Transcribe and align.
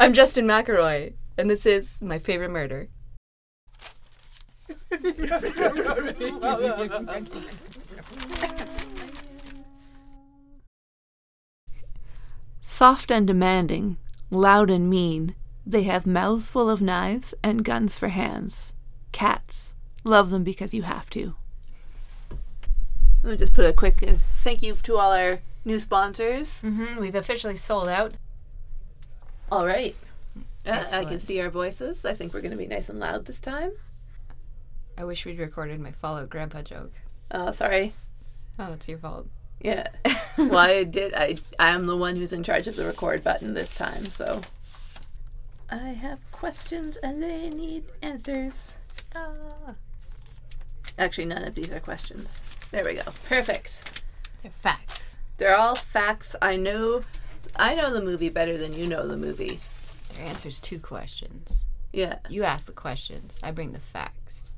I'm 0.00 0.12
Justin 0.12 0.46
McElroy, 0.46 1.14
and 1.36 1.50
this 1.50 1.66
is 1.66 2.00
my 2.00 2.20
favorite 2.20 2.50
murder. 2.50 2.88
Soft 12.60 13.10
and 13.10 13.26
demanding, 13.26 13.96
loud 14.30 14.70
and 14.70 14.88
mean, 14.88 15.34
they 15.66 15.82
have 15.82 16.06
mouths 16.06 16.48
full 16.48 16.70
of 16.70 16.80
knives 16.80 17.34
and 17.42 17.64
guns 17.64 17.98
for 17.98 18.06
hands. 18.06 18.74
Cats. 19.10 19.74
Love 20.04 20.30
them 20.30 20.44
because 20.44 20.72
you 20.72 20.82
have 20.82 21.10
to. 21.10 21.34
Let 23.24 23.32
me 23.32 23.36
just 23.36 23.52
put 23.52 23.66
a 23.66 23.72
quick 23.72 24.04
uh, 24.06 24.14
thank 24.36 24.62
you 24.62 24.76
to 24.76 24.96
all 24.96 25.10
our 25.10 25.40
new 25.64 25.80
sponsors. 25.80 26.62
Mm-hmm. 26.62 27.00
We've 27.00 27.16
officially 27.16 27.56
sold 27.56 27.88
out. 27.88 28.14
All 29.50 29.66
right. 29.66 29.94
Uh, 30.66 30.84
I 30.92 31.04
can 31.04 31.18
see 31.18 31.40
our 31.40 31.48
voices. 31.48 32.04
I 32.04 32.14
think 32.14 32.34
we're 32.34 32.40
going 32.42 32.52
to 32.52 32.58
be 32.58 32.66
nice 32.66 32.88
and 32.88 33.00
loud 33.00 33.24
this 33.24 33.38
time. 33.38 33.72
I 34.98 35.04
wish 35.04 35.24
we'd 35.24 35.38
recorded 35.38 35.80
my 35.80 35.92
Fallout 35.92 36.28
Grandpa 36.28 36.62
joke. 36.62 36.92
Oh, 37.30 37.52
sorry. 37.52 37.94
Oh, 38.58 38.72
it's 38.72 38.88
your 38.88 38.98
fault. 38.98 39.26
Yeah. 39.60 39.86
well, 40.38 40.58
I 40.58 40.84
did. 40.84 41.14
I 41.14 41.36
I 41.58 41.70
am 41.70 41.86
the 41.86 41.96
one 41.96 42.16
who's 42.16 42.32
in 42.32 42.42
charge 42.42 42.66
of 42.66 42.76
the 42.76 42.84
record 42.84 43.24
button 43.24 43.54
this 43.54 43.74
time, 43.74 44.04
so. 44.04 44.40
I 45.70 45.88
have 45.88 46.18
questions 46.32 46.96
and 46.96 47.22
they 47.22 47.50
need 47.50 47.84
answers. 48.02 48.72
Ah, 49.14 49.74
Actually, 50.98 51.26
none 51.26 51.44
of 51.44 51.54
these 51.54 51.70
are 51.72 51.80
questions. 51.80 52.40
There 52.70 52.82
we 52.84 52.94
go. 52.94 53.02
Perfect. 53.28 54.02
they're 54.42 54.50
facts. 54.50 55.18
They're 55.36 55.56
all 55.56 55.74
facts. 55.74 56.34
I 56.42 56.56
know. 56.56 57.04
I 57.58 57.74
know 57.74 57.92
the 57.92 58.00
movie 58.02 58.28
better 58.28 58.56
than 58.56 58.72
you 58.72 58.86
know 58.86 59.06
the 59.06 59.16
movie. 59.16 59.60
Their 60.14 60.26
answer's 60.26 60.58
two 60.58 60.78
questions. 60.78 61.64
Yeah. 61.92 62.18
You 62.28 62.44
ask 62.44 62.66
the 62.66 62.72
questions. 62.72 63.38
I 63.42 63.50
bring 63.50 63.72
the 63.72 63.80
facts. 63.80 64.52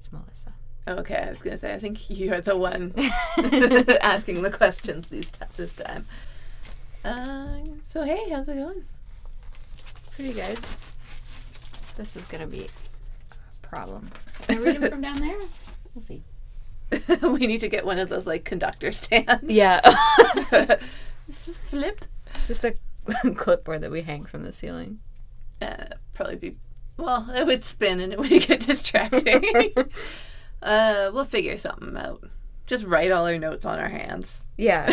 It's 0.00 0.10
Melissa. 0.12 0.52
Okay, 0.88 1.16
I 1.16 1.28
was 1.28 1.42
gonna 1.42 1.58
say. 1.58 1.74
I 1.74 1.78
think 1.78 2.08
you're 2.10 2.40
the 2.40 2.56
one 2.56 2.94
asking 4.00 4.42
the 4.42 4.50
questions 4.50 5.08
these 5.08 5.30
t- 5.30 5.44
this 5.56 5.74
time. 5.74 6.06
Uh, 7.04 7.58
so 7.84 8.02
hey, 8.02 8.30
how's 8.30 8.48
it 8.48 8.54
going? 8.56 8.84
Pretty 10.14 10.32
good. 10.32 10.58
This 11.96 12.16
is 12.16 12.22
gonna 12.22 12.46
be 12.46 12.64
a 12.64 13.66
problem. 13.66 14.10
Can 14.42 14.58
I 14.58 14.60
read 14.60 14.80
them 14.80 14.90
from 14.90 15.00
down 15.00 15.16
there? 15.16 15.38
We'll 15.94 16.02
see. 16.02 16.22
we 17.22 17.46
need 17.46 17.60
to 17.60 17.68
get 17.68 17.84
one 17.84 17.98
of 17.98 18.08
those 18.08 18.26
like 18.26 18.44
conductor 18.44 18.92
stands. 18.92 19.42
Yeah. 19.42 19.80
Flip. 21.30 22.04
Just 22.46 22.64
a 22.64 22.76
clipboard 23.36 23.82
that 23.82 23.90
we 23.90 24.02
hang 24.02 24.24
from 24.24 24.44
the 24.44 24.52
ceiling. 24.52 25.00
Uh, 25.60 25.86
probably 26.14 26.36
be. 26.36 26.56
Well, 26.96 27.30
it 27.34 27.46
would 27.46 27.64
spin 27.64 28.00
and 28.00 28.12
it 28.12 28.18
would 28.18 28.30
get 28.46 28.60
distracting. 28.60 29.44
uh, 30.62 31.10
we'll 31.12 31.24
figure 31.24 31.58
something 31.58 31.96
out. 31.96 32.24
Just 32.66 32.84
write 32.84 33.12
all 33.12 33.26
our 33.26 33.38
notes 33.38 33.64
on 33.64 33.78
our 33.78 33.88
hands. 33.88 34.44
Yeah. 34.56 34.92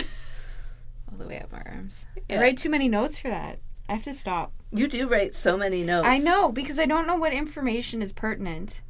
All 1.12 1.18
the 1.18 1.28
way 1.28 1.40
up 1.40 1.54
our 1.54 1.64
arms. 1.66 2.06
Yeah. 2.30 2.40
I 2.40 2.42
write 2.42 2.58
too 2.58 2.70
many 2.70 2.88
notes 2.88 3.18
for 3.18 3.30
that. 3.30 3.60
I 3.90 3.94
have 3.94 4.04
to 4.04 4.14
stop. 4.14 4.54
You 4.72 4.88
do 4.88 5.08
write 5.08 5.36
so 5.36 5.58
many 5.58 5.84
notes. 5.84 6.08
I 6.08 6.18
know 6.18 6.52
because 6.52 6.80
I 6.80 6.86
don't 6.86 7.08
know 7.08 7.16
what 7.16 7.34
information 7.34 8.02
is 8.02 8.14
pertinent 8.14 8.82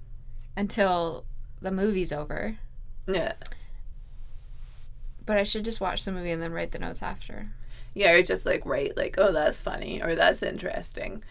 until 0.55 1.25
the 1.61 1.71
movie's 1.71 2.11
over. 2.11 2.57
Yeah. 3.07 3.33
But 5.25 5.37
I 5.37 5.43
should 5.43 5.65
just 5.65 5.81
watch 5.81 6.03
the 6.03 6.11
movie 6.11 6.31
and 6.31 6.41
then 6.41 6.51
write 6.51 6.71
the 6.71 6.79
notes 6.79 7.01
after. 7.01 7.49
Yeah, 7.93 8.11
or 8.11 8.23
just 8.23 8.45
like 8.45 8.65
write 8.65 8.97
like, 8.97 9.15
oh, 9.17 9.31
that's 9.31 9.57
funny 9.57 10.01
or 10.01 10.15
that's 10.15 10.43
interesting. 10.43 11.23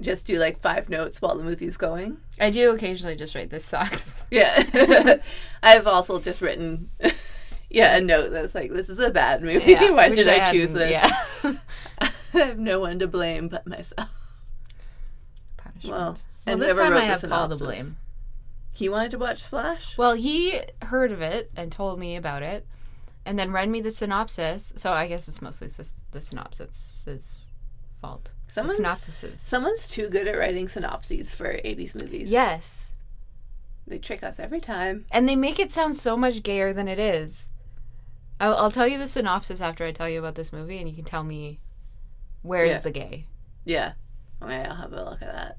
Just 0.00 0.26
do 0.26 0.38
like 0.38 0.60
five 0.60 0.88
notes 0.88 1.20
while 1.22 1.36
the 1.36 1.42
movie's 1.42 1.76
going. 1.76 2.18
I 2.40 2.50
do 2.50 2.70
occasionally 2.72 3.16
just 3.16 3.34
write 3.34 3.50
this 3.50 3.64
sucks. 3.64 4.24
Yeah. 4.30 5.16
I've 5.62 5.86
also 5.86 6.20
just 6.20 6.40
written, 6.42 6.90
yeah, 7.70 7.96
a 7.96 8.00
note 8.00 8.30
that's 8.30 8.54
like, 8.54 8.70
this 8.70 8.88
is 8.90 8.98
a 8.98 9.10
bad 9.10 9.42
movie. 9.42 9.72
Yeah, 9.72 9.90
Why 9.90 10.10
did 10.10 10.28
I, 10.28 10.50
choose 10.52 10.72
this? 10.72 10.90
Yeah. 10.90 11.52
I 12.00 12.10
have 12.32 12.58
no 12.58 12.78
one 12.80 12.98
to 12.98 13.06
blame 13.06 13.48
but 13.48 13.66
myself. 13.66 14.10
Punishment. 15.56 15.96
Well, 15.96 16.18
Well, 16.46 16.58
this 16.58 16.76
time 16.76 16.92
I 16.92 17.00
the 17.00 17.06
have 17.06 17.22
Paul 17.22 17.48
to 17.48 17.56
blame. 17.56 17.96
He 18.72 18.88
wanted 18.88 19.10
to 19.12 19.18
watch 19.18 19.42
Splash? 19.42 19.98
Well, 19.98 20.14
he 20.14 20.60
heard 20.82 21.10
of 21.10 21.20
it 21.20 21.50
and 21.56 21.72
told 21.72 21.98
me 21.98 22.14
about 22.14 22.42
it, 22.44 22.66
and 23.28 23.38
then 23.38 23.52
read 23.52 23.68
me 23.68 23.80
the 23.80 23.90
synopsis. 23.90 24.72
So 24.76 24.92
I 24.92 25.06
guess 25.06 25.28
it's 25.28 25.42
mostly 25.42 25.68
the 26.12 26.20
synopsis's 26.20 27.50
fault. 28.00 28.32
Someone's- 28.50 28.80
synopsises. 28.80 29.36
Someone's 29.36 29.86
too 29.88 30.08
good 30.08 30.26
at 30.26 30.36
writing 30.38 30.68
synopses 30.68 31.34
for 31.34 31.52
80s 31.64 31.94
movies. 32.00 32.30
Yes, 32.30 32.90
They 33.86 33.98
trick 33.98 34.22
us 34.22 34.38
every 34.40 34.60
time. 34.60 35.04
and 35.10 35.28
they 35.28 35.36
make 35.36 35.58
it 35.58 35.70
sound 35.70 35.96
so 35.96 36.16
much 36.16 36.42
gayer 36.42 36.72
than 36.72 36.88
it 36.88 36.98
is. 36.98 37.50
I'll, 38.40 38.54
I'll 38.54 38.70
tell 38.70 38.86
you 38.88 38.98
the 38.98 39.06
synopsis 39.06 39.60
after 39.60 39.84
I 39.84 39.92
tell 39.92 40.08
you 40.08 40.18
about 40.18 40.34
this 40.34 40.52
movie, 40.52 40.78
and 40.78 40.88
you 40.88 40.94
can 40.94 41.04
tell 41.04 41.24
me 41.24 41.58
where's 42.42 42.70
Yeah. 42.70 42.78
the 42.78 42.90
gay. 42.90 43.26
Yeah. 43.64 43.92
Okay, 44.42 44.62
I'll 44.62 44.76
have 44.76 44.92
a 44.92 45.04
look 45.04 45.20
at 45.22 45.32
that. 45.32 45.58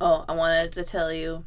Oh, 0.00 0.24
I 0.28 0.34
wanted 0.36 0.72
to 0.72 0.84
tell 0.84 1.12
you, 1.12 1.44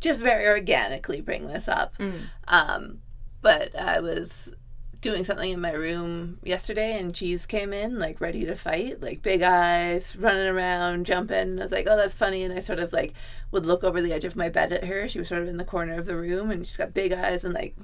just 0.00 0.20
very 0.20 0.46
organically 0.46 1.20
bring 1.20 1.46
this 1.48 1.66
up. 1.68 1.96
Mm. 1.98 2.20
Um, 2.48 2.98
but 3.44 3.78
I 3.78 4.00
was 4.00 4.54
doing 5.02 5.22
something 5.22 5.50
in 5.50 5.60
my 5.60 5.72
room 5.72 6.38
yesterday, 6.42 6.98
and 6.98 7.14
Cheese 7.14 7.44
came 7.44 7.74
in, 7.74 7.98
like 7.98 8.22
ready 8.22 8.46
to 8.46 8.54
fight, 8.54 9.02
like 9.02 9.20
big 9.20 9.42
eyes, 9.42 10.16
running 10.16 10.46
around, 10.46 11.04
jumping. 11.04 11.36
And 11.36 11.60
I 11.60 11.64
was 11.64 11.70
like, 11.72 11.86
oh, 11.86 11.94
that's 11.94 12.14
funny. 12.14 12.42
And 12.42 12.54
I 12.54 12.60
sort 12.60 12.78
of 12.78 12.90
like 12.94 13.12
would 13.50 13.66
look 13.66 13.84
over 13.84 14.00
the 14.00 14.14
edge 14.14 14.24
of 14.24 14.34
my 14.34 14.48
bed 14.48 14.72
at 14.72 14.84
her. 14.84 15.06
She 15.10 15.18
was 15.18 15.28
sort 15.28 15.42
of 15.42 15.48
in 15.48 15.58
the 15.58 15.64
corner 15.64 15.98
of 15.98 16.06
the 16.06 16.16
room, 16.16 16.50
and 16.50 16.66
she's 16.66 16.78
got 16.78 16.94
big 16.94 17.12
eyes 17.12 17.44
and 17.44 17.52
like 17.52 17.76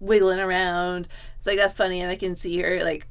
wiggling 0.00 0.40
around. 0.40 1.08
It's 1.36 1.46
like, 1.46 1.58
that's 1.58 1.74
funny. 1.74 2.00
And 2.00 2.10
I 2.10 2.16
can 2.16 2.34
see 2.34 2.58
her 2.62 2.82
like 2.82 3.06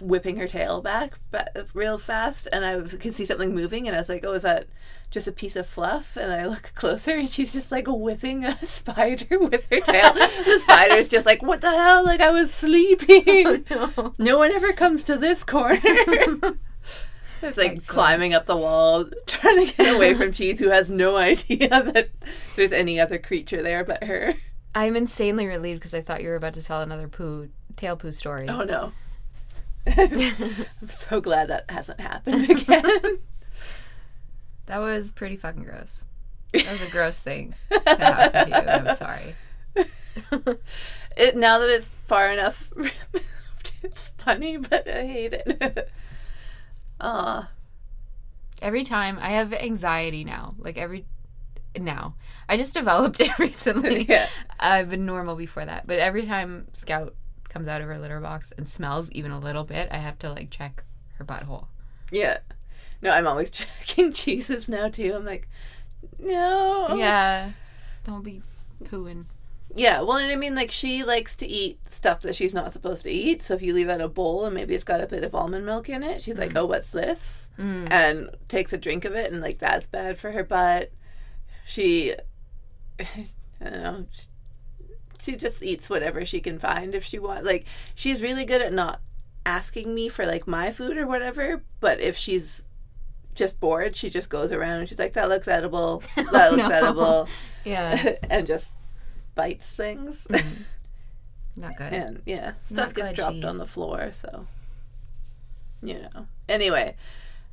whipping 0.00 0.36
her 0.36 0.46
tail 0.48 0.80
back 0.80 1.12
ba- 1.30 1.66
real 1.74 1.98
fast 1.98 2.48
and 2.52 2.64
I 2.64 2.76
was- 2.76 2.94
could 2.94 3.14
see 3.14 3.24
something 3.26 3.54
moving 3.54 3.86
and 3.86 3.94
I 3.96 4.00
was 4.00 4.08
like, 4.08 4.24
oh, 4.26 4.32
is 4.32 4.42
that 4.42 4.66
just 5.10 5.28
a 5.28 5.32
piece 5.32 5.56
of 5.56 5.66
fluff? 5.66 6.16
And 6.16 6.32
I 6.32 6.46
look 6.46 6.72
closer 6.74 7.12
and 7.12 7.28
she's 7.28 7.52
just 7.52 7.70
like 7.70 7.86
whipping 7.86 8.44
a 8.44 8.64
spider 8.66 9.38
with 9.38 9.66
her 9.70 9.80
tail. 9.80 10.12
the 10.14 10.60
spider's 10.64 11.08
just 11.08 11.26
like, 11.26 11.42
what 11.42 11.60
the 11.60 11.70
hell? 11.70 12.04
Like 12.04 12.20
I 12.20 12.30
was 12.30 12.52
sleeping. 12.52 13.24
Oh, 13.70 13.92
no. 13.96 14.14
no 14.18 14.38
one 14.38 14.50
ever 14.52 14.72
comes 14.72 15.02
to 15.04 15.16
this 15.16 15.44
corner. 15.44 15.78
It's 17.42 17.58
like 17.58 17.84
climbing 17.86 18.32
up 18.32 18.46
the 18.46 18.56
wall, 18.56 19.04
trying 19.26 19.66
to 19.66 19.76
get 19.76 19.94
away 19.94 20.14
from 20.14 20.32
Cheese, 20.32 20.58
who 20.60 20.70
has 20.70 20.90
no 20.90 21.16
idea 21.18 21.68
that 21.68 22.08
there's 22.56 22.72
any 22.72 22.98
other 22.98 23.18
creature 23.18 23.62
there 23.62 23.84
but 23.84 24.02
her. 24.04 24.32
I'm 24.74 24.96
insanely 24.96 25.46
relieved 25.46 25.80
because 25.80 25.92
I 25.94 26.00
thought 26.00 26.22
you 26.22 26.30
were 26.30 26.36
about 26.36 26.54
to 26.54 26.62
tell 26.62 26.80
another 26.80 27.06
poo 27.06 27.50
tail 27.76 27.96
poo 27.96 28.12
story. 28.12 28.48
Oh 28.48 28.62
no. 28.64 28.92
I'm 29.96 30.88
so 30.88 31.20
glad 31.20 31.48
that 31.48 31.64
hasn't 31.68 32.00
happened 32.00 32.50
again. 32.50 33.18
That 34.66 34.78
was 34.78 35.12
pretty 35.12 35.36
fucking 35.36 35.64
gross. 35.64 36.06
That 36.54 36.72
was 36.72 36.80
a 36.80 36.90
gross 36.90 37.18
thing 37.18 37.54
that 37.68 38.00
happened 38.00 38.52
to 38.54 38.62
you. 38.62 38.66
I'm 38.66 38.94
sorry. 38.96 39.36
it 41.18 41.36
now 41.36 41.58
that 41.58 41.68
it's 41.68 41.90
far 42.06 42.32
enough 42.32 42.70
removed, 42.74 42.94
it's 43.82 44.10
funny, 44.16 44.56
but 44.56 44.88
I 44.88 45.06
hate 45.06 45.34
it. 45.34 45.90
Aw. 47.00 47.50
Every 48.62 48.84
time 48.84 49.18
I 49.20 49.32
have 49.32 49.52
anxiety 49.52 50.24
now, 50.24 50.54
like 50.58 50.78
every 50.78 51.04
now, 51.78 52.14
I 52.48 52.56
just 52.56 52.72
developed 52.72 53.20
it 53.20 53.38
recently. 53.38 54.06
Yeah. 54.08 54.28
I've 54.58 54.88
been 54.88 55.04
normal 55.04 55.36
before 55.36 55.66
that, 55.66 55.86
but 55.86 55.98
every 55.98 56.24
time 56.24 56.68
Scout 56.72 57.14
comes 57.54 57.68
out 57.68 57.80
of 57.80 57.86
her 57.86 57.98
litter 57.98 58.20
box 58.20 58.52
and 58.58 58.68
smells 58.68 59.10
even 59.12 59.30
a 59.30 59.38
little 59.38 59.62
bit, 59.62 59.88
I 59.92 59.98
have 59.98 60.18
to 60.18 60.30
like 60.30 60.50
check 60.50 60.82
her 61.18 61.24
butthole. 61.24 61.68
Yeah. 62.10 62.38
No, 63.00 63.10
I'm 63.10 63.28
always 63.28 63.50
checking 63.52 64.12
cheeses 64.12 64.68
now 64.68 64.88
too. 64.88 65.14
I'm 65.14 65.24
like, 65.24 65.48
no. 66.18 66.96
Yeah, 66.96 67.52
don't 68.04 68.24
be 68.24 68.42
pooing. 68.82 69.26
Yeah, 69.76 70.02
well, 70.02 70.18
and 70.18 70.30
I 70.30 70.36
mean, 70.36 70.54
like, 70.54 70.70
she 70.70 71.02
likes 71.02 71.34
to 71.36 71.46
eat 71.46 71.80
stuff 71.90 72.20
that 72.22 72.36
she's 72.36 72.54
not 72.54 72.72
supposed 72.72 73.02
to 73.04 73.10
eat. 73.10 73.42
So 73.42 73.54
if 73.54 73.62
you 73.62 73.72
leave 73.72 73.88
out 73.88 74.00
a 74.00 74.08
bowl 74.08 74.44
and 74.44 74.54
maybe 74.54 74.74
it's 74.74 74.84
got 74.84 75.00
a 75.00 75.06
bit 75.06 75.24
of 75.24 75.34
almond 75.34 75.66
milk 75.66 75.88
in 75.88 76.04
it, 76.04 76.22
she's 76.22 76.38
like, 76.38 76.54
oh, 76.54 76.66
what's 76.66 76.90
this? 76.90 77.50
Mm. 77.58 77.90
And 77.90 78.30
takes 78.48 78.72
a 78.72 78.78
drink 78.78 79.04
of 79.04 79.14
it, 79.14 79.32
and, 79.32 79.40
like, 79.40 79.58
that's 79.58 79.88
bad 79.88 80.18
for 80.18 80.30
her 80.30 80.44
butt. 80.44 80.92
She, 81.66 82.14
I 83.00 83.24
don't 83.60 83.82
know, 83.82 84.04
she, 85.24 85.36
just 85.36 85.62
eats 85.62 85.88
whatever 85.90 86.24
she 86.24 86.40
can 86.40 86.58
find 86.58 86.94
if 86.94 87.04
she 87.04 87.18
wants. 87.18 87.46
Like, 87.46 87.64
she's 87.94 88.22
really 88.22 88.44
good 88.44 88.60
at 88.62 88.72
not 88.72 89.00
asking 89.46 89.94
me 89.94 90.08
for, 90.08 90.26
like, 90.26 90.46
my 90.46 90.70
food 90.70 90.96
or 90.98 91.06
whatever, 91.06 91.62
but 91.80 92.00
if 92.00 92.16
she's 92.16 92.62
just 93.34 93.58
bored, 93.60 93.96
she 93.96 94.08
just 94.10 94.28
goes 94.28 94.52
around 94.52 94.78
and 94.80 94.88
she's 94.88 94.98
like, 94.98 95.14
that 95.14 95.28
looks 95.28 95.48
edible, 95.48 96.02
that 96.16 96.52
looks 96.52 96.68
no. 96.68 96.74
edible, 96.74 97.28
Yeah, 97.64 98.16
and 98.30 98.46
just 98.46 98.72
bites 99.34 99.68
things. 99.68 100.26
not 101.56 101.76
good. 101.76 101.92
and 101.92 102.22
yeah, 102.26 102.52
stuff 102.64 102.88
Not 102.88 102.94
gets 102.94 103.08
good 103.08 103.14
dropped 103.16 103.34
cheese. 103.34 103.44
on 103.44 103.58
the 103.58 103.66
floor, 103.66 104.10
so 104.12 104.46
you 105.82 105.94
know. 106.14 106.26
Anyway, 106.48 106.96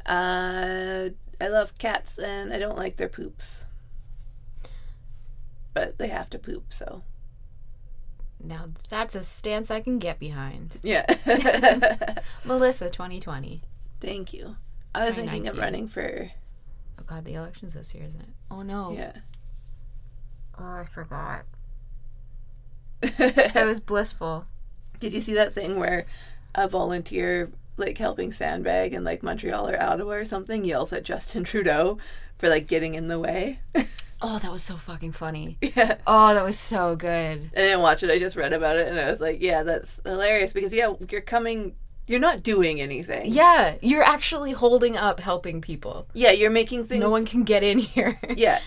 Uh, 0.05 1.09
I 1.39 1.47
love 1.47 1.77
cats 1.77 2.17
and 2.19 2.53
I 2.53 2.59
don't 2.59 2.77
like 2.77 2.97
their 2.97 3.09
poops. 3.09 3.63
But 5.73 5.97
they 5.97 6.07
have 6.09 6.29
to 6.31 6.39
poop, 6.39 6.71
so. 6.73 7.01
Now 8.43 8.65
that's 8.89 9.15
a 9.15 9.23
stance 9.23 9.69
I 9.71 9.81
can 9.81 9.99
get 9.99 10.19
behind. 10.19 10.79
Yeah. 10.83 11.05
Melissa 12.45 12.89
2020. 12.89 13.61
Thank 13.99 14.33
you. 14.33 14.55
I 14.93 15.05
was 15.05 15.15
thinking 15.15 15.47
of 15.47 15.57
running 15.57 15.87
for. 15.87 16.31
Oh 16.99 17.03
god, 17.05 17.25
the 17.25 17.35
election's 17.35 17.73
this 17.73 17.93
year, 17.95 18.03
isn't 18.03 18.21
it? 18.21 18.29
Oh 18.49 18.61
no. 18.61 18.93
Yeah. 18.93 19.13
Oh, 20.59 20.63
I 20.81 20.85
forgot. 20.85 21.45
It 23.03 23.65
was 23.65 23.79
blissful. 23.79 24.45
Did 24.99 25.13
you 25.13 25.21
see 25.21 25.33
that 25.33 25.53
thing 25.53 25.79
where 25.79 26.05
a 26.53 26.67
volunteer, 26.67 27.49
like 27.77 27.97
helping 27.97 28.31
sandbag 28.31 28.93
in 28.93 29.03
like 29.03 29.23
Montreal 29.23 29.67
or 29.67 29.81
Ottawa 29.81 30.13
or 30.13 30.25
something, 30.25 30.65
yells 30.65 30.93
at 30.93 31.03
Justin 31.03 31.43
Trudeau 31.43 31.97
for 32.37 32.49
like 32.49 32.67
getting 32.67 32.93
in 32.95 33.07
the 33.07 33.19
way? 33.19 33.59
Oh, 34.23 34.37
that 34.39 34.51
was 34.51 34.63
so 34.63 34.75
fucking 34.75 35.13
funny. 35.13 35.57
yeah. 35.61 35.97
Oh, 36.05 36.33
that 36.33 36.43
was 36.43 36.59
so 36.59 36.95
good. 36.95 37.49
I 37.55 37.59
didn't 37.59 37.81
watch 37.81 38.03
it. 38.03 38.11
I 38.11 38.19
just 38.19 38.35
read 38.35 38.53
about 38.53 38.75
it, 38.77 38.87
and 38.87 38.99
I 38.99 39.09
was 39.09 39.19
like, 39.19 39.41
"Yeah, 39.41 39.63
that's 39.63 39.99
hilarious." 40.03 40.53
Because 40.53 40.73
yeah, 40.73 40.93
you're 41.09 41.21
coming. 41.21 41.75
You're 42.07 42.19
not 42.19 42.43
doing 42.43 42.81
anything. 42.81 43.31
Yeah, 43.31 43.75
you're 43.81 44.03
actually 44.03 44.51
holding 44.51 44.95
up 44.97 45.19
helping 45.19 45.61
people. 45.61 46.07
Yeah, 46.13 46.31
you're 46.31 46.51
making 46.51 46.83
things. 46.83 47.01
No 47.01 47.09
one 47.09 47.25
can 47.25 47.43
get 47.43 47.63
in 47.63 47.79
here. 47.79 48.19
Yeah. 48.35 48.59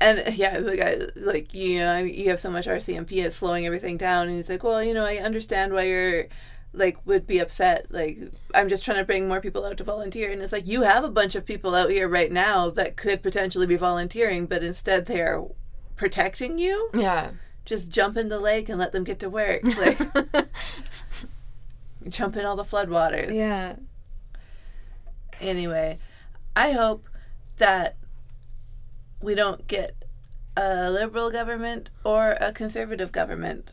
And 0.00 0.36
yeah, 0.36 0.58
the 0.58 0.76
guy 0.76 0.98
like 1.14 1.54
you 1.54 1.78
know 1.78 1.98
you 1.98 2.28
have 2.30 2.40
so 2.40 2.50
much 2.50 2.66
RCMP, 2.66 3.24
it's 3.24 3.36
slowing 3.36 3.64
everything 3.64 3.96
down, 3.96 4.26
and 4.28 4.36
he's 4.36 4.48
like, 4.48 4.64
"Well, 4.64 4.82
you 4.82 4.92
know, 4.92 5.04
I 5.04 5.16
understand 5.16 5.72
why 5.72 5.82
you're." 5.84 6.26
Like 6.74 6.98
would 7.06 7.26
be 7.26 7.38
upset 7.38 7.86
like 7.90 8.18
i'm 8.54 8.68
just 8.68 8.84
trying 8.84 8.96
to 8.98 9.04
bring 9.04 9.28
more 9.28 9.40
people 9.40 9.64
out 9.64 9.76
to 9.76 9.84
volunteer 9.84 10.32
and 10.32 10.42
it's 10.42 10.52
like 10.52 10.66
you 10.66 10.82
have 10.82 11.04
a 11.04 11.10
bunch 11.10 11.34
of 11.34 11.46
people 11.46 11.74
out 11.74 11.88
here 11.88 12.08
right 12.08 12.32
now 12.32 12.68
that 12.68 12.96
could 12.96 13.22
potentially 13.22 13.66
be 13.66 13.76
volunteering 13.76 14.44
but 14.46 14.62
instead 14.62 15.06
they're 15.06 15.42
protecting 15.96 16.58
you 16.58 16.90
yeah. 16.92 17.30
just 17.64 17.88
jump 17.88 18.16
in 18.16 18.28
the 18.28 18.40
lake 18.40 18.68
and 18.68 18.78
let 18.78 18.92
them 18.92 19.04
get 19.04 19.20
to 19.20 19.30
work 19.30 19.62
like 19.78 19.98
jump 22.08 22.36
in 22.36 22.44
all 22.44 22.56
the 22.56 22.64
floodwaters 22.64 23.32
yeah. 23.32 23.76
anyway 25.40 25.96
i 26.56 26.72
hope 26.72 27.08
that 27.58 27.96
we 29.22 29.34
don't 29.34 29.66
get 29.68 29.94
a 30.56 30.90
liberal 30.90 31.30
government 31.30 31.88
or 32.04 32.32
a 32.40 32.52
conservative 32.52 33.12
government 33.12 33.70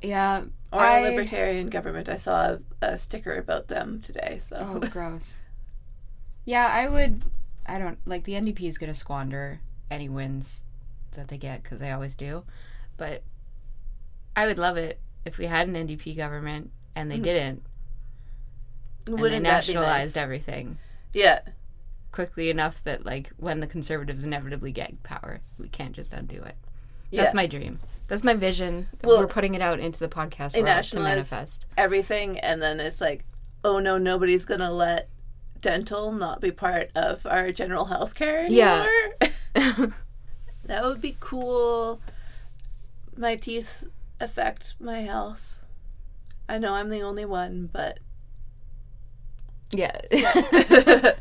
Yeah. 0.00 0.44
Or 0.72 0.80
I- 0.80 0.98
a 0.98 1.10
libertarian 1.10 1.68
government 1.70 2.08
i 2.08 2.16
saw 2.16 2.56
a, 2.56 2.58
a 2.82 2.98
sticker 2.98 3.34
about 3.34 3.68
them 3.68 4.00
today 4.02 4.40
so 4.42 4.56
Oh, 4.82 4.88
gross. 4.90 5.38
Yeah, 6.44 6.66
I 6.66 6.88
would. 6.88 7.22
I 7.66 7.78
don't 7.78 7.98
like 8.06 8.24
the 8.24 8.32
NDP 8.32 8.62
is 8.62 8.78
going 8.78 8.90
to 8.90 8.98
squander 8.98 9.60
any 9.90 10.08
wins 10.08 10.62
that 11.12 11.28
they 11.28 11.36
get 11.36 11.62
because 11.62 11.78
they 11.78 11.90
always 11.90 12.16
do. 12.16 12.42
But 12.96 13.22
I 14.34 14.46
would 14.46 14.58
love 14.58 14.78
it 14.78 14.98
if 15.26 15.36
we 15.36 15.44
had 15.44 15.68
an 15.68 15.74
NDP 15.74 16.16
government 16.16 16.70
and 16.94 17.10
they 17.10 17.18
mm. 17.18 17.22
didn't. 17.22 17.62
Wouldn't 19.06 19.30
they 19.30 19.38
nationalized 19.40 20.16
nice? 20.16 20.22
everything 20.22 20.78
yeah 21.14 21.40
quickly 22.12 22.50
enough 22.50 22.82
that, 22.84 23.04
like, 23.04 23.30
when 23.36 23.60
the 23.60 23.66
conservatives 23.66 24.24
inevitably 24.24 24.72
get 24.72 25.02
power, 25.02 25.40
we 25.58 25.68
can't 25.68 25.94
just 25.94 26.12
undo 26.12 26.42
it. 26.42 26.56
yeah 27.10 27.22
That's 27.22 27.34
my 27.34 27.46
dream. 27.46 27.78
That's 28.08 28.24
my 28.24 28.34
vision. 28.34 28.88
Well, 29.04 29.18
We're 29.20 29.26
putting 29.28 29.54
it 29.54 29.62
out 29.62 29.78
into 29.80 29.98
the 30.00 30.08
podcast 30.08 30.54
world 30.56 30.84
to 30.84 31.00
manifest. 31.00 31.66
everything 31.76 32.38
and 32.38 32.60
then 32.60 32.80
it's 32.80 33.00
like 33.00 33.24
oh 33.64 33.78
no 33.80 33.98
nobody's 33.98 34.44
gonna 34.44 34.70
let 34.72 35.08
dental 35.60 36.12
not 36.12 36.40
be 36.40 36.50
part 36.52 36.90
of 36.94 37.26
our 37.26 37.50
general 37.52 37.84
health 37.86 38.14
care 38.14 38.46
Yeah. 38.48 38.86
anymore 39.54 39.92
that 40.64 40.84
would 40.84 41.00
be 41.00 41.16
cool 41.20 42.00
my 43.16 43.34
teeth 43.36 43.84
affect 44.20 44.76
my 44.80 45.00
health 45.02 45.56
i 46.48 46.56
know 46.58 46.72
i'm 46.74 46.88
the 46.90 47.02
only 47.02 47.24
one 47.24 47.68
but 47.72 47.98
yeah. 49.70 50.00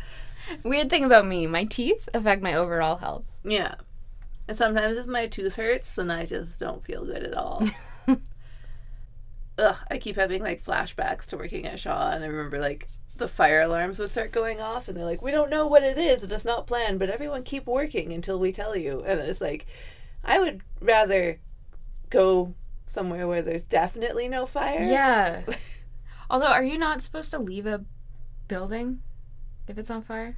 Weird 0.63 0.90
thing 0.90 1.04
about 1.04 1.25
me, 1.28 1.48
my 1.48 1.66
teeth 1.66 2.07
affect 2.13 2.42
my 2.42 2.54
overall 2.54 2.98
health. 2.98 3.25
yeah 3.44 3.75
and 4.47 4.57
sometimes 4.57 4.97
if 4.97 5.05
my 5.05 5.27
tooth 5.27 5.55
hurts 5.55 5.94
then 5.95 6.09
i 6.11 6.25
just 6.25 6.59
don't 6.59 6.83
feel 6.85 7.05
good 7.05 7.23
at 7.23 7.33
all 7.33 7.61
ugh 9.57 9.77
i 9.89 9.97
keep 9.97 10.15
having 10.15 10.41
like 10.41 10.63
flashbacks 10.63 11.25
to 11.25 11.38
working 11.38 11.65
at 11.65 11.79
shaw 11.79 12.11
and 12.11 12.23
i 12.23 12.27
remember 12.27 12.59
like 12.59 12.88
the 13.17 13.27
fire 13.27 13.61
alarms 13.61 13.97
would 13.97 14.09
start 14.11 14.31
going 14.31 14.61
off 14.61 14.88
and 14.88 14.95
they're 14.95 15.03
like 15.05 15.21
we 15.23 15.31
don't 15.31 15.49
know 15.49 15.65
what 15.65 15.81
it 15.83 15.97
is 15.97 16.21
and 16.21 16.31
it's 16.31 16.45
not 16.45 16.67
planned 16.67 16.99
but 16.99 17.09
everyone 17.09 17.41
keep 17.44 17.65
working 17.65 18.13
until 18.13 18.38
we 18.38 18.51
tell 18.51 18.75
you 18.75 19.03
and 19.07 19.19
it's 19.19 19.41
like 19.41 19.65
i 20.23 20.38
would 20.38 20.61
rather 20.79 21.39
go 22.11 22.53
somewhere 22.85 23.27
where 23.27 23.41
there's 23.41 23.63
definitely 23.63 24.27
no 24.27 24.45
fire 24.45 24.81
Yeah. 24.81 25.41
Although, 26.29 26.47
are 26.47 26.63
you 26.63 26.77
not 26.77 27.01
supposed 27.01 27.31
to 27.31 27.39
leave 27.39 27.65
a 27.65 27.85
building 28.49 29.01
if 29.67 29.77
it's 29.77 29.89
on 29.89 30.01
fire? 30.03 30.38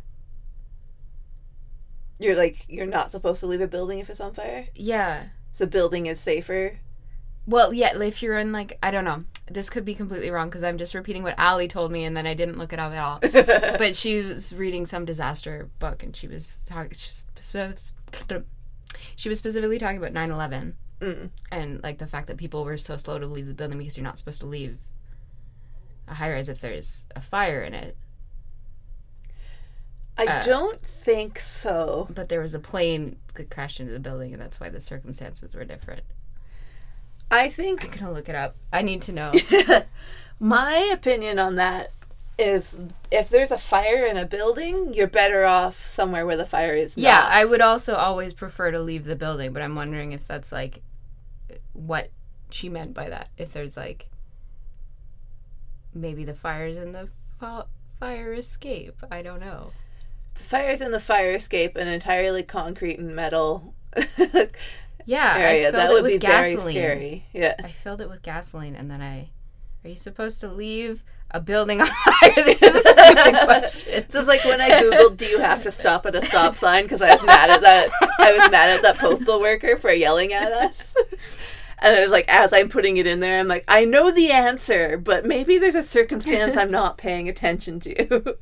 You're 2.19 2.35
like 2.35 2.65
you're 2.67 2.85
not 2.85 3.11
supposed 3.11 3.39
to 3.39 3.47
leave 3.47 3.61
a 3.61 3.67
building 3.67 3.99
if 3.99 4.09
it's 4.09 4.19
on 4.19 4.33
fire 4.33 4.67
Yeah. 4.75 5.27
so 5.53 5.65
building 5.65 6.05
is 6.05 6.19
safer 6.19 6.79
Well, 7.47 7.73
yeah, 7.73 7.97
if 7.99 8.21
you're 8.21 8.37
in 8.37 8.51
like 8.51 8.77
I 8.83 8.91
don't 8.91 9.05
know. 9.05 9.23
This 9.51 9.67
could 9.71 9.83
be 9.83 9.95
completely 9.95 10.29
wrong 10.29 10.47
because 10.49 10.63
I'm 10.63 10.77
just 10.77 10.93
repeating 10.93 11.23
what 11.23 11.39
Ali 11.39 11.67
told 11.67 11.91
me 11.91 12.03
and 12.05 12.15
then 12.15 12.27
I 12.27 12.35
didn't 12.35 12.59
look 12.59 12.71
it 12.71 12.77
up 12.77 12.91
at 12.93 13.01
all. 13.03 13.19
but 13.79 13.95
she 13.95 14.21
was 14.23 14.53
reading 14.53 14.85
some 14.85 15.05
disaster 15.05 15.69
book 15.79 16.03
and 16.03 16.15
she 16.15 16.27
was 16.27 16.59
talking 16.67 16.95
she 19.15 19.29
was 19.29 19.37
specifically 19.39 19.79
talking 19.79 19.97
about 19.97 20.13
9/11 20.13 20.73
Mm. 21.01 21.29
and 21.49 21.81
like 21.81 21.97
the 21.97 22.07
fact 22.07 22.27
that 22.27 22.35
people 22.35 22.65
were 22.65 22.75
so 22.77 22.97
slow 22.97 23.17
to 23.17 23.25
leave 23.25 23.47
the 23.47 23.53
building 23.53 23.77
because 23.77 23.95
you're 23.95 24.03
not 24.03 24.17
supposed 24.17 24.41
to 24.41 24.45
leave 24.45 24.77
a 26.09 26.13
high 26.15 26.29
rise 26.29 26.49
if 26.49 26.59
there's 26.59 27.05
a 27.15 27.21
fire 27.21 27.61
in 27.63 27.73
it. 27.73 27.95
I 30.19 30.25
Uh, 30.25 30.43
don't 30.43 30.81
think 30.83 31.39
so 31.39 32.07
But 32.13 32.29
there 32.29 32.41
was 32.41 32.53
a 32.53 32.59
plane 32.59 33.17
that 33.35 33.49
crashed 33.49 33.79
into 33.79 33.93
the 33.93 33.99
building 33.99 34.33
and 34.33 34.41
that's 34.41 34.59
why 34.59 34.69
the 34.69 34.81
circumstances 34.81 35.55
were 35.55 35.65
different. 35.65 36.03
i 37.31 37.49
think 37.49 37.83
I'm 37.85 37.91
gonna 37.91 38.11
look 38.11 38.29
it 38.29 38.35
up. 38.35 38.55
I 38.73 38.81
need 38.81 39.01
to 39.03 39.11
know. 39.11 39.31
My 40.39 40.77
opinion 40.93 41.37
on 41.39 41.55
that 41.55 41.91
is 42.37 42.77
if 43.11 43.29
there's 43.29 43.51
a 43.51 43.57
fire 43.57 44.05
in 44.05 44.15
a 44.17 44.25
building, 44.25 44.93
you're 44.93 45.07
better 45.07 45.43
off 45.45 45.89
somewhere 45.89 46.25
where 46.25 46.37
the 46.37 46.45
fire 46.45 46.73
is 46.73 46.95
not. 46.95 47.03
Yeah, 47.03 47.27
I 47.29 47.43
would 47.45 47.59
also 47.61 47.95
always 47.95 48.33
prefer 48.33 48.71
to 48.71 48.79
leave 48.79 49.03
the 49.05 49.15
building, 49.17 49.51
but 49.53 49.61
I'm 49.61 49.75
wondering 49.75 50.13
if 50.13 50.25
that's 50.25 50.51
like 50.51 50.81
what 51.73 52.09
she 52.49 52.69
meant 52.69 52.93
by 52.93 53.09
that. 53.09 53.27
If 53.37 53.51
there's 53.53 53.75
like 53.75 54.07
maybe 55.93 56.23
the 56.23 56.33
fire's 56.35 56.77
in 56.77 56.93
the 56.93 57.09
fire 57.99 58.33
escape. 58.33 59.03
I 59.11 59.21
don't 59.21 59.41
know. 59.41 59.71
The 60.39 60.43
fire's 60.45 60.81
in 60.81 60.91
the 60.91 60.99
fire 60.99 61.31
escape, 61.33 61.75
an 61.75 61.87
entirely 61.87 62.41
concrete 62.43 62.97
and 62.99 63.15
metal 63.15 63.75
Yeah, 65.05 65.35
area. 65.37 65.69
I 65.69 65.71
filled 65.71 65.75
That 65.75 65.89
it 65.89 65.93
would 65.93 66.03
with 66.03 66.11
be 66.21 66.27
very 66.27 66.53
gasoline. 66.53 66.73
scary. 66.75 67.25
Yeah. 67.33 67.55
I 67.63 67.69
filled 67.69 68.01
it 68.01 68.09
with 68.09 68.21
gasoline 68.21 68.75
and 68.75 68.89
then 68.91 69.01
I. 69.01 69.29
Are 69.83 69.89
you 69.89 69.95
supposed 69.95 70.39
to 70.41 70.47
leave 70.49 71.03
a 71.31 71.39
building 71.39 71.81
on 71.81 71.87
fire? 71.87 72.33
This 72.35 72.61
is 72.61 72.75
a 72.75 72.79
stupid 72.81 73.35
question. 73.45 74.05
This 74.09 74.21
is 74.21 74.27
like 74.27 74.43
when 74.45 74.59
I 74.59 74.69
googled, 74.71 75.17
"Do 75.17 75.25
you 75.25 75.39
have 75.39 75.63
to 75.63 75.71
stop 75.71 76.05
at 76.05 76.15
a 76.15 76.23
stop 76.25 76.57
sign?" 76.57 76.83
Because 76.83 77.01
I 77.01 77.11
was 77.13 77.23
mad 77.23 77.49
at 77.49 77.61
that. 77.61 77.89
I 78.19 78.33
was 78.33 78.51
mad 78.51 78.69
at 78.71 78.81
that 78.83 78.97
postal 78.97 79.39
worker 79.39 79.77
for 79.77 79.91
yelling 79.91 80.33
at 80.33 80.51
us. 80.51 80.93
And 81.81 81.95
I 81.95 82.01
was 82.01 82.11
like, 82.11 82.27
as 82.27 82.51
I'm 82.51 82.67
putting 82.67 82.97
it 82.97 83.07
in 83.07 83.21
there, 83.21 83.39
I'm 83.39 83.47
like, 83.47 83.63
I 83.69 83.85
know 83.85 84.11
the 84.11 84.31
answer, 84.31 84.97
but 84.97 85.25
maybe 85.25 85.57
there's 85.57 85.75
a 85.75 85.81
circumstance 85.83 86.57
I'm 86.57 86.71
not 86.71 86.97
paying 86.97 87.29
attention 87.29 87.79
to. 87.79 88.35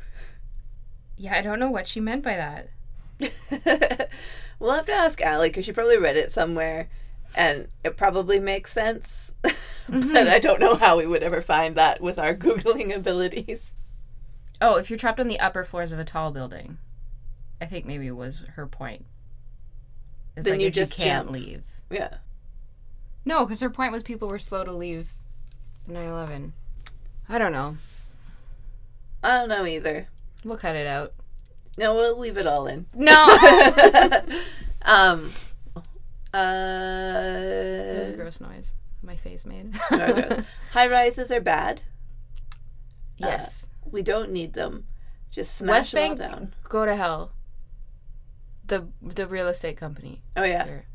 Yeah, 1.17 1.35
I 1.35 1.41
don't 1.41 1.59
know 1.59 1.71
what 1.71 1.87
she 1.87 1.99
meant 1.99 2.23
by 2.23 2.35
that. 2.35 2.69
we'll 4.59 4.73
have 4.73 4.85
to 4.85 4.93
ask 4.93 5.21
Allie 5.21 5.49
because 5.49 5.65
she 5.65 5.71
probably 5.71 5.97
read 5.97 6.15
it 6.15 6.31
somewhere, 6.31 6.89
and 7.35 7.67
it 7.83 7.97
probably 7.97 8.39
makes 8.39 8.71
sense. 8.73 9.31
Mm-hmm. 9.89 10.11
but 10.11 10.27
I 10.27 10.39
don't 10.39 10.59
know 10.59 10.75
how 10.75 10.97
we 10.97 11.05
would 11.05 11.23
ever 11.23 11.39
find 11.41 11.75
that 11.75 12.01
with 12.01 12.19
our 12.19 12.35
googling 12.35 12.93
abilities. 12.93 13.71
Oh, 14.59 14.75
if 14.75 14.89
you're 14.89 14.99
trapped 14.99 15.21
on 15.21 15.29
the 15.29 15.39
upper 15.39 15.63
floors 15.63 15.93
of 15.93 15.99
a 15.99 16.03
tall 16.03 16.31
building, 16.31 16.77
I 17.61 17.67
think 17.67 17.85
maybe 17.85 18.05
it 18.07 18.15
was 18.17 18.41
her 18.55 18.67
point. 18.67 19.05
It's 20.35 20.43
Then 20.43 20.55
like 20.55 20.61
you 20.63 20.71
just 20.71 20.97
you 20.97 21.05
can't 21.05 21.27
jump. 21.27 21.31
leave. 21.37 21.63
Yeah. 21.89 22.15
No, 23.23 23.45
because 23.45 23.61
her 23.61 23.69
point 23.69 23.93
was 23.93 24.03
people 24.03 24.27
were 24.27 24.39
slow 24.39 24.65
to 24.65 24.73
leave 24.73 25.13
9/11. 25.89 26.51
I 27.29 27.37
don't 27.37 27.53
know. 27.53 27.77
I 29.23 29.37
don't 29.37 29.47
know 29.47 29.65
either. 29.65 30.09
We'll 30.47 30.57
cut 30.57 30.75
it 30.75 30.87
out. 30.87 31.13
No, 31.77 31.93
we'll 31.93 32.17
leave 32.17 32.37
it 32.37 32.47
all 32.47 32.67
in. 32.67 32.85
No. 32.93 33.23
um. 34.83 35.29
It 36.33 37.99
was 37.99 38.09
a 38.09 38.13
Uh. 38.13 38.15
gross 38.15 38.39
noise 38.41 38.73
my 39.03 39.15
face 39.15 39.45
made. 39.45 39.73
gross. 39.89 40.43
High 40.71 40.87
rises 40.89 41.31
are 41.31 41.39
bad. 41.41 41.81
yes. 43.17 43.67
We 43.89 44.01
don't 44.01 44.31
need 44.31 44.53
them. 44.53 44.85
Just 45.31 45.55
smash 45.55 45.69
West 45.69 45.91
them 45.93 46.09
all 46.11 46.15
down. 46.15 46.53
go 46.63 46.85
to 46.85 46.95
hell. 46.95 47.31
The 48.65 48.87
the 49.01 49.27
real 49.27 49.47
estate 49.47 49.77
company. 49.77 50.21
Oh 50.35 50.43
yeah. 50.43 50.65
here. 50.65 50.85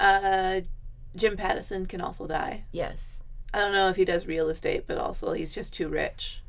Uh, 0.00 0.60
Jim 1.14 1.36
Pattison 1.36 1.86
can 1.86 2.00
also 2.00 2.26
die. 2.26 2.64
Yes. 2.72 3.20
I 3.52 3.58
don't 3.58 3.72
know 3.72 3.88
if 3.88 3.96
he 3.96 4.04
does 4.04 4.26
real 4.26 4.48
estate, 4.48 4.86
but 4.88 4.98
also 4.98 5.32
he's 5.32 5.54
just 5.54 5.72
too 5.72 5.88
rich. 5.88 6.42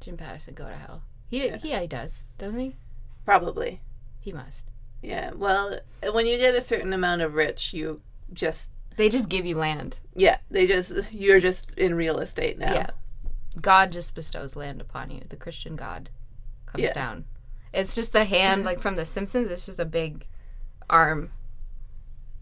Jim 0.00 0.16
Pattison, 0.16 0.54
go 0.54 0.68
to 0.68 0.76
hell. 0.76 1.02
He 1.28 1.46
Yeah. 1.46 1.80
he 1.80 1.86
does, 1.86 2.24
doesn't 2.38 2.58
he? 2.60 2.76
Probably. 3.24 3.80
He 4.20 4.32
must. 4.32 4.62
Yeah. 5.02 5.32
Well, 5.32 5.80
when 6.12 6.26
you 6.26 6.38
get 6.38 6.54
a 6.54 6.60
certain 6.60 6.92
amount 6.92 7.22
of 7.22 7.34
rich, 7.34 7.72
you 7.72 8.00
just 8.32 8.70
They 8.96 9.08
just 9.08 9.28
give 9.28 9.44
you 9.46 9.56
land. 9.56 9.98
yeah, 10.14 10.38
they 10.50 10.66
just 10.66 10.92
you're 11.12 11.40
just 11.40 11.72
in 11.72 11.94
real 11.94 12.18
estate 12.18 12.58
now. 12.58 12.72
Yeah. 12.72 12.90
God 13.60 13.92
just 13.92 14.14
bestows 14.14 14.56
land 14.56 14.80
upon 14.80 15.10
you. 15.10 15.22
The 15.28 15.36
Christian 15.36 15.76
God 15.76 16.10
comes 16.66 16.84
Yeah. 16.84 16.92
down. 16.92 17.24
It's 17.72 17.94
just 17.94 18.12
the 18.12 18.24
hand, 18.24 18.64
like 18.64 18.78
from 18.80 18.94
The 18.96 19.04
Simpsons. 19.04 19.50
It's 19.50 19.66
just 19.66 19.78
a 19.80 19.84
big 19.84 20.26
arm. 20.88 21.30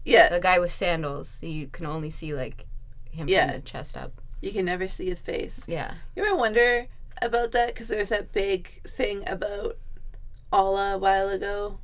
Yeah. 0.03 0.33
A 0.33 0.39
guy 0.39 0.59
with 0.59 0.71
sandals. 0.71 1.41
You 1.41 1.67
can 1.67 1.85
only 1.85 2.09
see 2.11 2.33
like 2.33 2.65
him 3.11 3.27
Yeah. 3.27 3.47
from 3.51 3.55
the 3.55 3.61
chest 3.65 3.97
up. 3.97 4.21
You 4.41 4.51
can 4.51 4.65
never 4.65 4.87
see 4.87 5.07
his 5.07 5.21
face. 5.21 5.61
Yeah. 5.67 5.95
You 6.15 6.23
ever 6.25 6.35
wonder 6.35 6.87
about 7.21 7.51
that? 7.53 7.67
Because 7.67 7.87
there 7.87 7.99
was 7.99 8.09
that 8.09 8.31
big 8.31 8.81
thing 8.87 9.27
about 9.27 9.77
Allah 10.51 10.95
a 10.95 10.97
while 10.97 11.29
ago. 11.29 11.79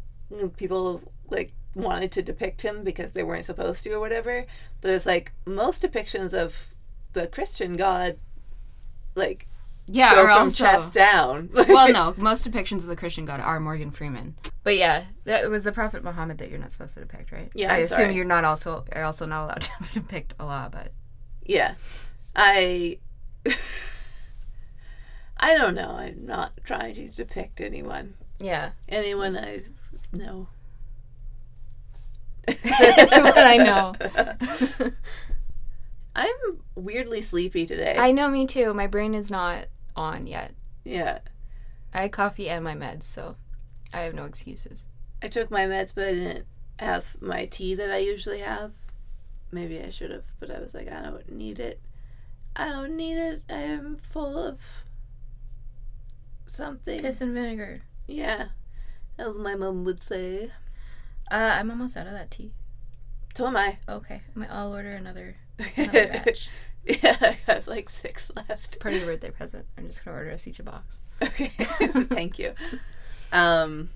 People 0.58 1.02
like 1.30 1.52
wanted 1.76 2.12
to 2.14 2.22
depict 2.22 2.62
him 2.62 2.84
because 2.84 3.12
they 3.12 3.24
weren't 3.24 3.46
supposed 3.46 3.84
to 3.84 3.92
or 3.92 4.00
whatever. 4.00 4.46
But 4.82 4.92
it's 4.92 5.06
like 5.06 5.32
most 5.46 5.82
depictions 5.82 6.34
of 6.34 6.68
the 7.14 7.28
Christian 7.28 7.76
God, 7.78 8.18
like 9.16 9.48
Yeah. 9.88 10.16
go 10.16 10.24
from 10.26 10.38
also, 10.44 10.64
chest 10.66 10.94
down. 10.94 11.50
well, 11.54 11.92
no. 11.92 12.14
Most 12.18 12.50
depictions 12.50 12.78
of 12.78 12.88
the 12.88 12.96
Christian 12.96 13.26
God 13.26 13.40
are 13.42 13.60
Morgan 13.60 13.92
Freeman. 13.92 14.36
But 14.64 14.78
yeah, 14.78 15.06
that 15.26 15.50
was 15.50 15.64
the 15.64 15.72
Prophet 15.72 16.04
Muhammad 16.04 16.38
that 16.38 16.50
you're 16.50 16.60
not 16.60 16.72
supposed 16.72 16.94
to 16.94 17.00
depict, 17.02 17.32
right? 17.32 17.50
Yeah, 17.54 17.72
I 17.74 17.78
I'm 17.78 17.82
assume 17.84 17.96
sorry. 17.98 18.16
you're 18.16 18.26
not 18.26 18.46
also 18.46 18.86
are 18.94 19.04
also 19.04 19.26
not 19.26 19.44
allowed 19.46 19.62
to 19.88 19.94
depict 19.94 20.34
Allah, 20.40 20.70
but 20.72 20.92
Yeah. 21.46 21.76
I 22.36 23.00
I 25.42 25.58
don't 25.58 25.74
know. 25.76 25.92
I'm 25.92 26.26
not 26.26 26.52
trying 26.64 26.94
to 26.96 27.08
depict 27.10 27.60
anyone. 27.62 28.14
yeah. 28.40 28.72
Anyone 28.88 29.36
I 29.38 29.64
know. 30.14 30.48
Everyone 32.48 33.34
I 33.38 33.58
know. 33.58 33.96
I'm 36.16 36.60
weirdly 36.76 37.22
sleepy 37.22 37.66
today. 37.66 37.96
I 37.98 38.12
know, 38.12 38.28
me 38.30 38.46
too. 38.46 38.74
My 38.74 38.88
brain 38.88 39.14
is 39.14 39.30
not 39.32 39.66
on 39.96 40.28
yet. 40.28 40.54
yeah. 40.84 41.20
I 41.94 42.04
had 42.04 42.14
coffee 42.14 42.50
and 42.50 42.64
my 42.64 42.74
meds, 42.74 43.04
so 43.04 43.36
I 43.94 44.02
have 44.02 44.14
no 44.14 44.24
excuses. 44.24 44.86
I 45.22 45.28
took 45.28 45.52
my 45.52 45.66
meds 45.66 45.94
but 45.94 46.06
I 46.08 46.14
didn't 46.14 46.46
have 46.80 47.06
my 47.20 47.46
tea 47.48 47.76
that 47.76 47.92
I 47.92 47.98
usually 47.98 48.40
have. 48.40 48.72
Maybe 49.52 49.82
I 49.82 49.90
should 49.90 50.12
have, 50.12 50.24
but 50.40 50.50
I 50.50 50.60
was 50.60 50.74
like, 50.74 50.90
I 50.90 51.02
don't 51.02 51.30
need 51.30 51.60
it. 51.60 51.82
I 52.56 52.70
don't 52.70 52.96
need 52.96 53.18
it. 53.18 53.44
I 53.50 53.56
am 53.58 53.98
full 54.02 54.38
of 54.38 54.58
something. 56.56 57.02
Piss 57.02 57.22
and 57.22 57.34
vinegar. 57.34 57.82
Yeah. 58.08 58.48
As 59.18 59.36
my 59.36 59.56
mom 59.56 59.84
would 59.86 60.04
say. 60.04 60.52
Uh, 61.30 61.56
I'm 61.58 61.70
almost 61.70 61.96
out 61.96 62.08
of 62.08 62.14
that 62.14 62.32
tea. 62.32 62.52
So 63.36 63.48
am 63.48 63.56
I. 63.56 63.78
Okay, 63.88 64.22
I'll 64.50 64.74
order 64.74 64.92
another 64.92 65.38
another 65.78 66.08
batch. 66.26 66.50
Yeah, 66.86 67.16
I 67.22 67.38
have 67.48 67.68
like 67.68 67.90
six 67.90 68.30
left. 68.36 68.80
Part 68.80 68.94
of 68.94 69.02
your 69.02 69.10
birthday 69.10 69.30
present. 69.30 69.66
I'm 69.78 69.88
just 69.88 70.04
gonna 70.04 70.18
order 70.18 70.32
us 70.32 70.48
each 70.48 70.60
a 70.60 70.64
box. 70.64 71.00
Okay, 71.22 71.48
thank 71.58 72.40
you. 72.40 72.54
Um, 73.32 73.90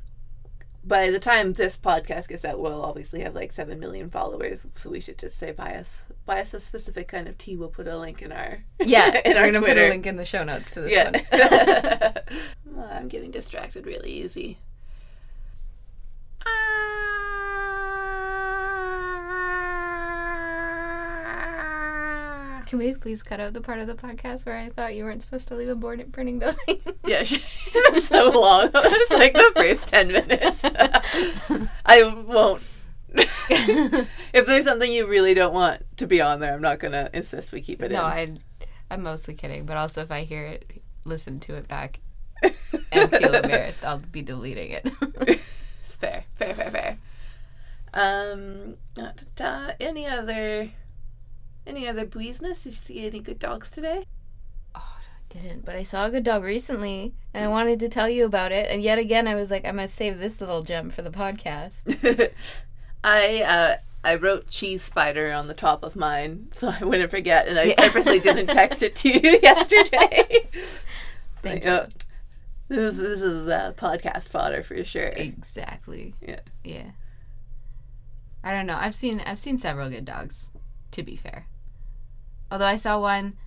by 0.86 1.10
the 1.10 1.20
time 1.20 1.54
this 1.54 1.78
podcast 1.78 2.28
gets 2.28 2.46
out, 2.46 2.60
we'll 2.60 2.84
obviously 2.84 3.22
have 3.22 3.34
like 3.34 3.52
seven 3.52 3.80
million 3.80 4.10
followers. 4.10 4.66
So 4.76 4.90
we 4.92 5.00
should 5.00 5.18
just 5.18 5.38
say 5.38 5.52
buy 5.52 5.76
us, 5.76 6.04
buy 6.26 6.42
us 6.42 6.54
a 6.54 6.60
specific 6.60 7.08
kind 7.08 7.28
of 7.28 7.38
tea. 7.38 7.56
We'll 7.56 7.70
put 7.70 7.88
a 7.88 7.98
link 7.98 8.22
in 8.22 8.32
our 8.32 8.64
Yeah, 8.86 9.20
in 9.26 9.34
we're 9.34 9.40
our 9.40 9.52
Twitter. 9.52 9.66
put 9.66 9.78
a 9.78 9.90
link 9.90 10.06
in 10.06 10.16
the 10.18 10.26
show 10.26 10.44
notes 10.44 10.72
to 10.72 10.82
this 10.82 10.92
yeah. 10.92 11.12
one. 11.12 12.14
Well, 12.76 12.90
I'm 12.92 13.08
getting 13.08 13.32
distracted 13.32 13.86
really 13.86 14.12
easy. 14.12 14.58
Can 22.76 22.86
we 22.86 22.94
please 22.94 23.24
cut 23.24 23.40
out 23.40 23.54
the 23.54 23.62
part 23.62 23.80
of 23.80 23.88
the 23.88 23.96
podcast 23.96 24.46
where 24.46 24.58
I 24.58 24.68
thought 24.68 24.96
you 24.96 25.06
weren't 25.06 25.22
supposed 25.22 25.48
to 25.48 25.56
leave 25.56 25.70
a 25.70 25.76
board 25.76 26.02
at 26.02 26.12
burning 26.12 26.40
building? 26.40 26.82
Yeah, 27.06 27.24
it's 27.24 28.08
so 28.10 28.30
long. 28.32 28.70
It's 28.74 29.12
like 29.12 29.34
the 29.34 29.50
first 29.56 29.88
10 29.88 30.08
minutes. 30.10 30.60
I 31.86 32.04
won't. 32.04 32.62
if 33.14 34.46
there's 34.46 34.66
something 34.66 34.92
you 34.92 35.08
really 35.08 35.34
don't 35.34 35.54
want 35.54 35.86
to 35.96 36.06
be 36.06 36.20
on 36.20 36.42
there, 36.42 36.54
I'm 36.54 36.62
not 36.62 36.80
going 36.80 36.92
to 36.92 37.10
insist 37.14 37.54
we 37.54 37.62
keep 37.62 37.82
it 37.82 37.94
no, 37.94 38.00
in. 38.08 38.42
I, 38.60 38.66
I'm 38.94 39.04
mostly 39.04 39.36
kidding. 39.36 39.66
But 39.66 39.78
also, 39.78 40.02
if 40.02 40.12
I 40.12 40.24
hear 40.24 40.44
it, 40.46 40.82
listen 41.06 41.40
to 41.42 41.56
it 41.56 41.70
back, 41.70 42.02
and 42.92 43.10
feel 43.10 43.36
embarrassed, 43.36 43.86
I'll 43.86 44.02
be 44.12 44.22
deleting 44.22 44.72
it. 44.72 44.92
It's 45.86 45.96
fair, 45.96 46.26
fair, 46.36 46.54
fair, 46.54 46.72
fair. 46.72 46.98
Um, 47.94 48.76
da, 48.96 49.12
da, 49.14 49.68
da. 49.70 49.74
any 49.80 50.06
other, 50.06 50.72
any 51.68 51.88
other 51.88 52.06
business? 52.06 52.64
Did 52.64 52.70
you 52.70 52.76
see 52.76 53.06
any 53.08 53.20
good 53.20 53.40
dogs 53.40 53.70
today? 53.72 54.06
Oh, 54.76 54.80
no, 54.80 55.40
I 55.40 55.42
didn't, 55.42 55.66
but 55.66 55.76
I 55.76 55.84
saw 55.84 56.06
a 56.06 56.12
good 56.12 56.24
dog 56.24 56.44
recently, 56.44 57.14
and 57.34 57.44
I 57.46 57.48
wanted 57.48 57.80
to 57.80 57.90
tell 57.90 58.10
you 58.10 58.26
about 58.26 58.52
it. 58.52 58.70
And 58.70 58.82
yet 58.82 58.98
again, 59.00 59.28
I 59.28 59.36
was 59.36 59.52
like, 59.52 59.66
I'm 59.66 59.76
gonna 59.76 59.88
save 59.88 60.20
this 60.20 60.40
little 60.40 60.64
gem 60.64 60.90
for 60.90 61.02
the 61.02 61.10
podcast. 61.12 62.32
I 63.04 63.42
uh, 63.42 63.76
I 64.04 64.16
wrote 64.16 64.48
cheese 64.50 64.84
spider 64.84 65.32
on 65.32 65.48
the 65.48 65.54
top 65.54 65.84
of 65.84 65.96
mine 65.96 66.48
so 66.54 66.70
I 66.80 66.84
wouldn't 66.84 67.12
forget, 67.12 67.48
and 67.48 67.58
I 67.60 67.64
Yeah. 67.64 67.76
purposely 67.78 68.20
didn't 68.20 68.48
text 68.48 68.82
it 68.84 68.96
to 68.98 69.10
you 69.10 69.40
yesterday. 69.44 70.48
Thank 71.42 71.64
Like, 71.64 71.66
you. 71.66 71.70
oh, 71.72 71.88
this 72.68 72.80
is 72.94 72.98
this 72.98 73.22
is 73.22 73.48
uh, 73.48 73.74
podcast 73.78 74.24
fodder 74.30 74.64
for 74.64 74.84
sure. 74.84 75.08
Exactly. 75.08 76.14
Yeah. 76.22 76.40
Yeah. 76.64 76.92
I 78.44 78.52
don't 78.52 78.66
know. 78.68 78.78
I've 78.80 78.96
seen 78.96 79.22
I've 79.26 79.40
seen 79.40 79.58
several 79.58 79.90
good 79.90 80.06
dogs, 80.06 80.52
to 80.92 81.04
be 81.04 81.16
fair. 81.16 81.48
Although 82.52 82.66
I 82.66 82.76
saw 82.76 83.00
one 83.00 83.38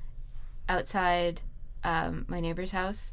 outside 0.69 1.41
um, 1.85 2.25
my 2.29 2.41
neighbor's 2.41 2.73
house, 2.73 3.13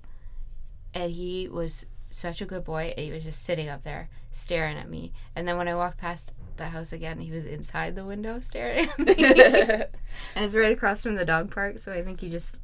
and 0.94 1.12
he 1.12 1.48
was 1.48 1.86
such 2.10 2.42
a 2.42 2.46
good 2.46 2.64
boy. 2.64 2.94
and 2.96 3.06
He 3.06 3.12
was 3.12 3.24
just 3.24 3.44
sitting 3.44 3.70
up 3.70 3.84
there 3.84 4.10
staring 4.32 4.78
at 4.78 4.90
me. 4.90 5.12
And 5.36 5.48
then 5.48 5.58
when 5.58 5.68
I 5.68 5.76
walked 5.76 5.98
past 5.98 6.32
the 6.58 6.68
house 6.68 6.92
again, 6.92 7.20
he 7.20 7.32
was 7.32 7.46
inside 7.46 7.96
the 7.96 8.06
window 8.06 8.40
staring 8.40 8.88
at 8.88 9.00
me. 9.00 9.16
and 9.24 10.46
it's 10.46 10.56
right 10.56 10.72
across 10.72 11.02
from 11.02 11.16
the 11.16 11.26
dog 11.26 11.52
park, 11.52 11.80
so 11.80 11.92
I 11.92 12.02
think 12.02 12.22
he 12.22 12.30
just. 12.30 12.56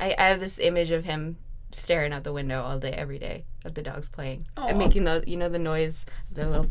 I, 0.00 0.14
I 0.16 0.28
have 0.28 0.40
this 0.40 0.58
image 0.58 0.90
of 0.90 1.04
him 1.04 1.38
staring 1.72 2.12
out 2.12 2.24
the 2.24 2.32
window 2.32 2.62
all 2.62 2.78
day, 2.78 2.92
every 2.92 3.18
day, 3.18 3.44
of 3.64 3.74
the 3.74 3.82
dogs 3.82 4.08
playing 4.08 4.44
Aw. 4.56 4.68
and 4.68 4.78
making 4.78 5.04
the 5.04 5.24
you 5.26 5.36
know 5.36 5.48
the 5.48 5.58
noise, 5.58 6.06
the 6.30 6.48
little 6.48 6.70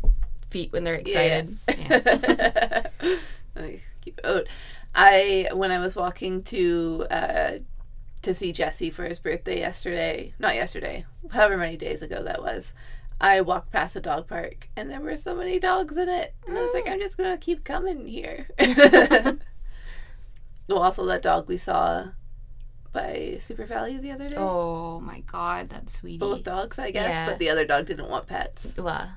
feet 0.50 0.72
when 0.72 0.84
they're 0.84 0.96
excited. 0.96 1.58
Yeah. 1.68 2.88
Like, 3.56 3.82
keep 4.02 4.20
it 4.20 4.26
out. 4.26 4.48
I 4.98 5.50
when 5.54 5.72
I 5.72 5.78
was 5.80 5.96
walking 5.96 6.42
to 6.46 7.06
uh, 7.12 7.52
to 8.24 8.34
see 8.34 8.52
Jesse 8.52 8.90
for 8.90 9.06
his 9.06 9.20
birthday 9.20 9.60
yesterday, 9.60 10.34
not 10.40 10.56
yesterday, 10.56 11.06
however 11.32 11.56
many 11.56 11.78
days 11.78 12.02
ago 12.02 12.24
that 12.24 12.42
was. 12.42 12.74
I 13.20 13.42
walked 13.42 13.72
past 13.72 13.96
a 13.96 14.00
dog 14.00 14.28
park 14.28 14.70
and 14.76 14.92
there 14.92 15.00
were 15.02 15.16
so 15.16 15.34
many 15.34 15.60
dogs 15.60 15.98
in 15.98 16.08
it, 16.10 16.36
and 16.46 16.56
I 16.58 16.62
was 16.62 16.74
like, 16.74 16.88
I'm 16.88 17.00
just 17.00 17.18
gonna 17.18 17.38
keep 17.38 17.64
coming 17.64 18.06
here. 18.08 18.48
well, 20.68 20.80
also 20.80 21.06
that 21.06 21.22
dog 21.22 21.48
we 21.48 21.58
saw 21.58 22.08
by 22.92 23.38
Super 23.40 23.66
Value 23.66 24.00
the 24.02 24.12
other 24.12 24.30
day. 24.30 24.36
Oh 24.38 25.00
my 25.00 25.22
god, 25.22 25.70
that 25.70 25.90
sweetie. 25.90 26.18
Both 26.20 26.44
dogs, 26.44 26.78
I 26.80 26.92
guess, 26.92 27.10
Yeah. 27.10 27.30
but 27.30 27.40
the 27.40 27.50
other 27.50 27.66
dog 27.66 27.86
didn't 27.88 28.10
want 28.10 28.28
pets. 28.28 28.68
Well, 28.78 29.12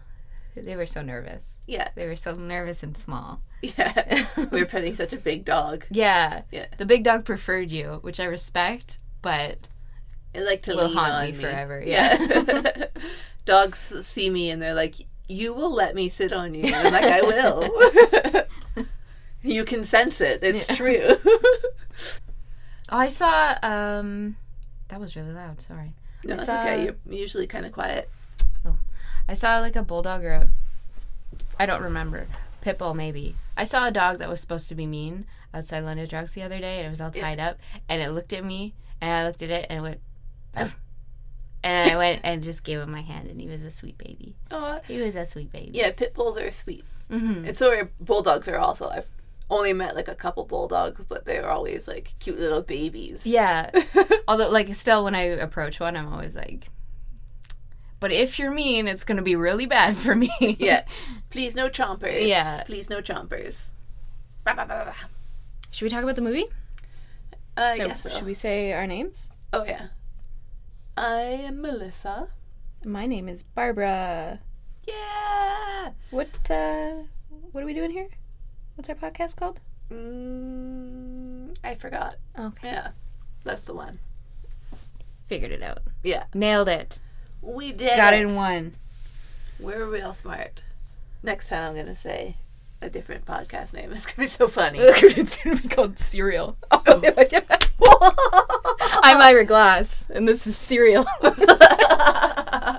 they 0.56 0.76
were 0.76 0.86
so 0.86 1.02
nervous. 1.02 1.44
Yeah, 1.70 1.88
They 1.94 2.06
were 2.06 2.16
so 2.16 2.34
nervous 2.34 2.82
and 2.82 2.96
small. 2.98 3.40
yeah. 3.62 4.26
we 4.50 4.60
were 4.60 4.66
petting 4.66 4.94
such 4.96 5.12
a 5.12 5.16
big 5.18 5.44
dog. 5.44 5.84
Yeah. 5.90 6.42
Yeah. 6.50 6.66
The 6.78 6.84
big 6.86 7.04
dog 7.04 7.24
preferred 7.24 7.70
you, 7.70 7.98
which 8.02 8.18
I 8.18 8.24
respect, 8.24 8.98
but 9.22 9.68
It 10.34 10.42
like 10.44 10.62
to 10.62 10.74
Will 10.74 10.88
haunt 10.88 11.12
on 11.12 11.26
me 11.26 11.32
forever, 11.32 11.80
Yeah. 11.84 12.86
Dogs 13.46 13.94
see 14.06 14.30
me 14.30 14.50
and 14.50 14.60
they're 14.60 14.74
like, 14.74 14.96
"You 15.28 15.54
will 15.54 15.72
let 15.72 15.94
me 15.94 16.08
sit 16.08 16.32
on 16.32 16.54
you." 16.54 16.72
I'm 16.74 16.92
like, 16.92 17.04
"I 17.04 17.20
will." 17.22 18.46
you 19.42 19.64
can 19.64 19.84
sense 19.84 20.20
it. 20.20 20.40
It's 20.42 20.68
Yeah. 20.68 20.74
true. 20.76 21.16
oh, 21.24 22.98
I 22.98 23.08
saw 23.08 23.56
um 23.62 24.36
that 24.88 25.00
was 25.00 25.16
really 25.16 25.32
loud, 25.32 25.60
sorry. 25.60 25.94
no, 26.24 26.34
I 26.34 26.36
it's 26.36 26.46
saw- 26.46 26.60
okay. 26.60 26.84
You're 26.84 26.96
usually 27.08 27.46
kind 27.46 27.64
of 27.66 27.72
quiet. 27.72 28.10
Oh, 28.64 28.76
I 29.28 29.34
saw 29.34 29.58
like 29.60 29.76
a 29.76 29.82
bulldog 29.82 30.24
or 30.24 30.32
a 30.32 30.50
I 31.60 31.66
don't 31.66 31.82
remember. 31.82 32.26
Pitbull, 32.62 32.94
maybe. 32.96 33.36
I 33.56 33.64
saw 33.64 33.86
a 33.86 33.90
dog 33.90 34.18
that 34.18 34.28
was 34.28 34.40
supposed 34.40 34.68
to 34.70 34.74
be 34.74 34.86
mean 34.86 35.26
outside 35.54 35.80
London 35.80 36.08
Drugs 36.08 36.32
the 36.34 36.42
other 36.42 36.58
day 36.58 36.78
and 36.78 36.86
it 36.86 36.90
was 36.90 37.00
all 37.00 37.10
tied 37.10 37.38
up 37.38 37.58
and 37.88 38.00
it 38.02 38.10
looked 38.10 38.32
at 38.32 38.44
me 38.44 38.74
and 39.00 39.10
I 39.10 39.26
looked 39.26 39.42
at 39.42 39.50
it 39.50 39.66
and 39.68 39.78
it 39.78 39.82
went 39.82 40.00
and 41.62 41.90
I 41.90 41.96
went 41.96 42.20
and 42.24 42.42
just 42.42 42.64
gave 42.64 42.80
him 42.80 42.90
my 42.90 43.02
hand, 43.02 43.28
and 43.28 43.40
he 43.40 43.46
was 43.46 43.62
a 43.62 43.70
sweet 43.70 43.98
baby. 43.98 44.34
Oh, 44.50 44.80
He 44.88 45.00
was 45.00 45.14
a 45.14 45.26
sweet 45.26 45.52
baby. 45.52 45.72
yeah, 45.74 45.90
pit 45.90 46.14
bulls 46.14 46.38
are 46.38 46.50
sweet. 46.50 46.84
mm-hmm. 47.10 47.44
And 47.46 47.56
so 47.56 47.70
are 47.70 47.90
bulldogs 48.00 48.48
are 48.48 48.58
also. 48.58 48.88
I've 48.88 49.06
only 49.50 49.72
met 49.72 49.94
like 49.94 50.08
a 50.08 50.14
couple 50.14 50.44
bulldogs, 50.46 51.04
but 51.08 51.24
they're 51.26 51.50
always 51.50 51.86
like 51.86 52.14
cute 52.18 52.38
little 52.38 52.62
babies. 52.62 53.26
Yeah. 53.26 53.70
Although, 54.28 54.48
like, 54.50 54.74
still, 54.74 55.04
when 55.04 55.14
I 55.14 55.22
approach 55.22 55.80
one, 55.80 55.96
I'm 55.96 56.12
always 56.12 56.34
like, 56.34 56.68
but 58.00 58.10
if 58.12 58.38
you're 58.38 58.50
mean, 58.50 58.88
it's 58.88 59.04
going 59.04 59.16
to 59.16 59.22
be 59.22 59.36
really 59.36 59.66
bad 59.66 59.96
for 59.96 60.14
me. 60.14 60.30
yeah. 60.58 60.84
Please 61.30 61.54
no 61.54 61.68
chompers. 61.68 62.26
Yeah. 62.26 62.64
Please 62.64 62.88
no 62.90 63.00
chompers. 63.00 63.66
Bah, 64.44 64.54
bah, 64.56 64.64
bah. 64.66 64.92
Should 65.70 65.84
we 65.84 65.90
talk 65.90 66.02
about 66.02 66.16
the 66.16 66.22
movie? 66.22 66.46
Uh, 67.56 67.60
I 67.60 67.76
So, 67.76 67.86
guess 67.86 68.02
so. 68.02 68.08
Should 68.08 68.26
we 68.26 68.34
say 68.34 68.72
our 68.72 68.86
names? 68.86 69.32
Oh 69.52 69.64
yeah. 69.64 69.88
I 70.96 71.20
am 71.20 71.60
Melissa. 71.60 72.28
My 72.84 73.06
name 73.06 73.28
is 73.28 73.42
Barbara. 73.42 74.40
Yeah. 74.86 75.90
What, 76.10 76.50
uh, 76.50 77.02
what 77.52 77.62
are 77.62 77.66
we 77.66 77.74
doing 77.74 77.90
here? 77.90 78.08
What's 78.74 78.88
our 78.88 78.94
podcast 78.94 79.36
called? 79.36 79.60
Mm, 79.92 81.56
I 81.62 81.74
forgot. 81.74 82.16
Okay. 82.38 82.68
Yeah. 82.68 82.88
That's 83.44 83.62
the 83.62 83.74
one. 83.74 83.98
Figured 85.28 85.52
it 85.52 85.62
out. 85.62 85.80
Yeah. 86.02 86.24
Nailed 86.34 86.68
it. 86.68 86.98
We 87.42 87.72
did. 87.72 87.96
Got 87.96 88.14
it 88.14 88.22
in 88.22 88.34
one. 88.34 88.74
We're 89.58 89.86
real 89.86 90.14
smart. 90.14 90.62
Next 91.22 91.48
time 91.48 91.70
I'm 91.70 91.76
gonna 91.76 91.94
say 91.94 92.36
a 92.82 92.88
different 92.90 93.24
podcast 93.26 93.72
name. 93.72 93.92
It's 93.94 94.06
gonna 94.06 94.24
be 94.24 94.26
so 94.26 94.48
funny. 94.48 94.78
it's 94.82 95.36
to 95.38 95.56
be 95.56 95.68
called 95.68 95.98
Serial. 95.98 96.56
Oh, 97.82 97.96
oh. 98.02 99.00
I'm 99.02 99.20
Ira 99.20 99.44
Glass, 99.44 100.04
and 100.10 100.28
this 100.28 100.46
is 100.46 100.56
Serial. 100.56 101.04
I 101.22 102.78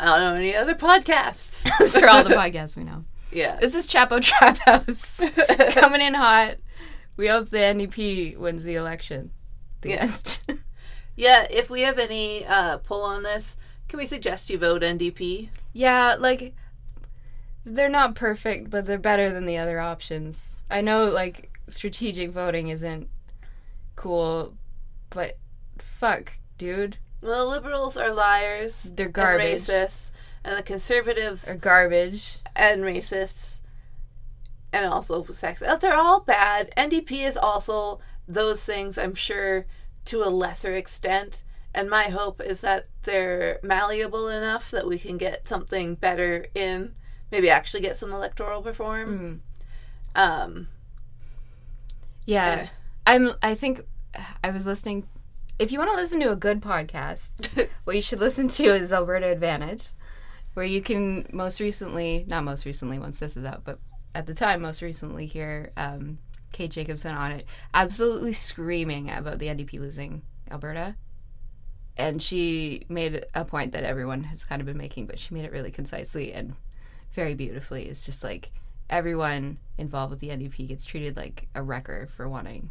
don't 0.00 0.20
know 0.20 0.34
any 0.34 0.54
other 0.54 0.74
podcasts. 0.74 1.68
Those 1.78 1.96
are 1.96 2.08
all 2.08 2.24
the 2.24 2.30
podcasts 2.30 2.76
we 2.76 2.84
know. 2.84 3.04
Yeah. 3.32 3.56
This 3.56 3.74
is 3.74 3.86
Chapo 3.88 4.20
Trap 4.22 4.58
House. 4.58 5.20
Coming 5.74 6.00
in 6.00 6.14
hot. 6.14 6.56
We 7.16 7.26
hope 7.26 7.50
the 7.50 7.58
NDP 7.58 8.36
wins 8.36 8.62
the 8.62 8.74
election. 8.74 9.32
The 9.82 9.90
Yeah. 9.90 10.02
end. 10.02 10.38
Yeah, 11.16 11.48
if 11.50 11.68
we 11.68 11.80
have 11.82 11.98
any 11.98 12.46
uh, 12.46 12.78
pull 12.78 13.02
on 13.02 13.24
this, 13.24 13.56
can 13.88 13.98
we 13.98 14.06
suggest 14.06 14.50
you 14.50 14.56
vote 14.58 14.82
NDP? 14.82 15.48
yeah, 15.72 16.14
like 16.16 16.54
they're 17.64 17.88
not 17.88 18.14
perfect, 18.14 18.70
but 18.70 18.86
they're 18.86 18.98
better 18.98 19.28
than 19.30 19.44
the 19.44 19.56
other 19.58 19.80
options. 19.80 20.58
I 20.70 20.80
know 20.80 21.06
like 21.06 21.50
strategic 21.68 22.30
voting 22.30 22.68
isn't 22.68 23.08
cool, 23.96 24.54
but 25.10 25.38
fuck, 25.78 26.34
dude. 26.56 26.98
Well, 27.20 27.46
the 27.46 27.50
liberals 27.50 27.96
are 27.96 28.12
liars. 28.12 28.84
They're 28.94 29.06
and 29.06 29.14
garbage. 29.14 29.62
racists, 29.62 30.12
and 30.44 30.56
the 30.56 30.62
conservatives 30.62 31.48
are 31.48 31.56
garbage. 31.56 32.38
and 32.54 32.82
racists, 32.84 33.60
and 34.72 34.86
also 34.86 35.24
sexist. 35.24 35.80
They're 35.80 35.96
all 35.96 36.20
bad. 36.20 36.72
NDP 36.76 37.26
is 37.26 37.36
also 37.36 37.98
those 38.28 38.62
things, 38.62 38.98
I'm 38.98 39.14
sure, 39.14 39.66
to 40.06 40.22
a 40.22 40.28
lesser 40.28 40.74
extent. 40.74 41.42
And 41.74 41.90
my 41.90 42.04
hope 42.04 42.40
is 42.40 42.60
that 42.60 42.86
they're 43.02 43.58
malleable 43.62 44.28
enough 44.28 44.70
that 44.70 44.86
we 44.86 44.98
can 44.98 45.16
get 45.18 45.48
something 45.48 45.94
better 45.94 46.46
in, 46.54 46.94
maybe 47.32 47.50
actually 47.50 47.80
get 47.80 47.96
some 47.96 48.12
electoral 48.12 48.62
reform. 48.62 49.42
Mm. 50.14 50.20
Um, 50.20 50.68
Yeah. 52.26 52.68
I'm 53.06 53.30
I 53.42 53.54
think 53.54 53.82
I 54.44 54.50
was 54.50 54.66
listening 54.66 55.06
if 55.58 55.72
you 55.72 55.78
want 55.78 55.90
to 55.90 55.96
listen 55.96 56.20
to 56.20 56.30
a 56.30 56.36
good 56.36 56.60
podcast, 56.60 57.68
what 57.84 57.96
you 57.96 58.02
should 58.02 58.20
listen 58.20 58.48
to 58.48 58.64
is 58.74 58.92
Alberta 58.92 59.26
Advantage, 59.26 59.88
where 60.54 60.64
you 60.64 60.80
can 60.80 61.26
most 61.32 61.58
recently, 61.60 62.24
not 62.28 62.44
most 62.44 62.64
recently 62.64 62.98
once 62.98 63.18
this 63.18 63.36
is 63.36 63.44
out, 63.44 63.64
but 63.64 63.78
at 64.14 64.26
the 64.26 64.34
time 64.34 64.62
most 64.62 64.82
recently 64.82 65.26
hear 65.26 65.72
um, 65.76 66.18
Kate 66.52 66.70
Jacobson 66.70 67.14
on 67.14 67.32
it, 67.32 67.46
absolutely 67.74 68.32
screaming 68.32 69.10
about 69.10 69.38
the 69.38 69.46
NDP 69.46 69.80
losing 69.80 70.22
Alberta. 70.50 70.96
And 71.96 72.22
she 72.22 72.86
made 72.88 73.26
a 73.34 73.44
point 73.44 73.72
that 73.72 73.84
everyone 73.84 74.22
has 74.24 74.44
kind 74.44 74.60
of 74.60 74.66
been 74.66 74.78
making, 74.78 75.06
but 75.06 75.18
she 75.18 75.34
made 75.34 75.44
it 75.44 75.52
really 75.52 75.70
concisely 75.70 76.32
and 76.32 76.54
very 77.12 77.34
beautifully. 77.34 77.88
It's 77.88 78.04
just 78.04 78.22
like 78.22 78.50
everyone 78.88 79.58
involved 79.76 80.10
with 80.10 80.20
the 80.20 80.28
NDP 80.28 80.68
gets 80.68 80.86
treated 80.86 81.16
like 81.16 81.48
a 81.54 81.62
wrecker 81.62 82.08
for 82.16 82.28
wanting 82.28 82.70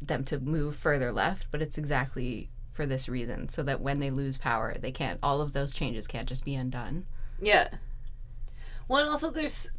them 0.00 0.24
to 0.24 0.38
move 0.38 0.76
further 0.76 1.12
left, 1.12 1.46
but 1.50 1.60
it's 1.60 1.78
exactly 1.78 2.50
for 2.72 2.86
this 2.86 3.08
reason, 3.08 3.48
so 3.48 3.62
that 3.62 3.80
when 3.80 3.98
they 3.98 4.10
lose 4.10 4.38
power, 4.38 4.76
they 4.80 4.90
can't. 4.90 5.18
All 5.22 5.40
of 5.40 5.52
those 5.52 5.74
changes 5.74 6.06
can't 6.06 6.28
just 6.28 6.44
be 6.44 6.54
undone. 6.54 7.04
Yeah. 7.40 7.68
Well, 8.88 9.02
and 9.02 9.10
also 9.10 9.30
there's, 9.30 9.70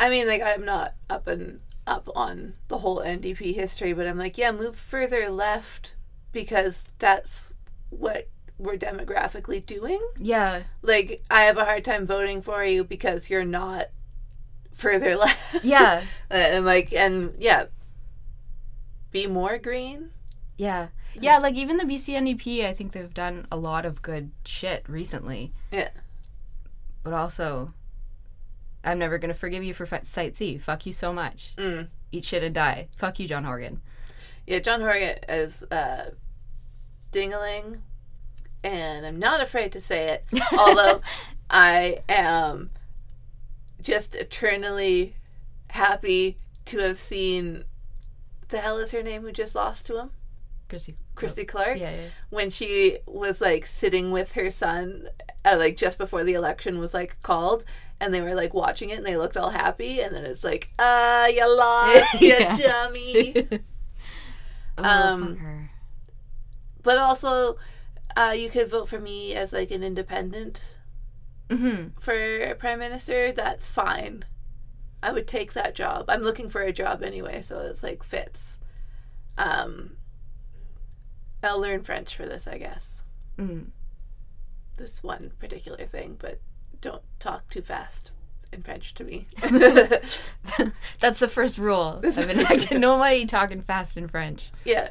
I 0.00 0.08
mean, 0.08 0.26
like 0.26 0.42
I'm 0.42 0.64
not 0.64 0.94
up 1.08 1.26
and 1.28 1.60
up 1.86 2.08
on 2.16 2.54
the 2.68 2.78
whole 2.78 2.98
NDP 2.98 3.54
history, 3.54 3.92
but 3.92 4.06
I'm 4.06 4.18
like, 4.18 4.38
yeah, 4.38 4.50
move 4.50 4.74
further 4.76 5.28
left 5.30 5.94
because 6.32 6.88
that's 6.98 7.52
what 7.90 8.28
we're 8.58 8.76
demographically 8.76 9.64
doing. 9.64 10.00
Yeah, 10.18 10.62
Like 10.82 11.22
I 11.30 11.42
have 11.42 11.56
a 11.58 11.64
hard 11.64 11.84
time 11.84 12.06
voting 12.06 12.40
for 12.42 12.64
you 12.64 12.84
because 12.84 13.28
you're 13.30 13.44
not 13.44 13.88
further 14.72 15.16
left. 15.24 15.64
yeah, 15.64 16.04
uh, 16.30 16.34
and 16.34 16.64
like, 16.64 16.92
and 16.92 17.34
yeah, 17.38 17.66
be 19.10 19.26
more 19.26 19.58
green. 19.58 20.10
yeah, 20.56 20.88
yeah. 21.20 21.38
Like 21.38 21.54
even 21.56 21.76
the 21.78 21.84
BC 21.84 22.14
NDP, 22.14 22.64
I 22.66 22.72
think 22.72 22.92
they've 22.92 23.12
done 23.12 23.46
a 23.50 23.56
lot 23.56 23.84
of 23.84 24.02
good 24.02 24.30
shit 24.44 24.84
recently, 24.88 25.52
Yeah. 25.72 25.88
but 27.02 27.12
also, 27.12 27.72
I'm 28.84 28.98
never 28.98 29.18
gonna 29.18 29.34
forgive 29.34 29.62
you 29.64 29.74
for 29.74 29.86
fi- 29.86 30.02
Site 30.02 30.36
C. 30.36 30.56
Fuck 30.58 30.86
you 30.86 30.92
so 30.92 31.12
much. 31.12 31.54
Mm. 31.56 31.88
Eat 32.12 32.24
shit 32.24 32.42
and 32.42 32.54
die. 32.54 32.88
Fuck 32.96 33.18
you, 33.20 33.28
John 33.28 33.44
Horgan. 33.44 33.80
Yeah, 34.46 34.58
John 34.60 34.80
Horgan 34.80 35.18
is 35.28 35.62
uh, 35.70 36.10
dingling, 37.12 37.78
and 38.64 39.06
I'm 39.06 39.18
not 39.18 39.40
afraid 39.40 39.72
to 39.72 39.80
say 39.80 40.08
it. 40.08 40.24
Although 40.58 41.02
I 41.48 42.00
am 42.08 42.70
just 43.82 44.14
eternally 44.14 45.14
happy 45.68 46.36
to 46.66 46.78
have 46.78 46.98
seen 46.98 47.64
the 48.48 48.58
hell 48.58 48.78
is 48.78 48.90
her 48.90 49.02
name 49.02 49.22
who 49.22 49.30
just 49.32 49.54
lost 49.54 49.86
to 49.86 49.98
him, 49.98 50.10
Christy. 50.68 50.96
Christy 51.14 51.44
Clark, 51.44 51.78
Yeah, 51.78 51.90
yeah. 51.94 52.06
when 52.30 52.50
she 52.50 52.98
was 53.06 53.40
like 53.40 53.66
sitting 53.66 54.10
with 54.10 54.32
her 54.32 54.50
son, 54.50 55.08
uh, 55.44 55.56
like 55.58 55.76
just 55.76 55.98
before 55.98 56.24
the 56.24 56.34
election 56.34 56.78
was 56.78 56.92
like 56.94 57.20
called. 57.22 57.64
And 58.00 58.14
they 58.14 58.20
were 58.22 58.34
like 58.34 58.54
watching 58.54 58.90
it, 58.90 58.98
and 58.98 59.06
they 59.06 59.16
looked 59.16 59.36
all 59.36 59.50
happy. 59.50 60.00
And 60.00 60.14
then 60.14 60.24
it's 60.24 60.44
like, 60.44 60.70
ah, 60.78 61.26
you 61.26 61.46
lost, 61.56 62.20
you 62.20 62.46
chummy. 62.46 63.36
oh, 64.78 64.82
Um, 64.82 65.38
but 66.82 66.98
also 66.98 67.56
uh, 68.16 68.34
you 68.36 68.48
could 68.50 68.68
vote 68.68 68.88
for 68.88 69.00
me 69.00 69.34
as 69.34 69.52
like 69.52 69.70
an 69.70 69.82
independent 69.82 70.74
hmm 71.50 71.88
for 72.00 72.54
prime 72.58 72.78
minister 72.78 73.32
that's 73.32 73.68
fine. 73.68 74.24
I 75.02 75.12
would 75.12 75.26
take 75.28 75.52
that 75.54 75.74
job. 75.74 76.06
I'm 76.08 76.22
looking 76.22 76.50
for 76.50 76.62
a 76.62 76.72
job 76.72 77.02
anyway 77.02 77.42
so 77.42 77.58
it's 77.60 77.82
like 77.82 78.02
fits. 78.02 78.58
Um 79.38 79.96
i'll 81.42 81.60
learn 81.60 81.82
french 81.82 82.14
for 82.16 82.26
this 82.26 82.46
i 82.46 82.58
guess. 82.58 83.04
Mm 83.38 83.70
this 84.76 85.02
one 85.02 85.32
particular 85.38 85.84
thing 85.86 86.16
but 86.18 86.40
don't 86.80 87.02
talk 87.18 87.48
too 87.50 87.62
fast 87.62 88.10
in 88.52 88.62
french 88.62 88.94
to 88.94 89.04
me 89.04 89.26
That's 91.00 91.18
the 91.20 91.28
first 91.28 91.58
rule 91.58 92.00
I've 92.04 92.18
enacted. 92.30 92.80
Nobody 92.80 93.24
talking 93.26 93.62
fast 93.62 93.96
in 93.96 94.08
French. 94.08 94.50
yeah 94.64 94.88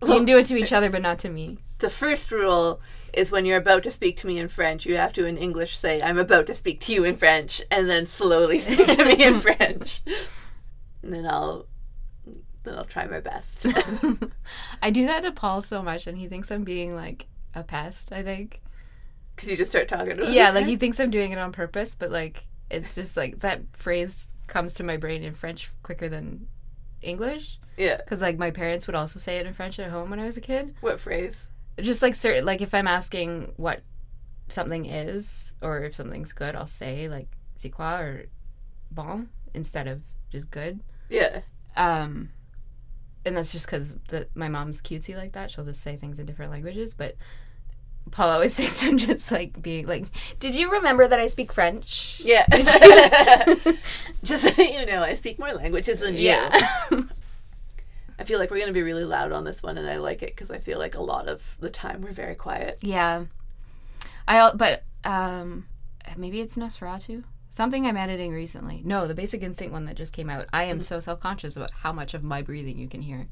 You 0.00 0.08
can 0.08 0.24
do 0.24 0.38
it 0.38 0.46
to 0.46 0.56
each 0.56 0.72
other, 0.72 0.90
but 0.90 1.02
not 1.02 1.18
to 1.20 1.28
me. 1.28 1.58
the 1.78 1.90
first 1.90 2.30
rule 2.32 2.80
is 3.12 3.30
when 3.30 3.44
you're 3.44 3.58
about 3.58 3.82
to 3.82 3.90
speak 3.90 4.16
to 4.18 4.26
me 4.26 4.38
in 4.38 4.48
French, 4.48 4.86
you 4.86 4.96
have 4.96 5.12
to 5.12 5.26
in 5.26 5.36
English 5.36 5.76
say, 5.76 6.00
I'm 6.00 6.16
about 6.18 6.46
to 6.46 6.54
speak 6.54 6.80
to 6.80 6.92
you 6.94 7.04
in 7.04 7.16
French, 7.16 7.60
and 7.70 7.90
then 7.90 8.06
slowly 8.06 8.58
speak 8.58 8.86
to 8.96 9.04
me 9.04 9.22
in 9.22 9.40
French. 9.40 10.00
And 11.02 11.12
then 11.12 11.26
I'll 11.26 11.66
then 12.64 12.78
I'll 12.78 12.84
try 12.86 13.06
my 13.06 13.20
best. 13.20 13.66
I 14.80 14.90
do 14.90 15.04
that 15.06 15.24
to 15.24 15.32
Paul 15.32 15.60
so 15.60 15.82
much, 15.82 16.06
and 16.06 16.16
he 16.16 16.26
thinks 16.28 16.50
I'm 16.50 16.64
being 16.64 16.94
like 16.94 17.26
a 17.54 17.62
pest. 17.64 18.12
I 18.12 18.22
think. 18.22 18.62
Because 19.42 19.50
you 19.50 19.56
just 19.56 19.72
start 19.72 19.88
talking. 19.88 20.32
Yeah, 20.32 20.52
like 20.52 20.66
he 20.66 20.76
thinks 20.76 21.00
I'm 21.00 21.10
doing 21.10 21.32
it 21.32 21.38
on 21.38 21.50
purpose, 21.50 21.96
but 21.96 22.12
like 22.12 22.44
it's 22.70 22.94
just 22.94 23.16
like 23.16 23.40
that 23.40 23.60
phrase 23.72 24.32
comes 24.46 24.74
to 24.74 24.84
my 24.84 24.96
brain 24.96 25.24
in 25.24 25.34
French 25.34 25.72
quicker 25.82 26.08
than 26.08 26.46
English. 27.00 27.58
Yeah. 27.76 27.96
Because 27.96 28.22
like 28.22 28.38
my 28.38 28.52
parents 28.52 28.86
would 28.86 28.94
also 28.94 29.18
say 29.18 29.38
it 29.38 29.46
in 29.46 29.52
French 29.52 29.80
at 29.80 29.90
home 29.90 30.10
when 30.10 30.20
I 30.20 30.26
was 30.26 30.36
a 30.36 30.40
kid. 30.40 30.76
What 30.80 31.00
phrase? 31.00 31.46
Just 31.80 32.02
like 32.02 32.14
certain, 32.14 32.44
like 32.44 32.60
if 32.60 32.72
I'm 32.72 32.86
asking 32.86 33.52
what 33.56 33.80
something 34.46 34.86
is 34.86 35.54
or 35.60 35.82
if 35.82 35.96
something's 35.96 36.32
good, 36.32 36.54
I'll 36.54 36.68
say 36.68 37.08
like 37.08 37.26
"c'est 37.56 37.70
quoi" 37.70 37.98
or 37.98 38.26
"bon" 38.92 39.28
instead 39.54 39.88
of 39.88 40.02
just 40.30 40.52
good. 40.52 40.78
Yeah. 41.10 41.40
Um, 41.76 42.30
and 43.24 43.36
that's 43.36 43.50
just 43.50 43.66
because 43.66 43.94
my 44.36 44.48
mom's 44.48 44.80
cutesy 44.80 45.16
like 45.16 45.32
that. 45.32 45.50
She'll 45.50 45.64
just 45.64 45.80
say 45.80 45.96
things 45.96 46.20
in 46.20 46.26
different 46.26 46.52
languages. 46.52 46.94
But 46.94 47.16
Paul 48.10 48.30
always 48.30 48.54
thinks 48.56 48.82
I'm 48.84 48.98
just 48.98 49.30
like 49.30 49.60
being 49.62 49.86
like, 49.86 50.04
"Did 50.38 50.54
you 50.54 50.72
remember 50.72 51.06
that 51.08 51.18
I 51.18 51.26
speak 51.28 51.52
French?" 51.52 52.20
Yeah. 52.24 52.46
just 54.22 54.54
so 54.56 54.62
you 54.62 54.86
know, 54.86 55.02
I 55.02 55.14
speak 55.14 55.38
more 55.38 55.52
languages 55.52 56.00
than 56.00 56.14
you. 56.14 56.20
Yeah. 56.20 56.70
I 58.18 58.24
feel 58.24 58.38
like 58.38 58.50
we're 58.50 58.60
gonna 58.60 58.72
be 58.72 58.82
really 58.82 59.04
loud 59.04 59.32
on 59.32 59.44
this 59.44 59.62
one, 59.62 59.78
and 59.78 59.88
I 59.88 59.96
like 59.96 60.22
it 60.22 60.34
because 60.34 60.50
I 60.50 60.58
feel 60.58 60.78
like 60.78 60.94
a 60.94 61.02
lot 61.02 61.28
of 61.28 61.42
the 61.58 61.70
time 61.70 62.02
we're 62.02 62.12
very 62.12 62.34
quiet. 62.34 62.78
yeah. 62.82 63.24
I 64.28 64.52
but 64.54 64.84
um 65.04 65.66
maybe 66.16 66.40
it's 66.40 66.56
Nosferatu. 66.56 67.24
Something 67.50 67.86
I'm 67.86 67.98
editing 67.98 68.32
recently. 68.32 68.80
No, 68.82 69.06
the 69.06 69.14
Basic 69.14 69.42
Instinct 69.42 69.72
one 69.74 69.84
that 69.84 69.94
just 69.96 70.14
came 70.14 70.30
out. 70.30 70.46
I 70.54 70.64
am 70.64 70.80
so 70.80 71.00
self 71.00 71.20
conscious 71.20 71.54
about 71.56 71.70
how 71.70 71.92
much 71.92 72.14
of 72.14 72.22
my 72.22 72.40
breathing 72.40 72.78
you 72.78 72.88
can 72.88 73.02
hear. 73.02 73.28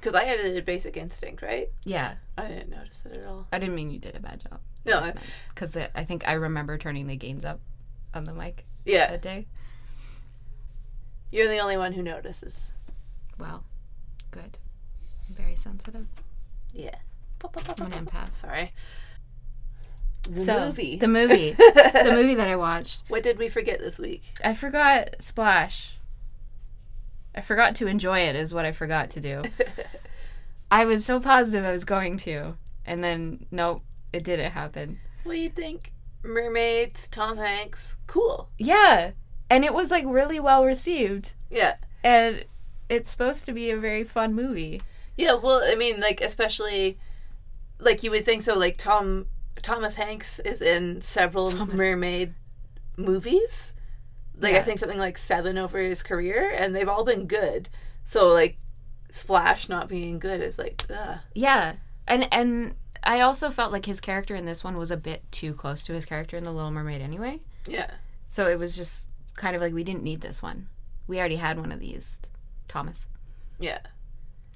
Because 0.00 0.14
I 0.14 0.24
edited 0.24 0.64
Basic 0.64 0.96
Instinct, 0.96 1.42
right? 1.42 1.70
Yeah, 1.84 2.14
I 2.36 2.46
didn't 2.46 2.70
notice 2.70 3.04
it 3.04 3.16
at 3.18 3.26
all. 3.26 3.46
I 3.52 3.58
didn't 3.58 3.74
mean 3.74 3.90
you 3.90 3.98
did 3.98 4.14
a 4.16 4.20
bad 4.20 4.40
job. 4.48 4.60
No, 4.84 5.12
because 5.54 5.76
I 5.76 6.04
think 6.04 6.26
I 6.26 6.34
remember 6.34 6.78
turning 6.78 7.06
the 7.08 7.16
gains 7.16 7.44
up 7.44 7.60
on 8.14 8.24
the 8.24 8.32
mic 8.32 8.64
Yeah, 8.84 9.10
that 9.10 9.22
day. 9.22 9.46
you're 11.30 11.48
the 11.48 11.58
only 11.58 11.76
one 11.76 11.92
who 11.92 12.02
notices. 12.02 12.72
Well, 13.38 13.64
good. 14.30 14.56
I'm 15.28 15.34
very 15.36 15.56
sensitive. 15.56 16.06
Yeah. 16.72 16.96
I'm 17.44 17.92
an 17.92 18.06
empath. 18.06 18.36
Sorry. 18.36 18.72
The 20.28 20.40
so, 20.40 20.66
movie. 20.66 20.96
The 20.96 21.08
movie. 21.08 21.52
the 21.56 22.10
movie 22.12 22.34
that 22.34 22.48
I 22.48 22.56
watched. 22.56 23.02
What 23.08 23.22
did 23.22 23.38
we 23.38 23.48
forget 23.48 23.78
this 23.78 23.98
week? 23.98 24.22
I 24.44 24.54
forgot 24.54 25.16
Splash. 25.20 25.97
I 27.38 27.40
forgot 27.40 27.76
to 27.76 27.86
enjoy 27.86 28.18
it, 28.20 28.34
is 28.34 28.52
what 28.52 28.64
I 28.64 28.72
forgot 28.72 29.10
to 29.10 29.20
do. 29.20 29.42
I 30.72 30.84
was 30.84 31.04
so 31.04 31.20
positive 31.20 31.64
I 31.64 31.70
was 31.70 31.84
going 31.84 32.18
to, 32.18 32.54
and 32.84 33.02
then 33.02 33.46
nope, 33.52 33.82
it 34.12 34.24
didn't 34.24 34.50
happen. 34.50 34.98
What 35.22 35.34
do 35.34 35.38
you 35.38 35.48
think? 35.50 35.92
Mermaids, 36.24 37.06
Tom 37.08 37.36
Hanks, 37.38 37.94
cool. 38.08 38.50
Yeah, 38.58 39.12
and 39.48 39.64
it 39.64 39.72
was 39.72 39.90
like 39.92 40.04
really 40.04 40.40
well 40.40 40.64
received, 40.66 41.32
Yeah. 41.48 41.76
and 42.02 42.44
it's 42.88 43.08
supposed 43.08 43.46
to 43.46 43.52
be 43.52 43.70
a 43.70 43.78
very 43.78 44.02
fun 44.02 44.34
movie. 44.34 44.82
Yeah, 45.16 45.34
well, 45.34 45.62
I 45.64 45.76
mean, 45.76 46.00
like 46.00 46.20
especially 46.20 46.98
like 47.78 48.02
you 48.02 48.10
would 48.10 48.24
think 48.24 48.42
so 48.42 48.54
like 48.58 48.76
Tom 48.78 49.26
Thomas 49.62 49.94
Hanks 49.94 50.40
is 50.40 50.60
in 50.60 51.00
several 51.02 51.48
Thomas. 51.48 51.76
mermaid 51.78 52.34
movies. 52.96 53.74
Like 54.40 54.54
I 54.54 54.62
think 54.62 54.78
something 54.78 54.98
like 54.98 55.18
7 55.18 55.58
over 55.58 55.78
his 55.80 56.02
career 56.02 56.54
and 56.56 56.74
they've 56.74 56.88
all 56.88 57.04
been 57.04 57.26
good. 57.26 57.68
So 58.04 58.28
like 58.28 58.56
Splash 59.10 59.68
not 59.68 59.88
being 59.88 60.18
good 60.18 60.40
is 60.40 60.58
like 60.58 60.84
ugh. 60.90 61.18
Yeah, 61.34 61.76
and 62.06 62.28
and 62.32 62.74
I 63.02 63.20
also 63.20 63.50
felt 63.50 63.72
like 63.72 63.86
his 63.86 64.00
character 64.00 64.34
in 64.36 64.44
this 64.44 64.62
one 64.62 64.76
was 64.76 64.90
a 64.90 64.96
bit 64.96 65.22
too 65.32 65.54
close 65.54 65.84
to 65.86 65.92
his 65.92 66.04
character 66.06 66.36
in 66.36 66.44
The 66.44 66.52
Little 66.52 66.70
Mermaid 66.70 67.00
anyway. 67.00 67.40
Yeah. 67.66 67.90
So 68.28 68.46
it 68.48 68.58
was 68.58 68.76
just 68.76 69.08
kind 69.34 69.56
of 69.56 69.62
like 69.62 69.72
we 69.72 69.84
didn't 69.84 70.02
need 70.02 70.20
this 70.20 70.42
one. 70.42 70.68
We 71.06 71.18
already 71.18 71.36
had 71.36 71.58
one 71.58 71.72
of 71.72 71.80
these. 71.80 72.18
Thomas 72.68 73.06
Yeah. 73.58 73.78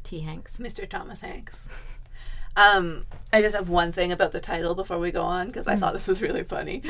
T. 0.05 0.21
Hanks. 0.21 0.59
Mr. 0.59 0.89
Thomas 0.89 1.21
Hanks. 1.21 1.67
Um, 2.55 3.07
I 3.33 3.41
just 3.41 3.55
have 3.55 3.71
one 3.71 3.93
thing 3.93 4.13
about 4.13 4.33
the 4.33 4.41
title 4.41 4.75
before 4.75 4.99
we 4.99 5.11
go 5.11 5.23
on 5.23 5.47
because 5.47 5.67
I 5.67 5.77
thought 5.77 5.95
this 5.95 6.07
was 6.07 6.21
really 6.21 6.45
funny. 6.45 6.83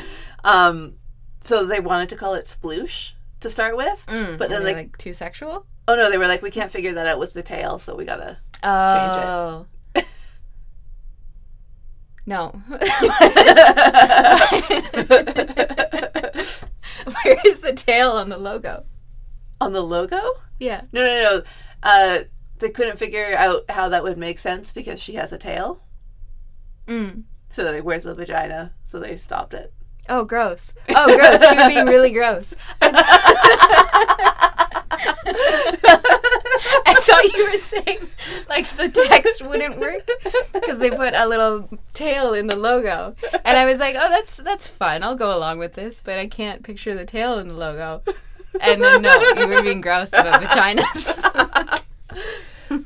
Um, 0.43 0.95
so 1.43 1.65
they 1.65 1.79
wanted 1.79 2.09
to 2.09 2.15
call 2.15 2.33
it 2.33 2.45
Sploosh 2.45 3.11
to 3.41 3.49
start 3.49 3.75
with, 3.77 4.03
Mm, 4.07 4.37
but 4.37 4.49
then 4.49 4.63
they, 4.63 4.73
like, 4.73 4.87
like 4.87 4.97
too 4.97 5.13
sexual. 5.13 5.65
oh 5.87 5.95
no, 5.95 6.09
they 6.09 6.17
were 6.17 6.27
like, 6.27 6.41
we 6.41 6.51
can't 6.51 6.71
figure 6.71 6.93
that 6.93 7.07
out 7.07 7.19
with 7.19 7.33
the 7.33 7.43
tail, 7.43 7.79
so 7.79 7.95
we 7.95 8.05
gotta. 8.05 8.37
Oh. 8.63 9.65
Change 9.95 9.95
it. 9.95 10.05
no. 12.25 12.61
Where 17.23 17.37
is 17.45 17.59
the 17.59 17.73
tail 17.75 18.11
on 18.11 18.29
the 18.29 18.37
logo? 18.37 18.85
On 19.59 19.73
the 19.73 19.81
logo? 19.83 20.19
Yeah. 20.59 20.81
No, 20.91 21.01
no, 21.01 21.21
no. 21.21 21.41
Uh, 21.81 22.19
they 22.59 22.69
couldn't 22.69 22.97
figure 22.97 23.35
out 23.35 23.69
how 23.69 23.89
that 23.89 24.03
would 24.03 24.17
make 24.17 24.39
sense 24.39 24.71
because 24.71 25.01
she 25.01 25.15
has 25.15 25.33
a 25.33 25.37
tail. 25.37 25.81
Mm. 26.87 27.23
So 27.49 27.63
they, 27.63 27.81
where's 27.81 28.03
the 28.03 28.13
vagina? 28.13 28.73
So 28.85 28.99
they 28.99 29.17
stopped 29.17 29.53
it. 29.53 29.73
Oh, 30.09 30.25
gross. 30.25 30.73
Oh, 30.89 31.15
gross. 31.15 31.41
You're 31.41 31.69
being 31.69 31.85
really 31.95 32.11
gross. 32.11 32.53
I 36.85 36.95
thought 37.01 37.33
you 37.33 37.49
were 37.49 37.57
saying 37.57 37.99
like 38.49 38.67
the 38.69 38.89
text 38.89 39.41
wouldn't 39.41 39.79
work 39.79 40.09
because 40.53 40.79
they 40.79 40.89
put 40.89 41.13
a 41.13 41.27
little 41.27 41.69
tail 41.93 42.33
in 42.33 42.47
the 42.47 42.55
logo, 42.55 43.15
and 43.43 43.57
I 43.57 43.65
was 43.65 43.79
like, 43.79 43.95
"Oh, 43.97 44.09
that's 44.09 44.35
that's 44.35 44.67
fun. 44.67 45.03
I'll 45.03 45.15
go 45.15 45.35
along 45.35 45.59
with 45.59 45.73
this," 45.73 46.01
but 46.03 46.19
I 46.19 46.27
can't 46.27 46.63
picture 46.63 46.93
the 46.93 47.05
tail 47.05 47.37
in 47.39 47.47
the 47.47 47.53
logo. 47.53 48.01
And 48.61 48.81
then 48.83 49.01
no, 49.01 49.19
you 49.35 49.47
were 49.47 49.61
being 49.61 49.81
gross 49.81 50.13
about 50.13 50.41
vaginas. 50.41 51.81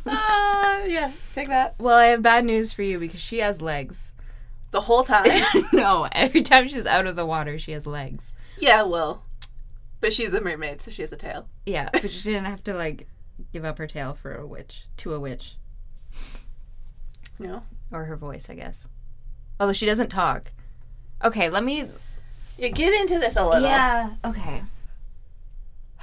Ah, 0.05 0.83
yeah, 0.83 1.11
take 1.33 1.47
that. 1.49 1.75
well, 1.79 1.97
I 1.97 2.05
have 2.07 2.21
bad 2.21 2.45
news 2.45 2.73
for 2.73 2.83
you 2.83 2.99
because 2.99 3.19
she 3.19 3.39
has 3.39 3.61
legs. 3.61 4.13
The 4.71 4.81
whole 4.81 5.03
time. 5.03 5.25
no, 5.73 6.07
every 6.11 6.43
time 6.43 6.67
she's 6.67 6.85
out 6.85 7.07
of 7.07 7.15
the 7.15 7.25
water, 7.25 7.57
she 7.57 7.71
has 7.71 7.87
legs. 7.87 8.33
yeah, 8.59 8.83
well, 8.83 9.23
but 10.01 10.13
she's 10.13 10.33
a 10.33 10.41
mermaid, 10.41 10.81
so 10.81 10.91
she 10.91 11.01
has 11.03 11.11
a 11.11 11.17
tail. 11.17 11.47
Yeah, 11.65 11.89
but 11.93 12.11
she 12.11 12.29
didn't 12.29 12.45
have 12.45 12.63
to 12.65 12.73
like 12.73 13.07
give 13.53 13.63
up 13.65 13.77
her 13.77 13.87
tail 13.87 14.13
for 14.13 14.33
a 14.33 14.45
witch 14.45 14.85
to 14.97 15.13
a 15.13 15.19
witch 15.19 15.55
No. 17.39 17.63
or 17.91 18.03
her 18.05 18.17
voice, 18.17 18.49
I 18.49 18.55
guess. 18.55 18.87
Although 19.59 19.73
she 19.73 19.85
doesn't 19.85 20.09
talk. 20.09 20.51
Okay, 21.23 21.49
let 21.49 21.63
me. 21.63 21.87
You 22.57 22.69
get 22.69 22.93
into 22.93 23.19
this 23.19 23.35
a 23.35 23.45
little. 23.45 23.61
Yeah. 23.67 24.11
Okay. 24.25 24.63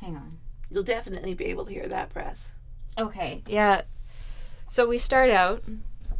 Hang 0.00 0.16
on. 0.16 0.38
You'll 0.70 0.82
definitely 0.82 1.34
be 1.34 1.46
able 1.46 1.64
to 1.66 1.72
hear 1.72 1.86
that 1.88 2.12
breath. 2.12 2.52
Okay. 2.98 3.42
Yeah. 3.46 3.82
So 4.70 4.86
we 4.86 4.98
start 4.98 5.30
out. 5.30 5.64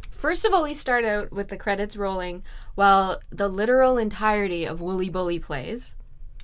First 0.09 0.43
of 0.43 0.53
all, 0.53 0.63
we 0.63 0.73
start 0.73 1.05
out 1.05 1.31
with 1.31 1.47
the 1.47 1.55
credits 1.55 1.95
rolling 1.95 2.43
while 2.75 3.21
the 3.29 3.47
literal 3.47 3.97
entirety 3.97 4.65
of 4.65 4.81
Woolly 4.81 5.09
Bully 5.09 5.39
plays. 5.39 5.95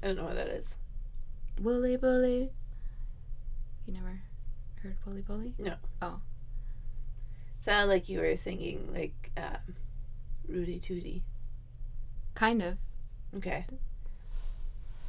I 0.01 0.07
don't 0.07 0.15
know 0.15 0.23
what 0.23 0.37
that 0.37 0.47
is. 0.47 0.75
Woolly 1.61 1.97
Bully. 1.97 2.51
You 3.85 3.93
never 3.93 4.21
heard 4.81 4.95
Woolly 5.05 5.21
Bully? 5.21 5.53
No. 5.59 5.73
Oh. 6.01 6.21
Sounded 7.59 7.91
like 7.91 8.07
you 8.07 8.21
were 8.21 8.37
singing 8.37 8.93
like 8.93 9.31
um, 9.35 9.75
Rudy 10.47 10.79
Tooty. 10.79 11.23
Kind 12.35 12.61
of. 12.61 12.77
Okay. 13.35 13.65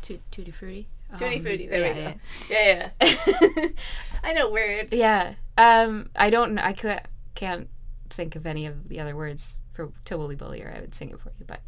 Tutti 0.02 0.50
Frutti. 0.50 0.86
Tutti 1.18 1.36
Um, 1.36 1.42
Frutti. 1.42 1.66
There 1.68 1.94
we 1.94 2.00
go. 2.00 2.14
Yeah, 2.50 2.90
yeah. 3.00 3.68
I 4.22 4.32
know 4.32 4.50
words. 4.50 4.88
Yeah. 4.92 5.34
Um, 5.56 6.10
I 6.16 6.30
don't. 6.30 6.58
I 6.58 6.72
could, 6.72 7.00
can't 7.34 7.68
think 8.10 8.36
of 8.36 8.46
any 8.46 8.66
of 8.66 8.88
the 8.88 9.00
other 9.00 9.16
words 9.16 9.56
for 9.72 9.92
to 10.06 10.18
Woolly 10.18 10.36
Bully, 10.36 10.62
or 10.62 10.72
I 10.76 10.80
would 10.80 10.94
sing 10.94 11.10
it 11.10 11.20
for 11.20 11.30
you. 11.38 11.44
But 11.46 11.60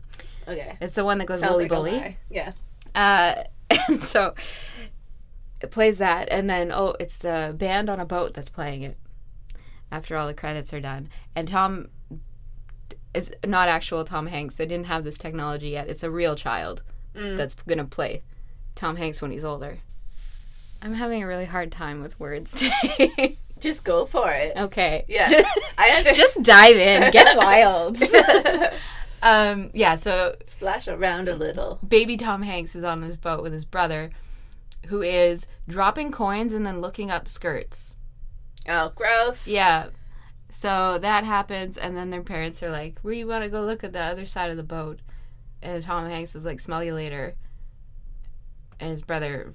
Okay. 0.48 0.76
it's 0.80 0.94
the 0.96 1.04
one 1.04 1.18
that 1.18 1.26
goes 1.26 1.40
Sounds 1.40 1.52
Woolly 1.52 1.64
like 1.64 1.70
Bully. 1.70 2.16
Yeah. 2.28 2.52
Uh, 2.94 3.44
and 3.88 4.00
so 4.00 4.34
it 5.60 5.70
plays 5.70 5.98
that, 5.98 6.28
and 6.30 6.48
then 6.48 6.72
oh, 6.72 6.96
it's 6.98 7.18
the 7.18 7.54
band 7.56 7.88
on 7.88 8.00
a 8.00 8.04
boat 8.06 8.34
that's 8.34 8.50
playing 8.50 8.82
it 8.82 8.96
after 9.92 10.16
all 10.16 10.26
the 10.26 10.34
credits 10.34 10.72
are 10.72 10.80
done. 10.80 11.08
And 11.36 11.48
Tom, 11.48 11.88
it's 13.14 13.32
not 13.46 13.68
actual 13.68 14.04
Tom 14.04 14.26
Hanks. 14.28 14.56
They 14.56 14.66
didn't 14.66 14.86
have 14.86 15.04
this 15.04 15.16
technology 15.16 15.70
yet. 15.70 15.88
It's 15.88 16.02
a 16.02 16.10
real 16.10 16.34
child 16.34 16.82
Mm. 17.14 17.36
that's 17.36 17.54
gonna 17.54 17.84
play 17.84 18.22
Tom 18.74 18.96
Hanks 18.96 19.20
when 19.20 19.30
he's 19.30 19.44
older. 19.44 19.78
I'm 20.82 20.94
having 20.94 21.22
a 21.22 21.26
really 21.26 21.44
hard 21.44 21.70
time 21.72 22.00
with 22.00 22.18
words 22.18 22.52
today. 22.88 23.36
Just 23.58 23.84
go 23.84 24.06
for 24.06 24.30
it. 24.32 24.56
okay. 24.56 25.04
Yeah. 25.08 25.26
Just, 25.26 25.46
I 25.76 25.88
understand. 25.90 26.16
just 26.16 26.42
dive 26.42 26.76
in. 26.76 27.10
Get 27.10 27.36
wild. 27.36 27.98
um, 29.22 29.70
yeah, 29.74 29.96
so 29.96 30.36
Splash 30.46 30.88
around 30.88 31.28
a 31.28 31.36
little. 31.36 31.78
baby 31.86 32.16
Tom 32.16 32.42
Hanks 32.42 32.74
is 32.74 32.82
on 32.82 33.00
this 33.02 33.16
boat 33.16 33.42
with 33.42 33.52
his 33.52 33.64
brother, 33.66 34.10
who 34.86 35.02
is 35.02 35.46
dropping 35.68 36.10
coins 36.10 36.52
and 36.54 36.64
then 36.64 36.80
looking 36.80 37.10
up 37.10 37.28
skirts. 37.28 37.96
Oh, 38.68 38.92
gross. 38.94 39.46
Yeah. 39.46 39.88
So 40.50 40.98
that 40.98 41.24
happens, 41.24 41.76
and 41.76 41.96
then 41.96 42.10
their 42.10 42.22
parents 42.22 42.62
are 42.62 42.70
like, 42.70 42.98
"Where 43.02 43.14
you 43.14 43.26
want 43.26 43.44
to 43.44 43.50
go 43.50 43.62
look 43.62 43.84
at 43.84 43.92
the 43.92 44.00
other 44.02 44.26
side 44.26 44.50
of 44.50 44.56
the 44.56 44.62
boat?" 44.62 45.00
And 45.62 45.82
Tom 45.84 46.08
Hanks 46.08 46.34
is 46.34 46.44
like, 46.44 46.60
"Smell 46.60 46.82
you 46.82 46.94
later." 46.94 47.34
And 48.78 48.90
his 48.90 49.02
brother 49.02 49.52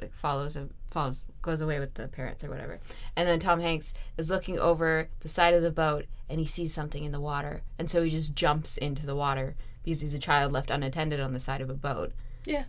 like 0.00 0.14
follows 0.14 0.54
him, 0.54 0.72
follows, 0.90 1.24
goes 1.42 1.60
away 1.60 1.78
with 1.78 1.94
the 1.94 2.08
parents 2.08 2.44
or 2.44 2.50
whatever. 2.50 2.78
And 3.16 3.28
then 3.28 3.40
Tom 3.40 3.60
Hanks 3.60 3.94
is 4.16 4.30
looking 4.30 4.58
over 4.58 5.08
the 5.20 5.28
side 5.28 5.54
of 5.54 5.62
the 5.62 5.70
boat, 5.70 6.06
and 6.28 6.38
he 6.38 6.46
sees 6.46 6.74
something 6.74 7.04
in 7.04 7.12
the 7.12 7.20
water, 7.20 7.62
and 7.78 7.88
so 7.88 8.02
he 8.02 8.10
just 8.10 8.34
jumps 8.34 8.76
into 8.76 9.06
the 9.06 9.16
water 9.16 9.56
because 9.84 10.00
he's 10.00 10.14
a 10.14 10.18
child 10.18 10.52
left 10.52 10.70
unattended 10.70 11.20
on 11.20 11.32
the 11.32 11.40
side 11.40 11.60
of 11.60 11.70
a 11.70 11.74
boat. 11.74 12.12
Yeah. 12.44 12.64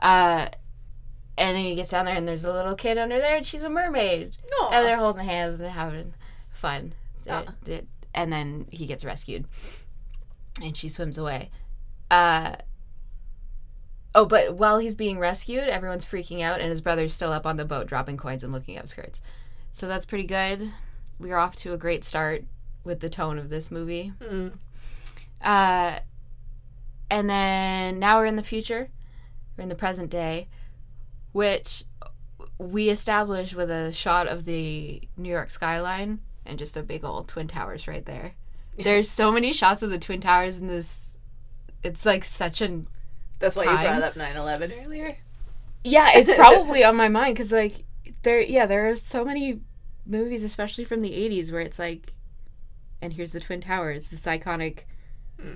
Uh, 0.00 0.48
and 1.38 1.56
then 1.56 1.64
he 1.64 1.74
gets 1.74 1.90
down 1.90 2.04
there, 2.04 2.16
and 2.16 2.28
there's 2.28 2.44
a 2.44 2.52
little 2.52 2.74
kid 2.74 2.98
under 2.98 3.18
there, 3.18 3.36
and 3.36 3.46
she's 3.46 3.62
a 3.62 3.70
mermaid, 3.70 4.36
and 4.72 4.86
they're 4.86 4.96
holding 4.96 5.24
hands 5.24 5.58
and 5.58 5.70
having 5.70 6.14
fun. 6.50 6.92
Aw. 7.28 7.32
Uh, 7.32 7.44
th- 7.64 7.84
and 8.14 8.32
then 8.32 8.66
he 8.70 8.86
gets 8.86 9.04
rescued, 9.04 9.46
and 10.62 10.76
she 10.76 10.88
swims 10.88 11.16
away. 11.16 11.50
Uh, 12.10 12.56
oh, 14.14 14.26
but 14.26 14.54
while 14.54 14.78
he's 14.78 14.96
being 14.96 15.18
rescued, 15.18 15.68
everyone's 15.68 16.04
freaking 16.04 16.40
out, 16.40 16.60
and 16.60 16.70
his 16.70 16.80
brother's 16.80 17.14
still 17.14 17.32
up 17.32 17.46
on 17.46 17.56
the 17.56 17.64
boat, 17.64 17.86
dropping 17.86 18.16
coins 18.16 18.42
and 18.42 18.52
looking 18.52 18.78
up 18.78 18.88
skirts. 18.88 19.20
So 19.72 19.86
that's 19.86 20.06
pretty 20.06 20.26
good. 20.26 20.70
We 21.18 21.32
are 21.32 21.38
off 21.38 21.56
to 21.56 21.72
a 21.72 21.78
great 21.78 22.04
start 22.04 22.44
with 22.82 23.00
the 23.00 23.10
tone 23.10 23.38
of 23.38 23.50
this 23.50 23.70
movie. 23.70 24.12
Mm. 24.20 24.52
Uh, 25.40 26.00
and 27.10 27.30
then 27.30 27.98
now 27.98 28.18
we're 28.18 28.26
in 28.26 28.36
the 28.36 28.42
future. 28.42 28.88
We're 29.56 29.62
in 29.62 29.68
the 29.68 29.74
present 29.74 30.10
day, 30.10 30.48
which 31.32 31.84
we 32.58 32.88
establish 32.88 33.54
with 33.54 33.70
a 33.70 33.92
shot 33.92 34.26
of 34.26 34.44
the 34.44 35.02
New 35.16 35.28
York 35.28 35.50
skyline 35.50 36.20
and 36.46 36.58
just 36.58 36.76
a 36.76 36.82
big 36.82 37.04
old 37.04 37.28
twin 37.28 37.48
towers 37.48 37.86
right 37.86 38.04
there. 38.04 38.34
There's 38.78 39.10
so 39.10 39.30
many 39.30 39.52
shots 39.52 39.82
of 39.82 39.90
the 39.90 39.98
twin 39.98 40.20
towers 40.20 40.56
in 40.56 40.66
this. 40.66 41.08
It's 41.82 42.04
like 42.06 42.24
such 42.24 42.60
an 42.60 42.84
That's 43.38 43.56
why 43.56 43.64
Time. 43.64 43.80
you 43.94 44.00
brought 44.00 44.02
up 44.02 44.14
9/11 44.14 44.84
earlier. 44.86 45.16
yeah. 45.84 46.10
It's 46.14 46.34
probably 46.34 46.84
on 46.84 46.96
my 46.96 47.08
mind 47.08 47.34
because 47.34 47.52
like 47.52 47.84
there 48.22 48.40
yeah 48.40 48.66
there 48.66 48.88
are 48.88 48.96
so 48.96 49.24
many 49.24 49.60
movies, 50.06 50.44
especially 50.44 50.84
from 50.84 51.00
the 51.00 51.10
'80s, 51.12 51.50
where 51.52 51.60
it's 51.62 51.78
like, 51.78 52.12
and 53.00 53.12
here's 53.12 53.32
the 53.32 53.40
twin 53.40 53.60
towers, 53.60 54.08
this 54.08 54.26
iconic. 54.26 54.80
Hmm. 55.40 55.54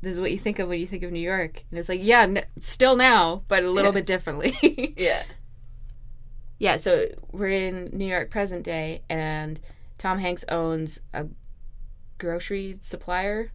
This 0.00 0.12
is 0.14 0.20
what 0.20 0.30
you 0.30 0.38
think 0.38 0.60
of 0.60 0.68
when 0.68 0.78
you 0.78 0.86
think 0.86 1.02
of 1.02 1.10
New 1.10 1.18
York, 1.20 1.64
and 1.70 1.78
it's 1.78 1.88
like 1.88 2.00
yeah, 2.02 2.22
n- 2.22 2.44
still 2.60 2.94
now, 2.96 3.42
but 3.48 3.64
a 3.64 3.70
little 3.70 3.90
Yeah. 3.90 3.96
bit 4.00 4.06
differently. 4.06 4.94
Yeah. 4.96 5.24
yeah, 6.58 6.76
so 6.78 7.06
we're 7.32 7.50
in 7.50 7.90
New 7.92 8.06
York 8.06 8.30
present 8.30 8.62
day, 8.62 9.02
and 9.10 9.60
Tom 9.98 10.18
Hanks 10.18 10.44
owns 10.48 11.00
a 11.12 11.26
grocery 12.18 12.78
supplier 12.80 13.50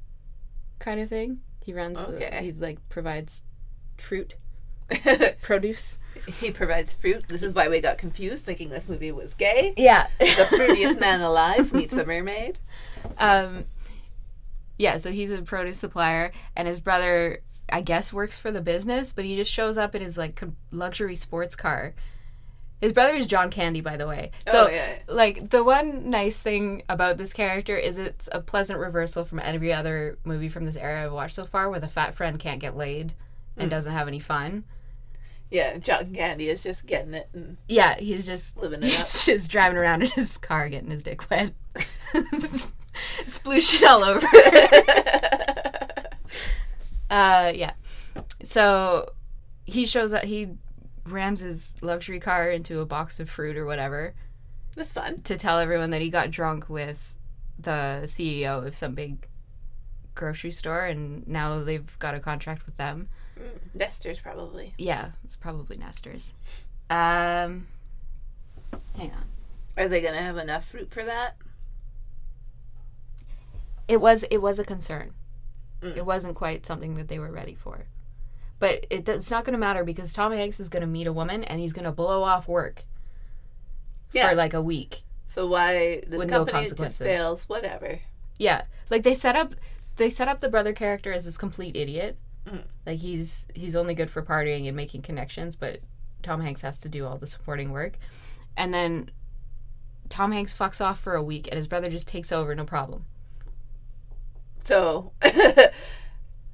kind 0.80 1.00
of 1.00 1.10
thing. 1.10 1.40
He 1.64 1.74
runs, 1.74 1.98
uh, 1.98 2.12
Okay. 2.16 2.40
he 2.44 2.52
like 2.54 2.80
provides 2.90 3.44
fruit, 3.98 4.36
produce. 5.42 5.98
he 6.40 6.52
provides 6.52 6.94
fruit. 6.94 7.28
This 7.28 7.44
is 7.44 7.54
why 7.54 7.68
we 7.70 7.80
got 7.82 7.98
confused, 7.98 8.46
thinking 8.46 8.70
this 8.70 8.90
movie 8.90 9.12
was 9.12 9.34
gay. 9.34 9.74
Yeah, 9.78 10.08
The 10.20 10.26
fruitiest 10.26 11.00
man 11.00 11.22
alive 11.32 11.72
meets 11.74 11.94
a 11.94 12.06
mermaid. 12.06 12.60
um, 13.18 13.66
yeah, 14.78 14.98
so 14.98 15.12
he's 15.12 15.32
a 15.32 15.42
produce 15.44 15.78
supplier, 15.78 16.32
and 16.56 16.68
his 16.68 16.80
brother, 16.80 17.42
I 17.72 17.82
guess, 17.82 18.12
works 18.12 18.38
for 18.38 18.52
the 18.52 18.62
business, 18.62 19.14
but 19.14 19.26
he 19.26 19.36
just 19.36 19.52
shows 19.52 19.78
up 19.78 19.94
in 19.96 20.02
his 20.02 20.18
like 20.18 20.42
luxury 20.72 21.16
sports 21.16 21.56
car. 21.56 21.94
His 22.82 22.92
brother 22.94 23.14
is 23.14 23.28
John 23.28 23.50
Candy, 23.52 23.80
by 23.82 23.96
the 23.96 24.08
way. 24.08 24.32
So, 24.50 24.66
Oh, 24.66 24.70
yeah. 24.70 24.96
like, 25.08 25.52
the 25.52 25.64
one 25.64 26.10
nice 26.10 26.38
thing 26.38 26.82
about 26.90 27.18
this 27.18 27.32
character 27.32 27.78
is 27.78 27.98
it's 28.00 28.28
a 28.32 28.42
pleasant 28.42 28.80
reversal 28.80 29.24
from 29.24 29.40
every 29.40 29.72
other 29.72 30.18
movie 30.26 30.50
from 30.50 30.66
this 30.66 30.76
era 30.76 31.06
I've 31.06 31.12
watched 31.14 31.36
so 31.36 31.46
far, 31.46 31.70
where 31.70 31.80
the 31.80 31.88
fat 31.88 32.16
friend 32.16 32.40
can't 32.40 32.60
get 32.60 32.76
laid 32.76 33.14
and 33.56 33.70
doesn't 33.70 33.92
have 33.94 34.08
any 34.08 34.20
fun. 34.20 34.64
Yeah, 35.52 35.78
John 35.78 36.14
Candy 36.14 36.50
is 36.50 36.64
just 36.64 36.86
getting 36.88 37.14
it 37.14 37.30
and 37.34 37.58
Yeah, 37.68 37.98
he's 38.00 38.26
just 38.26 38.56
Living 38.58 38.80
it 38.80 38.86
he's 38.86 39.26
just 39.28 39.52
driving 39.52 39.78
around 39.78 40.02
in 40.02 40.10
his 40.10 40.38
car, 40.38 40.68
getting 40.70 40.90
his 40.90 41.04
dick 41.04 41.30
wet, 41.30 41.54
splooshing 43.26 43.88
all 43.88 44.04
over. 44.04 44.26
uh, 47.10 47.52
yeah. 47.54 47.74
So 48.44 49.10
he 49.66 49.86
shows 49.86 50.14
up. 50.14 50.24
He 50.24 50.50
rams 51.06 51.40
his 51.40 51.76
luxury 51.82 52.20
car 52.20 52.50
into 52.50 52.80
a 52.80 52.86
box 52.86 53.20
of 53.20 53.30
fruit 53.30 53.58
or 53.58 53.66
whatever 53.66 54.14
That's 54.76 54.94
fun. 54.94 55.22
to 55.24 55.38
tell 55.38 55.60
everyone 55.60 55.90
that 55.92 56.02
he 56.02 56.10
got 56.10 56.32
drunk 56.32 56.70
with 56.70 57.16
the 57.58 58.02
CEO 58.06 58.66
of 58.66 58.76
some 58.76 58.96
big 58.96 59.28
grocery 60.16 60.52
store, 60.52 60.86
and 60.86 61.28
now 61.28 61.64
they've 61.64 61.98
got 62.00 62.16
a 62.16 62.20
contract 62.20 62.66
with 62.66 62.76
them. 62.78 63.08
Nester's 63.74 64.20
probably. 64.20 64.74
Yeah, 64.78 65.12
it's 65.24 65.36
probably 65.36 65.78
Nester's. 65.78 66.34
Um, 66.90 67.68
hang 68.98 69.12
on. 69.12 69.26
Are 69.78 69.88
they 69.88 70.02
gonna 70.02 70.22
have 70.22 70.38
enough 70.38 70.68
fruit 70.70 70.92
for 70.92 71.04
that? 71.04 71.36
It 73.88 74.00
was 74.02 74.24
it 74.24 74.38
was 74.38 74.60
a 74.60 74.64
concern. 74.66 75.14
Mm. 75.82 75.98
It 75.98 76.06
wasn't 76.06 76.36
quite 76.36 76.66
something 76.66 76.96
that 76.96 77.08
they 77.08 77.20
were 77.20 77.32
ready 77.32 77.56
for. 77.56 77.86
But 78.62 78.86
it, 78.92 79.10
it's 79.10 79.32
not 79.32 79.44
going 79.44 79.54
to 79.54 79.60
matter 79.60 79.84
because 79.84 80.14
Tom 80.14 80.32
Hanks 80.32 80.60
is 80.60 80.70
going 80.70 80.82
to 80.82 80.88
meet 80.88 81.08
a 81.08 81.12
woman 81.12 81.44
and 81.44 81.60
he's 81.60 81.74
going 81.74 81.86
to 81.86 81.92
blow 81.92 82.22
off 82.22 82.48
work 82.48 82.84
Yeah. 84.12 84.30
for 84.30 84.36
like 84.36 84.54
a 84.54 84.62
week. 84.62 85.02
So 85.26 85.48
why 85.48 86.04
this 86.08 86.20
With 86.20 86.30
no 86.30 86.46
company 86.46 86.70
just 86.70 87.00
fails? 87.00 87.50
Whatever. 87.50 88.00
Yeah, 88.38 88.66
like 88.92 89.02
they 89.02 89.16
set 89.16 89.36
up 89.36 89.56
they 89.96 90.12
set 90.12 90.28
up 90.28 90.42
the 90.42 90.50
brother 90.50 90.74
character 90.74 91.12
as 91.12 91.26
this 91.26 91.40
complete 91.40 91.76
idiot. 91.76 92.18
Mm. 92.46 92.64
Like 92.86 93.00
he's 93.00 93.48
he's 93.56 93.76
only 93.76 93.96
good 93.96 94.12
for 94.12 94.22
partying 94.22 94.68
and 94.68 94.76
making 94.76 95.02
connections, 95.02 95.56
but 95.56 95.80
Tom 96.22 96.42
Hanks 96.42 96.62
has 96.62 96.78
to 96.80 96.90
do 96.90 97.08
all 97.08 97.18
the 97.18 97.26
supporting 97.26 97.72
work. 97.72 97.94
And 98.56 98.72
then 98.72 99.10
Tom 100.08 100.34
Hanks 100.34 100.54
fucks 100.54 100.80
off 100.80 101.00
for 101.00 101.16
a 101.16 101.24
week 101.24 101.48
and 101.48 101.58
his 101.58 101.68
brother 101.68 101.90
just 101.90 102.08
takes 102.08 102.32
over 102.32 102.54
no 102.54 102.64
problem. 102.66 103.06
So, 104.66 105.14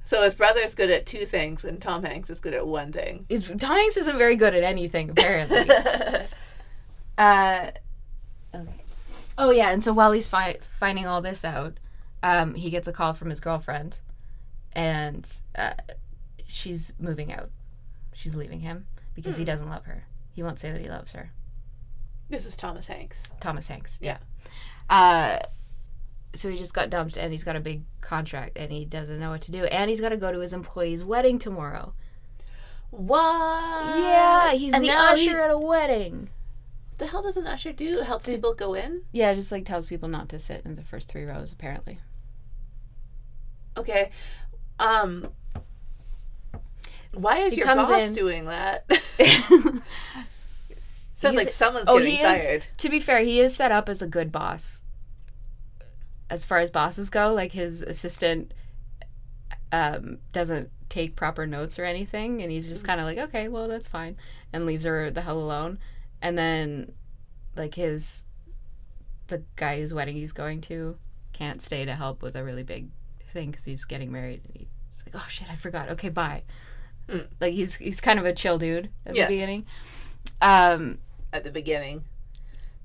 so 0.08 0.22
his 0.22 0.34
brother's 0.34 0.74
good 0.74 0.90
at 0.90 1.04
two 1.04 1.26
things, 1.26 1.64
and 1.64 1.82
Tom 1.82 2.02
Hanks 2.02 2.30
is 2.30 2.40
good 2.40 2.54
at 2.54 2.66
one 2.66 2.92
thing. 2.92 3.26
Is 3.28 3.46
Tom 3.46 3.76
Hanks 3.76 3.98
isn't 3.98 4.16
very 4.16 4.36
good 4.36 4.54
at 4.54 4.64
anything 4.64 5.10
apparently. 5.10 5.68
Uh, 7.18 7.72
okay. 8.54 8.70
Oh 9.36 9.50
yeah, 9.50 9.70
and 9.70 9.82
so 9.82 9.92
while 9.92 10.12
he's 10.12 10.28
fi- 10.28 10.58
finding 10.78 11.04
all 11.04 11.20
this 11.20 11.44
out, 11.44 11.74
um, 12.22 12.54
he 12.54 12.70
gets 12.70 12.86
a 12.86 12.92
call 12.92 13.12
from 13.12 13.28
his 13.30 13.40
girlfriend, 13.40 13.98
and 14.72 15.28
uh, 15.56 15.72
she's 16.46 16.92
moving 17.00 17.32
out. 17.32 17.50
She's 18.14 18.36
leaving 18.36 18.60
him 18.60 18.86
because 19.16 19.36
he 19.36 19.42
doesn't 19.42 19.68
love 19.68 19.84
her. 19.86 20.04
He 20.32 20.44
won't 20.44 20.60
say 20.60 20.70
that 20.70 20.80
he 20.80 20.88
loves 20.88 21.12
her. 21.12 21.32
this 22.30 22.46
is 22.46 22.54
Thomas 22.54 22.86
Hanks. 22.86 23.24
Thomas 23.40 23.66
Hanks. 23.66 23.98
Yeah. 24.00 24.18
Uh, 24.88 25.40
so 26.38 26.48
he 26.50 26.56
just 26.56 26.72
got 26.74 26.90
dumped, 26.90 27.16
and 27.16 27.32
he's 27.32 27.44
got 27.44 27.56
a 27.56 27.60
big 27.60 27.82
contract, 28.00 28.56
and 28.56 28.70
he 28.72 28.84
doesn't 28.84 29.18
know 29.18 29.30
what 29.30 29.42
to 29.42 29.52
do, 29.52 29.64
and 29.64 29.90
he's 29.90 30.00
got 30.00 30.10
to 30.10 30.16
go 30.16 30.30
to 30.32 30.38
his 30.40 30.52
employee's 30.52 31.04
wedding 31.04 31.38
tomorrow. 31.38 31.92
What? 32.90 33.20
Yeah, 33.98 34.52
he's 34.52 34.72
and 34.72 34.82
the 34.82 34.88
now 34.88 35.14
he- 35.14 35.28
usher 35.28 35.40
at 35.40 35.50
a 35.50 35.58
wedding. 35.58 36.30
What 36.90 36.98
the 36.98 37.06
hell 37.06 37.22
does 37.22 37.36
an 37.36 37.46
usher 37.46 37.72
do? 37.72 38.00
Helps 38.00 38.26
people 38.26 38.54
go 38.54 38.74
in? 38.74 39.02
Yeah, 39.12 39.34
just 39.34 39.52
like 39.52 39.64
tells 39.66 39.86
people 39.86 40.08
not 40.08 40.28
to 40.30 40.38
sit 40.38 40.64
in 40.64 40.74
the 40.76 40.82
first 40.82 41.08
three 41.08 41.24
rows, 41.24 41.52
apparently. 41.52 41.98
Okay. 43.76 44.10
Um. 44.78 45.28
Why 47.12 47.38
is 47.38 47.54
He 47.54 47.60
your 47.60 47.66
boss 47.74 48.08
in- 48.08 48.14
doing 48.14 48.44
that? 48.46 48.84
Sounds 49.18 49.82
He's- 51.20 51.34
like 51.34 51.48
someone's 51.50 51.88
oh, 51.88 51.98
getting 51.98 52.14
he 52.14 52.22
is- 52.22 52.42
fired. 52.44 52.66
to 52.78 52.88
be 52.88 53.00
fair, 53.00 53.20
he 53.20 53.40
is 53.40 53.54
set 53.54 53.72
up 53.72 53.88
as 53.88 54.00
a 54.02 54.06
good 54.06 54.30
boss. 54.32 54.80
As 56.30 56.44
far 56.44 56.58
as 56.58 56.70
bosses 56.70 57.08
go, 57.10 57.32
like 57.32 57.52
his 57.52 57.80
assistant 57.80 58.52
um, 59.72 60.18
doesn't 60.32 60.70
take 60.88 61.16
proper 61.16 61.46
notes 61.46 61.78
or 61.78 61.84
anything, 61.84 62.42
and 62.42 62.50
he's 62.50 62.68
just 62.68 62.84
kind 62.84 63.00
of 63.00 63.06
like, 63.06 63.18
okay, 63.18 63.48
well, 63.48 63.68
that's 63.68 63.88
fine, 63.88 64.16
and 64.52 64.66
leaves 64.66 64.84
her 64.84 65.10
the 65.10 65.22
hell 65.22 65.38
alone. 65.38 65.78
And 66.20 66.36
then, 66.36 66.92
like 67.56 67.74
his, 67.74 68.24
the 69.28 69.42
guy 69.56 69.78
whose 69.80 69.94
wedding 69.94 70.16
he's 70.16 70.32
going 70.32 70.60
to 70.62 70.96
can't 71.32 71.62
stay 71.62 71.84
to 71.84 71.94
help 71.94 72.22
with 72.22 72.34
a 72.36 72.42
really 72.44 72.62
big 72.62 72.88
thing 73.32 73.50
because 73.50 73.64
he's 73.64 73.84
getting 73.84 74.10
married. 74.10 74.40
And 74.44 74.56
he's 74.56 75.02
like, 75.06 75.14
oh 75.22 75.26
shit, 75.28 75.48
I 75.50 75.54
forgot. 75.56 75.88
Okay, 75.90 76.08
bye. 76.08 76.42
Mm. 77.08 77.26
Like 77.40 77.54
he's 77.54 77.76
he's 77.76 78.00
kind 78.00 78.18
of 78.18 78.26
a 78.26 78.32
chill 78.34 78.58
dude 78.58 78.90
at 79.06 79.14
Yeah. 79.14 79.26
the 79.26 79.34
beginning. 79.34 79.66
Um, 80.42 80.98
At 81.32 81.44
the 81.44 81.50
beginning. 81.50 82.04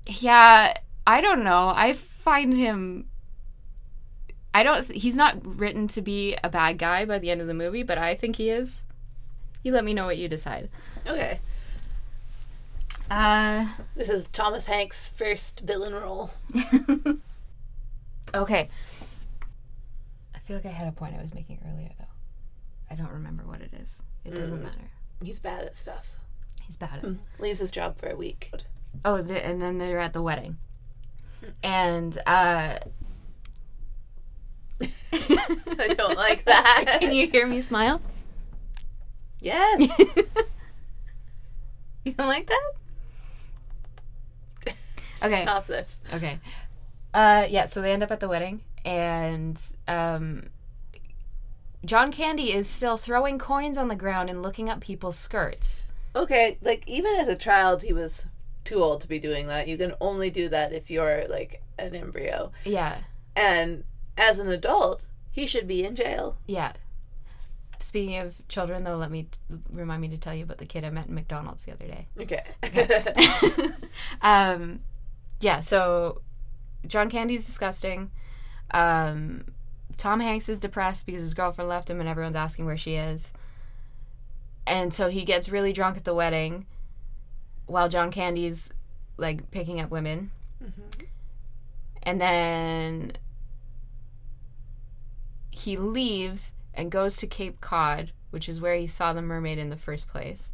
yeah, 0.06 0.74
I 1.06 1.20
don't 1.20 1.44
know. 1.44 1.72
I 1.74 1.92
find 1.94 2.52
him. 2.54 3.08
I 4.54 4.62
don't. 4.62 4.90
He's 4.90 5.16
not 5.16 5.44
written 5.58 5.88
to 5.88 6.00
be 6.00 6.36
a 6.44 6.48
bad 6.48 6.78
guy 6.78 7.04
by 7.04 7.18
the 7.18 7.30
end 7.30 7.40
of 7.40 7.46
the 7.48 7.54
movie, 7.54 7.82
but 7.82 7.98
I 7.98 8.14
think 8.14 8.36
he 8.36 8.50
is. 8.50 8.82
You 9.64 9.72
let 9.72 9.84
me 9.84 9.92
know 9.94 10.06
what 10.06 10.16
you 10.16 10.28
decide. 10.28 10.68
Okay. 11.06 11.40
Uh, 13.10 13.66
This 13.96 14.08
is 14.08 14.28
Thomas 14.32 14.66
Hanks' 14.66 15.08
first 15.08 15.60
villain 15.60 15.92
role. 15.94 16.30
okay. 18.34 18.68
I 20.34 20.38
feel 20.40 20.56
like 20.56 20.66
I 20.66 20.70
had 20.70 20.88
a 20.88 20.92
point 20.92 21.14
I 21.18 21.20
was 21.22 21.34
making 21.34 21.60
earlier, 21.70 21.90
though. 21.98 22.04
I 22.90 22.94
don't 22.94 23.10
remember 23.12 23.44
what 23.44 23.60
it 23.60 23.72
is. 23.74 24.02
It 24.24 24.34
doesn't 24.34 24.60
Mm. 24.60 24.64
matter. 24.64 24.90
He's 25.22 25.38
bad 25.40 25.64
at 25.64 25.76
stuff. 25.76 26.06
He's 26.66 26.76
bad 26.76 26.98
at 26.98 27.04
it. 27.04 27.16
Leaves 27.38 27.58
his 27.60 27.70
job 27.70 27.96
for 27.98 28.08
a 28.08 28.16
week. 28.16 28.50
Oh, 29.04 29.20
the, 29.20 29.44
and 29.44 29.60
then 29.60 29.78
they're 29.78 29.98
at 29.98 30.12
the 30.12 30.22
wedding, 30.22 30.56
and 31.62 32.16
uh, 32.26 32.78
I 35.78 35.94
don't 35.96 36.16
like 36.16 36.44
that. 36.44 36.98
can 37.00 37.12
you 37.12 37.28
hear 37.28 37.46
me 37.46 37.60
smile? 37.60 38.00
Yes. 39.40 39.90
You 42.04 42.12
don't 42.12 42.28
like 42.28 42.46
that? 42.46 44.74
Okay. 45.22 45.42
Stop 45.42 45.66
this. 45.66 45.96
Okay. 46.12 46.38
Uh, 47.14 47.46
yeah, 47.48 47.64
so 47.64 47.80
they 47.80 47.92
end 47.92 48.02
up 48.02 48.10
at 48.10 48.20
the 48.20 48.28
wedding, 48.28 48.60
and 48.84 49.58
um, 49.88 50.50
John 51.84 52.12
Candy 52.12 52.52
is 52.52 52.68
still 52.68 52.98
throwing 52.98 53.38
coins 53.38 53.78
on 53.78 53.88
the 53.88 53.96
ground 53.96 54.28
and 54.28 54.42
looking 54.42 54.68
up 54.68 54.80
people's 54.80 55.18
skirts. 55.18 55.82
Okay, 56.14 56.58
like 56.60 56.84
even 56.86 57.14
as 57.16 57.28
a 57.28 57.36
child, 57.36 57.82
he 57.82 57.94
was 57.94 58.26
too 58.64 58.82
old 58.82 59.00
to 59.00 59.08
be 59.08 59.18
doing 59.18 59.46
that. 59.46 59.66
You 59.66 59.78
can 59.78 59.94
only 60.00 60.28
do 60.28 60.50
that 60.50 60.74
if 60.74 60.90
you're 60.90 61.26
like 61.28 61.62
an 61.78 61.94
embryo. 61.94 62.52
Yeah, 62.64 62.98
And 63.34 63.84
as 64.16 64.38
an 64.38 64.48
adult, 64.48 65.08
he 65.30 65.46
should 65.46 65.66
be 65.66 65.84
in 65.84 65.94
jail. 65.94 66.36
yeah. 66.46 66.72
Speaking 67.80 68.16
of 68.16 68.36
children, 68.48 68.82
though, 68.82 68.96
let 68.96 69.10
me 69.10 69.28
remind 69.70 70.00
me 70.00 70.08
to 70.08 70.16
tell 70.16 70.34
you 70.34 70.44
about 70.44 70.56
the 70.56 70.64
kid 70.64 70.84
I 70.84 70.90
met 70.90 71.08
in 71.08 71.14
McDonald's 71.14 71.66
the 71.66 71.72
other 71.72 71.86
day. 71.86 72.06
Okay. 72.18 72.42
um, 74.22 74.80
yeah, 75.40 75.60
so 75.60 76.22
John 76.86 77.10
Candy's 77.10 77.44
disgusting. 77.44 78.10
Um, 78.70 79.44
Tom 79.98 80.20
Hanks 80.20 80.48
is 80.48 80.58
depressed 80.58 81.04
because 81.04 81.20
his 81.20 81.34
girlfriend 81.34 81.68
left 81.68 81.90
him 81.90 82.00
and 82.00 82.08
everyone's 82.08 82.36
asking 82.36 82.64
where 82.64 82.78
she 82.78 82.94
is. 82.94 83.32
And 84.66 84.94
so 84.94 85.08
he 85.08 85.24
gets 85.24 85.50
really 85.50 85.74
drunk 85.74 85.98
at 85.98 86.04
the 86.04 86.14
wedding 86.14 86.64
while 87.66 87.90
John 87.90 88.10
Candy's 88.10 88.70
like 89.18 89.50
picking 89.50 89.80
up 89.80 89.90
women. 89.90 90.30
And 92.02 92.20
then 92.20 93.12
he 95.54 95.76
leaves 95.76 96.52
and 96.72 96.90
goes 96.90 97.16
to 97.16 97.26
Cape 97.26 97.60
Cod, 97.60 98.12
which 98.30 98.48
is 98.48 98.60
where 98.60 98.74
he 98.74 98.86
saw 98.86 99.12
the 99.12 99.22
mermaid 99.22 99.58
in 99.58 99.70
the 99.70 99.76
first 99.76 100.08
place. 100.08 100.50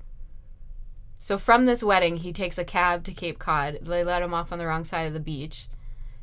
So 1.18 1.38
from 1.38 1.66
this 1.66 1.82
wedding, 1.82 2.18
he 2.18 2.32
takes 2.32 2.58
a 2.58 2.64
cab 2.64 3.04
to 3.04 3.12
Cape 3.12 3.38
Cod. 3.38 3.78
They 3.82 4.04
let 4.04 4.22
him 4.22 4.34
off 4.34 4.52
on 4.52 4.58
the 4.58 4.66
wrong 4.66 4.84
side 4.84 5.06
of 5.06 5.12
the 5.12 5.20
beach. 5.20 5.68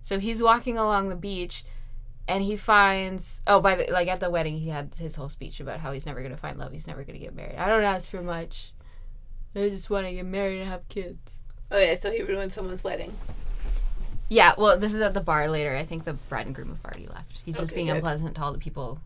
So 0.04 0.20
he's 0.20 0.42
walking 0.42 0.78
along 0.78 1.10
the 1.10 1.16
beach 1.16 1.64
and 2.28 2.44
he 2.44 2.58
finds 2.58 3.42
oh 3.48 3.62
by 3.62 3.76
the 3.76 3.92
like 3.92 4.08
at 4.08 4.20
the 4.20 4.30
wedding 4.30 4.58
he 4.58 4.70
had 4.70 4.94
his 5.00 5.16
whole 5.16 5.30
speech 5.30 5.60
about 5.60 5.80
how 5.80 5.92
he's 5.92 6.06
never 6.06 6.22
going 6.22 6.34
to 6.34 6.38
find 6.38 6.58
love, 6.58 6.72
he's 6.72 6.88
never 6.88 7.04
going 7.04 7.18
to 7.18 7.24
get 7.24 7.36
married. 7.36 7.56
I 7.58 7.68
don't 7.68 7.84
ask 7.84 8.10
for 8.10 8.22
much. 8.22 8.74
I 9.56 9.70
just 9.70 9.90
want 9.90 10.06
to 10.06 10.14
get 10.14 10.26
married 10.26 10.60
and 10.60 10.70
have 10.70 10.88
kids. 10.90 11.20
Oh 11.72 11.80
yeah, 11.80 11.96
so 11.96 12.12
he 12.12 12.22
ruined 12.22 12.54
someone's 12.54 12.84
wedding. 12.84 13.14
Yeah, 14.30 14.54
well, 14.58 14.78
this 14.78 14.94
is 14.94 15.02
at 15.02 15.14
the 15.14 15.22
bar 15.22 15.48
later. 15.50 15.76
I 15.76 15.84
think 15.84 16.04
the 16.04 16.14
bride 16.14 16.46
and 16.48 16.56
groom 16.56 16.70
have 16.70 16.84
already 16.84 17.08
left. 17.08 17.42
He's 17.46 17.56
just 17.58 17.72
Okay, 17.72 17.76
being 17.78 17.88
good. 17.88 17.96
unpleasant 17.98 18.36
to 18.36 18.42
all 18.42 18.52
the 18.52 18.60
people 18.60 19.00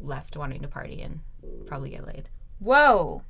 left 0.00 0.36
wanting 0.36 0.62
to 0.62 0.68
party 0.68 1.02
and 1.02 1.20
probably 1.66 1.90
get 1.90 2.06
laid. 2.06 2.28
Whoa. 2.60 3.22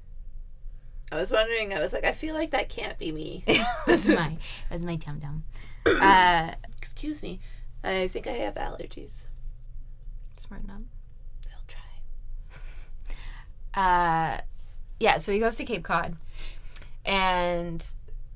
I 1.11 1.17
was 1.19 1.33
wondering. 1.33 1.73
I 1.75 1.81
was 1.81 1.93
like, 1.93 2.05
I 2.05 2.13
feel 2.13 2.35
like 2.35 2.51
that 2.51 2.69
can't 2.69 2.99
be 2.99 3.11
me. 3.13 3.43
that's 3.87 4.09
my 4.09 4.37
that's 4.71 4.83
my 4.83 4.97
tum 4.97 5.21
tum. 5.21 5.45
Uh 5.87 6.53
Excuse 6.83 7.23
me. 7.23 7.41
I 7.83 8.09
think 8.09 8.27
I 8.27 8.33
have 8.33 8.55
allergies. 8.55 9.23
smarten 10.37 10.71
up. 10.71 10.81
They'll 11.45 11.65
try. 13.75 13.81
uh 14.37 14.41
yeah 15.01 15.19
so 15.19 15.33
he 15.33 15.39
goes 15.39 15.57
to 15.57 15.65
cape 15.65 15.85
cod 15.85 16.17
and 17.07 17.85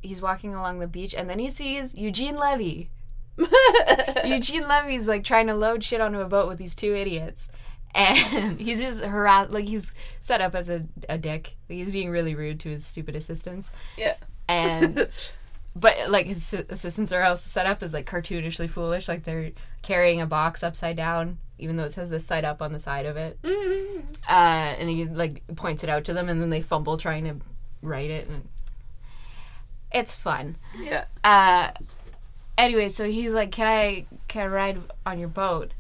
he's 0.03 0.21
walking 0.21 0.55
along 0.55 0.79
the 0.79 0.88
beach 0.88 1.15
and 1.15 1.29
then 1.29 1.38
he 1.38 1.51
sees 1.51 1.97
eugene 1.97 2.37
levy. 2.37 2.91
Eugene 4.25 4.69
levy's 4.69 5.09
like 5.09 5.25
trying 5.25 5.47
to 5.47 5.55
load 5.55 5.83
shit 5.83 6.03
onto 6.03 6.21
a 6.21 6.27
boat 6.27 6.49
with 6.49 6.59
these 6.59 6.75
two 6.75 6.95
idiots. 6.95 7.49
And 7.95 8.61
he's 8.61 8.81
just 8.81 9.03
harassed, 9.03 9.51
like 9.51 9.65
he's 9.65 9.95
set 10.21 10.43
up 10.43 10.55
as 10.55 10.69
a, 10.69 10.85
a 11.09 11.17
dick. 11.17 11.57
He's 11.69 11.91
being 11.91 12.11
really 12.11 12.35
rude 12.35 12.61
to 12.61 12.69
his 12.69 12.85
stupid 12.85 13.17
assistants. 13.17 13.71
Yeah. 13.97 14.17
and 14.49 15.09
but 15.77 15.97
like 16.11 16.27
his 16.27 16.53
assistants 16.69 17.11
are 17.11 17.23
also 17.23 17.49
set 17.49 17.65
up 17.65 17.83
as 17.83 17.95
like 17.95 18.07
cartoonishly 18.07 18.69
foolish. 18.69 19.09
Like 19.09 19.25
they're 19.25 19.53
carrying 19.81 20.21
a 20.21 20.27
box 20.27 20.62
upside 20.62 20.97
down 20.97 21.38
even 21.62 21.77
though 21.77 21.85
it 21.85 21.93
says 21.93 22.11
this 22.11 22.27
side 22.27 22.45
up 22.45 22.61
on 22.61 22.73
the 22.73 22.79
side 22.81 23.07
of 23.07 23.17
it. 23.17 23.41
Mm. 23.43 24.05
uh, 24.29 24.75
and 24.79 24.91
he 24.91 25.05
like 25.05 25.43
points 25.55 25.85
it 25.85 25.91
out 25.91 26.05
to 26.05 26.12
them, 26.12 26.29
and 26.29 26.43
then 26.43 26.51
they 26.51 26.61
fumble 26.61 26.97
trying 26.97 27.25
to 27.25 27.37
write 27.83 28.11
it, 28.11 28.29
and 28.29 28.49
it's 29.94 30.14
fun. 30.14 30.57
Yeah. 30.78 31.05
Uh, 31.24 31.70
anyway, 32.59 32.88
so 32.88 33.05
he's 33.09 33.33
like, 33.33 33.50
"Can 33.52 33.66
I 33.66 34.07
can 34.28 34.42
I 34.42 34.46
ride 34.46 34.78
on 35.07 35.18
your 35.18 35.28
boat 35.28 35.72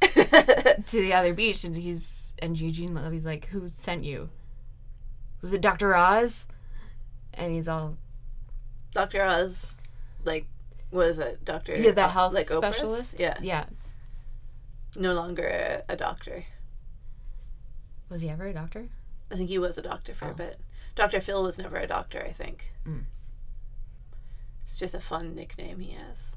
to 0.02 0.84
the 0.92 1.12
other 1.12 1.34
beach?" 1.34 1.64
And 1.64 1.76
he's 1.76 2.32
and 2.40 2.58
Eugene 2.58 2.94
Levy's 2.94 3.24
like, 3.24 3.46
"Who 3.46 3.68
sent 3.68 4.04
you? 4.04 4.28
Was 5.42 5.52
it 5.52 5.60
Doctor 5.60 5.94
Oz?" 5.94 6.46
And 7.34 7.52
he's 7.52 7.68
all, 7.68 7.96
Dr. 8.92 9.22
Oz, 9.24 9.76
like, 10.24 10.46
what 10.90 11.06
is 11.06 11.18
it? 11.18 11.44
Doctor? 11.44 11.74
"Yeah, 11.76 11.92
the 11.92 12.08
health 12.08 12.34
like 12.34 12.48
Oprah's? 12.48 12.74
specialist." 12.76 13.16
Yeah. 13.20 13.38
yeah. 13.40 13.66
No 14.96 15.12
longer 15.14 15.46
a, 15.46 15.92
a 15.92 15.96
doctor. 15.96 16.44
Was 18.08 18.22
he 18.22 18.28
ever 18.28 18.46
a 18.48 18.52
doctor? 18.52 18.88
I 19.30 19.36
think 19.36 19.48
he 19.48 19.58
was 19.58 19.78
a 19.78 19.82
doctor 19.82 20.12
for 20.14 20.24
Oh. 20.26 20.30
a 20.32 20.34
bit. 20.34 20.60
Dr. 20.94 21.20
Phil 21.20 21.42
was 21.42 21.58
never 21.58 21.76
a 21.76 21.86
doctor, 21.86 22.22
I 22.26 22.32
think. 22.32 22.72
Mm. 22.86 23.04
It's 24.64 24.78
just 24.78 24.94
a 24.94 25.00
fun 25.00 25.34
nickname 25.34 25.80
he 25.80 25.92
has. 25.92 26.32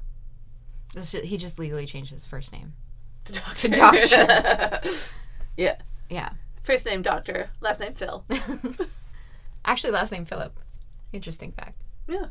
He 1.22 1.36
just 1.36 1.58
legally 1.58 1.86
changed 1.86 2.12
his 2.12 2.24
first 2.24 2.52
name. 2.52 2.74
To 3.26 3.32
doctor. 3.32 3.68
doctor. 3.68 4.80
yeah. 5.56 5.76
Yeah. 6.08 6.30
First 6.62 6.86
name 6.86 7.02
Doctor, 7.02 7.50
last 7.60 7.80
name 7.80 7.92
Phil. 7.92 8.24
Actually, 9.64 9.92
last 9.92 10.12
name 10.12 10.24
Philip. 10.24 10.58
Interesting 11.12 11.52
fact. 11.52 11.84
Yeah. 12.08 12.26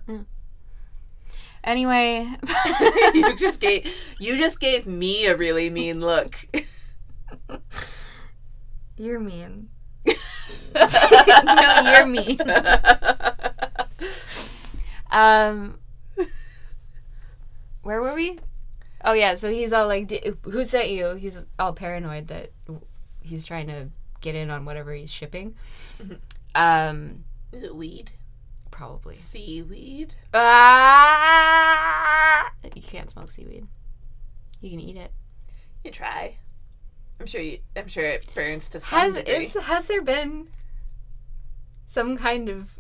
Anyway, 1.64 2.28
you 3.14 3.36
just 3.38 3.60
gave 3.60 3.94
you 4.20 4.38
just 4.38 4.60
gave 4.60 4.86
me 4.88 5.28
a 5.28 5.38
really 5.38 5.70
mean 5.70 6.00
look. 6.02 6.36
you're 8.98 9.20
mean. 9.20 9.70
no, 10.76 11.92
you're 11.92 12.06
mean. 12.06 12.40
Um, 15.12 15.78
where 17.84 18.02
were 18.02 18.16
we? 18.16 18.40
Oh 19.06 19.14
yeah, 19.14 19.36
so 19.36 19.52
he's 19.52 19.72
all 19.74 19.88
like, 19.88 20.08
"D- 20.08 20.32
"Who 20.44 20.66
sent 20.66 20.90
you?" 20.90 21.14
He's 21.16 21.46
all 21.60 21.74
paranoid 21.74 22.28
that 22.28 22.52
he's 23.22 23.46
trying 23.46 23.68
to 23.68 23.90
get 24.22 24.34
in 24.36 24.50
on 24.50 24.66
whatever 24.66 24.94
he's 24.94 25.12
shipping. 25.12 25.56
Um, 26.56 27.26
Is 27.52 27.64
it 27.64 27.76
weed? 27.76 28.12
probably. 28.72 29.16
Seaweed? 29.16 30.16
Ah! 31.24 31.72
You 32.76 32.82
can't 32.82 33.12
smoke 33.12 33.30
seaweed. 33.30 33.68
You 34.62 34.70
can 34.72 34.80
eat 34.80 34.96
it. 34.98 35.12
You 35.84 35.92
try. 35.92 36.38
I'm 37.24 37.28
sure 37.28 37.40
you 37.40 37.60
I'm 37.78 37.88
sure 37.88 38.04
it 38.04 38.28
burns 38.36 38.68
to 38.68 38.82
some 38.82 39.00
Has 39.00 39.14
degree. 39.16 39.46
is, 39.46 39.54
has 39.54 39.88
there 39.88 40.02
been 40.02 40.50
some 41.88 42.18
kind 42.18 42.50
of 42.50 42.78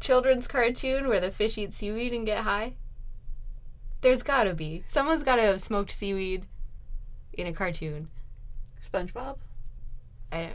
children's 0.00 0.48
cartoon 0.48 1.06
where 1.06 1.20
the 1.20 1.30
fish 1.30 1.58
eat 1.58 1.74
seaweed 1.74 2.14
and 2.14 2.24
get 2.24 2.44
high? 2.44 2.76
There's 4.00 4.22
got 4.22 4.44
to 4.44 4.54
be. 4.54 4.84
Someone's 4.86 5.22
got 5.22 5.36
to 5.36 5.42
have 5.42 5.60
smoked 5.60 5.90
seaweed 5.90 6.46
in 7.34 7.46
a 7.46 7.52
cartoon. 7.52 8.08
SpongeBob? 8.82 9.36
I, 10.32 10.52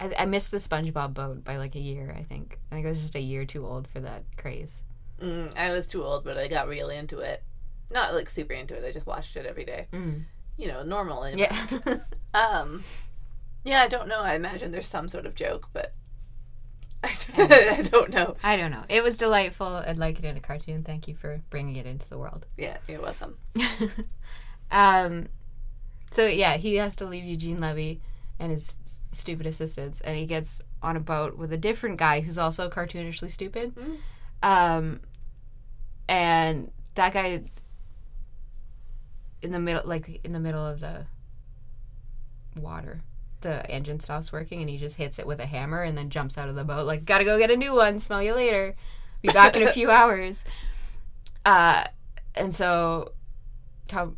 I 0.00 0.14
I 0.18 0.26
missed 0.26 0.50
the 0.50 0.56
SpongeBob 0.56 1.14
boat 1.14 1.44
by 1.44 1.58
like 1.58 1.76
a 1.76 1.80
year. 1.80 2.12
I 2.18 2.24
think. 2.24 2.58
I 2.72 2.74
think 2.74 2.86
I 2.86 2.88
was 2.88 2.98
just 2.98 3.14
a 3.14 3.20
year 3.20 3.44
too 3.44 3.64
old 3.64 3.86
for 3.86 4.00
that 4.00 4.24
craze. 4.36 4.82
Mm, 5.22 5.56
I 5.56 5.70
was 5.70 5.86
too 5.86 6.02
old, 6.02 6.24
but 6.24 6.36
I 6.36 6.48
got 6.48 6.66
real 6.66 6.90
into 6.90 7.20
it. 7.20 7.44
Not 7.90 8.14
like 8.14 8.28
super 8.28 8.52
into 8.52 8.74
it. 8.74 8.84
I 8.84 8.92
just 8.92 9.06
watched 9.06 9.36
it 9.36 9.46
every 9.46 9.64
day. 9.64 9.86
Mm. 9.92 10.24
You 10.56 10.68
know, 10.68 10.82
normal. 10.82 11.28
Yeah. 11.28 11.54
Um. 12.34 12.82
Yeah, 13.62 13.80
I 13.82 13.86
don't 13.86 14.08
know. 14.08 14.18
I 14.18 14.34
imagine 14.34 14.72
there's 14.72 14.88
some 14.88 15.08
sort 15.08 15.24
of 15.24 15.36
joke, 15.36 15.68
but 15.72 15.94
I 17.04 17.82
don't 17.90 18.10
know. 18.10 18.36
I 18.42 18.56
don't 18.56 18.70
know. 18.70 18.82
It 18.88 19.02
was 19.02 19.16
delightful. 19.16 19.66
I'd 19.66 19.98
like 19.98 20.18
it 20.18 20.24
in 20.24 20.36
a 20.36 20.40
cartoon. 20.40 20.82
Thank 20.82 21.06
you 21.06 21.14
for 21.14 21.40
bringing 21.50 21.76
it 21.76 21.86
into 21.86 22.08
the 22.08 22.18
world. 22.18 22.46
Yeah, 22.56 22.76
you're 22.88 23.00
welcome. 23.00 23.36
um, 24.70 25.28
so 26.10 26.26
yeah, 26.26 26.56
he 26.56 26.76
has 26.76 26.96
to 26.96 27.04
leave 27.06 27.24
Eugene 27.24 27.60
Levy 27.60 28.00
and 28.38 28.50
his 28.50 28.74
stupid 29.12 29.46
assistants, 29.46 30.00
and 30.00 30.16
he 30.16 30.26
gets 30.26 30.60
on 30.82 30.96
a 30.96 31.00
boat 31.00 31.36
with 31.36 31.52
a 31.52 31.58
different 31.58 31.98
guy 31.98 32.20
who's 32.20 32.38
also 32.38 32.70
cartoonishly 32.70 33.30
stupid. 33.30 33.74
Mm. 33.74 33.96
Um, 34.42 35.00
and 36.08 36.70
that 36.94 37.12
guy 37.12 37.42
in 39.44 39.52
the 39.52 39.60
middle, 39.60 39.82
like 39.84 40.20
in 40.24 40.32
the 40.32 40.40
middle 40.40 40.64
of 40.64 40.80
the 40.80 41.06
water, 42.56 43.02
the 43.42 43.68
engine 43.70 44.00
stops 44.00 44.32
working, 44.32 44.60
and 44.60 44.70
he 44.70 44.78
just 44.78 44.96
hits 44.96 45.18
it 45.18 45.26
with 45.26 45.38
a 45.40 45.46
hammer, 45.46 45.82
and 45.82 45.96
then 45.96 46.10
jumps 46.10 46.38
out 46.38 46.48
of 46.48 46.54
the 46.54 46.64
boat, 46.64 46.86
like, 46.86 47.04
"Gotta 47.04 47.24
go 47.24 47.38
get 47.38 47.50
a 47.50 47.56
new 47.56 47.74
one. 47.74 48.00
Smell 48.00 48.22
you 48.22 48.34
later. 48.34 48.74
Be 49.22 49.28
back 49.28 49.54
in 49.56 49.62
a 49.62 49.72
few 49.72 49.90
hours." 49.92 50.44
Uh, 51.44 51.84
and 52.34 52.54
so 52.54 53.12
Tom, 53.86 54.16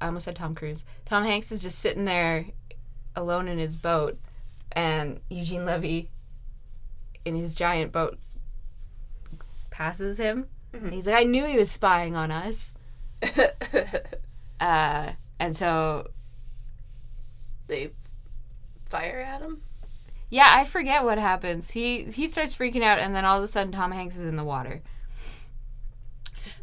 I 0.00 0.06
almost 0.06 0.24
said 0.24 0.36
Tom 0.36 0.54
Cruise. 0.54 0.84
Tom 1.04 1.24
Hanks 1.24 1.52
is 1.52 1.62
just 1.62 1.78
sitting 1.78 2.04
there 2.04 2.46
alone 3.14 3.46
in 3.46 3.58
his 3.58 3.76
boat, 3.76 4.18
and 4.72 5.20
Eugene 5.28 5.66
Levy 5.66 6.08
in 7.24 7.36
his 7.36 7.54
giant 7.54 7.92
boat 7.92 8.18
passes 9.70 10.16
him. 10.16 10.46
And 10.72 10.92
he's 10.92 11.06
like, 11.06 11.16
I 11.16 11.24
knew 11.24 11.44
he 11.44 11.58
was 11.58 11.70
spying 11.70 12.16
on 12.16 12.30
us. 12.30 12.72
Uh, 14.62 15.12
and 15.40 15.56
so, 15.56 16.06
they 17.66 17.90
fire 18.88 19.18
at 19.20 19.40
him. 19.40 19.60
yeah, 20.30 20.48
I 20.50 20.64
forget 20.64 21.02
what 21.04 21.18
happens. 21.18 21.72
He 21.72 22.04
he 22.04 22.26
starts 22.28 22.54
freaking 22.54 22.82
out, 22.84 22.98
and 23.00 23.12
then 23.14 23.24
all 23.24 23.38
of 23.38 23.44
a 23.44 23.48
sudden, 23.48 23.72
Tom 23.72 23.90
Hanks 23.90 24.16
is 24.16 24.26
in 24.26 24.36
the 24.36 24.44
water. 24.44 24.80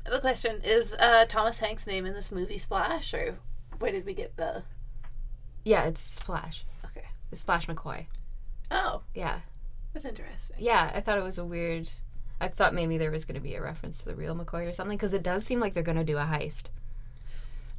I 0.06 0.10
have 0.10 0.14
a 0.14 0.22
question: 0.22 0.62
Is 0.64 0.94
uh, 0.94 1.26
Thomas 1.28 1.60
Hanks' 1.60 1.88
name 1.88 2.06
in 2.06 2.14
this 2.14 2.32
movie 2.32 2.58
Splash, 2.58 3.14
or 3.14 3.36
where 3.80 3.92
did 3.92 4.06
we 4.06 4.14
get 4.14 4.38
the? 4.38 4.64
Yeah, 5.66 5.84
it's 5.86 6.00
Splash. 6.02 6.64
Okay. 6.86 7.06
It's 7.32 7.42
Splash 7.42 7.68
McCoy. 7.68 8.06
Oh, 8.72 9.02
Yeah, 9.14 9.40
that's 9.94 10.06
interesting. 10.06 10.56
yeah. 10.60 10.92
I 10.94 11.02
thought 11.02 11.18
it 11.18 11.24
was 11.24 11.38
a 11.38 11.46
weird. 11.46 11.92
I 12.40 12.48
thought 12.48 12.74
maybe 12.74 12.98
there 12.98 13.12
was 13.12 13.26
going 13.26 13.36
to 13.36 13.42
be 13.42 13.56
a 13.56 13.62
reference 13.62 14.00
to 14.00 14.06
the 14.06 14.16
real 14.16 14.36
McCoy 14.36 14.70
or 14.70 14.74
something 14.74 14.98
because 14.98 15.12
it 15.14 15.24
does 15.24 15.44
seem 15.44 15.60
like 15.60 15.74
they're 15.74 15.84
going 15.84 15.98
to 15.98 16.04
do 16.06 16.18
a 16.18 16.22
heist. 16.24 16.68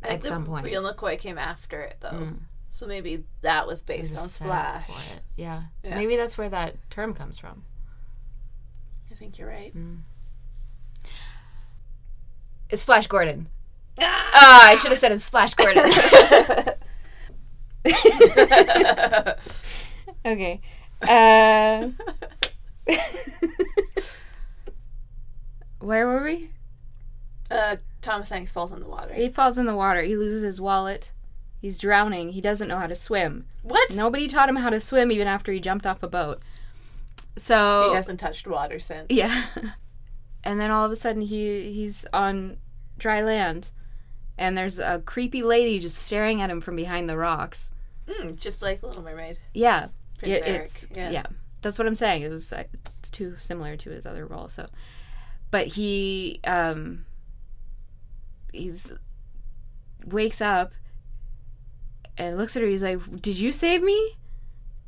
At 0.02 0.24
some 0.24 0.46
point. 0.46 0.64
real 0.64 0.82
McCoy 0.82 1.18
came 1.18 1.36
after 1.38 1.82
it 1.82 1.96
though, 2.00 2.08
Mm. 2.10 2.38
so 2.70 2.86
maybe 2.86 3.24
that 3.42 3.66
was 3.66 3.82
based 3.82 4.14
a 4.14 4.20
on 4.20 4.28
Splash. 4.28 4.88
Yeah. 5.36 5.62
Yeah. 5.84 5.94
maybe 5.94 6.16
that's 6.16 6.38
where 6.38 6.48
that 6.48 6.74
term 6.90 7.12
comes 7.14 7.38
from. 7.38 7.62
I 9.10 9.14
think 9.14 9.38
you're 9.38 9.48
right. 9.48 9.74
It's 12.70 12.82
Splash 12.82 13.06
Gordon. 13.08 13.48
Ah! 14.00 14.30
Ah, 14.32 14.68
I 14.70 14.74
should 14.76 14.90
have 14.92 15.00
said 15.00 15.12
it's 15.12 15.24
Splash 15.24 15.54
Gordon. 15.54 15.82
okay. 20.24 20.60
Uh, 21.02 21.88
where 25.80 26.06
were 26.06 26.22
we? 26.24 26.50
uh, 27.50 27.76
Thomas 28.02 28.30
Hanks 28.30 28.52
falls 28.52 28.72
in 28.72 28.80
the 28.80 28.88
water. 28.88 29.12
He 29.14 29.28
falls 29.28 29.58
in 29.58 29.66
the 29.66 29.74
water. 29.76 30.02
He 30.02 30.16
loses 30.16 30.42
his 30.42 30.60
wallet. 30.60 31.12
He's 31.60 31.78
drowning. 31.78 32.30
He 32.30 32.40
doesn't 32.40 32.68
know 32.68 32.78
how 32.78 32.86
to 32.86 32.94
swim. 32.96 33.44
What? 33.62 33.94
Nobody 33.94 34.26
taught 34.28 34.48
him 34.48 34.56
how 34.56 34.70
to 34.70 34.80
swim 34.80 35.12
even 35.12 35.28
after 35.28 35.52
he 35.52 35.60
jumped 35.60 35.86
off 35.86 36.02
a 36.02 36.08
boat. 36.08 36.40
So 37.36 37.88
He 37.90 37.94
hasn't 37.96 38.20
touched 38.20 38.46
water 38.46 38.78
since. 38.78 39.06
Yeah. 39.10 39.44
And 40.42 40.58
then 40.58 40.70
all 40.70 40.86
of 40.86 40.90
a 40.90 40.96
sudden 40.96 41.20
he 41.20 41.70
he's 41.70 42.06
on 42.14 42.56
dry 42.96 43.20
land 43.22 43.70
and 44.38 44.56
there's 44.56 44.78
a 44.78 45.02
creepy 45.04 45.42
lady 45.42 45.78
just 45.78 45.96
staring 45.96 46.40
at 46.40 46.48
him 46.48 46.62
from 46.62 46.76
behind 46.76 47.10
the 47.10 47.18
rocks. 47.18 47.70
Mm, 48.08 48.40
just 48.40 48.62
like 48.62 48.82
Little 48.82 49.02
Mermaid. 49.02 49.38
Yeah. 49.52 49.88
Prince 50.16 50.40
It- 50.40 50.42
Eric. 50.46 50.70
yeah. 50.96 51.10
yeah. 51.10 51.26
That's 51.60 51.78
what 51.78 51.86
I'm 51.86 51.94
saying. 51.94 52.22
It 52.22 52.30
was 52.30 52.54
uh, 52.54 52.64
it's 53.00 53.10
too 53.10 53.36
similar 53.36 53.76
to 53.76 53.90
his 53.90 54.06
other 54.06 54.24
role. 54.24 54.48
So 54.48 54.70
but 55.50 55.66
he 55.66 56.40
um 56.44 57.04
he's 58.52 58.92
wakes 60.04 60.40
up 60.40 60.72
and 62.16 62.36
looks 62.36 62.56
at 62.56 62.62
her 62.62 62.68
he's 62.68 62.82
like, 62.82 62.98
"Did 63.20 63.38
you 63.38 63.52
save 63.52 63.82
me?" 63.82 64.16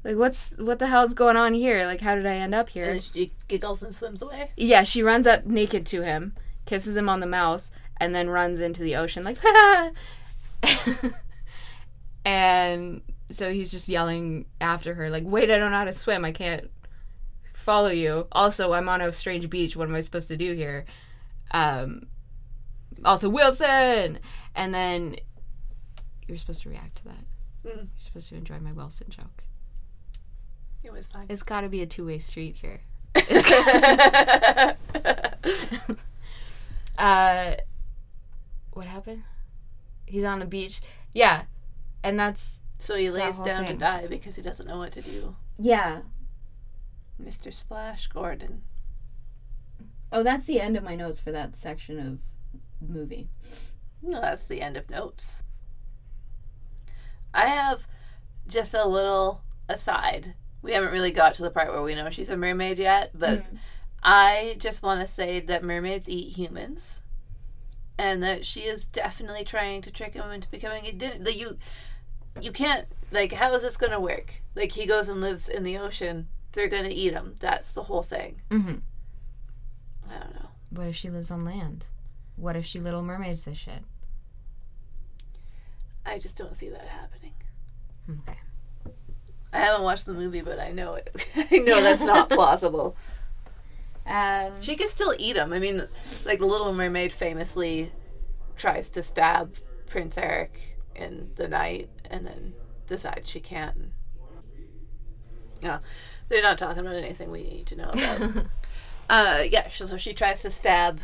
Like 0.05 0.17
what's 0.17 0.51
what 0.59 0.79
the 0.79 0.89
hell's 0.89 1.15
going 1.15 1.37
on 1.37 1.55
here? 1.55 1.87
Like 1.87 2.01
how 2.01 2.15
did 2.15 2.27
I 2.27 2.35
end 2.35 2.55
up 2.55 2.69
here? 2.69 2.91
And 2.91 3.03
she 3.03 3.31
giggles 3.49 3.83
and 3.83 3.95
swims 3.95 4.23
away. 4.23 4.51
Yeah, 4.57 4.83
she 4.85 5.03
runs 5.03 5.27
up 5.27 5.47
naked 5.47 5.87
to 5.87 6.03
him, 6.03 6.35
kisses 6.67 6.97
him 6.97 7.09
on 7.09 7.21
the 7.21 7.27
mouth, 7.27 7.71
and 7.99 8.15
then 8.15 8.29
runs 8.29 8.61
into 8.61 8.83
the 8.83 8.97
ocean 8.97 9.25
like, 9.25 9.39
and 12.25 13.03
so 13.31 13.53
he's 13.53 13.71
just 13.71 13.89
yelling 13.89 14.47
after 14.61 14.95
her 14.95 15.09
like, 15.09 15.25
"Wait, 15.25 15.51
I 15.51 15.59
don't 15.59 15.71
know 15.71 15.79
how 15.79 15.85
to 15.85 15.93
swim. 15.93 16.25
I 16.25 16.33
can't 16.33 16.69
follow 17.55 17.91
you. 17.91 18.27
Also, 18.33 18.73
I'm 18.73 18.89
on 18.89 19.01
a 19.01 19.13
strange 19.13 19.49
beach. 19.49 19.77
What 19.77 19.89
am 19.89 19.95
I 19.95 20.01
supposed 20.01 20.29
to 20.29 20.37
do 20.37 20.53
here?" 20.53 20.85
Um, 21.53 22.09
also 23.05 23.29
Wilson, 23.29 24.19
and 24.55 24.75
then 24.75 25.17
you're 26.27 26.39
supposed 26.39 26.63
to 26.63 26.69
react 26.69 26.97
to 26.99 27.05
that. 27.05 27.25
Mm. 27.67 27.77
You're 27.77 27.89
supposed 27.99 28.29
to 28.31 28.37
enjoy 28.37 28.59
my 28.61 28.73
Wilson 28.73 29.09
joke. 29.11 29.45
It 30.83 30.93
was 30.93 31.07
fine. 31.07 31.27
It's 31.29 31.43
got 31.43 31.61
to 31.63 31.69
be 31.69 31.83
a 31.83 31.87
two 31.87 32.07
way 32.07 32.19
street 32.19 32.57
here. 32.57 32.81
Uh, 36.99 37.55
what 38.73 38.87
happened? 38.87 39.23
He's 40.07 40.25
on 40.25 40.41
the 40.41 40.45
beach. 40.45 40.81
Yeah, 41.15 41.45
and 42.05 42.19
that's 42.19 42.61
so 42.79 42.97
he 42.97 43.11
lays 43.11 43.39
down 43.39 43.67
to 43.67 43.75
die 43.75 44.07
because 44.09 44.37
he 44.37 44.43
doesn't 44.43 44.67
know 44.67 44.79
what 44.79 44.93
to 44.93 45.03
do. 45.03 45.35
yeah. 45.59 46.01
Mr. 47.23 47.53
Splash 47.53 48.09
Gordon. 48.09 48.63
Oh, 50.11 50.23
that's 50.23 50.47
the 50.47 50.61
end 50.61 50.77
of 50.77 50.83
my 50.83 50.97
notes 50.97 51.21
for 51.21 51.31
that 51.31 51.55
section 51.55 51.99
of 52.01 52.19
movie. 52.89 53.29
No, 54.03 54.21
that's 54.21 54.47
the 54.47 54.61
end 54.61 54.77
of 54.77 54.91
notes. 54.91 55.43
I 57.35 57.47
have 57.47 57.87
just 58.47 58.75
a 58.75 58.87
little 58.87 59.43
aside. 59.69 60.35
We 60.61 60.73
haven't 60.73 60.93
really 60.93 61.13
got 61.13 61.35
to 61.35 61.43
the 61.43 61.51
part 61.51 61.73
where 61.73 61.83
we 61.83 61.95
know 61.95 62.11
she's 62.11 62.29
a 62.29 62.37
mermaid 62.37 62.79
yet, 62.79 63.11
but 63.15 63.45
I 64.03 64.57
just 64.59 64.83
want 64.83 65.01
to 65.01 65.07
say 65.07 65.41
that 65.41 65.65
mermaids 65.65 66.09
eat 66.09 66.33
humans, 66.33 67.01
and 67.99 68.23
that 68.23 68.45
she 68.45 68.61
is 68.61 68.85
definitely 68.85 69.45
trying 69.45 69.83
to 69.83 69.91
trick 69.91 70.15
him 70.15 70.31
into 70.31 70.49
becoming 70.49 70.87
a 70.87 70.93
dinner. 70.93 71.25
Like 71.25 71.37
you, 71.37 71.59
you 72.41 72.53
can't 72.53 72.87
like. 73.11 73.33
How 73.33 73.55
is 73.55 73.63
this 73.63 73.77
going 73.77 73.93
to 73.93 74.01
work? 74.01 74.43
Like 74.55 74.73
he 74.73 74.87
goes 74.87 75.09
and 75.09 75.21
lives 75.21 75.49
in 75.49 75.63
the 75.63 75.79
ocean. 75.79 76.29
They're 76.53 76.69
going 76.69 76.85
to 76.85 76.95
eat 76.95 77.13
him. 77.13 77.35
That's 77.41 77.73
the 77.73 77.85
whole 77.85 78.03
thing. 78.03 78.43
Mm-hmm. 78.51 78.77
I 80.11 80.19
don't 80.19 80.35
know. 80.35 80.49
What 80.71 80.87
if 80.87 80.97
she 80.97 81.09
lives 81.09 81.31
on 81.31 81.45
land? 81.45 81.87
What 82.37 82.57
if 82.57 82.65
she 82.65 82.81
Little 82.81 83.03
Mermaids 83.03 83.45
this 83.45 83.59
shit? 83.59 83.83
I 86.05 86.19
just 86.19 86.37
don't 86.37 86.57
see 86.57 86.69
that 86.69 86.87
happening. 86.87 87.35
Okay. 88.11 88.39
I 89.53 89.59
haven't 89.59 89.83
watched 89.83 90.07
the 90.07 90.15
movie, 90.15 90.41
but 90.41 90.59
I 90.59 90.73
know 90.73 90.95
it. 90.95 91.11
I 91.51 91.59
know 91.59 91.83
that's 91.83 92.03
not 92.03 92.31
plausible. 92.31 92.97
Um, 94.07 94.61
She 94.61 94.75
can 94.77 94.89
still 94.89 95.15
eat 95.19 95.35
them. 95.35 95.53
I 95.53 95.59
mean, 95.59 95.87
like 96.25 96.41
the 96.41 96.47
Little 96.47 96.73
Mermaid 96.73 97.13
famously 97.13 97.93
tries 98.57 98.89
to 98.91 99.03
stab 99.03 99.57
Prince 99.87 100.19
Eric 100.19 100.79
in 100.97 101.31
the 101.37 101.49
night, 101.49 101.91
and 102.11 102.27
then 102.27 102.55
decides 102.87 103.29
she 103.29 103.41
can't. 103.41 103.93
No, 105.63 105.79
they're 106.29 106.43
not 106.43 106.59
talking 106.59 106.81
about 106.81 106.97
anything 106.97 107.31
we 107.31 107.45
need 107.45 107.67
to 107.69 107.77
know 107.77 107.91
about. 107.91 108.47
uh, 109.09 109.45
yeah, 109.49 109.69
so 109.69 109.87
so 109.87 109.97
she 109.97 110.13
tries 110.13 110.43
to 110.43 110.51
stab 110.51 111.01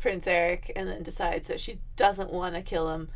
Prince 0.00 0.26
Eric, 0.26 0.72
and 0.74 0.88
then 0.88 1.02
decides 1.02 1.46
that 1.48 1.60
she 1.60 1.80
doesn't 1.96 2.32
want 2.32 2.54
to 2.54 2.62
kill 2.62 2.90
him. 2.90 3.08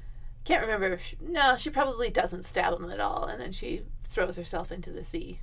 Can't 0.44 0.62
remember 0.62 0.92
if 0.92 1.02
she, 1.04 1.16
no, 1.20 1.56
she 1.56 1.70
probably 1.70 2.10
doesn't 2.10 2.44
stab 2.44 2.74
him 2.74 2.90
at 2.90 3.00
all, 3.00 3.24
and 3.24 3.40
then 3.40 3.52
she 3.52 3.82
throws 4.04 4.36
herself 4.36 4.70
into 4.70 4.90
the 4.90 5.04
sea. 5.04 5.40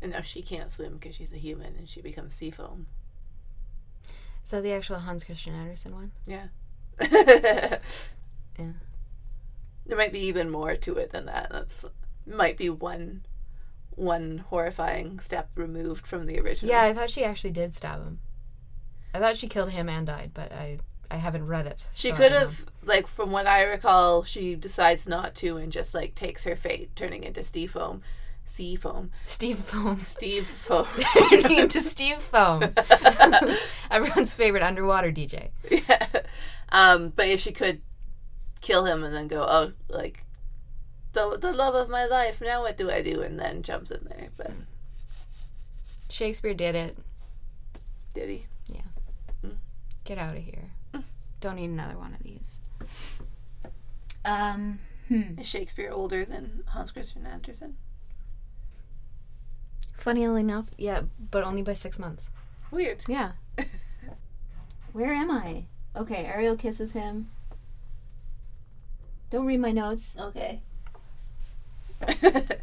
And 0.00 0.12
now 0.12 0.22
she 0.22 0.42
can't 0.42 0.70
swim 0.70 0.94
because 0.94 1.14
she's 1.14 1.32
a 1.32 1.36
human, 1.38 1.74
and 1.76 1.88
she 1.88 2.00
becomes 2.00 2.34
sea 2.34 2.50
foam. 2.50 2.86
is 4.44 4.50
that 4.50 4.62
the 4.62 4.72
actual 4.72 4.98
Hans 4.98 5.24
Christian 5.24 5.54
Andersen 5.54 5.94
one? 5.94 6.12
Yeah. 6.26 6.46
Yeah. 8.58 8.72
There 9.86 9.96
might 9.96 10.12
be 10.12 10.20
even 10.20 10.50
more 10.50 10.76
to 10.76 10.96
it 10.96 11.10
than 11.10 11.26
that. 11.26 11.48
That's 11.50 11.84
might 12.26 12.56
be 12.56 12.68
one 12.70 13.24
one 13.94 14.44
horrifying 14.48 15.18
step 15.20 15.50
removed 15.54 16.06
from 16.06 16.26
the 16.26 16.38
original. 16.38 16.72
Yeah, 16.72 16.82
I 16.82 16.92
thought 16.92 17.10
she 17.10 17.24
actually 17.24 17.50
did 17.50 17.74
stab 17.74 17.98
him. 18.00 18.20
I 19.14 19.18
thought 19.18 19.36
she 19.36 19.48
killed 19.48 19.70
him 19.70 19.88
and 19.88 20.06
died, 20.06 20.30
but 20.34 20.52
I 20.52 20.78
I 21.10 21.16
haven't 21.16 21.46
read 21.46 21.66
it. 21.66 21.84
She 21.94 22.10
so 22.10 22.16
could 22.16 22.32
have 22.32 22.64
like 22.84 23.06
from 23.06 23.30
what 23.32 23.46
I 23.46 23.62
recall, 23.62 24.24
she 24.24 24.54
decides 24.54 25.06
not 25.06 25.34
to 25.36 25.56
and 25.58 25.70
just 25.70 25.94
like 25.94 26.14
takes 26.14 26.44
her 26.44 26.56
fate, 26.56 26.94
turning 26.96 27.24
into 27.24 27.42
Steve 27.42 27.72
Foam. 27.72 28.02
Sea 28.44 28.76
foam. 28.76 29.10
Steve 29.24 29.58
Foam. 29.58 30.00
Steve 30.00 30.46
Foam. 30.46 30.86
Turning 31.30 31.58
into 31.58 31.80
Steve 31.92 32.20
Foam. 32.20 32.74
Everyone's 33.90 34.34
favorite 34.34 34.62
underwater 34.62 35.10
DJ. 35.12 35.50
yeah. 35.70 36.06
Um, 36.70 37.12
but 37.14 37.28
if 37.28 37.40
she 37.40 37.52
could 37.52 37.80
kill 38.60 38.84
him 38.84 39.04
and 39.04 39.14
then 39.14 39.28
go, 39.28 39.42
oh, 39.42 39.72
like 39.88 40.24
the 41.12 41.38
the 41.38 41.52
love 41.52 41.74
of 41.74 41.88
my 41.88 42.04
life. 42.04 42.40
Now 42.40 42.62
what 42.62 42.76
do 42.76 42.90
I 42.90 43.00
do? 43.00 43.22
And 43.22 43.38
then 43.38 43.62
jumps 43.62 43.90
in 43.90 44.04
there. 44.04 44.28
But 44.36 44.52
Shakespeare 46.10 46.54
did 46.54 46.74
it. 46.74 46.98
did 48.14 48.28
he? 48.28 48.46
Get 50.12 50.18
out 50.18 50.36
of 50.36 50.42
here. 50.42 50.72
Don't 51.40 51.56
need 51.56 51.70
another 51.70 51.96
one 51.96 52.12
of 52.12 52.22
these. 52.22 52.58
Um. 54.26 54.78
Hmm. 55.08 55.38
Is 55.38 55.46
Shakespeare 55.46 55.90
older 55.90 56.26
than 56.26 56.64
Hans 56.66 56.90
Christian 56.90 57.24
Andersen? 57.24 57.78
Funnily 59.96 60.42
enough, 60.42 60.66
yeah, 60.76 61.04
but 61.30 61.44
only 61.44 61.62
by 61.62 61.72
six 61.72 61.98
months. 61.98 62.28
Weird. 62.70 63.04
Yeah. 63.08 63.32
Where 64.92 65.14
am 65.14 65.30
I? 65.30 65.64
Okay, 65.96 66.26
Ariel 66.26 66.56
kisses 66.56 66.92
him. 66.92 67.30
Don't 69.30 69.46
read 69.46 69.60
my 69.60 69.72
notes. 69.72 70.14
Okay. 70.20 70.60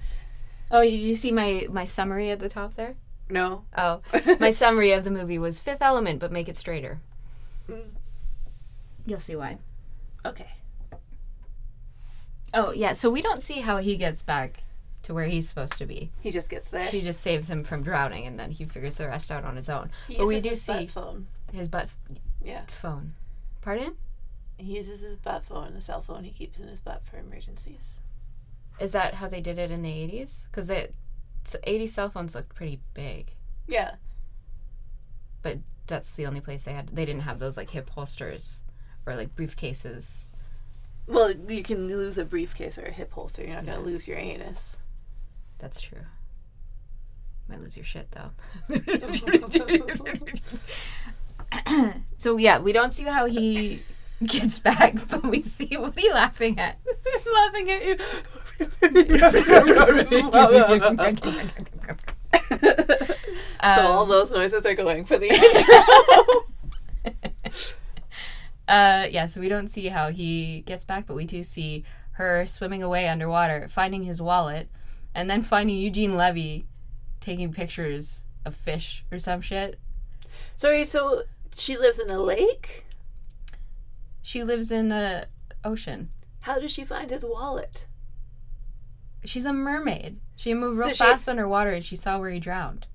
Oh, 0.72 0.84
did 0.84 0.91
you 0.91 1.16
see 1.16 1.32
my 1.32 1.66
my 1.72 1.86
summary 1.86 2.30
at 2.30 2.38
the 2.38 2.47
top 2.47 2.76
there? 2.76 2.95
No. 3.28 3.64
Oh, 3.76 4.02
my 4.39 4.52
summary 4.52 4.91
of 4.91 5.04
the 5.04 5.10
movie 5.10 5.39
was 5.39 5.60
Fifth 5.60 5.82
Element, 5.82 6.20
but 6.20 6.32
make 6.32 6.47
it 6.47 6.58
straighter. 6.58 7.00
You'll 9.05 9.20
see 9.20 9.36
why. 9.36 9.57
Okay. 10.26 10.49
Oh 12.53 12.72
yeah, 12.72 12.93
so 12.93 13.09
we 13.09 13.22
don't 13.22 13.43
see 13.43 13.59
how 13.61 13.78
he 13.78 13.95
gets 13.95 14.24
back 14.24 14.63
to 15.03 15.13
where 15.13 15.26
he's 15.26 15.47
supposed 15.47 15.74
to 15.78 15.86
be. 15.86 16.11
He 16.22 16.32
just 16.32 16.49
gets 16.49 16.72
there. 16.72 16.89
She 16.89 17.01
just 17.01 17.22
saves 17.22 17.49
him 17.49 17.63
from 17.63 17.84
drowning, 17.84 18.26
and 18.26 18.39
then 18.39 18.51
he 18.51 18.65
figures 18.65 18.97
the 18.97 19.07
rest 19.07 19.32
out 19.32 19.45
on 19.45 19.55
his 19.55 19.70
own. 19.70 19.91
He 20.07 20.17
but 20.17 20.28
we 20.28 20.41
do 20.41 20.49
his 20.49 20.65
butt 20.65 20.89
phone. 20.89 21.28
his 21.53 21.67
butt 21.70 21.89
Yeah. 22.43 22.65
phone. 22.67 23.13
Pardon? 23.61 23.95
He 24.57 24.76
uses 24.78 25.01
his 25.01 25.15
butt 25.15 25.45
phone, 25.45 25.74
the 25.74 25.82
cell 25.82 26.01
phone 26.01 26.24
he 26.24 26.32
keeps 26.32 26.57
in 26.59 26.67
his 26.67 26.80
butt 26.82 27.03
for 27.05 27.17
emergencies. 27.17 28.01
Is 28.80 28.91
that 28.93 29.15
how 29.15 29.28
they 29.28 29.41
did 29.41 29.57
it 29.59 29.72
in 29.72 29.82
the 29.84 29.91
eighties? 29.91 30.43
Because 30.51 30.67
the 30.67 30.89
'80s 31.67 31.89
cell 31.89 32.09
phones 32.09 32.34
looked 32.36 32.55
pretty 32.55 32.80
big, 32.93 33.32
Yeah. 33.67 33.95
but 35.41 35.59
that's 35.90 36.14
the 36.14 36.26
only 36.26 36.40
place 36.40 36.64
they 36.64 36.72
had. 36.74 36.88
They 36.96 37.06
didn't 37.06 37.24
have 37.24 37.40
those 37.40 37.58
like 37.58 37.70
hip 37.72 37.90
holsters 37.90 38.62
or 39.06 39.16
like 39.16 39.36
briefcases. 39.36 40.28
Well, 41.08 41.32
you 41.32 41.64
can 41.64 41.88
lose 41.88 42.18
a 42.18 42.24
briefcase 42.26 42.78
or 42.78 42.86
a 42.86 42.92
hip 42.92 43.12
holster. 43.12 43.44
You're 43.44 43.56
not 43.56 43.66
Yeah. 43.66 43.74
going 43.74 43.86
to 43.86 43.92
lose 43.92 44.08
your 44.08 44.18
anus. 44.18 44.78
That's 45.58 45.82
true. 45.82 46.06
Might 47.50 47.60
lose 47.62 47.76
your 47.76 47.84
shit 47.84 48.10
though. 48.12 48.32
so 52.18 52.38
yeah, 52.38 52.60
we 52.60 52.72
don't 52.72 52.94
see 52.94 53.04
how 53.04 53.26
he 53.26 53.82
gets 54.24 54.60
back, 54.60 54.96
but 55.10 55.26
we 55.26 55.42
see 55.42 55.76
what 55.78 55.98
are 55.98 56.02
you 56.02 56.14
laughing 56.14 56.60
at? 56.60 56.78
Laughing 57.34 57.72
at 57.72 57.84
you. 57.84 57.98
so 62.49 63.17
all 63.61 64.03
Um, 64.03 64.09
those 64.09 64.32
noises 64.32 64.65
are 64.65 64.75
going 64.75 65.05
for 65.05 65.17
the 65.17 65.30
intro. 67.05 67.13
uh, 68.67 69.07
yeah, 69.09 69.25
so 69.25 69.39
we 69.39 69.49
don't 69.49 69.67
see 69.67 69.88
how 69.88 70.11
he 70.11 70.61
gets 70.61 70.86
back, 70.86 71.07
but 71.07 71.15
we 71.15 71.25
do 71.25 71.43
see 71.43 71.84
her 72.11 72.45
swimming 72.45 72.84
away 72.84 73.07
underwater, 73.07 73.67
finding 73.69 74.03
his 74.03 74.21
wallet, 74.21 74.69
and 75.15 75.30
then 75.30 75.41
finding 75.41 75.77
Eugene 75.77 76.15
Levy 76.15 76.65
taking 77.19 77.51
pictures 77.53 78.25
of 78.45 78.55
fish 78.55 79.05
or 79.11 79.19
some 79.19 79.41
shit. 79.41 79.80
Sorry, 80.55 80.86
so 80.86 81.23
she 81.55 81.77
lives 81.77 81.99
in 81.99 82.09
a 82.09 82.19
lake? 82.19 82.86
She 84.21 84.43
lives 84.43 84.71
in 84.71 84.89
the 84.89 85.27
ocean. 85.63 86.09
How 86.41 86.59
does 86.59 86.71
she 86.71 86.86
find 86.86 87.09
his 87.09 87.25
wallet? 87.25 87.86
She's 89.26 89.45
a 89.45 89.53
mermaid. 89.53 90.20
She 90.36 90.53
moved 90.53 90.80
real 90.80 90.89
So 90.89 90.93
she- 90.93 91.03
fast 91.03 91.28
underwater 91.30 91.72
and 91.72 91.84
she 91.84 91.95
saw 91.95 92.20
where 92.20 92.30
he 92.32 92.39
drowned. 92.39 92.88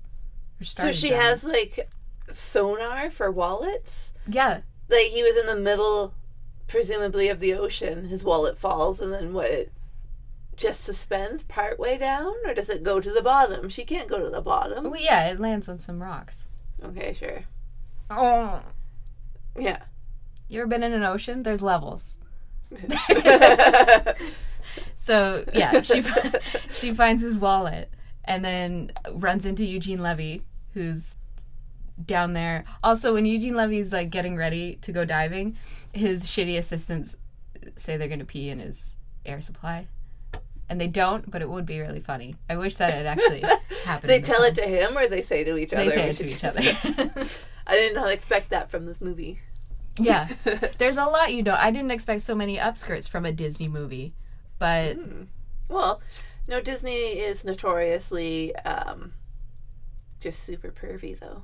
So 0.63 0.91
she 0.91 1.09
drowning. 1.09 1.25
has 1.27 1.43
like 1.43 1.89
sonar 2.29 3.09
for 3.09 3.31
wallets? 3.31 4.11
Yeah. 4.27 4.61
Like 4.89 5.07
he 5.07 5.21
was 5.23 5.35
in 5.37 5.45
the 5.45 5.55
middle, 5.55 6.13
presumably, 6.67 7.27
of 7.29 7.39
the 7.39 7.53
ocean. 7.53 8.05
His 8.05 8.23
wallet 8.23 8.57
falls, 8.57 8.99
and 9.01 9.11
then 9.13 9.33
what? 9.33 9.51
It 9.51 9.71
just 10.55 10.83
suspends 10.83 11.43
part 11.43 11.77
way 11.79 11.97
down, 11.97 12.33
or 12.45 12.53
does 12.53 12.69
it 12.69 12.83
go 12.83 12.99
to 13.01 13.11
the 13.11 13.21
bottom? 13.21 13.67
She 13.69 13.83
can't 13.83 14.07
go 14.07 14.19
to 14.19 14.29
the 14.29 14.41
bottom. 14.41 14.85
Well, 14.85 14.99
yeah, 14.99 15.27
it 15.29 15.39
lands 15.39 15.67
on 15.67 15.77
some 15.79 16.01
rocks. 16.01 16.49
Okay, 16.83 17.13
sure. 17.13 17.41
Oh. 18.09 18.61
Yeah. 19.57 19.79
You 20.47 20.61
ever 20.61 20.67
been 20.67 20.83
in 20.83 20.93
an 20.93 21.03
ocean? 21.03 21.43
There's 21.43 21.61
levels. 21.61 22.15
So 25.05 25.45
yeah, 25.53 25.81
she 25.81 26.01
she 26.71 26.91
finds 26.91 27.21
his 27.21 27.37
wallet 27.37 27.91
and 28.23 28.43
then 28.43 28.91
runs 29.11 29.45
into 29.45 29.63
Eugene 29.63 30.01
Levy, 30.01 30.41
who's 30.73 31.15
down 32.03 32.33
there. 32.33 32.65
Also, 32.83 33.13
when 33.13 33.27
Eugene 33.27 33.55
Levy's 33.55 33.93
like 33.93 34.09
getting 34.09 34.35
ready 34.35 34.79
to 34.81 34.91
go 34.91 35.05
diving, 35.05 35.57
his 35.93 36.23
shitty 36.23 36.57
assistants 36.57 37.15
say 37.75 37.97
they're 37.97 38.07
gonna 38.07 38.25
pee 38.25 38.49
in 38.49 38.57
his 38.57 38.95
air 39.27 39.41
supply, 39.41 39.85
and 40.69 40.81
they 40.81 40.87
don't. 40.87 41.29
But 41.29 41.43
it 41.43 41.51
would 41.51 41.67
be 41.67 41.79
really 41.79 41.99
funny. 41.99 42.33
I 42.49 42.55
wish 42.57 42.77
that 42.77 42.91
had 42.91 43.05
actually 43.05 43.41
happened. 43.85 44.09
they 44.09 44.21
tell 44.21 44.41
it 44.41 44.55
to 44.55 44.63
him, 44.63 44.97
or 44.97 45.07
they 45.07 45.21
say 45.21 45.43
to 45.43 45.55
each 45.55 45.71
other. 45.71 45.85
They 45.85 45.95
say 45.95 46.09
it 46.09 46.17
to 46.17 46.25
each 46.25 46.43
other. 46.43 46.61
I 47.67 47.75
did 47.75 47.93
not 47.93 48.09
expect 48.09 48.49
that 48.49 48.71
from 48.71 48.87
this 48.87 49.01
movie. 49.01 49.37
yeah, 49.99 50.29
there's 50.79 50.97
a 50.97 51.05
lot 51.05 51.31
you 51.31 51.43
know. 51.43 51.55
I 51.55 51.69
didn't 51.69 51.91
expect 51.91 52.23
so 52.23 52.33
many 52.33 52.57
upskirts 52.57 53.07
from 53.07 53.23
a 53.23 53.31
Disney 53.31 53.67
movie, 53.67 54.15
but 54.59 54.97
Well, 55.69 56.01
no, 56.47 56.61
Disney 56.61 56.93
is 57.19 57.43
notoriously 57.43 58.55
um, 58.57 59.13
just 60.19 60.43
super 60.43 60.71
pervy, 60.71 61.19
though. 61.19 61.43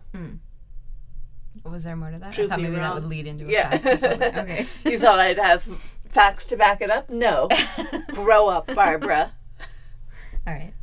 was 1.63 1.83
there 1.83 1.95
more 1.95 2.11
to 2.11 2.19
that? 2.19 2.33
Prove 2.33 2.47
I 2.51 2.55
thought 2.55 2.59
me 2.61 2.69
maybe 2.69 2.75
that 2.77 2.93
would 2.93 3.03
lead 3.05 3.27
into 3.27 3.45
a 3.47 3.49
Yeah. 3.51 3.69
fact 3.77 3.85
or 3.85 3.99
something. 4.09 4.35
Okay. 4.37 4.67
you 4.85 4.99
thought 4.99 5.19
I'd 5.19 5.37
have 5.37 5.63
facts 6.09 6.45
to 6.45 6.57
back 6.57 6.81
it 6.81 6.89
up? 6.89 7.09
No. 7.09 7.47
Grow 8.09 8.47
up, 8.49 8.67
Barbara. 8.73 9.31
All 10.47 10.53
right. 10.53 10.73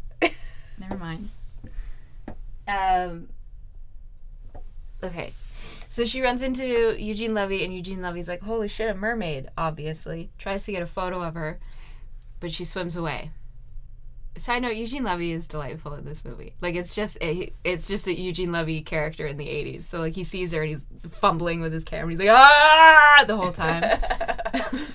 Never 0.79 0.97
mind. 0.97 1.31
Um. 2.69 3.29
Okay. 5.03 5.33
So 5.91 6.05
she 6.05 6.21
runs 6.21 6.43
into 6.43 6.95
Eugene 7.03 7.35
Levy, 7.35 7.65
and 7.65 7.75
Eugene 7.75 8.01
Levy's 8.03 8.29
like, 8.29 8.43
"Holy 8.43 8.69
shit, 8.69 8.89
a 8.91 8.95
mermaid!" 8.95 9.49
Obviously, 9.57 10.31
tries 10.39 10.65
to 10.65 10.73
get 10.73 10.83
a 10.83 10.87
photo 10.87 11.23
of 11.23 11.35
her, 11.35 11.59
but 12.41 12.53
she 12.53 12.65
swims 12.65 12.97
away. 12.97 13.31
Side 14.37 14.63
note: 14.63 14.77
Eugene 14.77 15.03
Levy 15.05 15.33
is 15.33 15.49
delightful 15.49 15.95
in 15.95 16.05
this 16.05 16.25
movie. 16.25 16.55
Like, 16.61 16.77
it's 16.77 16.95
just 16.95 17.19
a, 17.21 17.53
it's 17.65 17.89
just 17.89 18.07
a 18.07 18.17
Eugene 18.19 18.53
Levy 18.53 18.83
character 18.83 19.27
in 19.27 19.37
the 19.37 19.47
'80s. 19.49 19.83
So 19.85 19.99
like, 19.99 20.15
he 20.15 20.23
sees 20.23 20.53
her 20.53 20.61
and 20.63 20.71
he's 20.71 20.87
fumbling 21.11 21.61
with 21.61 21.73
his 21.73 21.83
camera. 21.85 22.11
He's 22.11 22.21
like, 22.21 22.29
"Ah!" 22.31 23.25
the 23.27 23.37
whole 23.37 23.53
time. 23.53 24.01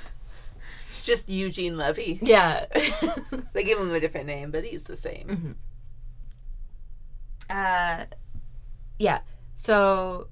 It's 0.87 1.01
just 1.01 1.27
Eugene 1.29 1.75
Levy. 1.75 2.17
yeah. 2.21 2.65
They 3.53 3.65
give 3.65 3.77
him 3.77 3.93
a 3.93 3.99
different 3.99 4.25
name, 4.27 4.51
but 4.51 4.63
he's 4.63 4.83
the 4.83 4.95
same. 4.95 5.57
uh 7.49 8.05
yeah 8.99 9.19
so 9.57 10.27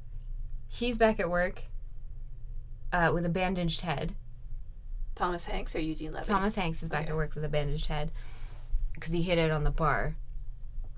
he's 0.69 0.97
back 0.97 1.19
at 1.19 1.29
work 1.29 1.63
uh 2.93 3.11
with 3.13 3.25
a 3.25 3.29
bandaged 3.29 3.81
head 3.81 4.15
Thomas 5.15 5.45
Hanks 5.45 5.75
or 5.75 5.79
Eugene 5.79 6.11
Levy? 6.13 6.25
thomas 6.25 6.55
hanks 6.55 6.81
is 6.81 6.89
back 6.89 7.03
Okay. 7.03 7.09
at 7.11 7.15
work 7.15 7.35
with 7.35 7.43
a 7.43 7.49
bandaged 7.49 7.87
head 7.87 8.11
because 8.93 9.11
he 9.13 9.21
hit 9.21 9.37
it 9.37 9.51
on 9.51 9.63
the 9.63 9.71
bar 9.71 10.15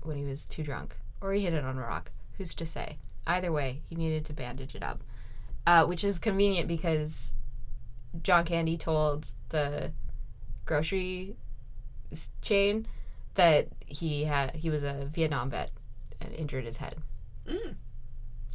when 0.02 0.16
he 0.16 0.24
was 0.24 0.44
too 0.46 0.62
drunk 0.62 0.94
or 1.20 1.32
he 1.32 1.42
hit 1.42 1.52
it 1.54 1.64
on 1.64 1.76
a 1.78 1.80
rock 1.80 2.10
who's 2.38 2.54
to 2.54 2.66
say 2.66 2.98
either 3.26 3.50
way 3.52 3.82
he 3.88 3.94
needed 3.96 4.24
to 4.26 4.32
bandage 4.32 4.74
it 4.74 4.82
up 4.82 5.00
uh, 5.66 5.84
which 5.84 6.04
is 6.04 6.18
convenient 6.18 6.68
because 6.68 7.32
john 8.22 8.44
candy 8.44 8.76
told 8.76 9.26
the 9.50 9.92
grocery 10.66 11.36
chain 12.42 12.86
that 13.34 13.68
he 13.86 14.24
had 14.24 14.54
he 14.54 14.70
was 14.70 14.84
a 14.84 15.08
vietnam 15.12 15.50
vet 15.50 15.70
and 16.20 16.32
injured 16.34 16.64
his 16.64 16.76
head 16.78 16.96
Mm. 17.46 17.74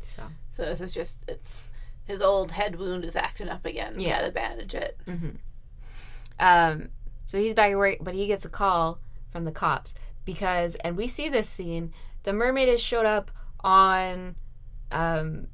so 0.04 0.24
So 0.50 0.64
this 0.66 0.82
is 0.82 0.92
just, 0.92 1.18
it's 1.28 1.70
his 2.06 2.24
old 2.24 2.50
head 2.52 2.78
wound 2.78 3.06
is 3.06 3.16
acting 3.16 3.48
up 3.50 3.64
again. 3.68 4.00
Yeah. 4.00 4.26
To 4.26 4.32
bandage 4.32 4.74
it. 4.74 5.00
Um, 6.40 6.90
so 7.26 7.38
he's 7.38 7.54
back 7.54 7.72
at 7.72 7.78
work, 7.78 7.98
but 8.02 8.14
he 8.16 8.28
gets 8.28 8.46
a 8.46 8.50
call 8.50 9.00
from 9.32 9.46
the 9.46 9.52
cops 9.52 9.94
because, 10.26 10.76
and 10.76 10.98
we 10.98 11.08
see 11.08 11.30
this 11.30 11.50
scene. 11.50 11.94
The 12.24 12.34
mermaid 12.34 12.70
has 12.70 12.82
showed 12.82 13.06
up 13.06 13.32
on 13.62 14.36
um, 14.92 15.48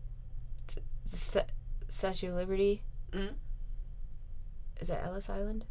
St- 1.06 1.52
Statue 1.90 2.30
of 2.30 2.36
Liberty. 2.36 2.82
Mhm. 3.12 3.34
Is 4.80 4.88
that 4.90 5.04
Ellis 5.06 5.30
Island? 5.30 5.66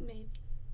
Maybe. 0.00 0.28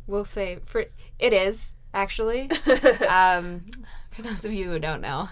We'll 0.06 0.24
say 0.24 0.58
for 0.64 0.84
it 1.18 1.32
is 1.32 1.74
actually. 1.94 2.50
um, 3.08 3.64
for 4.10 4.22
those 4.22 4.44
of 4.44 4.52
you 4.52 4.70
who 4.70 4.78
don't 4.78 5.00
know, 5.00 5.28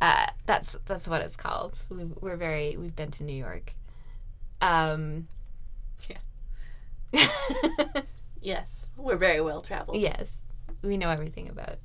uh, 0.00 0.26
that's 0.46 0.76
that's 0.86 1.08
what 1.08 1.20
it's 1.22 1.36
called. 1.36 1.78
We've, 1.90 2.12
we're 2.20 2.36
very 2.36 2.76
we've 2.76 2.94
been 2.94 3.10
to 3.12 3.24
New 3.24 3.36
York. 3.36 3.72
Um. 4.60 5.26
yes. 8.40 8.74
We're 8.96 9.16
very 9.16 9.40
well 9.40 9.60
traveled. 9.60 9.98
Yes, 9.98 10.32
we 10.82 10.96
know 10.96 11.10
everything 11.10 11.48
about 11.48 11.76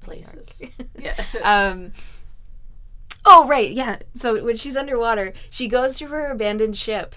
places. 0.00 0.46
Yeah. 0.98 1.14
um 1.42 1.92
oh 3.24 3.46
right. 3.46 3.70
Yeah. 3.70 3.98
So 4.14 4.42
when 4.44 4.56
she's 4.56 4.76
underwater 4.76 5.32
she 5.50 5.68
goes 5.68 5.96
to 5.98 6.06
her 6.06 6.30
abandoned 6.30 6.76
ship 6.76 7.14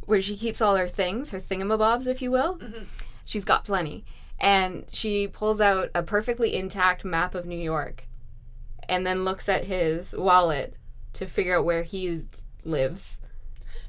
where 0.00 0.20
she 0.22 0.36
keeps 0.36 0.60
all 0.60 0.76
her 0.76 0.88
things 0.88 1.30
her 1.30 1.40
thingamabobs 1.40 2.06
if 2.06 2.20
you 2.22 2.30
will. 2.30 2.58
She's 3.24 3.44
got 3.44 3.64
plenty. 3.64 4.04
And 4.38 4.84
she 4.92 5.28
pulls 5.28 5.60
out 5.60 5.90
a 5.94 6.02
perfectly 6.02 6.54
intact 6.54 7.04
map 7.04 7.34
of 7.34 7.46
new 7.46 7.58
york 7.58 8.04
and 8.88 9.06
then 9.06 9.24
looks 9.24 9.48
at 9.48 9.64
his 9.64 10.14
wallet 10.14 10.76
to 11.14 11.26
figure 11.26 11.56
out 11.58 11.64
where 11.64 11.82
he 11.82 12.22
lives 12.64 13.20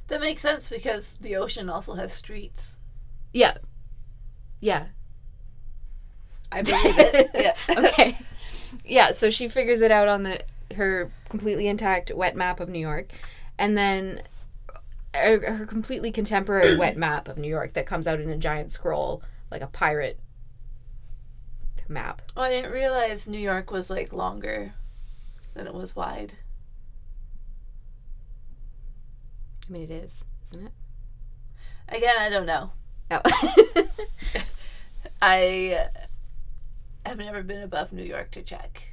that 0.08 0.22
makes 0.22 0.42
sense 0.42 0.70
because 0.70 1.16
the 1.22 1.36
ocean 1.36 1.70
also 1.70 1.94
has 1.96 2.14
streets. 2.14 2.78
yeah 3.34 3.58
yeah 4.60 4.88
I 6.52 6.62
believe 6.62 6.98
it. 6.98 7.30
Yeah. 7.36 7.56
okay. 7.78 8.18
Yeah, 8.86 9.12
so 9.12 9.30
she 9.30 9.48
figures 9.48 9.82
it 9.82 9.92
out 9.92 10.08
on 10.08 10.24
the 10.24 10.42
her 10.76 11.12
completely 11.30 11.68
intact 11.68 12.12
wet 12.14 12.36
map 12.36 12.60
of 12.60 12.70
New 12.70 12.80
York, 12.80 13.12
and 13.58 13.78
then 13.78 14.22
her, 15.14 15.54
her 15.54 15.66
completely 15.66 16.12
contemporary 16.12 16.78
wet 16.78 16.96
map 17.06 17.28
of 17.28 17.38
New 17.38 17.48
York 17.50 17.74
that 17.74 17.86
comes 17.86 18.08
out 18.08 18.20
in 18.20 18.30
a 18.30 18.38
giant 18.38 18.72
scroll, 18.72 19.22
like 19.52 19.62
a 19.62 19.68
pirate 19.68 20.20
map. 21.88 22.22
Oh, 22.36 22.42
I 22.44 22.50
didn't 22.50 22.72
realize 22.72 23.28
New 23.28 23.40
York 23.40 23.72
was 23.72 23.90
like 23.90 24.14
longer 24.14 24.74
than 25.54 25.68
it 25.68 25.74
was 25.74 25.96
wide. 25.96 26.34
I 29.68 29.74
mean, 29.74 29.82
it 29.84 29.92
is, 29.92 30.24
isn't 30.52 30.68
it? 30.68 30.72
Again, 31.90 32.16
I 32.20 32.30
don't 32.30 32.46
know. 32.46 32.72
Oh. 33.12 33.22
I 35.22 35.88
have 37.06 37.18
never 37.18 37.44
been 37.44 37.62
above 37.62 37.94
New 37.94 38.04
York 38.04 38.32
to 38.32 38.44
check. 38.44 38.90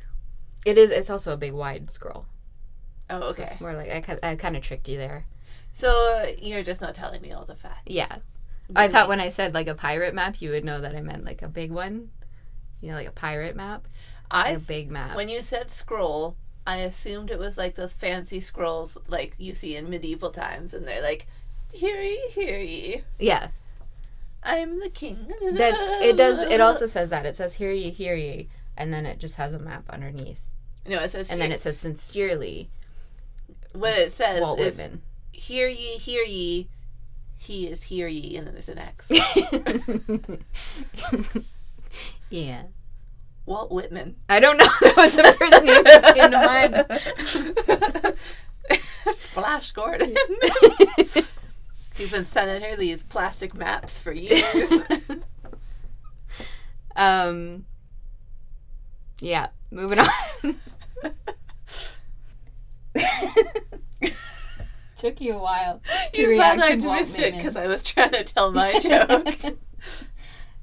it 0.64 0.78
is. 0.78 0.90
It's 0.90 1.10
also 1.10 1.32
a 1.32 1.36
big 1.36 1.52
wide 1.52 1.90
scroll. 1.90 2.26
Oh, 3.10 3.20
So 3.20 3.26
okay. 3.28 3.42
it's 3.44 3.60
more 3.60 3.74
like 3.74 3.90
I, 3.90 4.30
I 4.30 4.36
kind 4.36 4.56
of 4.56 4.62
tricked 4.62 4.88
you 4.88 4.96
there. 4.96 5.26
So 5.72 5.88
uh, 5.90 6.26
you're 6.38 6.62
just 6.62 6.80
not 6.80 6.94
telling 6.94 7.20
me 7.20 7.32
all 7.32 7.44
the 7.44 7.56
facts. 7.56 7.82
Yeah. 7.86 8.16
I 8.74 8.88
thought 8.88 9.08
when 9.08 9.20
I 9.20 9.28
said 9.28 9.52
like 9.52 9.66
a 9.66 9.74
pirate 9.74 10.14
map, 10.14 10.40
you 10.40 10.50
would 10.50 10.64
know 10.64 10.80
that 10.80 10.96
I 10.96 11.02
meant 11.02 11.24
like 11.24 11.42
a 11.42 11.48
big 11.48 11.70
one. 11.70 12.10
You 12.80 12.90
know, 12.90 12.94
like 12.94 13.08
a 13.08 13.12
pirate 13.12 13.56
map. 13.56 13.86
I 14.30 14.52
a 14.52 14.58
big 14.58 14.90
map. 14.90 15.16
when 15.16 15.28
you 15.28 15.42
said 15.42 15.70
scroll, 15.70 16.36
I 16.66 16.78
assumed 16.78 17.30
it 17.30 17.38
was 17.38 17.58
like 17.58 17.74
those 17.74 17.92
fancy 17.92 18.40
scrolls 18.40 18.96
like 19.08 19.34
you 19.38 19.54
see 19.54 19.76
in 19.76 19.90
medieval 19.90 20.30
times, 20.30 20.72
and 20.72 20.86
they're 20.86 21.02
like, 21.02 21.26
"Hear 21.72 22.00
ye, 22.00 22.28
hear 22.30 22.58
ye, 22.58 23.02
yeah. 23.18 23.48
I'm 24.42 24.80
the 24.80 24.88
king." 24.88 25.26
That 25.28 25.74
it 26.02 26.16
does. 26.16 26.40
It 26.40 26.60
also 26.60 26.86
says 26.86 27.10
that 27.10 27.26
it 27.26 27.36
says 27.36 27.54
"Hear 27.54 27.70
ye, 27.70 27.90
hear 27.90 28.14
ye," 28.14 28.48
and 28.76 28.92
then 28.92 29.04
it 29.04 29.18
just 29.18 29.36
has 29.36 29.54
a 29.54 29.58
map 29.58 29.84
underneath, 29.90 30.48
no, 30.86 31.00
it 31.00 31.10
says, 31.10 31.30
and 31.30 31.40
then 31.40 31.52
it 31.52 31.60
says 31.60 31.78
"Sincerely, 31.78 32.70
what 33.72 33.92
it 33.92 34.12
says 34.12 34.40
Walt 34.40 34.58
is, 34.58 34.78
Whitman." 34.78 35.02
"Hear 35.32 35.68
ye, 35.68 35.98
hear 35.98 36.22
ye." 36.22 36.68
He 37.36 37.66
is 37.66 37.82
hear 37.82 38.08
ye, 38.08 38.38
and 38.38 38.46
then 38.46 38.54
there's 38.54 38.70
an 38.70 38.78
X. 38.78 39.10
yeah. 42.30 42.62
Walt 43.46 43.70
Whitman. 43.70 44.16
I 44.28 44.40
don't 44.40 44.56
know. 44.56 44.66
That 44.80 44.96
was 44.96 45.16
the 45.16 45.32
first 45.32 45.64
name 45.64 45.84
that 45.84 46.14
came 46.14 46.30
to 46.30 46.46
mind. 48.06 48.16
Flash 49.18 49.72
Gordon. 49.72 50.14
You've 51.96 52.10
been 52.10 52.24
sending 52.24 52.62
her 52.62 52.76
these 52.76 53.02
plastic 53.02 53.54
maps 53.54 54.00
for 54.00 54.12
years. 54.12 54.70
Um. 56.96 57.66
Yeah. 59.20 59.48
Moving 59.70 59.98
on. 59.98 60.08
Took 64.96 65.20
you 65.20 65.34
a 65.34 65.38
while. 65.38 65.82
to 66.14 66.20
you 66.20 66.30
react 66.30 66.62
I'd 66.62 66.82
Walt 66.82 67.00
missed 67.00 67.18
it 67.18 67.34
because 67.34 67.56
I 67.56 67.66
was 67.66 67.82
trying 67.82 68.12
to 68.12 68.24
tell 68.24 68.50
my 68.52 68.78
joke. 68.78 69.56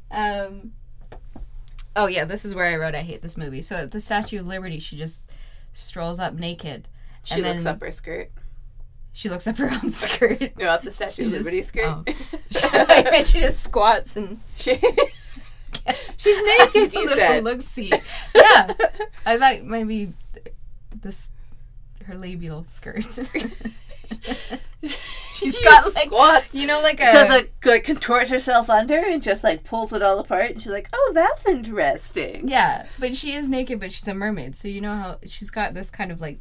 um. 0.09 0.71
Oh 1.95 2.07
yeah, 2.07 2.25
this 2.25 2.45
is 2.45 2.55
where 2.55 2.65
I 2.65 2.75
wrote 2.77 2.95
I 2.95 3.01
hate 3.01 3.21
this 3.21 3.37
movie. 3.37 3.61
So 3.61 3.75
at 3.75 3.91
the 3.91 3.99
Statue 3.99 4.39
of 4.39 4.47
Liberty, 4.47 4.79
she 4.79 4.95
just 4.97 5.29
strolls 5.73 6.19
up 6.19 6.33
naked. 6.33 6.87
She 7.23 7.35
and 7.35 7.43
looks 7.43 7.63
then 7.63 7.75
up 7.75 7.81
her 7.81 7.91
skirt. 7.91 8.31
She 9.13 9.27
looks 9.29 9.45
up 9.45 9.57
her 9.57 9.69
own 9.69 9.91
skirt. 9.91 10.57
No, 10.57 10.67
up 10.67 10.81
the 10.83 10.91
Statue 10.91 11.25
of 11.25 11.31
She 11.31 11.35
just- 11.37 11.45
Liberty 11.45 11.63
skirt. 11.63 11.85
Oh. 11.85 12.03
I 12.73 13.01
bet 13.03 13.27
she 13.27 13.39
just 13.39 13.61
squats 13.61 14.15
and 14.15 14.39
she, 14.55 14.75
she's 16.17 16.41
naked, 16.75 16.93
you 16.93 17.09
said. 17.09 17.43
Look 17.43 17.61
see. 17.61 17.91
Yeah, 18.35 18.73
I 19.25 19.37
thought 19.37 19.63
maybe 19.63 20.13
this 21.01 21.29
her 22.05 22.15
labial 22.15 22.65
skirt. 22.67 23.05
She's 25.33 25.57
She 25.57 25.63
got 25.63 25.93
like 25.95 26.05
squat. 26.07 26.43
you 26.51 26.67
know 26.67 26.81
like 26.81 26.99
a 26.99 27.11
Does 27.11 27.29
like 27.29 27.51
like 27.65 27.83
contorts 27.83 28.29
herself 28.29 28.69
under 28.69 28.97
and 28.97 29.23
just 29.23 29.43
like 29.43 29.63
pulls 29.63 29.93
it 29.93 30.01
all 30.01 30.19
apart 30.19 30.51
and 30.51 30.61
she's 30.61 30.71
like, 30.71 30.89
oh, 30.93 31.11
that's 31.13 31.45
interesting. 31.45 32.47
yeah, 32.47 32.85
but 32.99 33.15
she 33.15 33.33
is 33.33 33.47
naked, 33.49 33.79
but 33.79 33.91
she's 33.91 34.07
a 34.07 34.13
mermaid, 34.13 34.55
so 34.55 34.67
you 34.67 34.81
know 34.81 34.95
how 34.95 35.17
she's 35.25 35.49
got 35.49 35.73
this 35.73 35.89
kind 35.89 36.11
of 36.11 36.19
like 36.21 36.39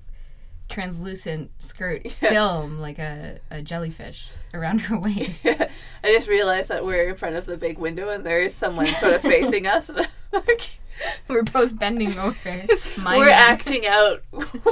translucent 0.69 1.51
skirt 1.59 2.09
film 2.13 2.79
like 2.79 2.99
a, 2.99 3.41
a 3.51 3.61
jellyfish 3.61 4.29
around 4.55 4.81
her 4.83 4.99
waist. 5.01 5.45
I 5.45 5.69
just 6.07 6.29
realized 6.29 6.69
that 6.69 6.85
we're 6.85 7.09
in 7.11 7.17
front 7.17 7.37
of 7.37 7.47
the 7.47 7.57
big 7.57 7.79
window 7.79 8.09
and 8.11 8.25
there 8.25 8.41
is 8.41 8.55
someone 8.55 8.87
sort 8.87 9.15
of 9.15 9.23
facing 9.23 9.67
us. 9.67 9.89
And 9.89 9.99
I'm 10.33 10.43
like, 10.47 10.71
We're 11.29 11.43
both 11.43 11.79
bending 11.79 12.19
over, 12.19 12.67
we're 13.05 13.31
acting 13.31 13.87
out 13.87 14.23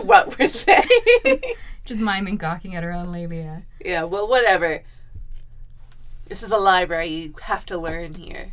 what 0.02 0.38
we're 0.38 0.46
saying. 0.46 1.40
Just 1.88 2.00
miming, 2.00 2.36
gawking 2.36 2.74
at 2.76 2.82
her 2.84 2.92
own 2.92 3.10
labia. 3.10 3.62
yeah, 3.84 4.02
well, 4.04 4.28
whatever. 4.28 4.82
This 6.26 6.42
is 6.42 6.50
a 6.52 6.58
library. 6.58 7.08
You 7.08 7.34
have 7.42 7.64
to 7.66 7.78
learn 7.78 8.14
here. 8.14 8.52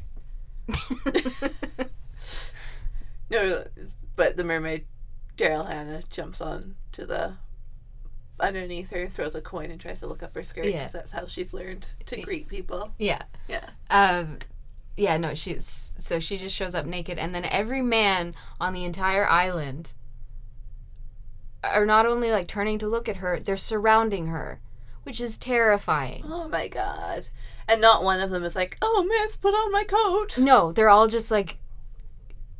No, 3.29 3.65
but 4.15 4.37
the 4.37 4.43
mermaid, 4.43 4.85
Daryl 5.35 5.67
Hannah, 5.67 6.03
jumps 6.11 6.41
on 6.41 6.75
to 6.91 7.05
the 7.07 7.33
underneath 8.39 8.91
her, 8.91 9.07
throws 9.09 9.33
a 9.33 9.41
coin, 9.41 9.71
and 9.71 9.81
tries 9.81 9.99
to 10.01 10.07
look 10.07 10.21
up 10.21 10.35
her 10.35 10.43
skirt 10.43 10.65
because 10.65 10.73
Yeah. 10.75 10.87
that's 10.89 11.11
how 11.11 11.25
she's 11.25 11.51
learned 11.51 11.87
to 12.05 12.21
greet 12.21 12.47
people. 12.47 12.91
yeah. 12.99 13.23
Yeah. 13.47 13.67
Um, 13.89 14.39
yeah, 14.95 15.17
no, 15.17 15.33
she's 15.33 15.93
so 15.97 16.19
she 16.19 16.37
just 16.37 16.55
shows 16.55 16.75
up 16.75 16.85
naked, 16.85 17.17
and 17.17 17.33
then 17.33 17.45
every 17.45 17.81
man 17.81 18.35
on 18.61 18.73
the 18.73 18.85
entire 18.85 19.27
island 19.27 19.93
are 21.73 21.85
not 21.85 22.05
only 22.05 22.31
like 22.31 22.47
turning 22.47 22.77
to 22.79 22.87
look 22.87 23.07
at 23.09 23.17
her, 23.17 23.39
they're 23.39 23.57
surrounding 23.57 24.27
her, 24.27 24.59
which 25.03 25.19
is 25.21 25.37
terrifying. 25.37 26.23
Oh 26.27 26.47
my 26.47 26.67
god. 26.67 27.27
And 27.67 27.81
not 27.81 28.03
one 28.03 28.19
of 28.19 28.29
them 28.29 28.43
is 28.43 28.55
like, 28.55 28.77
oh, 28.81 29.03
miss, 29.07 29.37
put 29.37 29.53
on 29.53 29.71
my 29.71 29.83
coat. 29.83 30.37
No, 30.37 30.71
they're 30.71 30.89
all 30.89 31.07
just 31.07 31.31
like 31.31 31.57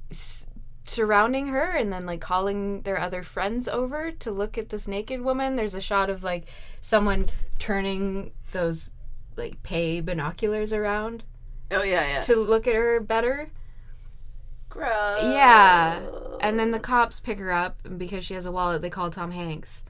s- 0.10 0.45
surrounding 0.86 1.47
her 1.47 1.72
and 1.72 1.91
then 1.93 2.06
like 2.06 2.22
calling 2.22 2.82
their 2.82 2.99
other 2.99 3.22
friends 3.24 3.68
over 3.68 4.12
to 4.12 4.32
look 4.32 4.58
at 4.58 4.70
this 4.70 4.88
naked 4.88 5.22
woman. 5.22 5.56
There's 5.56 5.76
a 5.76 5.82
shot 5.82 6.10
of 6.10 6.24
like 6.24 6.45
someone 6.82 7.30
turning 7.60 8.32
those 8.51 8.89
like 9.36 9.62
pay 9.64 9.99
binoculars 10.01 10.72
around 10.74 11.24
Oh, 11.72 11.84
yeah, 11.84 12.08
yeah. 12.08 12.20
to 12.22 12.36
look 12.38 12.68
at 12.68 12.76
her 12.76 12.99
better. 12.99 13.49
Gross. 14.70 15.20
Yeah. 15.24 16.06
And 16.42 16.60
then 16.60 16.72
the 16.72 16.80
cops 16.80 17.20
pick 17.20 17.40
her 17.40 17.52
up, 17.52 17.78
and 17.84 17.98
because 18.00 18.26
she 18.26 18.34
has 18.34 18.46
a 18.46 18.52
wallet, 18.52 18.82
they 18.82 18.90
call 18.90 19.10
Tom 19.12 19.32
Hanks 19.32 19.84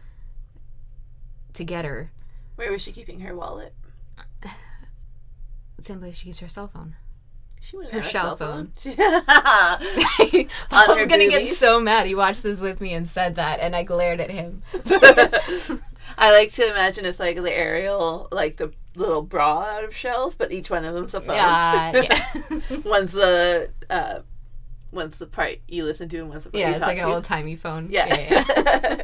to 1.54 1.64
get 1.64 1.86
her. 1.86 2.12
Where 2.56 2.72
was 2.72 2.82
she 2.82 2.92
keeping 2.92 3.22
her 3.22 3.36
wallet? 3.36 3.74
Same 5.82 6.00
place 6.00 6.18
she 6.18 6.26
keeps 6.26 6.40
her 6.40 6.48
cell 6.48 6.68
phone. 6.68 6.96
She 7.62 7.78
wouldn't 7.78 7.94
Her 7.96 8.02
have 8.02 8.10
shell 8.10 8.38
cell 8.38 8.48
phone. 8.48 8.72
Paul's 10.70 11.06
gonna 11.08 11.28
get 11.28 11.48
so 11.50 11.80
mad. 11.80 12.06
He 12.06 12.14
watched 12.14 12.44
this 12.44 12.62
with 12.62 12.80
me 12.80 12.94
and 12.94 13.08
said 13.08 13.36
that, 13.36 13.60
and 13.60 13.76
I 13.76 13.84
glared 13.84 14.20
at 14.20 14.30
him. 14.30 14.62
I 16.18 16.32
like 16.32 16.52
to 16.54 16.70
imagine 16.70 17.06
it's 17.06 17.20
like 17.20 17.42
the 17.42 17.52
Ariel, 17.52 18.28
like 18.32 18.58
the 18.58 18.72
little 18.96 19.24
bra 19.24 19.62
out 19.64 19.84
of 19.84 19.96
shells, 19.96 20.36
but 20.36 20.52
each 20.52 20.70
one 20.70 20.86
of 20.86 20.94
them's 20.94 21.16
a 21.16 21.22
phone. 21.22 21.36
Yeah, 21.36 22.04
yeah, 22.04 22.60
one's 22.86 23.14
the 23.14 23.70
uh, 23.90 24.20
one's 24.96 25.18
the 25.20 25.28
part 25.28 25.58
you 25.68 25.84
listen 25.84 26.10
to, 26.10 26.18
and 26.18 26.30
one's 26.30 26.46
the 26.46 26.50
part 26.50 26.60
yeah. 26.60 26.70
you 26.70 26.76
It's 26.76 26.80
talk 26.80 26.88
like 26.90 26.98
an 27.00 27.06
old 27.06 27.24
timey 27.24 27.56
phone. 27.56 27.90
Yeah. 27.92 28.08
yeah, 28.08 28.44
yeah. 28.50 29.02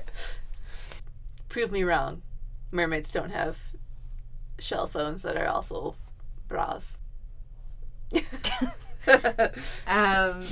Prove 1.50 1.72
me 1.72 1.84
wrong. 1.84 2.22
Mermaids 2.72 3.12
don't 3.12 3.32
have 3.32 3.58
shell 4.58 4.88
phones 4.88 5.22
that 5.24 5.36
are 5.38 5.48
also 5.48 5.96
bras. 6.48 6.98
Um, 9.88 10.44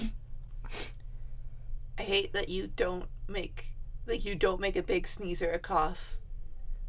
I 1.98 2.02
hate 2.02 2.34
that 2.34 2.50
you 2.50 2.68
don't 2.76 3.06
make 3.28 3.68
like 4.08 4.26
you 4.26 4.34
don't 4.34 4.60
make 4.60 4.76
a 4.76 4.82
big 4.82 5.08
sneeze 5.08 5.40
or 5.42 5.52
a 5.52 5.60
cough. 5.60 6.18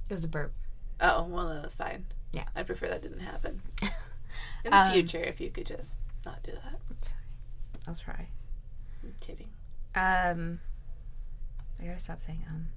it 0.08 0.14
was 0.14 0.24
a 0.24 0.28
burp. 0.28 0.54
Oh, 1.00 1.24
well 1.24 1.48
that's 1.60 1.74
fine. 1.74 2.06
Yeah. 2.32 2.44
I 2.56 2.62
prefer 2.62 2.88
that 2.88 3.02
didn't 3.02 3.20
happen. 3.20 3.60
In 4.64 4.70
the 4.70 4.76
Um, 4.76 4.92
future, 4.92 5.18
if 5.22 5.38
you 5.40 5.50
could 5.50 5.66
just 5.66 5.94
not 6.24 6.42
do 6.42 6.52
that. 6.52 7.12
I'll 7.86 7.94
try. 7.94 8.28
I'm 9.02 9.14
kidding. 9.20 9.48
Um, 9.94 10.60
I 11.80 11.86
gotta 11.86 11.98
stop 11.98 12.20
saying 12.20 12.44
um. 12.48 12.68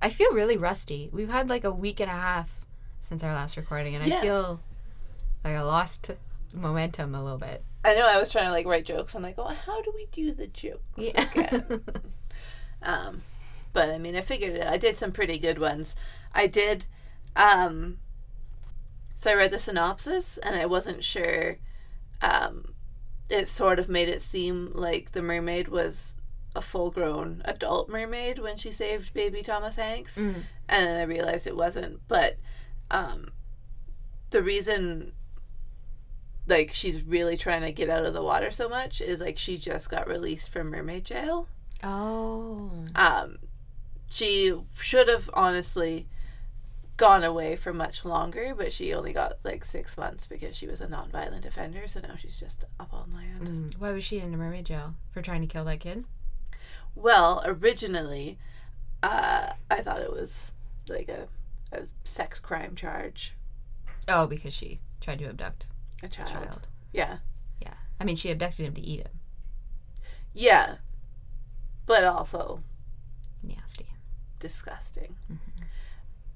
I 0.00 0.10
feel 0.10 0.32
really 0.32 0.56
rusty. 0.56 1.08
We've 1.12 1.28
had 1.28 1.48
like 1.48 1.64
a 1.64 1.70
week 1.70 2.00
and 2.00 2.10
a 2.10 2.14
half 2.14 2.64
since 3.00 3.22
our 3.22 3.32
last 3.34 3.56
recording, 3.56 3.94
and 3.94 4.06
Yeah. 4.06 4.18
I 4.18 4.20
feel 4.22 4.60
like 5.44 5.54
I 5.54 5.62
lost 5.62 6.10
momentum 6.52 7.14
a 7.14 7.22
little 7.22 7.38
bit. 7.38 7.64
I 7.84 7.94
know 7.94 8.06
I 8.06 8.18
was 8.18 8.28
trying 8.28 8.46
to 8.46 8.50
like 8.52 8.66
write 8.66 8.84
jokes. 8.84 9.14
I'm 9.14 9.22
like, 9.22 9.36
oh, 9.38 9.48
how 9.48 9.80
do 9.82 9.92
we 9.94 10.06
do 10.12 10.32
the 10.32 10.46
joke? 10.48 10.82
Yeah. 10.96 11.22
again? 11.30 11.82
Um, 12.84 13.22
but 13.72 13.90
I 13.90 13.98
mean, 13.98 14.16
I 14.16 14.22
figured 14.22 14.56
it. 14.56 14.66
I 14.66 14.76
did 14.76 14.98
some 14.98 15.12
pretty 15.12 15.38
good 15.38 15.58
ones. 15.60 15.94
I 16.34 16.48
did. 16.48 16.86
Um, 17.36 17.98
so 19.14 19.30
I 19.30 19.34
read 19.34 19.52
the 19.52 19.60
synopsis, 19.60 20.36
and 20.38 20.56
I 20.56 20.66
wasn't 20.66 21.04
sure 21.04 21.58
um, 22.20 22.74
it 23.28 23.48
sort 23.48 23.78
of 23.78 23.88
made 23.88 24.08
it 24.08 24.22
seem 24.22 24.70
like 24.74 25.12
the 25.12 25.22
mermaid 25.22 25.68
was 25.68 26.16
a 26.54 26.60
full 26.60 26.90
grown 26.90 27.40
adult 27.44 27.88
mermaid 27.88 28.38
when 28.38 28.56
she 28.56 28.70
saved 28.70 29.14
baby 29.14 29.42
Thomas 29.42 29.76
Hanks. 29.76 30.18
Mm. 30.18 30.42
And 30.68 30.86
then 30.86 31.00
I 31.00 31.04
realized 31.04 31.46
it 31.46 31.56
wasn't. 31.56 32.00
But 32.08 32.36
um, 32.90 33.28
the 34.30 34.42
reason 34.42 35.12
like 36.46 36.72
she's 36.74 37.02
really 37.02 37.36
trying 37.36 37.62
to 37.62 37.72
get 37.72 37.88
out 37.88 38.04
of 38.04 38.14
the 38.14 38.22
water 38.22 38.50
so 38.50 38.68
much 38.68 39.00
is 39.00 39.20
like 39.20 39.38
she 39.38 39.56
just 39.56 39.88
got 39.88 40.08
released 40.08 40.50
from 40.50 40.70
mermaid 40.70 41.04
jail. 41.04 41.46
Oh. 41.82 42.70
Um, 42.94 43.38
she 44.10 44.54
should 44.78 45.08
have 45.08 45.30
honestly 45.32 46.06
gone 47.02 47.24
away 47.24 47.56
for 47.56 47.72
much 47.74 48.04
longer, 48.04 48.54
but 48.56 48.72
she 48.72 48.94
only 48.94 49.12
got 49.12 49.36
like 49.42 49.64
six 49.64 49.98
months 49.98 50.24
because 50.28 50.54
she 50.54 50.68
was 50.68 50.80
a 50.80 50.86
nonviolent 50.86 51.44
offender. 51.44 51.88
So 51.88 51.98
now 51.98 52.14
she's 52.16 52.38
just 52.38 52.64
up 52.78 52.94
on 52.94 53.10
land. 53.12 53.72
Mm. 53.74 53.80
Why 53.80 53.90
was 53.90 54.04
she 54.04 54.20
in 54.20 54.30
the 54.30 54.36
mermaid 54.38 54.66
jail 54.66 54.94
for 55.10 55.20
trying 55.20 55.40
to 55.40 55.48
kill 55.48 55.64
that 55.64 55.80
kid? 55.80 56.04
Well, 56.94 57.42
originally, 57.44 58.38
uh, 59.02 59.48
I 59.68 59.80
thought 59.82 60.00
it 60.00 60.12
was 60.12 60.52
like 60.88 61.08
a, 61.08 61.26
a 61.76 61.86
sex 62.04 62.38
crime 62.38 62.76
charge. 62.76 63.34
Oh, 64.06 64.28
because 64.28 64.54
she 64.54 64.78
tried 65.00 65.18
to 65.18 65.24
abduct 65.28 65.66
A 66.04 66.06
a 66.06 66.08
child. 66.08 66.30
child. 66.30 66.68
Yeah. 66.92 67.16
Yeah. 67.60 67.74
I 68.00 68.04
mean, 68.04 68.14
she 68.14 68.30
abducted 68.30 68.64
him 68.64 68.74
to 68.74 68.80
eat 68.80 69.00
him. 69.00 69.18
Yeah. 70.34 70.76
But 71.84 72.04
also 72.04 72.62
Nasty. 73.42 73.86
disgusting. 74.38 75.16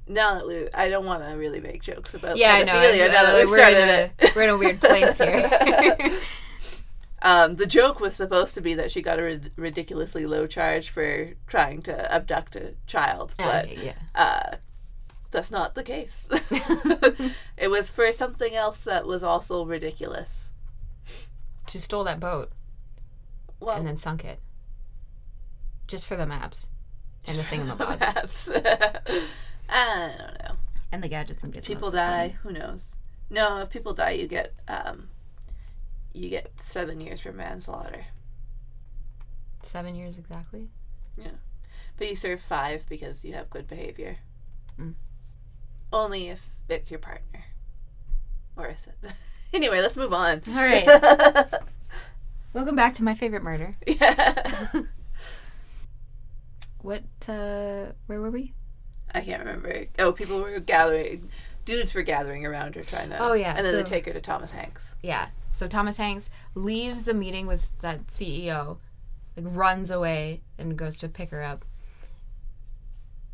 Now 0.09 0.34
that 0.34 0.46
we, 0.46 0.68
I 0.72 0.88
don't 0.88 1.04
want 1.04 1.22
to 1.24 1.30
really 1.36 1.61
make 1.61 1.82
jokes 1.82 2.14
about 2.14 2.36
Yeah, 2.36 2.52
I 2.54 2.62
know. 2.62 2.72
now 2.74 2.80
that 3.22 3.34
Uh, 3.34 3.38
we've 3.38 3.50
we're, 3.50 3.57
started 3.57 3.78
in 3.82 3.88
a, 3.88 4.11
it. 4.26 4.36
we're 4.36 4.42
in 4.42 4.50
a 4.50 4.57
weird 4.59 4.80
place 4.80 5.18
here. 5.18 6.20
Um, 7.22 7.54
the 7.54 7.66
joke 7.66 7.98
was 7.98 8.14
supposed 8.14 8.54
to 8.54 8.61
be 8.61 8.74
that 8.74 8.92
she 8.92 9.02
got 9.02 9.18
a 9.18 9.22
rid- 9.22 9.50
ridiculously 9.57 10.26
low 10.26 10.46
charge 10.46 10.90
for 10.90 11.32
trying 11.48 11.82
to 11.82 12.12
abduct 12.12 12.54
a 12.57 12.74
child, 12.86 13.32
but 13.38 13.64
Okay, 13.64 13.86
yeah. 13.86 13.94
uh, 14.14 14.57
that's 15.32 15.50
not 15.50 15.74
the 15.74 15.82
case. 15.82 16.28
it 17.57 17.68
was 17.68 17.90
for 17.90 18.12
something 18.12 18.54
else 18.54 18.84
that 18.84 19.07
was 19.07 19.24
also 19.24 19.64
ridiculous. 19.64 20.50
She 21.68 21.78
stole 21.78 22.04
that 22.04 22.20
boat 22.20 22.52
Well, 23.59 23.76
and 23.76 23.86
then 23.86 23.96
sunk 23.96 24.24
it. 24.24 24.38
Just 25.88 26.07
for 26.07 26.16
the 26.16 26.26
maps. 26.26 26.68
And 27.26 27.38
the 27.38 27.42
thingamabobs. 27.42 27.98
Perhaps. 27.98 28.48
I 29.69 30.12
don't 30.19 30.49
know. 30.49 30.57
and 30.93 31.03
the 31.03 31.09
gadgets 31.09 31.43
and 31.45 31.53
gizmos. 31.53 31.67
People 31.67 31.91
die. 31.91 32.29
fun. 32.31 32.39
Who 32.43 32.53
knows? 32.59 32.85
No, 33.31 33.59
if 33.61 33.71
people 33.71 33.93
die, 33.95 34.11
you 34.12 34.29
get 34.29 34.53
um, 34.69 35.09
you 36.12 36.29
get 36.31 36.51
seven 36.62 37.01
years 37.01 37.21
for 37.21 37.33
manslaughter, 37.33 38.05
Seven 39.62 39.95
years 39.97 40.19
exactly. 40.19 40.69
Yeah, 41.17 41.33
but 41.97 42.09
you 42.09 42.14
serve 42.14 42.41
five 42.41 42.85
because 42.89 43.25
you 43.25 43.35
have 43.35 43.51
good 43.51 43.67
behavior. 43.67 44.17
Mm. 44.81 44.95
Only 45.93 46.29
if 46.29 46.41
it's 46.69 46.91
your 46.91 47.01
partner, 47.01 47.45
or 48.57 48.69
is 48.69 48.87
it? 49.03 49.11
anyway, 49.53 49.81
let's 49.81 49.97
move 49.97 50.12
on. 50.12 50.43
All 50.49 50.55
right. 50.55 50.87
Welcome 52.53 52.77
back 52.77 52.95
to 52.95 53.03
my 53.05 53.14
favorite 53.14 53.43
murder. 53.43 53.77
yeah. 53.87 54.67
What, 56.83 57.03
uh, 57.29 57.87
where 58.07 58.21
were 58.21 58.31
we? 58.31 58.53
I 59.17 59.21
can't 59.23 59.41
remember. 59.41 59.87
Oh, 59.99 60.12
people 60.12 60.41
were 60.41 60.61
gathering. 60.61 61.29
Dudes 61.64 61.95
were 61.95 62.03
gathering 62.03 62.47
around 62.47 62.77
her 62.77 62.85
trying 62.85 63.11
to. 63.11 63.19
Oh, 63.21 63.33
yeah, 63.33 63.57
And 63.57 63.67
then 63.67 63.75
they 63.75 63.83
take 63.83 64.07
her 64.07 64.12
to 64.12 64.21
Thomas 64.21 64.53
Hanks. 64.53 64.95
Yeah. 65.03 65.29
So 65.53 65.67
Thomas 65.67 65.97
Hanks 65.97 66.29
leaves 66.55 67.07
the 67.07 67.14
meeting 67.14 67.47
with 67.47 67.77
that 67.81 68.07
CEO, 68.09 68.77
like 69.37 69.47
runs 69.57 69.91
away 69.91 70.43
and 70.59 70.77
goes 70.77 70.99
to 70.99 71.09
pick 71.09 71.31
her 71.31 71.43
up. 71.43 71.64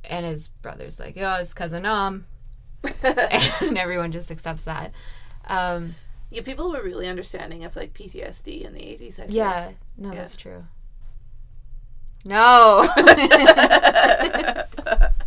And 0.05 0.25
his 0.25 0.49
brother's 0.49 0.99
like, 0.99 1.17
oh, 1.19 1.37
it's 1.41 1.53
cousin 1.53 1.83
Nom. 1.83 2.25
and 3.03 3.77
everyone 3.79 4.13
just 4.13 4.31
accepts 4.31 4.63
that. 4.65 4.93
Um, 5.47 5.95
yeah, 6.31 6.43
people 6.43 6.71
were 6.71 6.83
really 6.83 7.09
understanding 7.09 7.65
of 7.65 7.75
like 7.77 7.93
PTSD 7.95 8.63
in 8.63 8.73
the 8.75 8.83
eighties. 8.83 9.19
I 9.19 9.23
think. 9.23 9.35
yeah, 9.35 9.73
no, 9.99 10.13
Yeah. 10.13 10.21
that's 10.21 10.37
true. 10.37 10.65
No. 12.25 12.89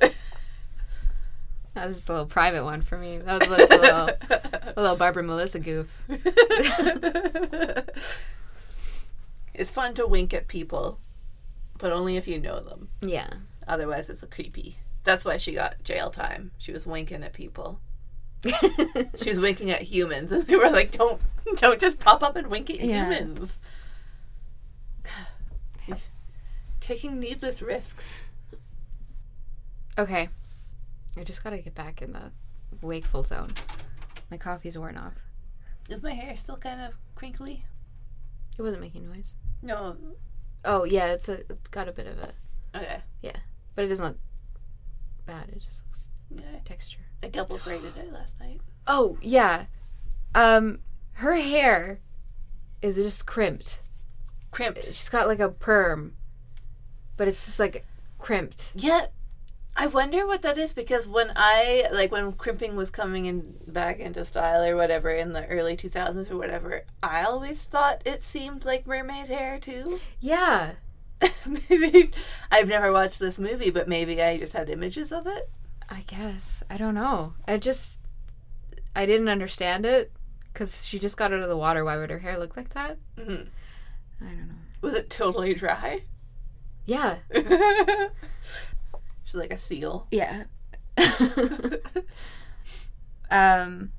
that 0.00 1.86
was 1.86 1.94
just 1.94 2.08
a 2.08 2.12
little 2.12 2.26
private 2.26 2.64
one 2.64 2.82
for 2.82 2.96
me. 2.98 3.18
That 3.18 3.40
was 3.40 3.48
just 3.58 3.72
a 3.72 3.76
little, 3.78 4.08
a 4.76 4.80
little 4.80 4.96
Barbara 4.96 5.22
Melissa 5.22 5.58
goof. 5.60 5.96
it's 9.54 9.70
fun 9.70 9.94
to 9.94 10.06
wink 10.06 10.32
at 10.34 10.48
people, 10.48 10.98
but 11.78 11.92
only 11.92 12.16
if 12.16 12.26
you 12.28 12.40
know 12.40 12.60
them. 12.60 12.88
Yeah. 13.00 13.28
Otherwise, 13.66 14.08
it's 14.08 14.22
a 14.22 14.26
creepy. 14.26 14.76
That's 15.04 15.24
why 15.24 15.36
she 15.36 15.52
got 15.52 15.82
jail 15.84 16.10
time. 16.10 16.50
She 16.58 16.72
was 16.72 16.86
winking 16.86 17.22
at 17.24 17.32
people. 17.32 17.80
She 19.16 19.30
was 19.30 19.38
winking 19.40 19.70
at 19.70 19.80
humans, 19.82 20.30
and 20.32 20.46
they 20.46 20.56
were 20.56 20.68
like, 20.70 20.90
"Don't, 20.90 21.20
don't 21.56 21.80
just 21.80 21.98
pop 21.98 22.22
up 22.22 22.36
and 22.36 22.48
wink 22.48 22.68
at 22.68 22.80
Yeah. 22.80 23.04
humans." 23.08 23.58
Taking 26.80 27.18
needless 27.20 27.62
risks. 27.62 28.23
Okay. 29.98 30.28
I 31.16 31.24
just 31.24 31.42
gotta 31.44 31.58
get 31.58 31.74
back 31.74 32.02
in 32.02 32.12
the 32.12 32.32
wakeful 32.82 33.22
zone. 33.22 33.50
My 34.30 34.36
coffee's 34.36 34.76
worn 34.78 34.96
off. 34.96 35.14
Is 35.88 36.02
my 36.02 36.12
hair 36.12 36.36
still 36.36 36.56
kind 36.56 36.80
of 36.80 36.92
crinkly? 37.14 37.64
It 38.58 38.62
wasn't 38.62 38.82
making 38.82 39.08
noise. 39.08 39.34
No. 39.62 39.96
Oh 40.64 40.84
yeah, 40.84 41.06
it's 41.12 41.28
a 41.28 41.40
it's 41.40 41.68
got 41.70 41.88
a 41.88 41.92
bit 41.92 42.06
of 42.06 42.18
a 42.18 42.32
Okay. 42.76 42.98
Yeah. 43.22 43.36
But 43.74 43.84
it 43.84 43.88
doesn't 43.88 44.04
look 44.04 44.18
bad. 45.26 45.48
It 45.48 45.60
just 45.60 45.82
looks 45.86 46.00
Yeah. 46.30 46.58
texture. 46.64 47.00
I 47.22 47.28
double 47.28 47.58
braided 47.58 47.96
it 47.96 48.12
last 48.12 48.38
night. 48.40 48.60
Oh 48.86 49.18
yeah. 49.20 49.66
Um 50.34 50.80
her 51.18 51.34
hair 51.36 52.00
is 52.82 52.96
just 52.96 53.26
crimped. 53.26 53.80
Crimped. 54.50 54.84
She's 54.84 55.08
got 55.08 55.28
like 55.28 55.40
a 55.40 55.48
perm. 55.48 56.14
But 57.16 57.28
it's 57.28 57.44
just 57.44 57.60
like 57.60 57.84
crimped. 58.18 58.72
Yeah, 58.74 59.06
I 59.76 59.88
wonder 59.88 60.26
what 60.26 60.42
that 60.42 60.56
is 60.56 60.72
because 60.72 61.06
when 61.06 61.32
I 61.34 61.88
like 61.90 62.12
when 62.12 62.32
crimping 62.32 62.76
was 62.76 62.90
coming 62.90 63.26
in 63.26 63.54
back 63.66 63.98
into 63.98 64.24
style 64.24 64.62
or 64.62 64.76
whatever 64.76 65.10
in 65.10 65.32
the 65.32 65.44
early 65.46 65.76
two 65.76 65.88
thousands 65.88 66.30
or 66.30 66.36
whatever, 66.36 66.84
I 67.02 67.24
always 67.24 67.64
thought 67.64 68.02
it 68.04 68.22
seemed 68.22 68.64
like 68.64 68.86
mermaid 68.86 69.26
hair 69.26 69.58
too. 69.58 69.98
Yeah. 70.20 70.74
maybe 71.70 72.12
I've 72.52 72.68
never 72.68 72.92
watched 72.92 73.18
this 73.18 73.38
movie, 73.38 73.70
but 73.70 73.88
maybe 73.88 74.22
I 74.22 74.38
just 74.38 74.52
had 74.52 74.70
images 74.70 75.10
of 75.10 75.26
it. 75.26 75.50
I 75.90 76.04
guess. 76.06 76.62
I 76.70 76.76
don't 76.76 76.94
know. 76.94 77.34
I 77.48 77.58
just 77.58 77.98
I 78.94 79.06
didn't 79.06 79.28
understand 79.28 79.84
it 79.84 80.12
cuz 80.54 80.86
she 80.86 81.00
just 81.00 81.16
got 81.16 81.32
out 81.32 81.40
of 81.40 81.48
the 81.48 81.56
water. 81.56 81.84
Why 81.84 81.96
would 81.96 82.10
her 82.10 82.20
hair 82.20 82.38
look 82.38 82.56
like 82.56 82.74
that? 82.74 82.96
Mhm. 83.16 83.48
I 84.20 84.24
don't 84.24 84.48
know. 84.48 84.54
Was 84.82 84.94
it 84.94 85.10
totally 85.10 85.54
dry? 85.54 86.04
Yeah. 86.86 87.16
She's 89.34 89.40
like 89.40 89.52
a 89.52 89.58
seal. 89.58 90.06
Yeah. 90.12 90.44
um 93.30 93.90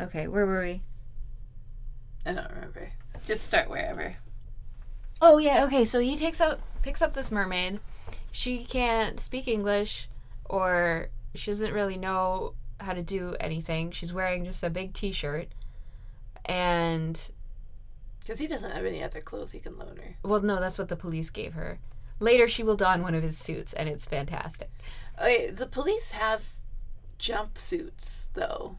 okay, 0.00 0.28
where 0.28 0.46
were 0.46 0.62
we? 0.62 0.82
I 2.24 2.32
don't 2.32 2.50
remember. 2.50 2.90
Just 3.26 3.44
start 3.44 3.68
wherever. 3.68 4.16
Oh 5.20 5.36
yeah, 5.36 5.64
okay. 5.64 5.84
So 5.84 6.00
he 6.00 6.16
takes 6.16 6.40
up 6.40 6.60
picks 6.82 7.02
up 7.02 7.12
this 7.12 7.30
mermaid. 7.30 7.80
She 8.30 8.64
can't 8.64 9.20
speak 9.20 9.46
English 9.46 10.08
or 10.46 11.08
she 11.34 11.50
doesn't 11.50 11.74
really 11.74 11.98
know 11.98 12.54
how 12.80 12.94
to 12.94 13.02
do 13.02 13.36
anything. 13.38 13.90
She's 13.90 14.12
wearing 14.12 14.44
just 14.46 14.62
a 14.62 14.70
big 14.70 14.94
t-shirt. 14.94 15.48
And 16.46 17.20
Because 18.20 18.38
he 18.38 18.46
doesn't 18.46 18.70
have 18.70 18.86
any 18.86 19.02
other 19.02 19.20
clothes 19.20 19.52
he 19.52 19.58
can 19.58 19.76
loan 19.76 19.96
her. 19.96 20.16
well 20.22 20.40
no, 20.40 20.60
that's 20.60 20.78
what 20.78 20.88
the 20.88 20.96
police 20.96 21.28
gave 21.28 21.52
her. 21.52 21.78
Later 22.18 22.48
she 22.48 22.62
will 22.62 22.76
don 22.76 23.02
one 23.02 23.14
of 23.14 23.22
his 23.22 23.38
suits 23.38 23.72
and 23.72 23.88
it's 23.88 24.06
fantastic. 24.06 24.70
Okay, 25.18 25.50
the 25.50 25.66
police 25.66 26.12
have 26.12 26.42
jumpsuits 27.18 28.28
though. 28.34 28.76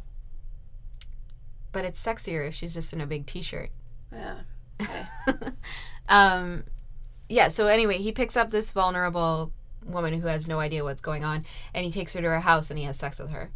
But 1.72 1.86
it's 1.86 2.04
sexier 2.04 2.48
if 2.48 2.56
she's 2.56 2.74
just 2.74 2.94
in 2.94 3.02
a 3.02 3.08
big 3.08 3.26
t-shirt. 3.26 3.70
Yeah. 4.12 4.40
Okay. 4.82 5.06
um 6.10 6.64
yeah, 7.30 7.50
so 7.50 7.68
anyway, 7.68 7.98
he 7.98 8.12
picks 8.12 8.38
up 8.38 8.50
this 8.50 8.72
vulnerable 8.72 9.52
woman 9.86 10.20
who 10.20 10.28
has 10.28 10.48
no 10.48 10.60
idea 10.60 10.84
what's 10.84 11.02
going 11.02 11.24
on 11.24 11.46
and 11.74 11.86
he 11.86 11.92
takes 11.92 12.14
her 12.14 12.22
to 12.22 12.28
her 12.28 12.40
house 12.40 12.70
and 12.70 12.80
he 12.80 12.86
has 12.86 12.98
sex 12.98 13.20
with 13.20 13.32
her. 13.32 13.52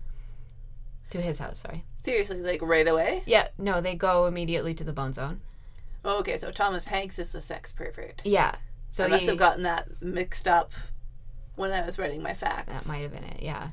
To 1.11 1.21
his 1.21 1.39
house, 1.39 1.59
sorry. 1.59 1.83
Seriously, 2.03 2.41
like 2.41 2.61
right 2.61 2.87
away? 2.87 3.21
Yeah, 3.25 3.49
no, 3.57 3.81
they 3.81 3.95
go 3.95 4.25
immediately 4.25 4.73
to 4.75 4.83
the 4.83 4.93
bone 4.93 5.13
zone. 5.13 5.41
Oh, 6.03 6.19
okay, 6.19 6.37
so 6.37 6.51
Thomas 6.51 6.85
Hanks 6.85 7.19
is 7.19 7.31
the 7.31 7.41
sex 7.41 7.71
pervert. 7.71 8.21
Yeah. 8.23 8.55
So 8.91 9.05
I 9.05 9.07
must 9.07 9.25
have 9.25 9.37
gotten 9.37 9.63
that 9.63 10.01
mixed 10.01 10.47
up 10.47 10.71
when 11.55 11.71
I 11.71 11.85
was 11.85 11.97
writing 11.97 12.21
my 12.21 12.33
facts. 12.33 12.71
that 12.71 12.85
might 12.87 13.01
have 13.01 13.11
been 13.13 13.23
it. 13.23 13.41
Yeah. 13.41 13.69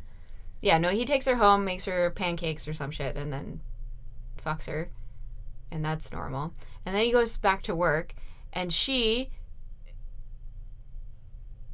Yeah, 0.61 0.79
no, 0.79 0.89
he 0.91 1.05
takes 1.05 1.27
her 1.27 1.37
home, 1.37 1.65
makes 1.65 1.85
her 1.85 2.11
pancakes 2.11 2.67
or 2.67 2.73
some 2.75 2.91
shit 2.91 3.17
and 3.17 3.33
then 3.33 3.61
fucks 4.45 4.67
her. 4.67 4.89
and 5.71 5.85
that's 5.85 6.13
normal. 6.13 6.53
And 6.87 6.95
then 6.95 7.05
he 7.05 7.13
goes 7.13 7.37
back 7.37 7.63
to 7.65 7.75
work, 7.75 8.15
and 8.53 8.73
she 8.73 9.31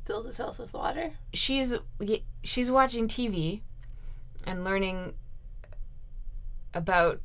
Fills 0.05 0.27
his 0.27 0.37
house 0.37 0.59
with 0.59 0.75
water. 0.75 1.13
she's 1.33 1.75
she's 2.43 2.71
watching 2.71 3.09
TV 3.09 3.61
and 4.47 4.65
learning 4.65 5.15
about 6.75 7.21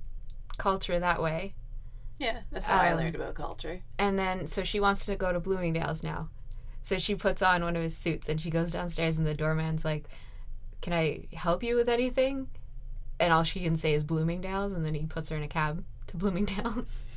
culture 0.58 0.98
that 1.00 1.22
way. 1.22 1.56
Yeah, 2.20 2.42
that's 2.52 2.66
how 2.66 2.78
I 2.78 2.92
Um, 2.92 2.98
learned 3.00 3.16
about 3.16 3.34
culture. 3.36 3.82
And 3.98 4.20
then 4.20 4.46
so 4.46 4.64
she 4.64 4.80
wants 4.80 5.06
to 5.06 5.16
go 5.16 5.32
to 5.34 5.40
Bloomingdale's 5.40 6.04
now. 6.04 6.30
So 6.84 6.98
she 7.00 7.16
puts 7.16 7.42
on 7.42 7.64
one 7.64 7.76
of 7.76 7.82
his 7.84 7.96
suits 7.98 8.30
and 8.30 8.40
she 8.40 8.50
goes 8.50 8.72
downstairs 8.72 9.18
and 9.18 9.26
the 9.26 9.34
doorman's 9.34 9.86
like, 9.86 10.06
"Can 10.82 10.94
I 10.94 11.26
help 11.34 11.64
you 11.64 11.76
with 11.76 11.90
anything?" 11.90 12.50
And 13.20 13.34
all 13.34 13.44
she 13.44 13.62
can 13.62 13.78
say 13.78 13.94
is 13.94 14.04
Bloomingdale's 14.04 14.74
and 14.74 14.86
then 14.86 14.94
he 14.94 15.06
puts 15.06 15.30
her 15.30 15.36
in 15.38 15.44
a 15.44 15.48
cab 15.48 15.84
to 16.08 16.18
Bloomingdale's. 16.18 17.06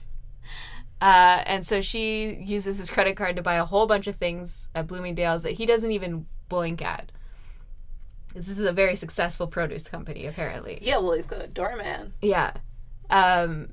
Uh, 1.00 1.42
and 1.46 1.66
so 1.66 1.80
she 1.80 2.32
uses 2.34 2.78
his 2.78 2.88
credit 2.88 3.16
card 3.16 3.34
to 3.34 3.42
buy 3.42 3.54
a 3.56 3.64
whole 3.64 3.88
bunch 3.88 4.06
of 4.06 4.14
things 4.14 4.68
at 4.72 4.86
Bloomingdale's 4.86 5.42
that 5.42 5.54
he 5.54 5.66
doesn't 5.66 5.90
even 5.90 6.26
blink 6.48 6.80
at. 6.80 7.10
This 8.34 8.48
is 8.48 8.60
a 8.60 8.72
very 8.72 8.94
successful 8.94 9.48
produce 9.48 9.88
company, 9.88 10.26
apparently. 10.26 10.78
Yeah, 10.80 10.98
well, 10.98 11.14
he's 11.14 11.26
got 11.26 11.42
a 11.42 11.48
doorman. 11.48 12.12
Yeah. 12.22 12.52
Um 13.10 13.70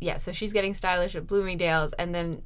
Yeah, 0.00 0.18
so 0.18 0.32
she's 0.32 0.52
getting 0.52 0.74
stylish 0.74 1.14
at 1.14 1.26
Bloomingdale's 1.26 1.92
and 1.94 2.14
then 2.14 2.42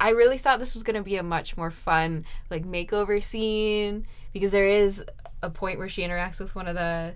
I 0.00 0.10
really 0.10 0.38
thought 0.38 0.58
this 0.58 0.72
was 0.72 0.82
going 0.82 0.96
to 0.96 1.02
be 1.02 1.16
a 1.16 1.22
much 1.22 1.58
more 1.58 1.70
fun 1.70 2.24
like 2.48 2.64
makeover 2.64 3.22
scene 3.22 4.06
because 4.32 4.50
there 4.50 4.66
is 4.66 5.04
a 5.42 5.50
point 5.50 5.78
where 5.78 5.88
she 5.88 6.02
interacts 6.02 6.40
with 6.40 6.54
one 6.54 6.66
of 6.66 6.74
the 6.74 7.14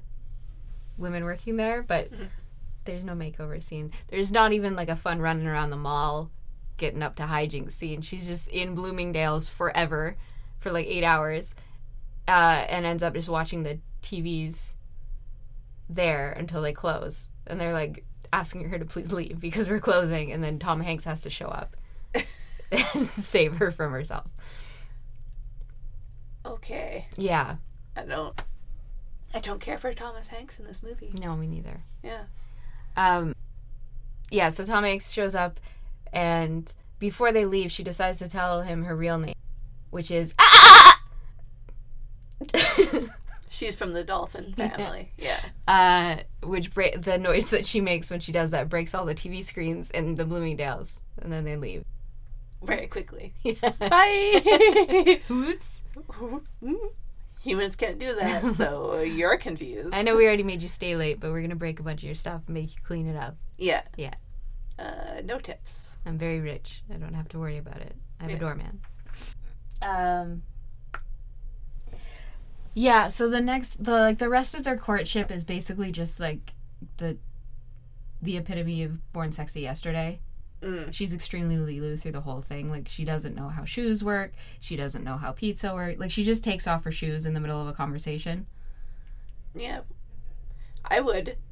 women 0.98 1.24
working 1.24 1.56
there, 1.56 1.82
but 1.82 2.10
there's 2.84 3.02
no 3.02 3.14
makeover 3.14 3.62
scene. 3.62 3.90
There's 4.08 4.30
not 4.30 4.52
even 4.52 4.76
like 4.76 4.90
a 4.90 4.96
fun 4.96 5.20
running 5.20 5.46
around 5.46 5.70
the 5.70 5.76
mall 5.76 6.30
getting 6.76 7.02
up 7.02 7.16
to 7.16 7.22
hijinks 7.22 7.72
scene. 7.72 8.02
She's 8.02 8.26
just 8.26 8.48
in 8.48 8.74
Bloomingdale's 8.74 9.48
forever 9.48 10.16
for 10.58 10.70
like 10.70 10.86
8 10.86 11.04
hours 11.04 11.54
uh, 12.28 12.66
and 12.68 12.84
ends 12.84 13.02
up 13.02 13.14
just 13.14 13.30
watching 13.30 13.62
the 13.62 13.78
TVs 14.02 14.74
there 15.88 16.32
until 16.32 16.60
they 16.60 16.72
close. 16.72 17.28
And 17.46 17.58
they're 17.58 17.72
like 17.72 18.04
asking 18.34 18.68
her 18.68 18.78
to 18.78 18.84
please 18.84 19.12
leave 19.12 19.40
because 19.40 19.68
we're 19.68 19.80
closing. 19.80 20.32
And 20.32 20.42
then 20.42 20.58
Tom 20.58 20.80
Hanks 20.80 21.04
has 21.04 21.20
to 21.22 21.30
show 21.30 21.46
up 21.46 21.76
and 22.94 23.08
save 23.16 23.58
her 23.58 23.70
from 23.70 23.92
herself. 23.92 24.26
Okay, 26.44 27.06
Yeah. 27.16 27.56
I 27.96 28.02
don't. 28.02 28.42
I 29.32 29.38
don't 29.38 29.60
care 29.60 29.78
for 29.78 29.92
Thomas 29.94 30.28
Hanks 30.28 30.58
in 30.58 30.66
this 30.66 30.82
movie. 30.82 31.10
No, 31.14 31.36
me 31.36 31.46
neither. 31.46 31.80
Yeah. 32.02 32.24
Um, 32.96 33.34
yeah, 34.30 34.50
so 34.50 34.64
Tom 34.64 34.84
Hanks 34.84 35.10
shows 35.12 35.34
up, 35.34 35.58
and 36.12 36.72
before 36.98 37.32
they 37.32 37.44
leave, 37.44 37.70
she 37.72 37.82
decides 37.82 38.18
to 38.18 38.28
tell 38.28 38.62
him 38.62 38.84
her 38.84 38.94
real 38.96 39.18
name, 39.18 39.34
which 39.90 40.10
is. 40.10 40.34
Ah, 40.38 40.42
ah, 40.52 40.58
ah, 40.64 40.83
She's 43.54 43.76
from 43.76 43.92
the 43.92 44.02
dolphin 44.02 44.52
family. 44.52 45.12
Yeah. 45.16 45.38
uh, 45.68 46.16
which 46.46 46.74
bra- 46.74 46.96
the 46.98 47.18
noise 47.18 47.50
that 47.50 47.64
she 47.64 47.80
makes 47.80 48.10
when 48.10 48.18
she 48.20 48.32
does 48.32 48.50
that 48.50 48.68
breaks 48.68 48.94
all 48.94 49.04
the 49.04 49.14
TV 49.14 49.44
screens 49.44 49.90
in 49.92 50.16
the 50.16 50.24
Bloomingdale's, 50.24 50.98
and 51.22 51.32
then 51.32 51.44
they 51.44 51.56
leave. 51.56 51.84
Very 52.62 52.86
quickly. 52.88 53.32
Yeah. 53.44 53.70
Bye. 53.78 55.20
Oops. 55.30 55.80
Humans 57.42 57.76
can't 57.76 57.98
do 57.98 58.14
that, 58.16 58.52
so 58.54 59.00
you're 59.02 59.36
confused. 59.36 59.90
I 59.94 60.02
know 60.02 60.16
we 60.16 60.24
already 60.26 60.42
made 60.42 60.62
you 60.62 60.68
stay 60.68 60.96
late, 60.96 61.20
but 61.20 61.30
we're 61.30 61.42
gonna 61.42 61.54
break 61.54 61.78
a 61.78 61.82
bunch 61.82 62.00
of 62.00 62.04
your 62.04 62.14
stuff 62.14 62.42
and 62.46 62.54
make 62.54 62.74
you 62.74 62.80
clean 62.82 63.06
it 63.06 63.16
up. 63.16 63.36
Yeah. 63.58 63.82
Yeah. 63.96 64.14
Uh, 64.78 65.20
no 65.24 65.38
tips. 65.38 65.82
I'm 66.06 66.18
very 66.18 66.40
rich. 66.40 66.82
I 66.92 66.96
don't 66.96 67.14
have 67.14 67.28
to 67.28 67.38
worry 67.38 67.58
about 67.58 67.76
it. 67.82 67.94
I 68.18 68.22
have 68.24 68.30
Yeah. 68.30 68.36
a 68.36 68.40
doorman. 68.40 68.80
Um. 69.82 70.42
Yeah. 72.74 73.08
So 73.08 73.28
the 73.28 73.40
next, 73.40 73.82
the 73.82 73.92
like 73.92 74.18
the 74.18 74.28
rest 74.28 74.54
of 74.54 74.64
their 74.64 74.76
courtship 74.76 75.30
is 75.30 75.44
basically 75.44 75.92
just 75.92 76.20
like 76.20 76.52
the 76.98 77.16
the 78.20 78.36
epitome 78.36 78.82
of 78.82 79.12
born 79.12 79.32
sexy 79.32 79.60
yesterday. 79.60 80.20
Mm. 80.64 80.92
She's 80.92 81.12
extremely 81.12 81.56
Leeloo 81.56 82.00
through 82.00 82.12
the 82.12 82.22
whole 82.22 82.40
thing. 82.40 82.70
Like 82.70 82.88
she 82.88 83.04
doesn't 83.04 83.36
know 83.36 83.48
how 83.48 83.64
shoes 83.64 84.02
work. 84.02 84.32
She 84.60 84.76
doesn't 84.76 85.04
know 85.04 85.16
how 85.16 85.32
pizza 85.32 85.74
works. 85.74 86.00
Like 86.00 86.10
she 86.10 86.24
just 86.24 86.42
takes 86.42 86.66
off 86.66 86.84
her 86.84 86.92
shoes 86.92 87.26
in 87.26 87.34
the 87.34 87.40
middle 87.40 87.60
of 87.60 87.68
a 87.68 87.72
conversation. 87.72 88.46
Yeah. 89.54 89.80
I 90.84 91.00
would. 91.00 91.36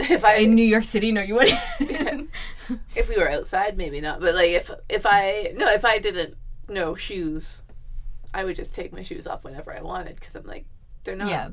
If 0.00 0.24
I 0.24 0.36
In 0.36 0.54
New 0.54 0.64
York 0.64 0.84
City, 0.84 1.12
no, 1.12 1.20
you 1.20 1.34
wouldn't. 1.34 1.60
if 2.96 3.06
we 3.10 3.18
were 3.18 3.30
outside, 3.30 3.76
maybe 3.76 4.00
not. 4.00 4.18
But 4.18 4.34
like 4.34 4.48
if 4.48 4.70
if 4.88 5.04
I 5.04 5.52
no 5.54 5.70
if 5.70 5.84
I 5.84 5.98
didn't 5.98 6.38
know 6.70 6.94
shoes, 6.94 7.62
I 8.34 8.44
would 8.44 8.56
just 8.56 8.74
take 8.74 8.92
my 8.92 9.02
shoes 9.02 9.26
off 9.26 9.44
whenever 9.44 9.72
I 9.74 9.80
wanted 9.80 10.16
because 10.16 10.34
I'm 10.34 10.44
like 10.46 10.66
they're 11.04 11.16
not. 11.16 11.28
yeah. 11.28 11.50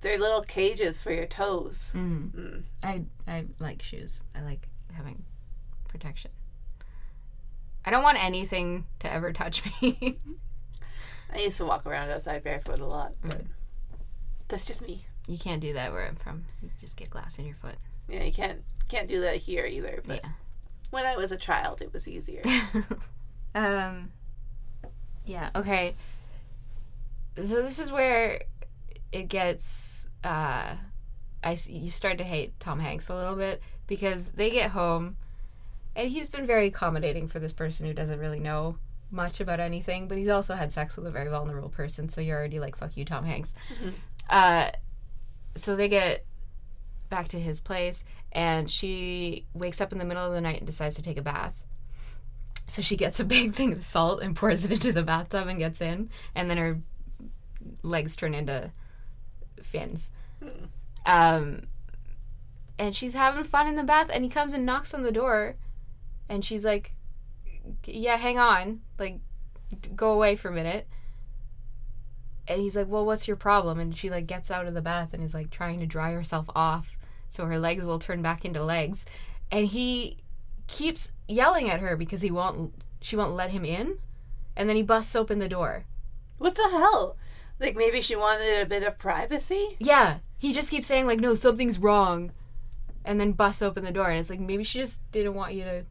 They're 0.00 0.18
little 0.18 0.42
cages 0.42 0.98
for 0.98 1.12
your 1.12 1.26
toes. 1.26 1.92
Mm. 1.94 2.30
Mm. 2.32 2.62
I 2.82 3.04
I 3.26 3.44
like 3.58 3.82
shoes. 3.82 4.22
I 4.34 4.42
like 4.42 4.66
having 4.92 5.24
protection. 5.88 6.30
I 7.84 7.90
don't 7.90 8.02
want 8.02 8.22
anything 8.22 8.86
to 9.00 9.12
ever 9.12 9.32
touch 9.32 9.62
me. 9.82 10.18
I 11.32 11.38
used 11.38 11.56
to 11.58 11.64
walk 11.64 11.86
around 11.86 12.10
outside 12.10 12.42
barefoot 12.44 12.78
a 12.80 12.86
lot, 12.86 13.12
but 13.22 13.42
Mm. 13.42 13.46
that's 14.48 14.64
just 14.64 14.82
me. 14.82 15.04
you 15.28 15.38
can't 15.38 15.60
do 15.60 15.72
that 15.74 15.92
where 15.92 16.06
I'm 16.06 16.16
from. 16.16 16.44
You 16.62 16.70
just 16.80 16.96
get 16.96 17.10
glass 17.10 17.38
in 17.38 17.46
your 17.46 17.56
foot. 17.56 17.76
Yeah, 18.08 18.22
you 18.24 18.32
can't 18.32 18.62
can't 18.88 19.08
do 19.08 19.20
that 19.22 19.36
here 19.36 19.66
either. 19.66 20.02
But 20.06 20.20
Yeah. 20.22 20.30
when 20.90 21.04
I 21.06 21.16
was 21.16 21.32
a 21.32 21.36
child, 21.36 21.82
it 21.82 21.92
was 21.92 22.06
easier. 22.06 22.42
um. 23.54 24.12
Yeah. 25.26 25.50
Okay. 25.54 25.94
So 27.36 27.60
this 27.62 27.78
is 27.78 27.92
where 27.92 28.40
it 29.12 29.28
gets. 29.28 30.06
Uh, 30.24 30.76
I 31.44 31.56
you 31.68 31.90
start 31.90 32.18
to 32.18 32.24
hate 32.24 32.58
Tom 32.60 32.80
Hanks 32.80 33.08
a 33.08 33.14
little 33.14 33.36
bit 33.36 33.60
because 33.86 34.28
they 34.28 34.50
get 34.50 34.70
home, 34.70 35.16
and 35.94 36.08
he's 36.08 36.28
been 36.28 36.46
very 36.46 36.68
accommodating 36.68 37.28
for 37.28 37.38
this 37.38 37.52
person 37.52 37.86
who 37.86 37.92
doesn't 37.92 38.18
really 38.18 38.40
know 38.40 38.78
much 39.10 39.40
about 39.40 39.60
anything, 39.60 40.08
but 40.08 40.18
he's 40.18 40.28
also 40.28 40.54
had 40.54 40.72
sex 40.72 40.96
with 40.96 41.06
a 41.06 41.10
very 41.10 41.28
vulnerable 41.28 41.68
person, 41.68 42.08
so 42.08 42.20
you're 42.20 42.36
already 42.38 42.58
like, 42.58 42.76
"Fuck 42.76 42.96
you, 42.96 43.04
Tom 43.04 43.24
Hanks." 43.24 43.52
Mhm. 43.80 43.92
Uh, 44.28 44.70
so 45.54 45.76
they 45.76 45.88
get 45.88 46.24
back 47.08 47.28
to 47.28 47.38
his 47.38 47.60
place, 47.60 48.02
and 48.32 48.68
she 48.70 49.46
wakes 49.54 49.80
up 49.80 49.92
in 49.92 49.98
the 49.98 50.04
middle 50.04 50.24
of 50.24 50.32
the 50.32 50.40
night 50.40 50.58
and 50.58 50.66
decides 50.66 50.96
to 50.96 51.02
take 51.02 51.18
a 51.18 51.22
bath. 51.22 51.62
So 52.66 52.82
she 52.82 52.96
gets 52.96 53.20
a 53.20 53.24
big 53.24 53.54
thing 53.54 53.72
of 53.72 53.84
salt 53.84 54.22
and 54.22 54.34
pours 54.34 54.64
it 54.64 54.72
into 54.72 54.92
the 54.92 55.02
bathtub 55.02 55.46
and 55.46 55.58
gets 55.58 55.80
in, 55.80 56.10
and 56.34 56.50
then 56.50 56.56
her 56.58 56.80
legs 57.82 58.16
turn 58.16 58.34
into 58.34 58.70
fins. 59.62 60.10
Um, 61.04 61.68
and 62.78 62.94
she's 62.94 63.14
having 63.14 63.44
fun 63.44 63.68
in 63.68 63.76
the 63.76 63.84
bath, 63.84 64.10
and 64.12 64.24
he 64.24 64.30
comes 64.30 64.52
and 64.52 64.66
knocks 64.66 64.92
on 64.92 65.02
the 65.02 65.12
door, 65.12 65.54
and 66.28 66.44
she's 66.44 66.64
like, 66.64 66.92
"Yeah, 67.84 68.16
hang 68.16 68.38
on, 68.38 68.80
like, 68.98 69.20
go 69.94 70.12
away 70.12 70.36
for 70.36 70.48
a 70.48 70.52
minute." 70.52 70.88
And 72.48 72.60
he's 72.60 72.76
like, 72.76 72.88
"Well, 72.88 73.06
what's 73.06 73.28
your 73.28 73.36
problem?" 73.36 73.78
And 73.78 73.94
she 73.94 74.10
like 74.10 74.26
gets 74.26 74.50
out 74.50 74.66
of 74.66 74.74
the 74.74 74.82
bath 74.82 75.12
and 75.12 75.22
is 75.22 75.34
like 75.34 75.50
trying 75.50 75.80
to 75.80 75.86
dry 75.86 76.12
herself 76.12 76.46
off 76.54 76.96
so 77.28 77.46
her 77.46 77.58
legs 77.58 77.84
will 77.84 77.98
turn 77.98 78.22
back 78.22 78.44
into 78.44 78.62
legs, 78.62 79.04
and 79.50 79.66
he 79.68 80.18
keeps 80.66 81.12
yelling 81.28 81.70
at 81.70 81.80
her 81.80 81.96
because 81.96 82.22
he 82.22 82.30
won't 82.30 82.74
she 83.00 83.16
won't 83.16 83.34
let 83.34 83.50
him 83.50 83.64
in, 83.64 83.98
and 84.56 84.68
then 84.68 84.76
he 84.76 84.82
busts 84.82 85.14
open 85.14 85.38
the 85.38 85.48
door. 85.48 85.84
what 86.38 86.54
the 86.54 86.68
hell? 86.68 87.16
Like 87.58 87.76
maybe 87.76 88.00
she 88.00 88.16
wanted 88.16 88.60
a 88.60 88.66
bit 88.66 88.82
of 88.82 88.98
privacy. 88.98 89.76
Yeah, 89.78 90.18
he 90.38 90.52
just 90.52 90.70
keeps 90.70 90.86
saying 90.86 91.06
like, 91.06 91.20
"No, 91.20 91.34
something's 91.34 91.78
wrong," 91.78 92.32
and 93.04 93.18
then 93.20 93.32
busts 93.32 93.62
open 93.62 93.84
the 93.84 93.92
door, 93.92 94.10
and 94.10 94.20
it's 94.20 94.28
like 94.30 94.40
maybe 94.40 94.64
she 94.64 94.78
just 94.80 95.00
didn't 95.12 95.34
want 95.34 95.54
you 95.54 95.64
to 95.64 95.84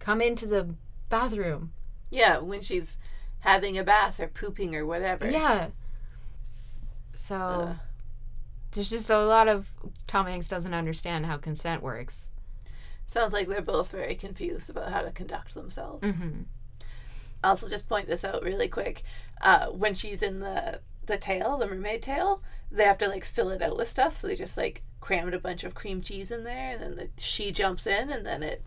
come 0.00 0.20
into 0.20 0.46
the 0.46 0.74
bathroom. 1.08 1.72
Yeah, 2.10 2.38
when 2.38 2.60
she's 2.62 2.98
having 3.40 3.78
a 3.78 3.84
bath 3.84 4.18
or 4.18 4.26
pooping 4.28 4.74
or 4.74 4.84
whatever. 4.84 5.28
Yeah. 5.30 5.68
So 7.14 7.36
Ugh. 7.36 7.76
there's 8.72 8.90
just 8.90 9.10
a 9.10 9.18
lot 9.18 9.46
of 9.48 9.70
Tom 10.06 10.26
Hanks 10.26 10.48
doesn't 10.48 10.74
understand 10.74 11.26
how 11.26 11.36
consent 11.36 11.82
works. 11.82 12.30
Sounds 13.08 13.32
like 13.32 13.48
they're 13.48 13.62
both 13.62 13.90
very 13.90 14.14
confused 14.14 14.68
about 14.68 14.92
how 14.92 15.00
to 15.00 15.10
conduct 15.10 15.54
themselves. 15.54 16.06
Mm-hmm. 16.06 16.42
I'll 17.42 17.50
also 17.50 17.66
just 17.66 17.88
point 17.88 18.06
this 18.06 18.22
out 18.22 18.42
really 18.42 18.68
quick. 18.68 19.02
Uh, 19.40 19.68
when 19.68 19.94
she's 19.94 20.22
in 20.22 20.40
the 20.40 20.80
the 21.06 21.16
tail, 21.16 21.56
the 21.56 21.66
mermaid 21.66 22.02
tail, 22.02 22.42
they 22.70 22.84
have 22.84 22.98
to 22.98 23.08
like 23.08 23.24
fill 23.24 23.48
it 23.48 23.62
out 23.62 23.78
with 23.78 23.88
stuff. 23.88 24.18
So 24.18 24.26
they 24.26 24.34
just 24.34 24.58
like 24.58 24.82
crammed 25.00 25.32
a 25.32 25.38
bunch 25.38 25.64
of 25.64 25.74
cream 25.74 26.02
cheese 26.02 26.30
in 26.30 26.44
there, 26.44 26.74
and 26.74 26.82
then 26.82 26.96
the, 26.96 27.08
she 27.16 27.50
jumps 27.50 27.86
in, 27.86 28.10
and 28.10 28.26
then 28.26 28.42
it 28.42 28.62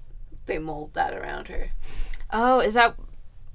they 0.48 0.58
mold 0.58 0.96
that 0.96 1.14
around 1.14 1.48
her. 1.50 1.74
Oh, 2.32 2.62
is 2.62 2.74
that 2.74 2.96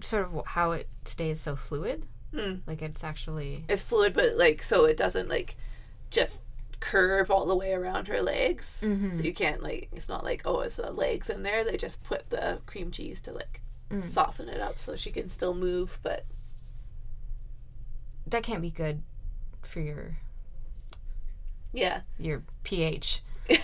sort 0.01 0.26
of 0.26 0.47
how 0.47 0.70
it 0.70 0.89
stays 1.05 1.41
so 1.41 1.57
fluid? 1.57 2.07
Hmm. 2.32 2.59
Like 2.64 2.80
it's 2.80 3.03
actually 3.03 3.64
It's 3.68 3.82
fluid, 3.82 4.14
but 4.14 4.37
like 4.37 4.62
so 4.62 4.84
it 4.84 4.97
doesn't 4.97 5.28
like 5.28 5.57
just 6.12 6.39
curve 6.91 7.30
all 7.30 7.47
the 7.47 7.57
way 7.57 7.72
around 7.72 8.09
her 8.09 8.22
legs. 8.22 8.82
Mhm. 8.84 9.16
So 9.16 9.22
you 9.22 9.34
can't 9.34 9.62
like 9.62 9.89
it's 9.93 10.09
not 10.09 10.24
like 10.24 10.43
oh 10.45 10.61
it's 10.61 10.76
the 10.76 10.91
legs 10.93 11.28
in 11.30 11.43
there. 11.43 11.64
They 11.64 11.76
just 11.76 12.03
put 12.03 12.30
the 12.30 12.61
cream 12.66 12.91
cheese 12.91 13.20
to 13.22 13.32
like 13.32 13.61
Mm. 13.91 14.05
soften 14.05 14.49
it 14.49 14.61
up 14.61 14.80
so 14.80 14.97
she 14.97 15.12
can 15.12 15.28
still 15.28 15.55
move, 15.55 15.99
but 16.03 16.24
That 18.26 18.43
can't 18.43 18.61
be 18.62 18.70
good 18.70 19.03
for 19.62 19.80
your 19.80 20.16
yeah. 21.72 22.01
your 22.18 22.43
pH. 22.64 23.22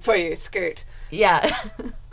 For 0.00 0.16
your 0.16 0.36
skirt. 0.36 0.84
Yeah. 1.10 1.48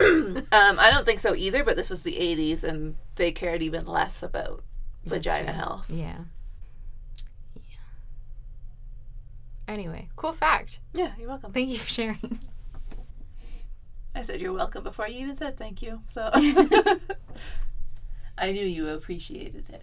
Um, 0.00 0.78
I 0.80 0.90
don't 0.90 1.04
think 1.06 1.20
so 1.20 1.34
either, 1.34 1.62
but 1.64 1.76
this 1.76 1.88
was 1.90 2.02
the 2.02 2.16
80s 2.16 2.64
and 2.64 2.96
they 3.16 3.30
cared 3.32 3.62
even 3.62 3.84
less 3.84 4.22
about 4.22 4.62
vagina 5.04 5.44
true. 5.52 5.52
health. 5.54 5.90
Yeah. 5.90 6.18
Anyway, 9.72 10.06
cool 10.16 10.34
fact. 10.34 10.80
Yeah, 10.92 11.12
you're 11.18 11.28
welcome. 11.28 11.50
Thank 11.50 11.70
you 11.70 11.78
for 11.78 11.88
sharing. 11.88 12.38
I 14.14 14.20
said 14.20 14.38
you're 14.38 14.52
welcome 14.52 14.84
before 14.84 15.08
you 15.08 15.20
even 15.20 15.34
said 15.34 15.56
thank 15.56 15.80
you. 15.80 16.02
So 16.04 16.28
I 18.36 18.52
knew 18.52 18.66
you 18.66 18.90
appreciated 18.90 19.70
it. 19.70 19.82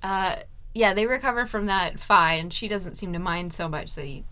Uh, 0.00 0.36
yeah, 0.74 0.94
they 0.94 1.06
recover 1.06 1.44
from 1.44 1.66
that 1.66 1.98
fine. 1.98 2.50
She 2.50 2.68
doesn't 2.68 2.94
seem 2.94 3.12
to 3.14 3.18
mind 3.18 3.52
so 3.52 3.68
much 3.68 3.96
that 3.96 4.04
he 4.04 4.24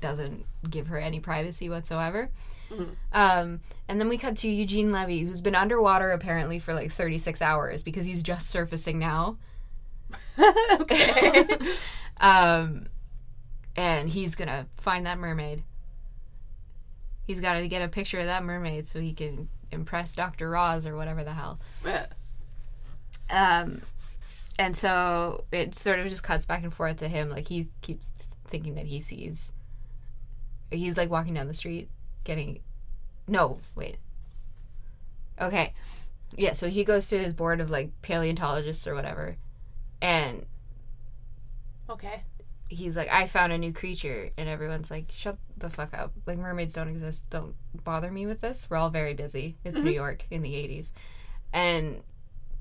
doesn't 0.00 0.46
give 0.70 0.86
her 0.86 0.98
any 0.98 1.18
privacy 1.18 1.68
whatsoever. 1.68 2.30
Mhm. 2.70 2.94
Um, 3.12 3.60
and 3.88 4.00
then 4.00 4.08
we 4.08 4.16
cut 4.16 4.36
to 4.38 4.48
Eugene 4.48 4.92
Levy, 4.92 5.24
who's 5.24 5.40
been 5.40 5.56
underwater 5.56 6.12
apparently 6.12 6.60
for 6.60 6.72
like 6.72 6.92
36 6.92 7.42
hours 7.42 7.82
because 7.82 8.06
he's 8.06 8.22
just 8.22 8.48
surfacing 8.48 9.00
now. 9.00 9.38
okay. 10.80 11.48
um, 12.20 12.86
and 13.76 14.08
he's 14.08 14.34
gonna 14.34 14.66
find 14.76 15.06
that 15.06 15.18
mermaid. 15.18 15.62
He's 17.26 17.40
got 17.40 17.54
to 17.54 17.68
get 17.68 17.82
a 17.82 17.88
picture 17.88 18.18
of 18.18 18.26
that 18.26 18.42
mermaid 18.42 18.88
so 18.88 19.00
he 19.00 19.12
can 19.12 19.48
impress 19.70 20.12
Dr. 20.12 20.50
Roz 20.50 20.86
or 20.86 20.96
whatever 20.96 21.22
the 21.22 21.32
hell. 21.32 21.60
Yeah. 21.86 22.06
Um, 23.30 23.82
and 24.58 24.76
so 24.76 25.44
it 25.52 25.74
sort 25.76 26.00
of 26.00 26.08
just 26.08 26.24
cuts 26.24 26.46
back 26.46 26.64
and 26.64 26.74
forth 26.74 26.98
to 26.98 27.08
him. 27.08 27.30
Like 27.30 27.48
he 27.48 27.68
keeps 27.80 28.08
thinking 28.48 28.74
that 28.74 28.86
he 28.86 29.00
sees. 29.00 29.52
He's 30.70 30.96
like 30.96 31.10
walking 31.10 31.34
down 31.34 31.48
the 31.48 31.54
street, 31.54 31.88
getting. 32.24 32.60
No, 33.28 33.60
wait. 33.76 33.98
Okay. 35.40 35.74
Yeah, 36.36 36.54
so 36.54 36.68
he 36.68 36.84
goes 36.84 37.06
to 37.08 37.18
his 37.18 37.32
board 37.32 37.60
of 37.60 37.70
like 37.70 37.90
paleontologists 38.02 38.86
or 38.86 38.94
whatever, 38.94 39.36
and 40.00 40.46
Okay. 41.88 42.22
He's 42.72 42.96
like, 42.96 43.08
I 43.10 43.26
found 43.26 43.52
a 43.52 43.58
new 43.58 43.72
creature. 43.72 44.30
And 44.36 44.48
everyone's 44.48 44.90
like, 44.90 45.10
shut 45.12 45.38
the 45.56 45.70
fuck 45.70 45.94
up. 45.94 46.12
Like, 46.26 46.38
mermaids 46.38 46.74
don't 46.74 46.88
exist. 46.88 47.28
Don't 47.30 47.54
bother 47.84 48.10
me 48.10 48.26
with 48.26 48.40
this. 48.40 48.66
We're 48.68 48.76
all 48.76 48.90
very 48.90 49.14
busy. 49.14 49.56
It's 49.64 49.78
New 49.78 49.90
York 49.90 50.24
in 50.30 50.42
the 50.42 50.52
80s. 50.52 50.92
And 51.52 52.02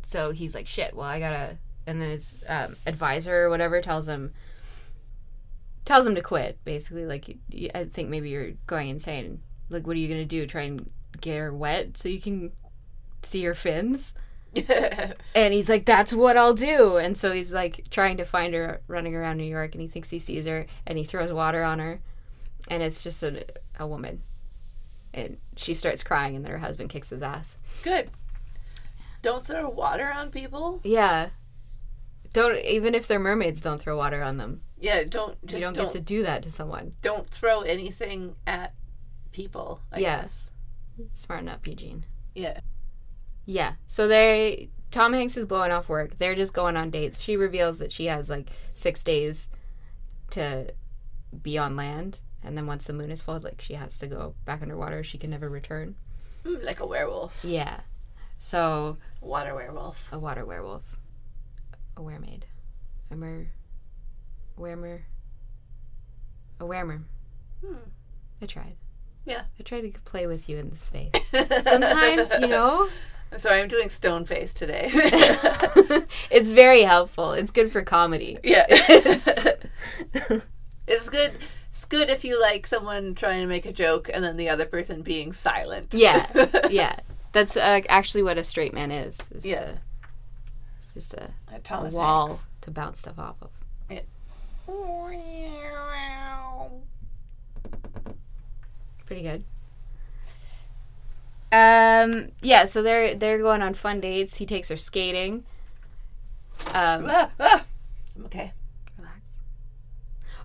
so 0.04 0.32
he's 0.32 0.54
like, 0.54 0.68
shit, 0.68 0.96
well, 0.96 1.08
I 1.08 1.20
gotta. 1.20 1.58
And 1.88 2.02
then 2.02 2.10
his 2.10 2.36
um, 2.48 2.76
advisor 2.86 3.46
or 3.46 3.50
whatever 3.50 3.82
tells 3.82 4.08
him, 4.08 4.34
tells 5.86 6.06
him 6.06 6.16
to 6.16 6.22
quit, 6.22 6.60
basically. 6.64 7.06
Like, 7.06 7.38
I 7.74 7.86
think 7.86 8.10
maybe 8.10 8.30
you're 8.30 8.52
going 8.68 8.90
insane. 8.90 9.42
Like, 9.70 9.88
what 9.88 9.96
are 9.96 10.00
you 10.00 10.08
gonna 10.08 10.26
do? 10.26 10.46
Try 10.46 10.64
and 10.64 10.90
get 11.22 11.38
her 11.38 11.54
wet 11.54 11.98
so 11.98 12.10
you 12.10 12.22
can 12.22 12.52
see 13.24 13.44
her 13.44 13.56
fins? 13.56 14.14
And 15.36 15.54
he's 15.54 15.70
like, 15.70 15.86
that's 15.86 16.14
what 16.14 16.36
I'll 16.38 16.54
do. 16.54 16.98
And 16.98 17.18
so 17.18 17.32
he's 17.32 17.54
like 17.54 17.90
trying 17.90 18.18
to 18.18 18.26
find 18.26 18.54
her 18.54 18.82
running 18.88 19.16
around 19.16 19.38
New 19.38 19.46
York 19.46 19.74
and 19.74 19.82
he 19.82 19.88
thinks 19.88 20.10
he 20.10 20.20
sees 20.20 20.46
her 20.46 20.66
and 20.86 20.98
he 20.98 21.04
throws 21.04 21.32
water 21.32 21.64
on 21.64 21.80
her. 21.80 22.02
And 22.70 22.84
it's 22.84 23.02
just 23.02 23.24
a, 23.24 23.46
a 23.80 23.88
woman. 23.88 24.22
And 25.14 25.38
she 25.56 25.74
starts 25.74 26.04
crying 26.04 26.36
and 26.36 26.44
then 26.46 26.52
her 26.52 26.58
husband 26.58 26.90
kicks 26.90 27.10
his 27.10 27.22
ass. 27.22 27.56
Good. 27.84 28.10
Don't 29.22 29.42
throw 29.44 29.70
water 29.70 30.12
on 30.12 30.32
people. 30.32 30.82
Yeah. 30.84 31.30
Don't, 32.34 32.58
even 32.60 32.96
if 32.96 33.08
they're 33.08 33.20
mermaids, 33.20 33.62
don't 33.62 33.82
throw 33.82 33.98
water 33.98 34.22
on 34.22 34.38
them. 34.38 34.62
Yeah, 34.80 35.04
don't 35.04 35.38
just 35.46 35.60
you 35.60 35.66
don't, 35.66 35.76
don't 35.76 35.86
get 35.88 35.94
to 35.94 36.00
do 36.02 36.24
that 36.24 36.44
to 36.44 36.52
someone. 36.52 36.94
don't 37.02 37.28
throw 37.30 37.62
anything 37.62 38.36
at 38.48 38.74
people. 39.32 39.82
I 39.92 40.00
Yeah. 40.00 40.22
guess. 40.22 40.50
Smarten 41.14 41.48
up, 41.50 41.66
Eugene. 41.68 42.06
Yeah. 42.36 42.60
Yeah. 43.46 43.74
So 43.88 44.08
they 44.08 44.70
Tom 44.92 45.14
Hanks 45.14 45.38
is 45.38 45.46
blowing 45.46 45.72
off 45.72 45.88
work. 45.90 46.18
They're 46.18 46.36
just 46.36 46.54
going 46.54 46.76
on 46.78 46.90
dates. 46.90 47.22
She 47.22 47.38
reveals 47.38 47.80
that 47.80 47.92
she 47.92 48.06
has 48.08 48.30
like 48.30 48.50
six 48.74 49.02
days 49.04 49.48
to 50.32 50.74
be 51.42 51.58
on 51.58 51.76
land, 51.76 52.20
and 52.44 52.58
then 52.58 52.68
once 52.68 52.86
the 52.86 52.94
moon 52.94 53.10
is 53.12 53.22
full, 53.22 53.40
like 53.40 53.62
she 53.62 53.74
has 53.76 53.98
to 54.00 54.08
go 54.08 54.36
back 54.46 54.62
underwater. 54.62 55.04
She 55.04 55.18
can 55.18 55.30
never 55.30 55.50
return. 55.50 55.96
Mm, 56.46 56.64
like 56.64 56.80
a 56.80 56.86
werewolf. 56.86 57.44
Yeah. 57.44 57.82
So 58.40 58.98
Water 59.22 59.54
werewolf. 59.54 60.10
a 60.12 60.18
water 60.20 60.44
werewolf, 60.46 60.98
a 61.96 62.02
wermaid. 62.02 62.44
a 63.12 63.16
mer, 63.16 63.48
wermer, 64.58 65.02
a 66.60 66.64
wermer. 66.66 67.04
Hmm. 67.66 67.76
I 68.42 68.46
tried. 68.48 68.76
Yeah. 69.26 69.44
I 69.60 69.64
try 69.64 69.82
to 69.82 69.92
play 70.06 70.28
with 70.28 70.50
you 70.50 70.58
in 70.58 70.70
the 70.70 70.78
space. 70.78 71.12
Sometimes, 71.64 72.32
you 72.40 72.48
know. 72.48 72.88
Sorry, 73.38 73.62
I'm 73.62 73.68
doing 73.70 73.90
stone 73.90 74.26
face 74.26 74.52
today. 74.52 74.90
it's 76.30 76.52
very 76.52 76.82
helpful. 76.82 77.32
It's 77.34 77.52
good 77.52 77.72
for 77.72 77.82
comedy. 77.82 78.38
yeah. 78.44 78.66
It's, 78.70 79.28
it's 80.88 81.08
good. 81.10 81.34
It's 81.70 81.86
good 81.86 82.10
if 82.10 82.26
you 82.26 82.42
like 82.42 82.68
someone 82.68 83.16
trying 83.16 83.42
to 83.42 83.48
make 83.48 83.66
a 83.66 83.72
joke 83.72 84.10
and 84.14 84.24
then 84.24 84.36
the 84.38 84.50
other 84.50 84.66
person 84.66 85.02
being 85.02 85.32
silent. 85.34 85.94
Yeah, 85.94 86.48
yeah. 86.70 86.98
That's 87.32 87.56
uh, 87.56 87.82
actually 87.88 88.24
what 88.24 88.38
a 88.38 88.44
straight 88.44 88.74
man 88.74 88.92
is. 88.92 89.18
is 89.32 89.46
Yeah. 89.46 89.60
to- 89.66 89.80
it's 90.78 90.94
just 90.94 91.14
a, 91.14 91.30
a 91.54 91.90
wall 91.90 92.28
Hanks. 92.28 92.44
to 92.62 92.72
bounce 92.72 93.00
stuff 93.00 93.18
off 93.18 93.36
of. 93.42 93.50
Pretty 99.12 99.24
good. 99.24 99.44
Um. 101.52 102.32
Yeah. 102.42 102.64
So 102.64 102.82
they're 102.82 103.14
they're 103.14 103.40
going 103.40 103.62
on 103.62 103.74
fun 103.74 104.00
dates. 104.00 104.38
He 104.38 104.46
takes 104.46 104.70
her 104.70 104.78
skating. 104.78 105.44
Um. 106.74 107.08
Ah, 107.10 107.30
ah. 107.38 107.66
I'm 108.16 108.26
okay. 108.28 108.54
Relax. 108.98 109.42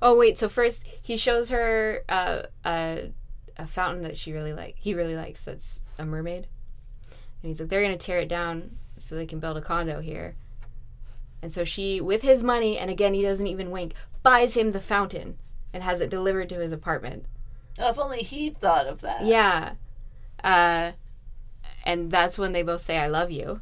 Oh 0.03 0.17
wait. 0.17 0.37
So 0.37 0.49
first 0.49 0.85
he 1.01 1.17
shows 1.17 1.51
her 1.51 2.03
uh, 2.09 2.43
a 2.64 3.12
a 3.57 3.69
fountain 3.69 4.03
that 4.03 4.19
she 4.19 4.33
really 4.33 4.53
like. 4.53 4.75
He 4.79 4.95
really 4.95 5.14
likes. 5.14 5.45
That's 5.45 5.81
a 5.97 6.05
mermaid. 6.05 6.49
And 7.43 7.49
he's 7.49 7.61
like, 7.61 7.69
they're 7.69 7.85
gonna 7.85 7.97
tear 7.97 8.19
it 8.19 8.29
down 8.29 8.79
so 8.99 9.14
they 9.14 9.27
can 9.27 9.39
build 9.39 9.57
a 9.57 9.62
condo 9.62 10.01
here. 10.01 10.35
And 11.41 11.53
so 11.53 11.62
she, 11.62 12.01
with 12.01 12.23
his 12.23 12.43
money, 12.43 12.79
and 12.79 12.91
again 12.91 13.14
he 13.14 13.23
doesn't 13.23 13.47
even 13.47 13.71
wink, 13.71 13.95
buys 14.25 14.57
him 14.57 14.73
the 14.73 14.81
fountain 14.81 15.39
and 15.73 15.85
has 15.85 16.01
it 16.01 16.11
delivered 16.11 16.49
to 16.49 16.59
his 16.59 16.73
apartment. 16.73 17.27
Oh, 17.79 17.91
if 17.91 17.99
only 17.99 18.18
he'd 18.18 18.59
thought 18.59 18.87
of 18.87 19.01
that. 19.03 19.24
Yeah. 19.24 19.74
Uh, 20.43 20.93
and 21.85 22.11
that's 22.11 22.39
when 22.39 22.53
they 22.53 22.62
both 22.62 22.83
say, 22.83 22.99
I 22.99 23.07
love 23.07 23.31
you. 23.31 23.61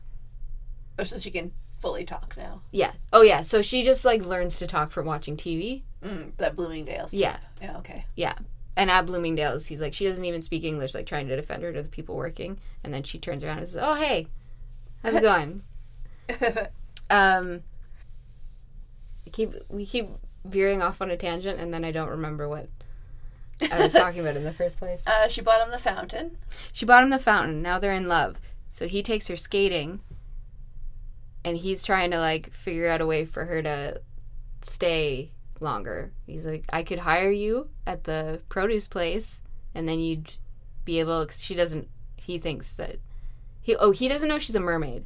Oh, 0.99 1.05
so 1.05 1.19
she 1.19 1.31
can 1.31 1.53
fully 1.79 2.05
talk 2.05 2.35
now. 2.37 2.63
Yeah. 2.71 2.93
Oh, 3.13 3.23
yeah. 3.23 3.43
So 3.43 3.63
she 3.63 3.83
just 3.83 4.05
like 4.05 4.25
learns 4.25 4.59
to 4.59 4.67
talk 4.67 4.91
from 4.91 5.07
watching 5.07 5.37
TV. 5.37 5.83
Mm, 6.03 6.33
that 6.37 6.57
Bloomingdale's. 6.57 7.13
Yeah. 7.13 7.39
Yeah, 7.61 7.77
okay. 7.79 8.05
Yeah. 8.17 8.35
And 8.77 8.91
at 8.91 9.07
Bloomingdale's, 9.07 9.67
he's 9.67 9.81
like, 9.81 9.95
she 9.95 10.07
doesn't 10.07 10.25
even 10.25 10.43
speak 10.43 10.65
English, 10.65 10.95
like 10.95 11.07
trying 11.07 11.29
to 11.29 11.37
defend 11.37 11.63
her 11.63 11.73
to 11.73 11.83
the 11.83 11.89
people 11.89 12.17
working. 12.17 12.59
And 12.83 12.93
then 12.93 13.03
she 13.03 13.19
turns 13.19 13.45
around 13.45 13.59
and 13.59 13.69
says, 13.69 13.81
Oh, 13.83 13.95
hey, 13.95 14.29
how's 15.03 15.15
it 15.15 15.23
going? 15.23 15.63
um, 17.11 17.63
I 19.27 19.31
keep 19.31 19.53
we 19.69 19.87
keep 19.87 20.09
veering 20.45 20.83
off 20.83 21.01
on 21.01 21.11
a 21.11 21.17
tangent, 21.17 21.61
and 21.61 21.73
then 21.73 21.85
I 21.85 21.93
don't 21.93 22.09
remember 22.11 22.49
what 22.49 22.69
I 23.71 23.79
was 23.79 23.93
talking 23.93 24.21
about 24.21 24.37
in 24.37 24.45
the 24.45 24.53
first 24.53 24.79
place. 24.79 25.03
uh, 25.07 25.29
she 25.29 25.41
bought 25.41 25.65
him 25.65 25.71
the 25.71 25.79
fountain. 25.79 26.37
She 26.73 26.85
bought 26.85 27.03
him 27.03 27.11
the 27.11 27.19
fountain. 27.19 27.63
Now 27.63 27.79
they're 27.79 27.93
in 27.93 28.09
love. 28.09 28.41
So 28.71 28.89
he 28.89 29.03
takes 29.03 29.29
her 29.29 29.37
skating, 29.37 30.01
and 31.45 31.57
he's 31.57 31.85
trying 31.85 32.11
to 32.11 32.19
like 32.19 32.53
figure 32.53 32.89
out 32.89 33.01
a 33.01 33.07
way 33.07 33.25
for 33.25 33.45
her 33.45 33.63
to 33.63 34.01
stay 34.63 35.31
longer. 35.61 36.13
He's 36.27 36.47
like, 36.47 36.65
I 36.73 36.83
could 36.83 37.01
hire 37.01 37.31
you 37.31 37.69
at 37.87 38.05
the 38.05 38.43
produce 38.49 38.89
place, 38.89 39.41
and 39.75 39.89
then 39.89 40.01
you'd 40.01 40.35
be 40.85 41.01
able. 41.01 41.25
Cause 41.27 41.43
she 41.43 41.55
doesn't. 41.55 41.89
He 42.17 42.39
thinks 42.39 42.75
that 42.75 42.97
he. 43.61 43.77
Oh, 43.77 43.91
he 43.91 44.09
doesn't 44.09 44.29
know 44.29 44.39
she's 44.39 44.57
a 44.57 44.61
mermaid. 44.61 45.05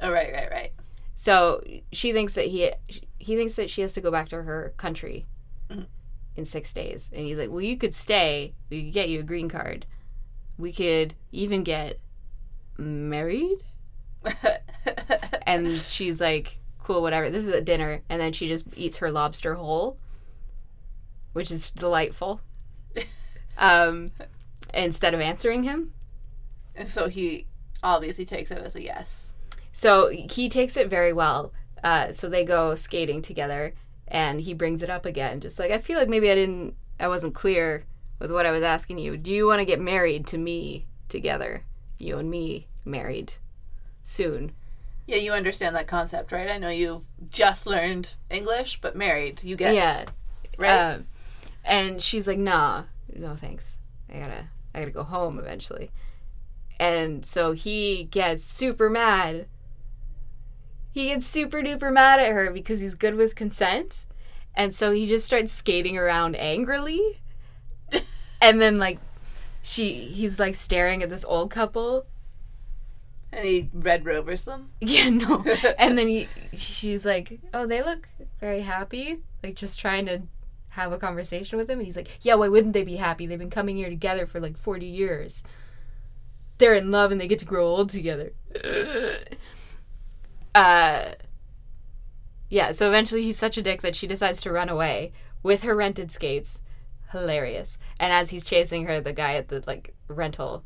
Oh, 0.00 0.12
right, 0.12 0.32
right, 0.32 0.50
right. 0.50 0.72
So 1.14 1.62
she 1.92 2.12
thinks 2.12 2.34
that 2.34 2.46
he. 2.46 2.70
He 3.18 3.36
thinks 3.36 3.54
that 3.56 3.70
she 3.70 3.82
has 3.82 3.92
to 3.94 4.00
go 4.00 4.10
back 4.10 4.28
to 4.28 4.42
her 4.42 4.72
country. 4.76 5.26
In 6.38 6.46
six 6.46 6.72
days, 6.72 7.10
and 7.12 7.26
he's 7.26 7.36
like, 7.36 7.50
"Well, 7.50 7.60
you 7.60 7.76
could 7.76 7.94
stay. 7.94 8.54
We 8.70 8.84
could 8.84 8.94
get 8.94 9.08
you 9.08 9.20
a 9.20 9.24
green 9.24 9.48
card. 9.48 9.86
We 10.56 10.72
could 10.72 11.14
even 11.32 11.64
get 11.64 11.98
married." 12.78 13.58
And 15.48 15.78
she's 15.78 16.20
like, 16.20 16.58
cool, 16.84 17.00
whatever. 17.00 17.30
This 17.30 17.46
is 17.46 17.52
at 17.52 17.64
dinner. 17.64 18.02
And 18.10 18.20
then 18.20 18.34
she 18.34 18.48
just 18.48 18.66
eats 18.76 18.98
her 18.98 19.10
lobster 19.10 19.54
whole. 19.54 19.98
which 21.32 21.50
is 21.50 21.70
delightful. 21.70 22.42
um, 23.58 24.10
instead 24.74 25.14
of 25.14 25.20
answering 25.20 25.62
him. 25.62 25.92
And 26.74 26.86
so 26.86 27.08
he 27.08 27.46
obviously 27.82 28.26
takes 28.26 28.50
it 28.50 28.58
as 28.58 28.74
a 28.74 28.82
yes. 28.82 29.32
So 29.72 30.08
he 30.08 30.50
takes 30.50 30.76
it 30.76 30.90
very 30.90 31.14
well. 31.14 31.52
Uh, 31.82 32.12
so 32.12 32.28
they 32.28 32.44
go 32.44 32.74
skating 32.74 33.22
together, 33.22 33.72
and 34.08 34.40
he 34.40 34.54
brings 34.54 34.82
it 34.82 34.90
up 34.90 35.04
again, 35.06 35.40
just 35.40 35.58
like 35.58 35.70
I 35.70 35.78
feel 35.78 35.98
like 35.98 36.08
maybe 36.08 36.30
I 36.30 36.34
didn't, 36.34 36.74
I 36.98 37.08
wasn't 37.08 37.34
clear 37.34 37.84
with 38.18 38.30
what 38.32 38.46
I 38.46 38.50
was 38.50 38.62
asking 38.62 38.98
you. 38.98 39.16
Do 39.16 39.30
you 39.30 39.46
want 39.46 39.60
to 39.60 39.64
get 39.64 39.80
married 39.80 40.26
to 40.28 40.38
me 40.38 40.86
together? 41.08 41.64
You 41.98 42.18
and 42.18 42.30
me 42.30 42.66
married 42.84 43.34
soon. 44.04 44.52
Yeah, 45.06 45.16
you 45.16 45.32
understand 45.32 45.74
that 45.76 45.86
concept, 45.86 46.32
right? 46.32 46.50
I 46.50 46.58
know 46.58 46.68
you 46.68 47.04
just 47.30 47.66
learned 47.66 48.14
English, 48.30 48.80
but 48.80 48.94
married, 48.96 49.42
you 49.44 49.56
get 49.56 49.74
Yeah. 49.74 50.04
right. 50.58 50.94
Um, 50.94 51.06
and 51.64 52.00
she's 52.00 52.26
like, 52.26 52.38
"Nah, 52.38 52.84
no 53.14 53.34
thanks. 53.36 53.76
I 54.12 54.18
gotta, 54.18 54.48
I 54.74 54.80
gotta 54.80 54.90
go 54.90 55.04
home 55.04 55.38
eventually." 55.38 55.90
And 56.80 57.24
so 57.26 57.52
he 57.52 58.04
gets 58.04 58.44
super 58.44 58.88
mad. 58.88 59.46
He 60.92 61.06
gets 61.08 61.26
super 61.26 61.58
duper 61.62 61.92
mad 61.92 62.20
at 62.20 62.32
her 62.32 62.50
because 62.50 62.80
he's 62.80 62.94
good 62.94 63.14
with 63.14 63.34
consent, 63.34 64.04
and 64.54 64.74
so 64.74 64.92
he 64.92 65.06
just 65.06 65.26
starts 65.26 65.52
skating 65.52 65.96
around 65.96 66.34
angrily. 66.36 67.20
and 68.40 68.60
then 68.60 68.78
like, 68.78 68.98
she, 69.62 69.92
he's 70.06 70.40
like 70.40 70.54
staring 70.56 71.02
at 71.02 71.10
this 71.10 71.24
old 71.24 71.50
couple. 71.50 72.06
and 73.32 73.44
he 73.44 73.68
red 73.72 74.04
rovers 74.06 74.44
them. 74.44 74.70
Yeah, 74.80 75.10
no. 75.10 75.44
and 75.78 75.96
then 75.98 76.08
he, 76.08 76.28
she's 76.56 77.04
like, 77.04 77.38
"Oh, 77.54 77.66
they 77.66 77.82
look 77.82 78.08
very 78.40 78.62
happy." 78.62 79.20
Like 79.42 79.54
just 79.54 79.78
trying 79.78 80.06
to 80.06 80.22
have 80.70 80.92
a 80.92 80.98
conversation 80.98 81.58
with 81.58 81.68
him, 81.70 81.78
and 81.78 81.86
he's 81.86 81.96
like, 81.96 82.08
"Yeah, 82.22 82.34
why 82.34 82.48
wouldn't 82.48 82.72
they 82.72 82.82
be 82.84 82.96
happy? 82.96 83.26
They've 83.26 83.38
been 83.38 83.50
coming 83.50 83.76
here 83.76 83.90
together 83.90 84.26
for 84.26 84.40
like 84.40 84.56
forty 84.56 84.86
years. 84.86 85.42
They're 86.58 86.74
in 86.74 86.90
love, 86.90 87.12
and 87.12 87.20
they 87.20 87.28
get 87.28 87.38
to 87.40 87.44
grow 87.44 87.66
old 87.66 87.90
together." 87.90 88.32
Uh, 90.54 91.12
yeah. 92.50 92.72
So 92.72 92.88
eventually, 92.88 93.22
he's 93.22 93.38
such 93.38 93.56
a 93.56 93.62
dick 93.62 93.82
that 93.82 93.96
she 93.96 94.06
decides 94.06 94.40
to 94.42 94.52
run 94.52 94.68
away 94.68 95.12
with 95.42 95.62
her 95.62 95.74
rented 95.76 96.10
skates. 96.12 96.60
Hilarious. 97.12 97.78
And 97.98 98.12
as 98.12 98.30
he's 98.30 98.44
chasing 98.44 98.84
her, 98.86 99.00
the 99.00 99.12
guy 99.12 99.34
at 99.34 99.48
the 99.48 99.62
like 99.66 99.94
rental 100.08 100.64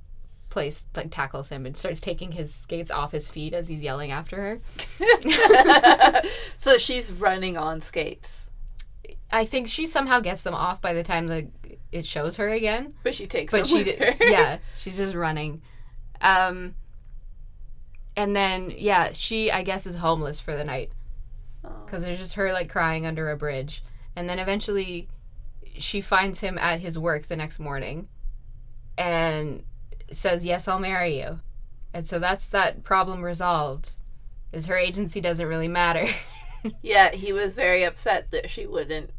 place 0.50 0.84
like 0.94 1.10
tackles 1.10 1.48
him 1.48 1.64
and 1.64 1.76
starts 1.76 1.98
taking 2.00 2.32
his 2.32 2.52
skates 2.54 2.90
off 2.90 3.10
his 3.12 3.30
feet 3.30 3.54
as 3.54 3.68
he's 3.68 3.82
yelling 3.82 4.10
after 4.10 4.36
her. 4.36 4.60
so 6.58 6.78
she's 6.78 7.10
running 7.12 7.56
on 7.56 7.80
skates, 7.80 8.48
I 9.30 9.44
think 9.46 9.66
she 9.68 9.86
somehow 9.86 10.20
gets 10.20 10.42
them 10.42 10.54
off 10.54 10.80
by 10.82 10.92
the 10.92 11.02
time 11.02 11.26
the 11.26 11.48
it 11.90 12.06
shows 12.06 12.36
her 12.36 12.48
again. 12.48 12.94
but 13.02 13.14
she 13.14 13.26
takes 13.26 13.50
But 13.50 13.66
them 13.66 13.66
she 13.66 13.74
with 13.90 13.98
her. 13.98 14.14
yeah, 14.26 14.58
she's 14.76 14.96
just 14.96 15.14
running. 15.14 15.62
Um 16.20 16.74
and 18.16 18.34
then 18.36 18.72
yeah, 18.76 19.12
she 19.12 19.50
I 19.50 19.62
guess 19.62 19.86
is 19.86 19.96
homeless 19.96 20.40
for 20.40 20.56
the 20.56 20.64
night 20.64 20.92
cuz 21.86 22.02
there's 22.02 22.18
just 22.18 22.34
her 22.34 22.52
like 22.52 22.68
crying 22.68 23.06
under 23.06 23.30
a 23.30 23.36
bridge. 23.36 23.84
And 24.16 24.28
then 24.28 24.38
eventually 24.38 25.08
she 25.78 26.00
finds 26.00 26.40
him 26.40 26.58
at 26.58 26.80
his 26.80 26.98
work 26.98 27.26
the 27.26 27.36
next 27.36 27.58
morning 27.58 28.08
and 28.98 29.64
says, 30.10 30.44
"Yes, 30.44 30.68
I'll 30.68 30.78
marry 30.78 31.18
you." 31.18 31.40
And 31.94 32.06
so 32.06 32.18
that's 32.18 32.46
that 32.48 32.82
problem 32.84 33.22
resolved. 33.22 33.96
Is 34.52 34.66
her 34.66 34.76
agency 34.76 35.20
doesn't 35.20 35.46
really 35.46 35.68
matter. 35.68 36.06
Yeah, 36.80 37.10
he 37.10 37.32
was 37.32 37.54
very 37.54 37.82
upset 37.82 38.30
that 38.30 38.48
she 38.48 38.66
wouldn't 38.68 39.10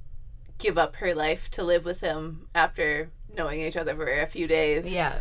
give 0.60 0.78
up 0.78 0.96
her 0.96 1.14
life 1.14 1.52
to 1.52 1.64
live 1.64 1.84
with 1.84 2.00
him 2.00 2.48
after 2.56 3.10
knowing 3.36 3.60
each 3.60 3.76
other 3.76 3.94
for 3.98 4.22
a 4.22 4.28
few 4.28 4.48
days. 4.48 4.90
yeah. 4.90 5.20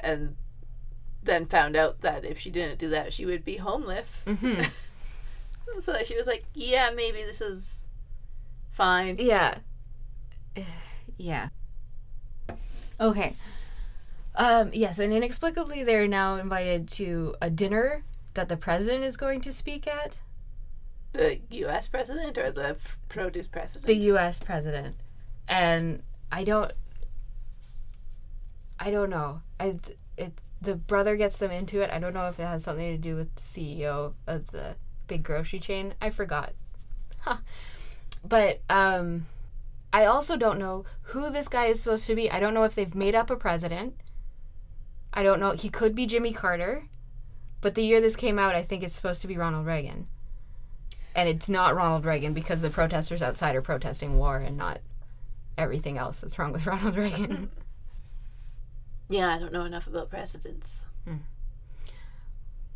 And 0.00 0.34
then 1.22 1.46
found 1.46 1.76
out 1.76 2.00
that 2.00 2.24
if 2.24 2.38
she 2.38 2.50
didn't 2.50 2.78
do 2.78 2.88
that, 2.90 3.12
she 3.12 3.26
would 3.26 3.44
be 3.44 3.56
homeless. 3.56 4.22
Mhm. 4.26 4.68
So 5.82 6.02
she 6.02 6.16
was 6.16 6.26
like, 6.26 6.44
yeah, 6.52 6.90
maybe 6.92 7.22
this 7.22 7.40
is 7.40 7.64
fine. 8.72 9.16
Yeah. 9.20 9.58
Yeah. 11.16 11.50
Okay. 12.98 13.36
Um, 14.34 14.70
yes, 14.72 14.98
and 14.98 15.12
inexplicably 15.12 15.84
they're 15.84 16.08
now 16.08 16.36
invited 16.36 16.88
to 16.88 17.36
a 17.40 17.50
dinner 17.50 18.02
that 18.34 18.48
the 18.48 18.56
president 18.56 19.04
is 19.04 19.16
going 19.16 19.40
to 19.42 19.52
speak 19.52 19.86
at. 19.86 20.18
The 21.12 21.38
U.S. 21.50 21.86
president 21.88 22.36
or 22.36 22.50
the 22.50 22.76
produce 23.08 23.46
president? 23.46 23.86
The 23.86 23.96
US 24.12 24.38
president. 24.40 24.96
And 25.46 26.02
I 26.32 26.42
don't 26.44 26.72
I 28.78 28.90
don't 28.90 29.10
know. 29.10 29.42
I 29.58 29.76
it 30.16 30.32
the 30.60 30.74
brother 30.74 31.16
gets 31.16 31.38
them 31.38 31.50
into 31.50 31.80
it. 31.80 31.90
I 31.90 31.98
don't 31.98 32.14
know 32.14 32.28
if 32.28 32.38
it 32.38 32.44
has 32.44 32.64
something 32.64 32.90
to 32.90 32.98
do 32.98 33.16
with 33.16 33.34
the 33.34 33.42
CEO 33.42 34.12
of 34.26 34.50
the 34.52 34.76
big 35.06 35.22
grocery 35.22 35.58
chain. 35.58 35.94
I 36.00 36.10
forgot. 36.10 36.52
Huh. 37.22 37.36
But 38.24 38.62
um 38.70 39.26
I 39.92 40.06
also 40.06 40.38
don't 40.38 40.58
know 40.58 40.86
who 41.02 41.28
this 41.28 41.48
guy 41.48 41.66
is 41.66 41.82
supposed 41.82 42.06
to 42.06 42.14
be. 42.14 42.30
I 42.30 42.40
don't 42.40 42.54
know 42.54 42.64
if 42.64 42.74
they've 42.74 42.94
made 42.94 43.14
up 43.14 43.28
a 43.28 43.36
president. 43.36 43.94
I 45.12 45.22
don't 45.22 45.40
know. 45.40 45.50
He 45.50 45.68
could 45.68 45.94
be 45.94 46.06
Jimmy 46.06 46.32
Carter. 46.32 46.84
But 47.60 47.74
the 47.74 47.82
year 47.82 48.00
this 48.00 48.16
came 48.16 48.38
out, 48.38 48.54
I 48.54 48.62
think 48.62 48.82
it's 48.82 48.94
supposed 48.94 49.20
to 49.22 49.28
be 49.28 49.36
Ronald 49.36 49.66
Reagan. 49.66 50.06
And 51.14 51.28
it's 51.28 51.48
not 51.48 51.74
Ronald 51.74 52.06
Reagan 52.06 52.32
because 52.32 52.62
the 52.62 52.70
protesters 52.70 53.20
outside 53.20 53.54
are 53.56 53.62
protesting 53.62 54.16
war 54.16 54.38
and 54.38 54.56
not 54.56 54.80
everything 55.58 55.98
else 55.98 56.20
that's 56.20 56.38
wrong 56.38 56.52
with 56.52 56.66
Ronald 56.66 56.96
Reagan. 56.96 57.50
Yeah, 59.10 59.34
I 59.34 59.38
don't 59.38 59.52
know 59.52 59.64
enough 59.64 59.86
about 59.86 60.08
presidents. 60.10 60.84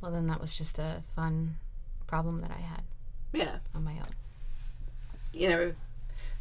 well, 0.01 0.11
then 0.13 0.27
that 0.27 0.39
was 0.41 0.55
just 0.57 0.79
a 0.79 1.03
fun 1.17 1.57
problem 2.07 2.41
that 2.43 2.51
I 2.51 2.61
had 2.61 2.83
Yeah, 3.33 3.57
on 3.75 3.85
my 3.85 3.93
own. 3.93 4.11
you 5.33 5.49
know, 5.49 5.73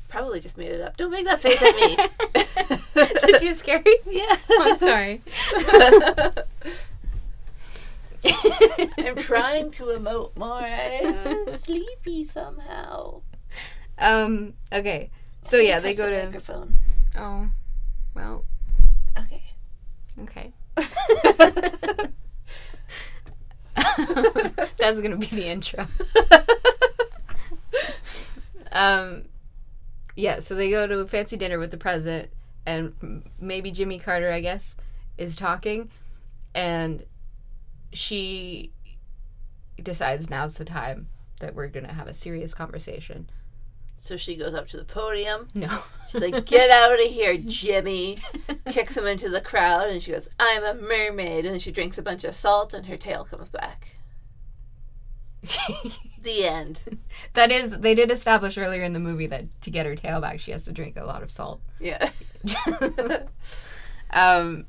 probably 0.09 0.39
just 0.41 0.57
made 0.57 0.71
it 0.71 0.81
up. 0.81 0.97
Don't 0.97 1.11
make 1.11 1.23
that 1.25 1.39
face 1.39 1.61
at 1.61 1.75
me. 1.75 1.97
Is 3.01 3.23
it 3.23 3.39
too 3.41 3.53
scary? 3.53 3.95
yeah. 4.05 4.35
I'm 4.59 4.77
sorry. 4.77 5.21
I'm 8.97 9.15
trying 9.17 9.71
to 9.71 9.83
emote 9.85 10.35
more. 10.37 10.59
I'm 10.61 11.57
sleepy 11.57 12.23
somehow. 12.23 13.21
Um. 13.97 14.53
Okay. 14.71 15.09
So 15.47 15.57
yeah, 15.57 15.79
they 15.79 15.93
go 15.93 16.05
the 16.09 16.11
to. 16.19 16.25
microphone. 16.25 16.75
Oh. 17.17 17.49
Well. 18.15 18.45
Okay. 19.17 19.43
Okay. 20.21 20.53
That's 24.77 25.01
gonna 25.01 25.17
be 25.17 25.25
the 25.27 25.47
intro. 25.47 25.87
um. 28.71 29.25
Yeah. 30.15 30.39
So 30.41 30.55
they 30.55 30.69
go 30.69 30.87
to 30.87 30.99
a 30.99 31.07
fancy 31.07 31.37
dinner 31.37 31.59
with 31.59 31.71
the 31.71 31.77
president, 31.77 32.29
and 32.65 33.23
maybe 33.39 33.71
Jimmy 33.71 33.99
Carter, 33.99 34.31
I 34.31 34.41
guess, 34.41 34.75
is 35.17 35.35
talking, 35.35 35.89
and 36.53 37.05
she 37.91 38.71
decides 39.81 40.29
now's 40.29 40.55
the 40.55 40.65
time 40.65 41.07
that 41.39 41.55
we're 41.55 41.67
gonna 41.67 41.93
have 41.93 42.07
a 42.07 42.13
serious 42.13 42.53
conversation. 42.53 43.29
So 44.03 44.17
she 44.17 44.35
goes 44.35 44.53
up 44.53 44.67
to 44.67 44.77
the 44.77 44.83
podium. 44.83 45.47
No. 45.53 45.79
She's 46.09 46.21
like, 46.21 46.45
"Get 46.45 46.69
out 46.71 46.99
of 47.01 47.09
here, 47.09 47.37
Jimmy!" 47.37 48.17
Kicks 48.69 48.97
him 48.97 49.07
into 49.07 49.29
the 49.29 49.39
crowd, 49.39 49.89
and 49.89 50.03
she 50.03 50.11
goes, 50.11 50.27
"I'm 50.37 50.65
a 50.65 50.73
mermaid." 50.73 51.45
And 51.45 51.61
she 51.61 51.71
drinks 51.71 51.97
a 51.97 52.01
bunch 52.01 52.25
of 52.25 52.35
salt, 52.35 52.73
and 52.73 52.85
her 52.87 52.97
tail 52.97 53.23
comes 53.23 53.49
back. 53.49 53.87
The 56.23 56.45
end. 56.45 56.79
that 57.33 57.51
is, 57.51 57.79
they 57.79 57.93
did 57.93 58.09
establish 58.09 58.57
earlier 58.57 58.81
in 58.81 58.93
the 58.93 58.99
movie 58.99 59.27
that 59.27 59.43
to 59.63 59.69
get 59.69 59.85
her 59.85 59.93
tail 59.93 60.21
back, 60.21 60.39
she 60.39 60.51
has 60.51 60.63
to 60.63 60.71
drink 60.71 60.95
a 60.95 61.03
lot 61.03 61.21
of 61.21 61.29
salt. 61.29 61.59
Yeah. 61.81 62.11
um, 64.09 64.65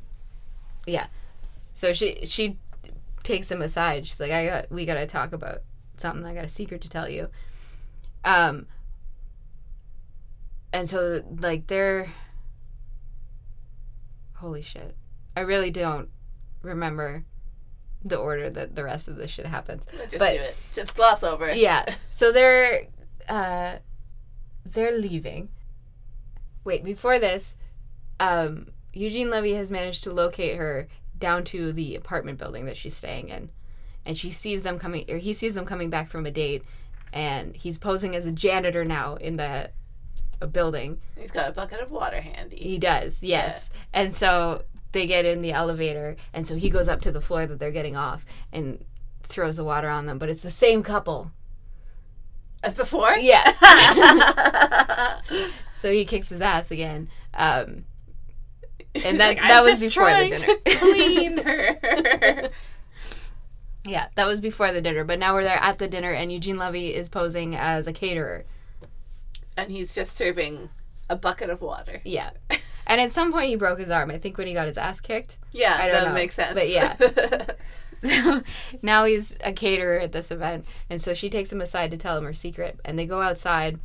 yeah. 0.85 1.07
So 1.75 1.93
she 1.93 2.27
she 2.27 2.59
takes 3.23 3.53
him 3.53 3.63
aside. 3.63 4.05
She's 4.05 4.19
like, 4.19 4.33
"I 4.33 4.47
got 4.47 4.71
we 4.73 4.85
got 4.85 4.95
to 4.95 5.07
talk 5.07 5.33
about 5.33 5.59
something. 5.97 6.25
I 6.27 6.35
got 6.35 6.45
a 6.45 6.49
secret 6.49 6.81
to 6.83 6.89
tell 6.89 7.09
you." 7.09 7.29
Um, 8.25 8.67
and 10.75 10.87
so 10.91 11.23
like 11.41 11.69
they're 11.69 12.13
holy 14.35 14.63
shit. 14.63 14.95
I 15.37 15.41
really 15.41 15.71
don't 15.71 16.09
remember 16.63 17.25
the 18.05 18.17
order 18.17 18.51
that 18.51 18.75
the 18.75 18.85
rest 18.85 19.09
of 19.09 19.17
this 19.17 19.31
shit 19.31 19.47
happens. 19.47 19.87
Just 19.87 20.19
But- 20.19 20.35
do 20.35 20.41
it. 20.41 20.61
Just 20.75 20.95
gloss 20.97 21.23
over 21.23 21.49
it. 21.49 21.57
Yeah. 21.57 21.95
So 22.11 22.31
they're 22.33 22.87
uh 23.29 23.79
they're 24.67 24.97
leaving. 24.99 25.49
Wait, 26.65 26.85
before 26.85 27.19
this, 27.19 27.57
um 28.21 28.69
Eugene 28.93 29.31
Levy 29.31 29.55
has 29.55 29.71
managed 29.71 30.05
to 30.05 30.13
locate 30.13 30.57
her 30.57 30.89
down 31.19 31.45
to 31.45 31.73
the 31.73 31.97
apartment 31.97 32.39
building 32.39 32.67
that 32.67 32.77
she's 32.77 32.95
staying 32.95 33.29
in. 33.31 33.51
And 34.07 34.17
she 34.19 34.31
sees 34.31 34.63
them 34.63 34.79
coming 34.79 35.05
or 35.11 35.17
he 35.19 35.33
sees 35.33 35.55
them 35.55 35.65
coming 35.65 35.89
back 35.91 36.09
from 36.11 36.27
a 36.27 36.31
date 36.31 36.63
and 37.13 37.57
he's 37.57 37.79
posing 37.79 38.15
as 38.15 38.27
a 38.27 38.33
janitor 38.33 38.85
now 38.85 39.15
in 39.17 39.37
the 39.37 39.71
a 40.45 40.47
building. 40.47 41.01
He's 41.19 41.33
got 41.33 41.49
a 41.49 41.53
bucket 41.53 41.81
of 41.81 41.91
water 41.91 42.21
handy. 42.21 42.57
He 42.57 42.79
does, 42.79 43.21
yes. 43.23 43.69
And 43.93 44.13
so 44.15 44.63
they 44.93 45.07
get 45.09 45.25
in 45.25 45.43
the 45.43 45.51
elevator, 45.53 46.15
and 46.33 46.47
so 46.47 46.55
he 46.55 46.71
goes 46.71 46.89
up 46.89 47.01
to 47.01 47.11
the 47.11 47.21
floor 47.21 47.47
that 47.47 47.59
they're 47.59 47.73
getting 47.73 47.97
off 47.97 48.25
and 48.53 48.85
throws 49.25 49.57
the 49.57 49.65
water 49.65 49.89
on 49.89 50.07
them. 50.07 50.19
But 50.19 50.29
it's 50.29 50.43
the 50.43 50.51
same 50.53 50.85
couple. 50.85 51.33
As 52.63 52.75
before? 52.75 53.17
Yeah. 53.19 53.53
so 55.81 55.91
he 55.91 56.05
kicks 56.05 56.29
his 56.29 56.41
ass 56.41 56.71
again. 56.71 57.09
Um, 57.35 57.85
and 58.95 59.19
that 59.21 59.37
Like, 59.37 59.39
that 59.39 59.59
I'm 59.59 59.65
was 59.65 59.81
before 59.81 60.11
the 60.11 60.37
dinner. 60.37 60.55
clean 60.79 61.39
her. 61.43 62.51
yeah, 63.87 64.07
that 64.15 64.27
was 64.27 64.41
before 64.41 64.73
the 64.73 64.81
dinner. 64.81 65.05
But 65.05 65.19
now 65.19 65.35
we're 65.35 65.45
there 65.45 65.59
at 65.61 65.79
the 65.79 65.89
dinner, 65.89 66.13
and 66.13 66.33
Eugene 66.33 66.57
Levy 66.57 66.95
is 66.95 67.09
posing 67.09 67.55
as 67.57 67.87
a 67.87 67.93
caterer. 67.93 68.45
And 69.57 69.71
he's 69.71 69.95
just 69.95 70.17
serving 70.17 70.69
a 71.09 71.17
bucket 71.17 71.51
of 71.51 71.61
water. 71.61 72.01
Yeah. 72.05 72.31
And 72.87 73.01
at 73.01 73.13
some 73.13 73.33
point 73.33 73.49
he 73.49 73.57
broke 73.57 73.79
his 73.79 73.91
arm. 73.91 74.11
I 74.11 74.19
think 74.19 74.37
when 74.37 74.47
he 74.47 74.53
got 74.53 74.67
his 74.67 74.77
ass 74.77 75.01
kicked. 75.01 75.39
Yeah, 75.53 75.75
I 75.79 75.87
don't 75.87 76.03
that 76.03 76.09
know, 76.09 76.15
makes 76.15 76.35
sense. 76.35 76.55
but 76.55 76.69
yeah. 76.69 76.97
So 77.97 78.43
now 78.83 79.05
he's 79.05 79.35
a 79.43 79.53
caterer 79.53 79.99
at 79.99 80.13
this 80.13 80.31
event. 80.31 80.67
And 80.91 81.01
so 81.01 81.15
she 81.15 81.31
takes 81.31 81.51
him 81.51 81.61
aside 81.63 81.91
to 81.93 81.97
tell 81.97 82.19
him 82.19 82.25
her 82.25 82.35
secret. 82.35 82.79
And 82.85 82.99
they 82.99 83.07
go 83.07 83.23
outside. 83.23 83.79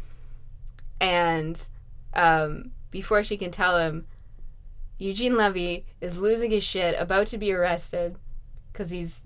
And 1.00 1.62
um, 2.14 2.72
before 2.92 3.24
she 3.24 3.38
can 3.38 3.52
tell 3.52 3.78
him, 3.78 4.08
Eugene 4.98 5.38
Levy 5.38 5.86
is 6.02 6.18
losing 6.18 6.52
his 6.52 6.64
shit, 6.64 7.00
about 7.00 7.28
to 7.28 7.38
be 7.38 7.54
arrested 7.54 8.18
because 8.74 8.90
he's 8.90 9.24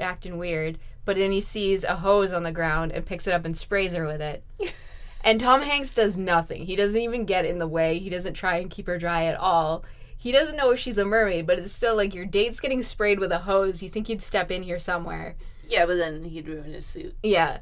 acting 0.00 0.38
weird. 0.38 0.78
But 1.04 1.16
then 1.16 1.32
he 1.32 1.40
sees 1.42 1.84
a 1.84 1.96
hose 1.96 2.32
on 2.32 2.42
the 2.42 2.52
ground 2.52 2.92
and 2.92 3.04
picks 3.04 3.26
it 3.26 3.34
up 3.34 3.44
and 3.44 3.56
sprays 3.56 3.92
her 3.92 4.06
with 4.06 4.22
it. 4.22 4.42
And 5.22 5.40
Tom 5.40 5.62
Hanks 5.62 5.92
does 5.92 6.16
nothing. 6.16 6.62
He 6.64 6.76
doesn't 6.76 7.00
even 7.00 7.24
get 7.26 7.44
in 7.44 7.58
the 7.58 7.68
way. 7.68 7.98
He 7.98 8.08
doesn't 8.10 8.34
try 8.34 8.56
and 8.56 8.70
keep 8.70 8.86
her 8.86 8.98
dry 8.98 9.24
at 9.24 9.36
all. 9.38 9.84
He 10.16 10.32
doesn't 10.32 10.56
know 10.56 10.70
if 10.70 10.78
she's 10.78 10.98
a 10.98 11.04
mermaid, 11.04 11.46
but 11.46 11.58
it's 11.58 11.72
still 11.72 11.96
like 11.96 12.14
your 12.14 12.24
date's 12.26 12.60
getting 12.60 12.82
sprayed 12.82 13.18
with 13.18 13.32
a 13.32 13.38
hose. 13.40 13.82
You 13.82 13.88
think 13.90 14.08
you'd 14.08 14.22
step 14.22 14.50
in 14.50 14.62
here 14.62 14.78
somewhere. 14.78 15.36
yeah, 15.66 15.86
but 15.86 15.96
then 15.96 16.24
he'd 16.24 16.48
ruin 16.48 16.72
his 16.72 16.86
suit. 16.86 17.14
Yeah. 17.22 17.58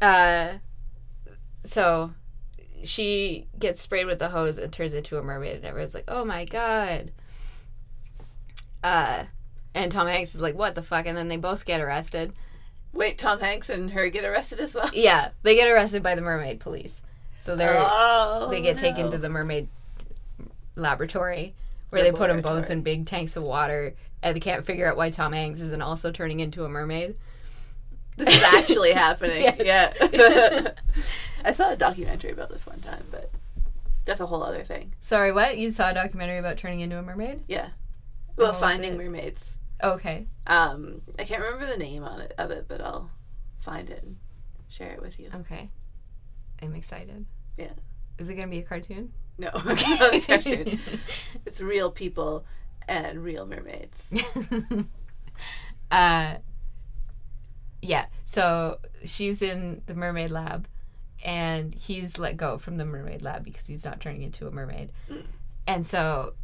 Uh 0.00 0.54
so 1.64 2.12
she 2.82 3.46
gets 3.58 3.82
sprayed 3.82 4.06
with 4.06 4.18
the 4.18 4.30
hose 4.30 4.56
and 4.56 4.72
turns 4.72 4.94
into 4.94 5.18
a 5.18 5.22
mermaid 5.22 5.56
and 5.56 5.64
everyone's 5.66 5.94
like, 5.94 6.04
"Oh 6.08 6.24
my 6.24 6.44
god." 6.46 7.12
Uh 8.82 9.24
and 9.74 9.92
Tom 9.92 10.06
Hanks 10.06 10.34
is 10.34 10.40
like, 10.40 10.54
"What 10.54 10.74
the 10.74 10.82
fuck?" 10.82 11.06
And 11.06 11.16
then 11.16 11.28
they 11.28 11.36
both 11.36 11.64
get 11.66 11.80
arrested. 11.80 12.32
Wait, 12.92 13.18
Tom 13.18 13.40
Hanks 13.40 13.70
and 13.70 13.90
her 13.92 14.08
get 14.08 14.24
arrested 14.24 14.60
as 14.60 14.74
well? 14.74 14.90
Yeah, 14.92 15.30
they 15.42 15.54
get 15.54 15.68
arrested 15.68 16.02
by 16.02 16.14
the 16.14 16.22
mermaid 16.22 16.60
police. 16.60 17.00
So 17.38 17.56
they're 17.56 17.78
oh, 17.78 18.48
they 18.50 18.60
get 18.60 18.78
taken 18.78 19.10
to 19.10 19.18
the 19.18 19.28
mermaid 19.28 19.68
laboratory 20.76 21.54
where 21.90 22.02
they 22.02 22.12
put 22.12 22.28
them 22.28 22.40
both 22.40 22.70
in 22.70 22.82
big 22.82 23.06
tanks 23.06 23.36
of 23.36 23.42
water 23.42 23.94
and 24.22 24.36
they 24.36 24.40
can't 24.40 24.64
figure 24.64 24.86
out 24.88 24.96
why 24.96 25.10
Tom 25.10 25.32
Hanks 25.32 25.60
isn't 25.60 25.82
also 25.82 26.10
turning 26.10 26.40
into 26.40 26.64
a 26.64 26.68
mermaid. 26.68 27.16
This 28.16 28.36
is 28.36 28.42
actually 28.42 28.92
happening. 28.92 29.42
Yeah. 29.60 29.92
I 31.44 31.52
saw 31.52 31.70
a 31.70 31.76
documentary 31.76 32.32
about 32.32 32.50
this 32.50 32.66
one 32.66 32.80
time, 32.80 33.04
but 33.10 33.30
that's 34.04 34.20
a 34.20 34.26
whole 34.26 34.42
other 34.42 34.62
thing. 34.62 34.92
Sorry, 35.00 35.32
what? 35.32 35.56
You 35.56 35.70
saw 35.70 35.90
a 35.90 35.94
documentary 35.94 36.38
about 36.38 36.58
turning 36.58 36.80
into 36.80 36.98
a 36.98 37.02
mermaid? 37.02 37.40
Yeah. 37.48 37.70
Well, 38.36 38.52
finding 38.52 38.96
mermaids. 38.96 39.56
Okay. 39.82 40.26
Um, 40.46 41.00
I 41.18 41.24
can't 41.24 41.42
remember 41.42 41.66
the 41.66 41.78
name 41.78 42.04
on 42.04 42.20
it 42.20 42.32
of 42.38 42.50
it, 42.50 42.66
but 42.68 42.80
I'll 42.80 43.10
find 43.60 43.88
it 43.90 44.02
and 44.02 44.16
share 44.68 44.92
it 44.92 45.00
with 45.02 45.18
you. 45.18 45.28
Okay. 45.34 45.68
I'm 46.62 46.74
excited. 46.74 47.24
Yeah. 47.56 47.72
Is 48.18 48.28
it 48.28 48.34
going 48.34 48.48
to 48.48 48.50
be 48.50 48.58
a 48.60 48.62
cartoon? 48.62 49.12
No, 49.38 49.50
it's 49.66 49.88
not 49.88 50.14
a 50.14 50.20
cartoon. 50.26 50.78
It's 51.46 51.60
real 51.60 51.90
people 51.90 52.44
and 52.88 53.22
real 53.24 53.46
mermaids. 53.46 53.96
uh 55.90 56.34
yeah 57.82 58.06
so 58.26 58.78
she's 59.04 59.42
in 59.42 59.82
the 59.86 59.94
mermaid 59.94 60.30
lab 60.30 60.68
and 61.24 61.72
he's 61.74 62.18
let 62.18 62.36
go 62.36 62.58
from 62.58 62.76
the 62.76 62.84
mermaid 62.84 63.22
lab 63.22 63.42
because 63.44 63.66
he's 63.66 63.84
not 63.84 64.00
turning 64.00 64.22
into 64.22 64.46
a 64.46 64.50
mermaid 64.50 64.92
Mm. 65.10 65.24
and 65.66 65.86
so 65.86 66.34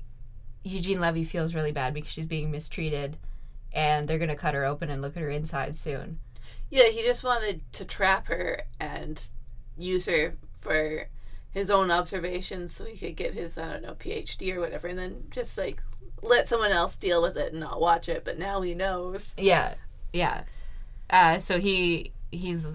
eugene 0.66 1.00
levy 1.00 1.24
feels 1.24 1.54
really 1.54 1.72
bad 1.72 1.94
because 1.94 2.10
she's 2.10 2.26
being 2.26 2.50
mistreated 2.50 3.16
and 3.72 4.08
they're 4.08 4.18
going 4.18 4.28
to 4.28 4.36
cut 4.36 4.54
her 4.54 4.64
open 4.64 4.88
and 4.90 5.00
look 5.02 5.16
at 5.16 5.22
her 5.22 5.30
inside 5.30 5.76
soon 5.76 6.18
Yeah, 6.70 6.88
he 6.88 7.02
just 7.02 7.22
wanted 7.22 7.60
to 7.74 7.84
trap 7.84 8.26
her 8.28 8.62
and 8.80 9.20
use 9.78 10.06
her 10.06 10.34
for 10.60 11.08
his 11.50 11.70
own 11.70 11.90
observations 11.90 12.74
so 12.74 12.84
he 12.84 12.96
could 12.96 13.16
get 13.16 13.34
his, 13.34 13.56
I 13.56 13.72
don't 13.72 13.82
know, 13.82 13.94
PhD 13.94 14.54
or 14.54 14.60
whatever, 14.60 14.88
and 14.88 14.98
then 14.98 15.24
just 15.30 15.56
like 15.56 15.82
let 16.22 16.48
someone 16.48 16.72
else 16.72 16.96
deal 16.96 17.22
with 17.22 17.36
it 17.36 17.52
and 17.52 17.60
not 17.60 17.80
watch 17.80 18.08
it. 18.08 18.24
But 18.24 18.38
now 18.38 18.60
he 18.62 18.74
knows. 18.74 19.34
yeah 19.38 19.74
yeah 20.12 20.44
uh 21.10 21.38
so 21.38 21.58
he 21.58 22.12
he's 22.30 22.66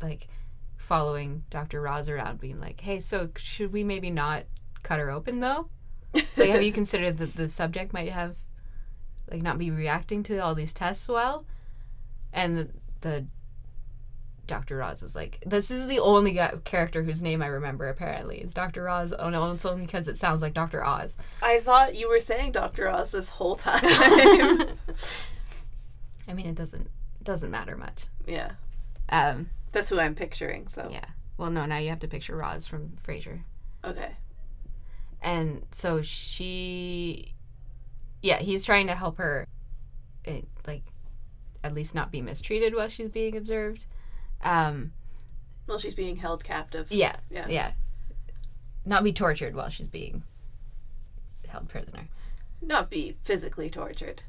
like 0.00 0.28
following 0.76 1.42
dr 1.50 1.80
roz 1.80 2.08
around 2.08 2.40
being 2.40 2.60
like 2.60 2.80
hey 2.80 3.00
so 3.00 3.28
should 3.36 3.72
we 3.72 3.82
maybe 3.82 4.10
not 4.10 4.44
cut 4.82 4.98
her 5.00 5.10
open 5.10 5.40
though 5.40 5.68
like 6.36 6.50
have 6.50 6.62
you 6.62 6.72
considered 6.72 7.18
that 7.18 7.34
the 7.34 7.48
subject 7.48 7.92
might 7.92 8.10
have 8.10 8.36
like 9.30 9.42
not 9.42 9.58
be 9.58 9.70
reacting 9.70 10.22
to 10.24 10.38
all 10.38 10.54
these 10.54 10.72
tests 10.72 11.08
well? 11.08 11.44
And 12.32 12.56
the, 12.56 12.68
the 13.00 13.26
dr 14.46 14.76
roz 14.76 15.02
is 15.02 15.16
like 15.16 15.42
this 15.44 15.72
is 15.72 15.88
the 15.88 15.98
only 15.98 16.30
guy, 16.30 16.52
character 16.64 17.02
whose 17.02 17.20
name 17.20 17.42
i 17.42 17.46
remember 17.46 17.88
apparently. 17.88 18.38
Is 18.38 18.54
dr 18.54 18.80
roz. 18.80 19.12
Oh 19.18 19.28
no 19.30 19.52
it's 19.52 19.64
only 19.64 19.84
because 19.84 20.08
it 20.08 20.18
sounds 20.18 20.42
like 20.42 20.54
dr 20.54 20.84
oz. 20.84 21.16
I 21.42 21.60
thought 21.60 21.96
you 21.96 22.08
were 22.08 22.20
saying 22.20 22.52
Dr. 22.52 22.88
Oz 22.88 23.10
this 23.12 23.28
whole 23.28 23.56
time. 23.56 23.80
i 26.28 26.32
mean 26.32 26.46
it 26.46 26.54
doesn't 26.54 26.88
doesn't 27.22 27.50
matter 27.50 27.76
much. 27.76 28.06
Yeah, 28.26 28.52
um 29.08 29.50
that's 29.72 29.88
who 29.88 29.98
I'm 29.98 30.14
picturing. 30.14 30.68
So. 30.72 30.88
yeah. 30.90 31.06
Well 31.36 31.50
no 31.50 31.66
now 31.66 31.78
you 31.78 31.90
have 31.90 31.98
to 32.00 32.08
picture 32.08 32.36
roz 32.36 32.66
from 32.66 32.92
frasier. 33.04 33.40
Okay, 33.84 34.12
and 35.22 35.64
so 35.72 36.02
she 36.02 37.34
yeah 38.22 38.38
he's 38.38 38.64
trying 38.64 38.86
to 38.86 38.94
help 38.94 39.18
her 39.18 39.46
eh, 40.24 40.42
like 40.66 40.82
at 41.64 41.72
least 41.74 41.94
not 41.94 42.10
be 42.12 42.20
mistreated 42.20 42.74
while 42.74 42.88
she's 42.88 43.08
being 43.08 43.36
observed 43.36 43.86
um 44.42 44.92
well, 45.66 45.78
she's 45.78 45.94
being 45.94 46.14
held 46.16 46.44
captive. 46.44 46.86
yeah 46.90 47.16
Yeah. 47.30 47.46
yeah 47.48 47.72
not 48.84 49.02
be 49.02 49.12
tortured 49.12 49.54
while 49.56 49.68
she's 49.68 49.88
being 49.88 50.22
held 51.48 51.68
prisoner 51.68 52.06
Not 52.62 52.88
be 52.90 53.16
physically 53.24 53.68
tortured. 53.70 54.22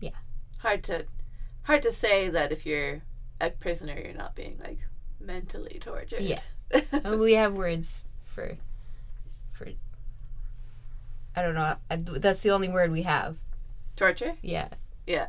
Yeah. 0.00 0.16
Hard 0.58 0.82
to, 0.84 1.04
hard 1.62 1.82
to 1.82 1.92
say 1.92 2.28
that 2.30 2.52
if 2.52 2.64
you're 2.66 3.02
a 3.40 3.50
prisoner, 3.50 3.98
you're 3.98 4.14
not 4.14 4.34
being 4.34 4.58
like 4.62 4.78
mentally 5.20 5.78
tortured. 5.80 6.22
Yeah. 6.22 6.40
We 7.16 7.34
have 7.34 7.54
words 7.54 8.04
for 8.24 8.56
for 9.58 9.66
i 11.36 11.42
don't 11.42 11.54
know 11.54 11.76
I, 11.90 11.96
that's 11.96 12.42
the 12.42 12.50
only 12.50 12.68
word 12.68 12.90
we 12.90 13.02
have 13.02 13.36
Torture? 13.96 14.34
yeah 14.42 14.68
Yeah. 15.06 15.26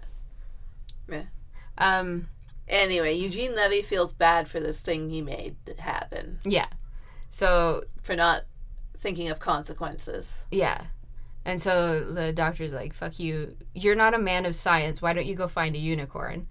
Yeah. 1.10 1.24
Um 1.78 2.28
Anyway, 2.68 3.16
Eugene 3.16 3.56
Levy 3.56 3.82
feels 3.82 4.14
bad 4.14 4.48
for 4.48 4.60
this 4.60 4.80
thing 4.80 5.10
he 5.10 5.22
made 5.24 5.56
happen. 5.80 6.40
yeah 6.46 6.68
so 7.32 7.84
For 8.04 8.16
not 8.16 8.44
thinking 8.98 9.30
of 9.30 9.40
consequences. 9.40 10.38
Yeah. 10.52 10.84
And 11.46 11.60
so 11.62 12.04
the 12.04 12.34
doctor's 12.34 12.74
like, 12.74 12.94
fuck 12.94 13.18
you. 13.18 13.56
You're 13.74 13.96
not 13.96 14.14
a 14.14 14.20
man 14.20 14.46
of 14.46 14.54
science. 14.56 15.02
Why 15.02 15.14
don't 15.14 15.26
you 15.26 15.36
go 15.36 15.48
find 15.48 15.74
a 15.76 15.80
unicorn? 15.80 16.48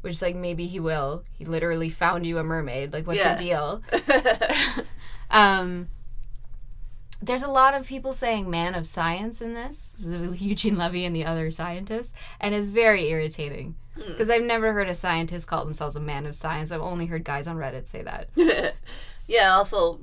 Which 0.00 0.14
is 0.14 0.22
like, 0.22 0.34
maybe 0.34 0.66
he 0.66 0.80
will. 0.80 1.24
He 1.32 1.44
literally 1.44 1.90
found 1.90 2.24
you 2.26 2.38
a 2.38 2.42
mermaid. 2.44 2.92
Like, 2.94 3.06
what's 3.06 3.18
Yeah. 3.20 3.38
your 3.38 3.38
deal? 3.38 3.82
um, 5.30 5.88
there's 7.20 7.42
a 7.42 7.50
lot 7.50 7.74
of 7.74 7.86
people 7.86 8.12
saying 8.12 8.48
man 8.48 8.74
of 8.74 8.86
science 8.86 9.40
in 9.40 9.54
this, 9.54 9.92
Eugene 9.98 10.76
Levy 10.76 11.04
and 11.04 11.14
the 11.14 11.24
other 11.24 11.50
scientists, 11.50 12.12
and 12.40 12.54
it's 12.54 12.70
very 12.70 13.08
irritating. 13.08 13.76
Because 13.96 14.30
I've 14.30 14.44
never 14.44 14.72
heard 14.72 14.88
a 14.88 14.94
scientist 14.94 15.48
call 15.48 15.64
themselves 15.64 15.96
a 15.96 16.00
man 16.00 16.24
of 16.24 16.36
science. 16.36 16.70
I've 16.70 16.80
only 16.80 17.06
heard 17.06 17.24
guys 17.24 17.48
on 17.48 17.56
Reddit 17.56 17.88
say 17.88 18.02
that. 18.04 18.28
yeah, 19.26 19.52
also, 19.54 19.98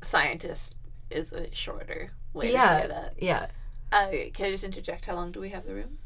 scientist 0.00 0.74
is 1.10 1.30
a 1.32 1.54
shorter 1.54 2.12
way 2.32 2.46
to 2.46 2.52
yeah. 2.52 2.80
say 2.80 2.88
that. 2.88 3.14
Yeah. 3.18 3.46
Uh, 3.92 4.08
can 4.32 4.46
I 4.46 4.50
just 4.50 4.64
interject? 4.64 5.04
How 5.04 5.14
long 5.14 5.30
do 5.30 5.40
we 5.40 5.50
have 5.50 5.66
the 5.66 5.74
room? 5.74 5.98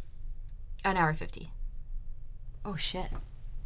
An 0.85 0.97
hour 0.97 1.15
50. 1.15 1.53
Oh, 2.65 2.75
shit. 2.75 3.07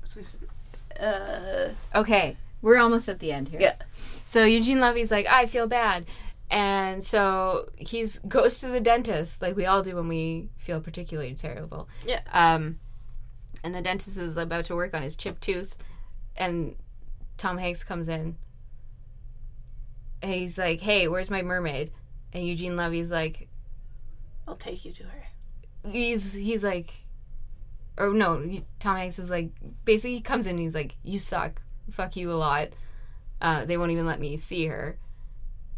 So 0.04 0.20
we 0.20 1.02
Uh, 1.02 1.70
Okay, 1.94 2.36
we're 2.60 2.76
almost 2.76 3.08
at 3.08 3.20
the 3.20 3.32
end 3.32 3.48
here. 3.48 3.60
Yeah. 3.60 3.76
So 4.26 4.44
Eugene 4.44 4.80
Levy's 4.80 5.10
like, 5.10 5.26
I 5.26 5.46
feel 5.46 5.66
bad. 5.66 6.04
And 6.50 7.04
so 7.04 7.68
he's 7.76 8.18
goes 8.20 8.58
to 8.58 8.68
the 8.68 8.80
dentist, 8.80 9.40
like 9.40 9.56
we 9.56 9.66
all 9.66 9.82
do 9.82 9.94
when 9.94 10.08
we 10.08 10.48
feel 10.56 10.80
particularly 10.80 11.34
terrible. 11.34 11.88
Yeah. 12.04 12.22
Um, 12.32 12.80
and 13.62 13.74
the 13.74 13.82
dentist 13.82 14.16
is 14.18 14.36
about 14.36 14.64
to 14.66 14.74
work 14.74 14.92
on 14.92 15.02
his 15.02 15.14
chipped 15.14 15.42
tooth, 15.42 15.76
and 16.36 16.74
Tom 17.38 17.56
Hanks 17.58 17.84
comes 17.84 18.08
in, 18.08 18.36
he's 20.22 20.58
like, 20.58 20.80
"Hey, 20.80 21.06
where's 21.08 21.30
my 21.30 21.42
mermaid?" 21.42 21.92
And 22.32 22.44
Eugene 22.46 22.76
Levy's 22.76 23.10
like, 23.10 23.48
I'll 24.46 24.56
take 24.56 24.84
you 24.84 24.92
to 24.92 25.04
her. 25.04 25.24
he's 25.84 26.32
he's 26.32 26.64
like, 26.64 26.92
or 27.96 28.12
no, 28.12 28.44
Tom 28.80 28.96
Hanks 28.96 29.18
is 29.18 29.30
like, 29.30 29.50
basically 29.84 30.14
he 30.14 30.20
comes 30.20 30.46
in 30.46 30.50
and 30.52 30.60
he's 30.60 30.74
like, 30.74 30.96
"You 31.04 31.18
suck, 31.20 31.62
fuck 31.92 32.16
you 32.16 32.32
a 32.32 32.34
lot." 32.34 32.70
Uh, 33.40 33.64
they 33.64 33.76
won't 33.76 33.92
even 33.92 34.06
let 34.06 34.20
me 34.20 34.36
see 34.36 34.66
her. 34.66 34.98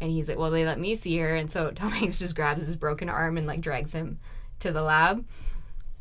And 0.01 0.11
he's 0.11 0.27
like, 0.27 0.37
"Well, 0.37 0.51
they 0.51 0.65
let 0.65 0.79
me 0.79 0.95
see 0.95 1.17
her." 1.19 1.35
And 1.35 1.49
so 1.49 1.71
Tom 1.75 1.91
Hanks 1.91 2.19
just 2.19 2.35
grabs 2.35 2.65
his 2.65 2.75
broken 2.75 3.09
arm 3.09 3.37
and 3.37 3.47
like 3.47 3.61
drags 3.61 3.93
him 3.93 4.19
to 4.59 4.71
the 4.71 4.81
lab. 4.81 5.25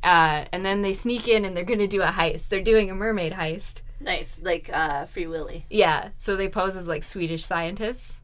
Uh, 0.02 0.44
and 0.52 0.64
then 0.64 0.82
they 0.82 0.92
sneak 0.94 1.28
in 1.28 1.44
and 1.44 1.56
they're 1.56 1.64
gonna 1.64 1.86
do 1.86 2.00
a 2.02 2.06
heist. 2.06 2.48
They're 2.48 2.60
doing 2.62 2.90
a 2.90 2.94
mermaid 2.94 3.32
heist. 3.32 3.82
Nice, 4.00 4.38
like 4.42 4.68
uh, 4.72 5.06
Free 5.06 5.28
Willy. 5.28 5.64
Yeah, 5.70 6.08
so 6.18 6.34
they 6.34 6.48
pose 6.48 6.74
as 6.74 6.88
like 6.88 7.04
Swedish 7.04 7.44
scientists. 7.44 8.20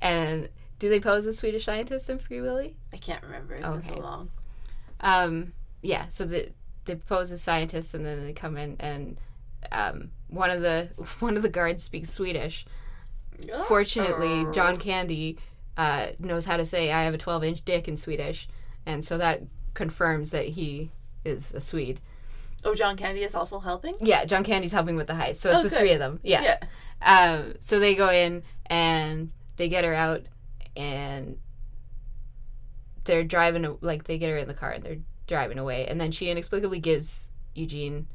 And 0.00 0.48
do 0.78 0.88
they 0.88 1.00
pose 1.00 1.26
as 1.26 1.36
Swedish 1.38 1.66
scientists 1.66 2.08
in 2.08 2.18
Free 2.18 2.40
Willy? 2.40 2.76
I 2.92 2.96
can't 2.96 3.22
remember. 3.22 3.54
It's 3.54 3.68
been 3.68 3.82
so 3.82 3.92
Okay. 3.92 4.00
long. 4.00 4.30
Um, 5.00 5.52
yeah, 5.82 6.08
so 6.08 6.24
the, 6.24 6.48
they 6.86 6.94
pose 6.94 7.30
as 7.30 7.42
scientists 7.42 7.92
and 7.92 8.06
then 8.06 8.24
they 8.24 8.32
come 8.32 8.56
in 8.56 8.76
and 8.80 9.18
um, 9.70 10.10
one 10.28 10.50
of 10.50 10.62
the 10.62 10.88
one 11.20 11.36
of 11.36 11.42
the 11.42 11.48
guards 11.50 11.82
speaks 11.84 12.10
Swedish. 12.10 12.64
Fortunately, 13.66 14.46
John 14.52 14.76
Candy 14.76 15.38
uh, 15.76 16.08
knows 16.18 16.44
how 16.44 16.56
to 16.56 16.64
say 16.66 16.92
"I 16.92 17.04
have 17.04 17.14
a 17.14 17.18
12 17.18 17.44
inch 17.44 17.64
dick" 17.64 17.88
in 17.88 17.96
Swedish, 17.96 18.48
and 18.86 19.04
so 19.04 19.18
that 19.18 19.42
confirms 19.74 20.30
that 20.30 20.46
he 20.48 20.90
is 21.24 21.52
a 21.52 21.60
Swede. 21.60 22.00
Oh, 22.64 22.74
John 22.74 22.96
Candy 22.96 23.22
is 23.24 23.34
also 23.34 23.58
helping. 23.58 23.94
Yeah, 24.00 24.24
John 24.24 24.44
Candy's 24.44 24.70
helping 24.72 24.94
with 24.96 25.06
the 25.08 25.14
heist, 25.14 25.38
so 25.38 25.50
it's 25.50 25.58
Oh, 25.58 25.62
the 25.64 25.68
good. 25.70 25.78
three 25.78 25.92
of 25.92 25.98
them. 25.98 26.20
Yeah. 26.22 26.42
Yeah. 26.42 26.58
Um, 27.02 27.54
so 27.58 27.80
they 27.80 27.94
go 27.96 28.08
in 28.10 28.42
and 28.66 29.32
they 29.56 29.68
get 29.68 29.84
her 29.84 29.94
out, 29.94 30.22
and 30.76 31.38
they're 33.04 33.24
driving 33.24 33.76
like 33.80 34.04
they 34.04 34.18
get 34.18 34.30
her 34.30 34.36
in 34.36 34.46
the 34.46 34.54
car 34.54 34.70
and 34.70 34.84
they're 34.84 34.98
driving 35.26 35.58
away, 35.58 35.86
and 35.86 36.00
then 36.00 36.12
she 36.12 36.30
inexplicably 36.30 36.78
gives 36.78 37.28
Eugene 37.54 38.06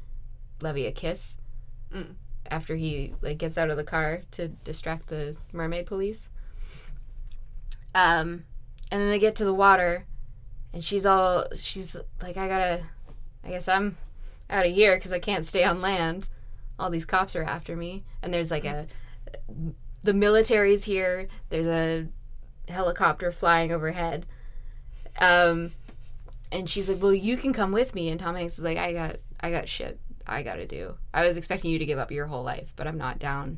Levy 0.62 0.86
a 0.86 0.92
kiss 0.92 1.38
Mm. 1.94 2.16
After 2.50 2.76
he 2.76 3.14
like 3.22 3.38
gets 3.38 3.58
out 3.58 3.70
of 3.70 3.78
the 3.78 3.84
car 3.84 4.22
to 4.32 4.48
distract 4.48 5.08
the 5.08 5.36
mermaid 5.54 5.86
police. 5.86 6.30
Um, 7.96 8.44
and 8.92 9.02
then 9.02 9.10
they 9.10 9.20
get 9.20 9.36
to 9.38 9.46
the 9.46 9.54
water, 9.54 10.06
and 10.74 10.84
she's 10.84 11.06
all 11.06 11.46
she's 11.56 11.96
like, 12.22 12.38
I 12.38 12.48
gotta, 12.48 12.84
I 13.44 13.50
guess 13.50 13.68
I'm 13.68 13.98
out 14.50 14.66
of 14.66 14.72
here 14.72 14.96
because 14.96 15.12
I 15.12 15.20
can't 15.20 15.46
stay 15.46 15.64
on 15.64 15.82
land. 15.82 16.30
All 16.80 16.90
these 16.90 17.06
cops 17.06 17.36
are 17.36 17.44
after 17.44 17.76
me, 17.76 18.04
and 18.22 18.34
there's 18.34 18.52
like 18.52 18.66
a 18.66 18.88
the 20.04 20.14
military's 20.14 20.86
here. 20.86 21.28
There's 21.50 21.68
a 21.68 22.08
helicopter 22.72 23.32
flying 23.32 23.72
overhead. 23.72 24.26
Um, 25.20 25.72
and 26.52 26.70
she's 26.70 26.88
like, 26.88 27.02
"Well, 27.02 27.14
you 27.14 27.36
can 27.36 27.52
come 27.52 27.72
with 27.72 27.96
me." 27.96 28.10
And 28.10 28.20
Tom 28.20 28.36
Hanks 28.36 28.58
is 28.58 28.64
like, 28.64 28.78
"I 28.78 28.94
got, 28.94 29.16
I 29.40 29.50
got 29.50 29.68
shit 29.68 30.00
I 30.28 30.44
gotta 30.44 30.66
do. 30.68 30.96
I 31.14 31.26
was 31.26 31.38
expecting 31.38 31.72
you 31.72 31.80
to 31.80 31.86
give 31.86 31.98
up 32.00 32.12
your 32.12 32.28
whole 32.28 32.44
life, 32.44 32.74
but 32.76 32.86
I'm 32.88 32.98
not 32.98 33.18
down 33.20 33.58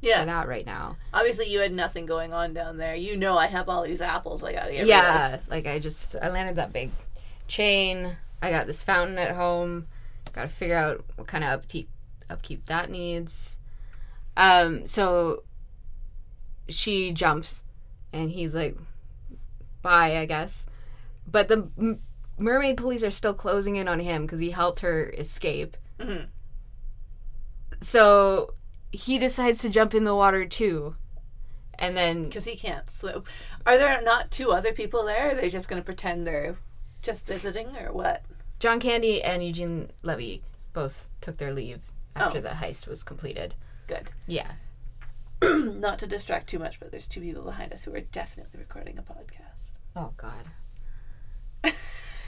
for 0.00 0.06
Yeah. 0.08 0.24
that 0.24 0.46
right 0.48 0.64
now." 0.66 0.96
Obviously, 1.12 1.50
you 1.50 1.60
had 1.60 1.72
nothing 1.72 2.06
going 2.06 2.32
on 2.32 2.54
down 2.54 2.76
there. 2.78 2.94
You 2.94 3.16
know, 3.16 3.36
I 3.36 3.46
have 3.48 3.68
all 3.68 3.82
these 3.84 4.00
apples 4.00 4.42
I 4.42 4.52
gotta 4.52 4.70
get 4.70 4.76
rid 4.78 4.82
of. 4.82 4.88
yeah, 4.88 5.40
like 5.48 5.66
I 5.66 5.78
just 5.78 6.14
I 6.22 6.28
landed 6.30 6.56
that 6.56 6.72
big 6.72 6.90
chain. 7.48 8.16
I 8.40 8.50
got 8.50 8.66
this 8.66 8.82
fountain 8.82 9.18
at 9.18 9.32
home. 9.34 9.86
Got 10.32 10.42
to 10.42 10.48
figure 10.48 10.76
out 10.76 11.04
what 11.16 11.28
kind 11.28 11.44
of 11.44 11.50
upkeep 11.50 11.88
upkeep 12.28 12.66
that 12.66 12.90
needs. 12.90 13.58
Um, 14.36 14.84
so 14.84 15.44
she 16.68 17.12
jumps, 17.12 17.62
and 18.12 18.30
he's 18.30 18.54
like, 18.54 18.76
"Bye, 19.82 20.18
I 20.18 20.26
guess." 20.26 20.66
But 21.30 21.46
the 21.48 21.68
m- 21.78 22.00
mermaid 22.36 22.76
police 22.76 23.02
are 23.04 23.10
still 23.12 23.34
closing 23.34 23.76
in 23.76 23.86
on 23.86 24.00
him 24.00 24.22
because 24.22 24.40
he 24.40 24.50
helped 24.50 24.80
her 24.80 25.10
escape. 25.16 25.76
Mhm. 25.98 26.28
So 27.80 28.54
he 28.92 29.18
decides 29.18 29.58
to 29.60 29.68
jump 29.68 29.94
in 29.94 30.04
the 30.04 30.14
water 30.14 30.46
too, 30.46 30.96
and 31.78 31.96
then 31.96 32.24
Because 32.24 32.44
he 32.44 32.56
can't 32.56 32.90
swim. 32.90 33.24
Are 33.66 33.76
there 33.78 34.00
not 34.02 34.30
two 34.30 34.52
other 34.52 34.72
people 34.72 35.04
there? 35.04 35.30
Are 35.30 35.34
they 35.34 35.50
just 35.50 35.68
going 35.68 35.80
to 35.80 35.84
pretend 35.84 36.26
they're 36.26 36.56
just 37.02 37.26
visiting 37.26 37.76
or 37.76 37.92
what? 37.92 38.22
John 38.60 38.80
Candy 38.80 39.22
and 39.22 39.44
Eugene 39.44 39.90
Levy 40.02 40.42
both 40.72 41.08
took 41.20 41.36
their 41.36 41.52
leave 41.52 41.82
after 42.16 42.38
Oh. 42.38 42.42
the 42.42 42.48
heist 42.50 42.86
was 42.86 43.02
completed. 43.02 43.54
Good. 43.86 44.10
Yeah. 44.26 44.52
not 45.42 45.98
to 45.98 46.06
distract 46.06 46.48
too 46.48 46.58
much, 46.58 46.78
but 46.80 46.90
there's 46.90 47.06
two 47.06 47.20
people 47.20 47.42
behind 47.42 47.72
us 47.72 47.82
who 47.82 47.94
are 47.94 48.00
definitely 48.00 48.58
recording 48.58 48.96
a 48.98 49.02
podcast. 49.02 49.72
Oh 49.96 50.12
God. 50.16 50.48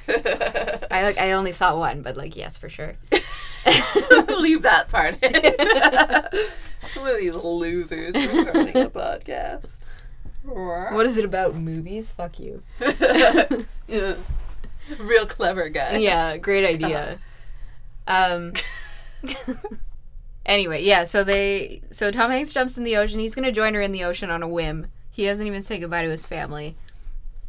I 0.09 1.03
like 1.03 1.19
I 1.19 1.33
only 1.33 1.53
saw 1.53 1.79
one, 1.79 2.03
but 2.03 2.17
like 2.17 2.37
yes, 2.37 2.59
for 2.59 2.69
sure. 2.69 2.97
Leave 4.29 4.63
that 4.63 4.89
part 4.89 5.23
in. 5.23 5.33
One 7.03 7.11
of 7.11 7.19
these 7.19 7.35
losers 7.35 8.15
recording 8.15 8.77
a 8.77 8.91
podcast. 8.91 9.69
What 10.45 11.07
is 11.07 11.17
it 11.17 11.25
about 11.25 11.57
movies? 11.57 12.13
Fuck 12.13 12.39
you. 12.39 12.63
Real 14.99 15.27
clever 15.27 15.69
guy. 15.69 15.97
Yeah, 15.97 16.37
great 16.37 16.65
idea. 16.65 17.19
Um. 18.07 18.53
anyway, 20.47 20.85
yeah. 20.85 21.05
So 21.05 21.25
they, 21.25 21.83
so 21.91 22.13
Tom 22.13 22.31
Hanks 22.31 22.53
jumps 22.53 22.79
in 22.79 22.85
the 22.85 22.97
ocean. 22.97 23.19
He's 23.19 23.35
gonna 23.35 23.51
join 23.51 23.75
her 23.75 23.81
in 23.81 23.91
the 23.91 24.05
ocean 24.05 24.31
on 24.31 24.45
a 24.45 24.49
whim. 24.49 24.87
He 25.11 25.25
doesn't 25.27 25.47
even 25.47 25.63
say 25.63 25.81
goodbye 25.81 26.03
to 26.03 26.11
his 26.11 26.25
family, 26.25 26.77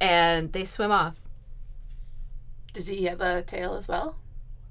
and 0.02 0.52
they 0.54 0.66
swim 0.66 0.92
off. 0.92 1.16
Does 2.78 2.86
he 2.86 3.06
have 3.06 3.22
a 3.22 3.42
tail 3.42 3.74
as 3.74 3.88
well? 3.88 4.18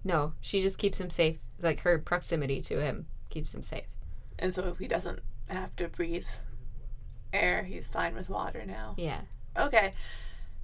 No, 0.05 0.35
she 0.41 0.61
just 0.61 0.79
keeps 0.79 1.01
him 1.01 1.11
safe. 1.11 1.39
Like 1.61 1.81
her 1.81 1.99
proximity 1.99 2.61
to 2.63 2.81
him 2.81 3.07
keeps 3.31 3.53
him 3.53 3.65
safe. 3.65 3.87
And 4.39 4.55
so 4.55 4.69
if 4.69 4.79
he 4.79 4.87
doesn't 4.87 5.19
have 5.51 5.75
to 5.75 5.89
breathe 5.89 6.27
air, 7.33 7.65
he's 7.65 7.89
fine 7.89 8.15
with 8.15 8.31
water 8.31 8.63
now. 8.65 8.95
Yeah. 8.97 9.23
Okay. 9.59 9.93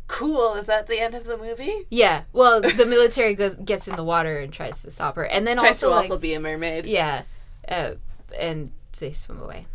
Cool. 0.06 0.54
Is 0.54 0.66
that 0.66 0.86
the 0.86 1.00
end 1.00 1.16
of 1.16 1.24
the 1.24 1.36
movie? 1.36 1.88
Yeah. 1.90 2.22
Well, 2.32 2.60
the 2.60 2.86
military 2.86 3.34
goes 3.34 3.56
gets 3.56 3.88
in 3.88 3.96
the 3.96 4.04
water 4.04 4.38
and 4.38 4.52
tries 4.52 4.80
to 4.82 4.92
stop 4.92 5.16
her, 5.16 5.24
and 5.24 5.44
then 5.44 5.56
Tries 5.56 5.82
also 5.82 5.88
to 5.88 5.94
like 5.96 6.02
also 6.10 6.18
be 6.18 6.34
a 6.34 6.40
mermaid. 6.40 6.86
yeah, 6.86 7.22
uh, 7.68 7.94
and 8.38 8.70
they 9.00 9.10
swim 9.10 9.40
away. 9.40 9.66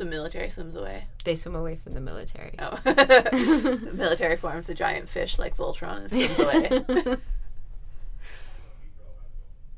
The 0.00 0.06
military 0.06 0.48
swims 0.48 0.74
away. 0.74 1.04
They 1.24 1.36
swim 1.36 1.54
away 1.54 1.76
from 1.76 1.92
the 1.92 2.00
military. 2.00 2.54
Oh. 2.58 2.78
the 2.84 3.90
military 3.96 4.34
forms 4.34 4.70
a 4.70 4.74
giant 4.74 5.10
fish 5.10 5.38
like 5.38 5.58
Voltron 5.58 5.98
and 5.98 6.10
swims 6.10 6.38
away. 6.38 7.16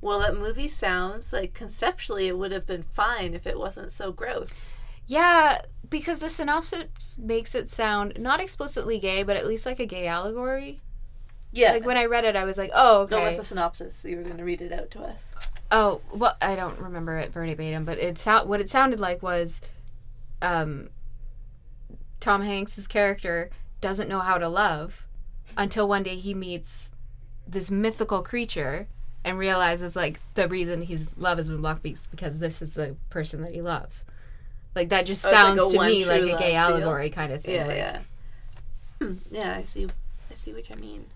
well, 0.00 0.20
that 0.20 0.36
movie 0.36 0.68
sounds 0.68 1.32
like 1.32 1.54
conceptually 1.54 2.28
it 2.28 2.38
would 2.38 2.52
have 2.52 2.66
been 2.66 2.84
fine 2.84 3.34
if 3.34 3.48
it 3.48 3.58
wasn't 3.58 3.90
so 3.90 4.12
gross. 4.12 4.72
yeah, 5.08 5.62
because 5.90 6.20
the 6.20 6.30
synopsis 6.30 7.18
makes 7.18 7.56
it 7.56 7.68
sound 7.68 8.12
not 8.16 8.40
explicitly 8.40 9.00
gay, 9.00 9.24
but 9.24 9.36
at 9.36 9.44
least 9.46 9.66
like 9.66 9.80
a 9.80 9.86
gay 9.86 10.06
allegory. 10.06 10.80
Yeah. 11.50 11.72
Like 11.72 11.84
when 11.84 11.96
I 11.96 12.04
read 12.04 12.24
it, 12.24 12.36
I 12.36 12.44
was 12.44 12.58
like, 12.58 12.70
oh, 12.72 13.00
What 13.00 13.12
okay. 13.12 13.24
was 13.24 13.38
the 13.38 13.44
synopsis? 13.44 14.04
You 14.04 14.18
were 14.18 14.22
going 14.22 14.38
to 14.38 14.44
read 14.44 14.62
it 14.62 14.72
out 14.72 14.92
to 14.92 15.02
us. 15.02 15.34
Oh, 15.72 16.00
well, 16.12 16.36
I 16.40 16.54
don't 16.54 16.78
remember 16.78 17.18
it 17.18 17.32
verbatim, 17.32 17.84
but 17.84 17.98
it 17.98 18.18
sound 18.18 18.48
what 18.48 18.60
it 18.60 18.70
sounded 18.70 19.00
like 19.00 19.20
was, 19.22 19.60
um, 20.42 20.90
Tom 22.20 22.42
Hanks's 22.42 22.86
character 22.86 23.50
doesn't 23.80 24.08
know 24.08 24.20
how 24.20 24.38
to 24.38 24.48
love 24.48 25.06
until 25.56 25.88
one 25.88 26.02
day 26.02 26.16
he 26.16 26.34
meets 26.34 26.90
this 27.46 27.70
mythical 27.70 28.22
creature 28.22 28.86
and 29.24 29.38
realizes 29.38 29.94
like 29.96 30.20
the 30.34 30.48
reason 30.48 30.82
his 30.82 31.16
love 31.18 31.38
has 31.38 31.48
been 31.48 31.60
blocked 31.60 31.84
is 31.86 32.06
because 32.10 32.38
this 32.40 32.62
is 32.62 32.74
the 32.74 32.96
person 33.10 33.42
that 33.42 33.52
he 33.54 33.60
loves. 33.62 34.04
Like 34.74 34.88
that 34.90 35.04
just 35.06 35.24
Oh, 35.24 35.28
it's 35.28 35.34
like 35.36 35.58
sounds 35.58 35.72
to 35.74 35.80
me 35.82 36.04
like 36.06 36.22
a 36.22 36.26
gay 36.38 36.58
love 36.58 36.78
deal? 36.78 36.88
allegory 36.88 37.10
kind 37.10 37.32
of 37.32 37.42
thing. 37.42 37.54
Yeah, 37.56 37.66
like- 37.66 37.76
yeah. 37.76 38.00
Hmm, 39.00 39.14
yeah, 39.30 39.56
I 39.58 39.64
see. 39.64 39.86
I 40.30 40.34
see 40.34 40.52
what 40.52 40.68
you 40.70 40.76
mean. 40.76 41.06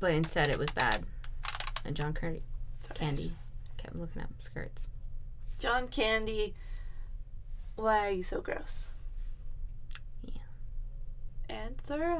But 0.00 0.10
instead, 0.12 0.48
it 0.48 0.58
was 0.58 0.70
bad, 0.72 1.04
and 1.84 1.96
John 1.96 2.12
Curry, 2.12 2.42
Sorry. 2.82 2.98
Candy, 2.98 3.32
kept 3.78 3.96
looking 3.96 4.20
up 4.20 4.28
skirts. 4.40 4.88
John 5.58 5.88
Candy, 5.88 6.54
why 7.76 8.06
are 8.06 8.10
you 8.10 8.22
so 8.22 8.40
gross? 8.40 8.88
Yeah. 10.24 10.42
Answer 11.48 12.18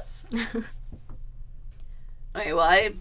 us. 0.00 0.26
Okay, 2.34 2.52
well, 2.54 2.64
I 2.64 2.94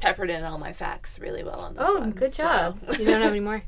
peppered 0.00 0.30
in 0.30 0.42
all 0.44 0.58
my 0.58 0.72
facts 0.72 1.18
really 1.18 1.44
well 1.44 1.60
on 1.60 1.74
this 1.74 1.84
oh, 1.86 2.00
one, 2.00 2.10
good 2.10 2.34
so- 2.34 2.42
job! 2.42 2.78
You 2.98 3.04
don't 3.04 3.22
have 3.22 3.30
any 3.30 3.40
more. 3.40 3.62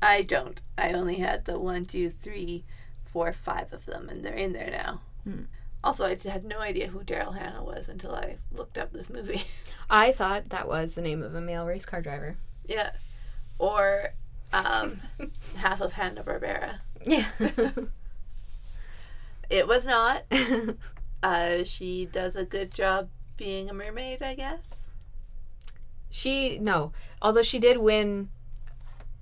I 0.00 0.22
don't. 0.22 0.60
I 0.76 0.92
only 0.92 1.16
had 1.16 1.44
the 1.44 1.58
one, 1.58 1.84
two, 1.84 2.10
three, 2.10 2.64
four, 3.04 3.32
five 3.32 3.72
of 3.72 3.86
them, 3.86 4.08
and 4.08 4.24
they're 4.24 4.34
in 4.34 4.52
there 4.52 4.70
now. 4.70 5.00
Hmm. 5.24 5.42
Also, 5.82 6.06
I 6.06 6.16
had 6.16 6.44
no 6.44 6.60
idea 6.60 6.88
who 6.88 7.00
Daryl 7.00 7.36
Hannah 7.36 7.62
was 7.62 7.88
until 7.88 8.14
I 8.14 8.36
looked 8.52 8.78
up 8.78 8.92
this 8.92 9.10
movie. 9.10 9.44
I 9.90 10.12
thought 10.12 10.48
that 10.48 10.66
was 10.66 10.94
the 10.94 11.02
name 11.02 11.22
of 11.22 11.34
a 11.34 11.40
male 11.42 11.66
race 11.66 11.84
car 11.84 12.00
driver. 12.00 12.36
yeah, 12.66 12.92
or 13.58 14.14
um, 14.54 15.00
half 15.56 15.80
of 15.80 15.92
Hanna 15.92 16.22
Barbera. 16.22 16.78
Yeah. 17.04 17.26
It 19.50 19.68
was 19.68 19.84
not. 19.84 20.24
Uh, 21.22 21.64
she 21.64 22.04
does 22.04 22.36
a 22.36 22.44
good 22.44 22.70
job 22.70 23.08
being 23.38 23.70
a 23.70 23.72
mermaid, 23.72 24.22
I 24.22 24.34
guess. 24.34 24.88
she 26.10 26.58
no, 26.58 26.92
although 27.22 27.42
she 27.42 27.58
did 27.58 27.78
win 27.78 28.28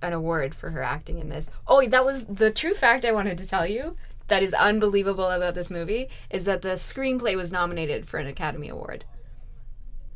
an 0.00 0.12
award 0.12 0.52
for 0.52 0.70
her 0.70 0.82
acting 0.82 1.20
in 1.20 1.28
this. 1.28 1.48
Oh, 1.64 1.86
that 1.86 2.04
was 2.04 2.24
the 2.24 2.50
true 2.50 2.74
fact 2.74 3.04
I 3.04 3.12
wanted 3.12 3.38
to 3.38 3.46
tell 3.46 3.68
you. 3.68 3.96
That 4.26 4.42
is 4.42 4.52
unbelievable 4.52 5.30
about 5.30 5.54
this 5.54 5.70
movie 5.70 6.08
is 6.28 6.44
that 6.46 6.62
the 6.62 6.70
screenplay 6.70 7.36
was 7.36 7.52
nominated 7.52 8.08
for 8.08 8.18
an 8.18 8.26
Academy 8.26 8.68
Award, 8.68 9.04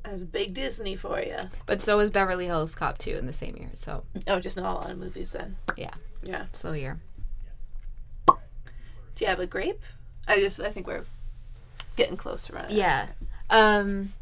That's 0.07 0.25
big 0.25 0.55
Disney 0.55 0.95
for 0.97 1.21
you. 1.21 1.37
but 1.67 1.83
so 1.83 1.97
was 1.97 2.11
Beverly 2.11 2.47
Hills 2.47 2.75
Cop 2.75 2.97
2 2.99 3.17
in 3.17 3.27
the 3.27 3.33
same 3.33 3.57
year. 3.57 3.71
So 3.75 4.05
Oh, 4.27 4.39
just 4.41 4.57
not 4.57 4.71
a 4.71 4.75
lot 4.75 4.91
of 4.91 4.99
movies 4.99 5.33
then. 5.33 5.57
yeah, 5.77 5.95
Yeah. 6.23 6.47
slow 6.53 6.73
year. 6.73 7.01
Do 8.27 8.35
you 9.25 9.27
have 9.27 9.41
a 9.41 9.47
grape? 9.47 9.83
I 10.29 10.41
just 10.41 10.61
I 10.61 10.71
think 10.71 10.87
we're 10.87 11.05
getting 11.97 12.17
close 12.17 12.45
to 12.45 12.53
running. 12.53 12.71
out. 12.73 12.77
Yeah. 12.77 13.07
Um 13.51 14.13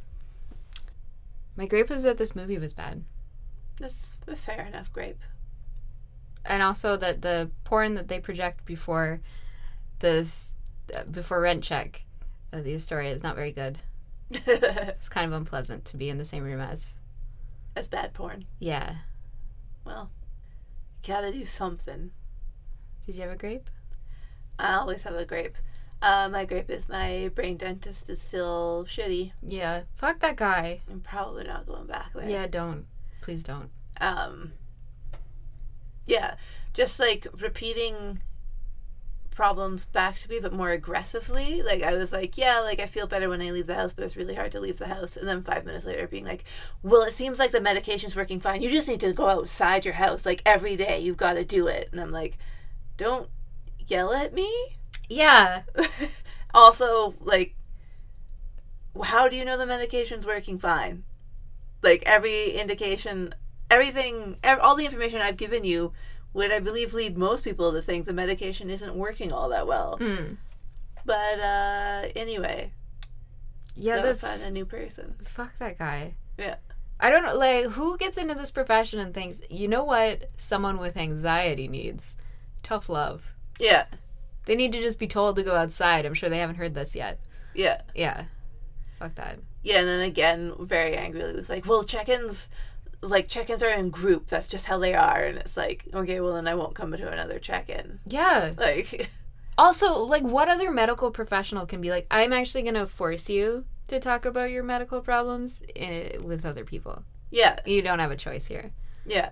my 1.56 1.66
grape 1.66 1.88
was 1.90 2.02
that 2.02 2.18
this 2.18 2.34
movie 2.34 2.58
was 2.58 2.74
bad. 2.74 3.04
That's 3.78 4.16
a 4.26 4.36
fair 4.36 4.62
enough 4.66 4.92
grape. 4.92 5.20
And 6.44 6.62
also 6.62 6.96
that 6.96 7.22
the 7.22 7.50
porn 7.64 7.94
that 7.94 8.08
they 8.08 8.20
project 8.20 8.64
before 8.64 9.20
this 10.00 10.48
uh, 10.94 11.04
before 11.04 11.40
rent 11.40 11.64
check 11.64 12.02
of 12.52 12.64
the 12.64 12.78
story 12.78 13.08
is 13.08 13.22
not 13.22 13.34
very 13.36 13.52
good. 13.52 13.78
It's 14.46 15.08
kind 15.08 15.26
of 15.26 15.32
unpleasant 15.32 15.84
to 15.86 15.96
be 15.96 16.08
in 16.08 16.18
the 16.18 16.24
same 16.24 16.44
room 16.44 16.60
as. 16.60 16.92
As 17.76 17.88
bad 17.88 18.14
porn. 18.14 18.46
Yeah. 18.58 18.96
Well, 19.84 20.10
you 21.02 21.12
gotta 21.12 21.32
do 21.32 21.44
something. 21.44 22.10
Did 23.06 23.14
you 23.16 23.22
have 23.22 23.32
a 23.32 23.36
grape? 23.36 23.68
I 24.58 24.74
always 24.74 25.02
have 25.02 25.14
a 25.14 25.24
grape. 25.26 25.56
Uh, 26.00 26.28
my 26.28 26.44
grape 26.44 26.70
is 26.70 26.88
my 26.88 27.30
brain 27.34 27.56
dentist 27.56 28.08
is 28.10 28.20
still 28.20 28.86
shitty. 28.88 29.32
Yeah. 29.42 29.82
Fuck 29.96 30.20
that 30.20 30.36
guy. 30.36 30.80
I'm 30.90 31.00
probably 31.00 31.44
not 31.44 31.66
going 31.66 31.86
back 31.86 32.12
there. 32.14 32.28
Yeah, 32.28 32.46
don't. 32.46 32.86
Please 33.20 33.42
don't. 33.42 33.70
Um. 34.00 34.52
Yeah, 36.06 36.34
just 36.74 37.00
like 37.00 37.26
repeating 37.40 38.20
problems 39.34 39.84
back 39.84 40.16
to 40.18 40.30
me, 40.30 40.38
but 40.40 40.52
more 40.52 40.70
aggressively. 40.70 41.62
Like 41.62 41.82
I 41.82 41.94
was 41.94 42.12
like, 42.12 42.38
yeah, 42.38 42.60
like 42.60 42.80
I 42.80 42.86
feel 42.86 43.06
better 43.06 43.28
when 43.28 43.42
I 43.42 43.50
leave 43.50 43.66
the 43.66 43.74
house, 43.74 43.92
but 43.92 44.04
it's 44.04 44.16
really 44.16 44.34
hard 44.34 44.52
to 44.52 44.60
leave 44.60 44.78
the 44.78 44.86
house. 44.86 45.16
And 45.16 45.28
then 45.28 45.42
five 45.42 45.64
minutes 45.64 45.84
later, 45.84 46.06
being 46.06 46.24
like, 46.24 46.44
well, 46.82 47.02
it 47.02 47.12
seems 47.12 47.38
like 47.38 47.50
the 47.50 47.60
medication's 47.60 48.16
working 48.16 48.40
fine. 48.40 48.62
You 48.62 48.70
just 48.70 48.88
need 48.88 49.00
to 49.00 49.12
go 49.12 49.28
outside 49.28 49.84
your 49.84 49.94
house, 49.94 50.24
like 50.24 50.42
every 50.46 50.76
day. 50.76 51.00
You've 51.00 51.16
got 51.16 51.34
to 51.34 51.44
do 51.44 51.66
it. 51.66 51.88
And 51.92 52.00
I'm 52.00 52.12
like, 52.12 52.38
don't 52.96 53.28
yell 53.86 54.12
at 54.12 54.32
me. 54.32 54.50
Yeah. 55.08 55.62
also, 56.54 57.14
like, 57.20 57.54
how 59.02 59.28
do 59.28 59.36
you 59.36 59.44
know 59.44 59.58
the 59.58 59.66
medication's 59.66 60.26
working 60.26 60.58
fine? 60.58 61.04
Like 61.82 62.02
every 62.06 62.52
indication, 62.52 63.34
everything, 63.70 64.36
ev- 64.42 64.60
all 64.60 64.76
the 64.76 64.84
information 64.84 65.20
I've 65.20 65.36
given 65.36 65.64
you 65.64 65.92
would, 66.34 66.52
I 66.52 66.58
believe, 66.60 66.92
lead 66.92 67.16
most 67.16 67.44
people 67.44 67.72
to 67.72 67.80
think 67.80 68.04
the 68.04 68.12
medication 68.12 68.68
isn't 68.68 68.94
working 68.94 69.32
all 69.32 69.48
that 69.48 69.66
well. 69.66 69.96
Mm. 70.00 70.36
But 71.06 71.40
uh 71.40 72.08
anyway, 72.16 72.72
Yeah, 73.74 74.02
that's 74.02 74.20
find 74.20 74.42
a 74.42 74.50
new 74.50 74.66
person. 74.66 75.14
fuck 75.24 75.52
that 75.58 75.78
guy. 75.78 76.14
Yeah. 76.38 76.56
I 77.00 77.10
don't 77.10 77.24
know 77.24 77.36
like 77.36 77.66
who 77.66 77.96
gets 77.98 78.16
into 78.16 78.34
this 78.34 78.50
profession 78.50 78.98
and 79.00 79.12
thinks, 79.12 79.40
"You 79.50 79.68
know 79.68 79.84
what 79.84 80.30
someone 80.36 80.78
with 80.78 80.96
anxiety 80.96 81.68
needs? 81.68 82.16
Tough 82.62 82.88
love." 82.88 83.34
Yeah, 83.58 83.86
They 84.46 84.54
need 84.54 84.72
to 84.72 84.80
just 84.80 84.98
be 84.98 85.06
told 85.06 85.36
to 85.36 85.42
go 85.42 85.54
outside. 85.54 86.04
I'm 86.06 86.14
sure 86.14 86.28
they 86.28 86.38
haven't 86.38 86.56
heard 86.56 86.74
this 86.74 86.94
yet. 86.94 87.18
yeah, 87.54 87.82
Yeah. 87.94 88.24
Fuck 88.98 89.14
that. 89.16 89.38
yeah. 89.62 89.78
And 89.80 89.88
then 89.88 90.00
again, 90.00 90.52
very 90.60 90.96
angrily, 90.96 91.34
was 91.34 91.48
like, 91.50 91.66
"Well, 91.66 91.82
check-ins." 91.84 92.48
Like 93.08 93.28
check-ins 93.28 93.62
are 93.62 93.68
in 93.70 93.90
groups. 93.90 94.30
That's 94.30 94.48
just 94.48 94.66
how 94.66 94.78
they 94.78 94.94
are, 94.94 95.22
and 95.22 95.38
it's 95.38 95.56
like, 95.56 95.84
okay, 95.92 96.20
well 96.20 96.34
then 96.34 96.48
I 96.48 96.54
won't 96.54 96.74
come 96.74 96.90
to 96.92 97.08
another 97.08 97.38
check-in. 97.38 98.00
Yeah. 98.06 98.52
Like, 98.58 99.10
Also, 99.58 99.92
like, 100.02 100.22
what 100.24 100.48
other 100.48 100.70
medical 100.72 101.10
professional 101.10 101.64
can 101.66 101.80
be 101.80 101.90
like, 101.90 102.06
I'm 102.10 102.32
actually 102.32 102.62
going 102.62 102.74
to 102.74 102.86
force 102.86 103.28
you 103.30 103.66
to 103.86 104.00
talk 104.00 104.24
about 104.24 104.50
your 104.50 104.64
medical 104.64 105.00
problems 105.00 105.62
eh, 105.76 106.16
with 106.18 106.44
other 106.44 106.64
people? 106.64 107.04
yeah, 107.30 107.60
You 107.64 107.80
don't 107.82 108.00
have 108.00 108.10
a 108.10 108.16
choice 108.16 108.46
here. 108.48 108.72
Yeah. 109.06 109.30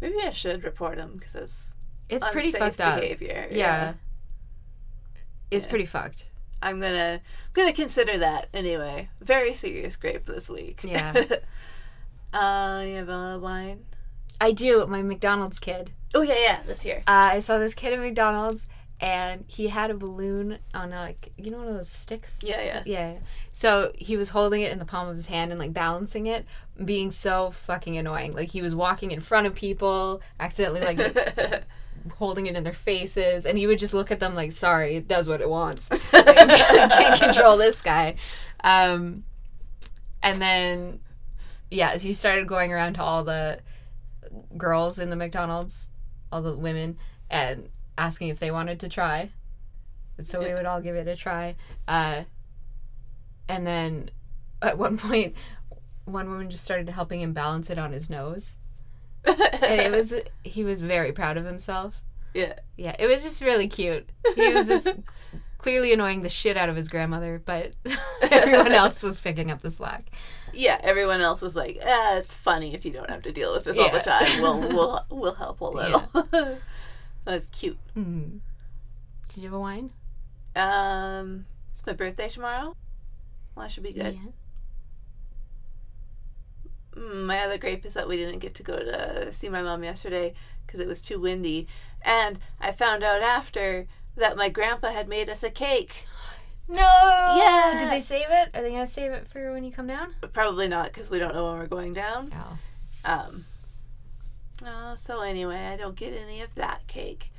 Maybe 0.00 0.16
I 0.22 0.30
should 0.32 0.62
report 0.62 0.98
him 0.98 1.16
because 1.18 1.34
it's 1.34 1.68
It's 2.08 2.28
pretty 2.28 2.52
fucked 2.52 2.80
up. 2.80 3.00
behavior. 3.00 3.48
Yeah. 3.50 3.94
It's 5.50 5.64
Yeah. 5.66 5.70
pretty 5.70 5.86
fucked. 5.86 6.26
I'm 6.62 6.80
gonna 6.80 7.14
I'm 7.22 7.52
gonna 7.52 7.72
consider 7.72 8.18
that 8.18 8.48
anyway. 8.54 9.08
Very 9.20 9.52
serious 9.54 9.96
grape 9.96 10.26
this 10.26 10.48
week. 10.48 10.80
Yeah. 10.82 11.12
uh, 12.34 12.82
you 12.86 12.96
have 12.96 13.08
a 13.08 13.38
wine. 13.38 13.84
I 14.40 14.52
do. 14.52 14.86
My 14.86 15.02
McDonald's 15.02 15.58
kid. 15.58 15.90
Oh 16.14 16.22
yeah, 16.22 16.38
yeah. 16.38 16.60
Let's 16.66 16.82
hear. 16.82 16.98
Uh, 17.06 17.30
I 17.32 17.40
saw 17.40 17.58
this 17.58 17.74
kid 17.74 17.92
at 17.92 18.00
McDonald's, 18.00 18.66
and 19.00 19.44
he 19.46 19.68
had 19.68 19.90
a 19.90 19.94
balloon 19.94 20.58
on 20.74 20.92
a, 20.92 20.96
like 20.96 21.32
you 21.36 21.50
know 21.50 21.58
one 21.58 21.68
of 21.68 21.74
those 21.74 21.88
sticks. 21.88 22.38
Yeah, 22.42 22.62
yeah. 22.62 22.82
Yeah. 22.84 23.18
So 23.52 23.92
he 23.96 24.16
was 24.16 24.30
holding 24.30 24.62
it 24.62 24.72
in 24.72 24.78
the 24.78 24.84
palm 24.84 25.08
of 25.08 25.14
his 25.14 25.26
hand 25.26 25.50
and 25.52 25.58
like 25.58 25.72
balancing 25.72 26.26
it, 26.26 26.46
being 26.84 27.10
so 27.10 27.52
fucking 27.52 27.96
annoying. 27.96 28.32
Like 28.32 28.50
he 28.50 28.62
was 28.62 28.74
walking 28.74 29.12
in 29.12 29.20
front 29.20 29.46
of 29.46 29.54
people, 29.54 30.20
accidentally 30.40 30.80
like 30.80 30.98
holding 32.16 32.46
it 32.46 32.56
in 32.56 32.64
their 32.64 32.72
faces, 32.72 33.46
and 33.46 33.56
he 33.56 33.66
would 33.66 33.78
just 33.78 33.94
look 33.94 34.10
at 34.10 34.20
them 34.20 34.34
like, 34.34 34.52
"Sorry, 34.52 34.96
it 34.96 35.08
does 35.08 35.28
what 35.28 35.40
it 35.40 35.48
wants. 35.48 35.88
Like, 36.12 36.26
can't 36.90 37.20
control 37.20 37.56
this 37.56 37.80
guy." 37.80 38.16
Um, 38.62 39.24
and 40.22 40.40
then, 40.40 41.00
yeah, 41.74 41.92
so 41.94 42.00
he 42.00 42.12
started 42.12 42.46
going 42.46 42.72
around 42.72 42.94
to 42.94 43.02
all 43.02 43.24
the 43.24 43.60
girls 44.56 44.98
in 44.98 45.10
the 45.10 45.16
McDonald's, 45.16 45.88
all 46.32 46.42
the 46.42 46.56
women, 46.56 46.98
and 47.30 47.68
asking 47.98 48.28
if 48.28 48.38
they 48.38 48.50
wanted 48.50 48.80
to 48.80 48.88
try. 48.88 49.30
And 50.16 50.26
so 50.26 50.40
we 50.40 50.54
would 50.54 50.66
all 50.66 50.80
give 50.80 50.94
it 50.94 51.08
a 51.08 51.16
try. 51.16 51.56
Uh, 51.88 52.24
and 53.48 53.66
then 53.66 54.10
at 54.62 54.78
one 54.78 54.96
point, 54.98 55.34
one 56.04 56.28
woman 56.28 56.50
just 56.50 56.64
started 56.64 56.88
helping 56.88 57.20
him 57.20 57.32
balance 57.32 57.70
it 57.70 57.78
on 57.78 57.92
his 57.92 58.08
nose. 58.08 58.56
And 59.24 59.40
it 59.80 59.90
was, 59.90 60.12
he 60.44 60.64
was 60.64 60.82
very 60.82 61.12
proud 61.12 61.36
of 61.36 61.44
himself. 61.44 62.02
yeah. 62.34 62.54
Yeah, 62.76 62.94
it 62.98 63.06
was 63.06 63.22
just 63.22 63.40
really 63.40 63.68
cute. 63.68 64.08
He 64.36 64.52
was 64.52 64.68
just 64.68 64.88
clearly 65.58 65.92
annoying 65.92 66.22
the 66.22 66.28
shit 66.28 66.56
out 66.56 66.68
of 66.68 66.76
his 66.76 66.88
grandmother, 66.88 67.40
but 67.44 67.72
everyone 68.22 68.72
else 68.72 69.02
was 69.02 69.20
picking 69.20 69.50
up 69.50 69.62
the 69.62 69.70
slack. 69.70 70.10
Yeah, 70.56 70.80
everyone 70.82 71.20
else 71.20 71.42
was 71.42 71.56
like, 71.56 71.78
ah, 71.84 72.16
it's 72.16 72.34
funny 72.34 72.74
if 72.74 72.84
you 72.84 72.92
don't 72.92 73.10
have 73.10 73.22
to 73.22 73.32
deal 73.32 73.52
with 73.52 73.64
this 73.64 73.78
all 73.78 73.90
the 73.90 74.00
time. 74.00 74.26
We'll 74.40 74.60
we'll 74.68 75.06
we'll 75.10 75.34
help 75.34 75.60
a 75.60 75.64
little. 75.64 76.08
That's 77.24 77.46
cute. 77.48 77.78
Mm. 77.96 78.40
Did 79.28 79.36
you 79.36 79.44
have 79.44 79.54
a 79.54 79.60
wine? 79.60 79.90
Um, 80.54 81.46
it's 81.72 81.84
my 81.86 81.92
birthday 81.92 82.28
tomorrow. 82.28 82.76
Well, 83.54 83.64
that 83.64 83.72
should 83.72 83.82
be 83.82 83.92
good. 83.92 84.14
Yeah. 84.14 84.30
Mm, 87.00 87.26
my 87.26 87.40
other 87.40 87.58
grape 87.58 87.84
is 87.84 87.94
that 87.94 88.08
we 88.08 88.16
didn't 88.16 88.38
get 88.40 88.54
to 88.54 88.62
go 88.62 88.78
to 88.78 89.32
see 89.32 89.48
my 89.48 89.62
mom 89.62 89.82
yesterday 89.82 90.34
because 90.66 90.80
it 90.80 90.86
was 90.86 91.00
too 91.00 91.20
windy. 91.20 91.66
And 92.02 92.38
I 92.60 92.72
found 92.72 93.02
out 93.02 93.22
after 93.22 93.86
that 94.16 94.36
my 94.36 94.48
grandpa 94.48 94.90
had 94.90 95.08
made 95.08 95.28
us 95.28 95.42
a 95.42 95.50
cake. 95.50 96.06
No. 96.68 96.76
Yeah. 96.76 97.76
Did 97.78 97.90
they 97.90 98.00
save 98.00 98.26
it? 98.28 98.50
Are 98.54 98.62
they 98.62 98.70
gonna 98.70 98.86
save 98.86 99.12
it 99.12 99.28
for 99.28 99.52
when 99.52 99.64
you 99.64 99.72
come 99.72 99.86
down? 99.86 100.14
Probably 100.32 100.68
not 100.68 100.86
because 100.86 101.10
we 101.10 101.18
don't 101.18 101.34
know 101.34 101.46
when 101.46 101.58
we're 101.58 101.66
going 101.66 101.92
down. 101.92 102.28
Oh. 102.34 102.58
Um. 103.04 103.44
Uh, 104.64 104.96
so 104.96 105.20
anyway, 105.20 105.66
I 105.66 105.76
don't 105.76 105.96
get 105.96 106.14
any 106.14 106.40
of 106.40 106.54
that 106.54 106.86
cake. 106.86 107.30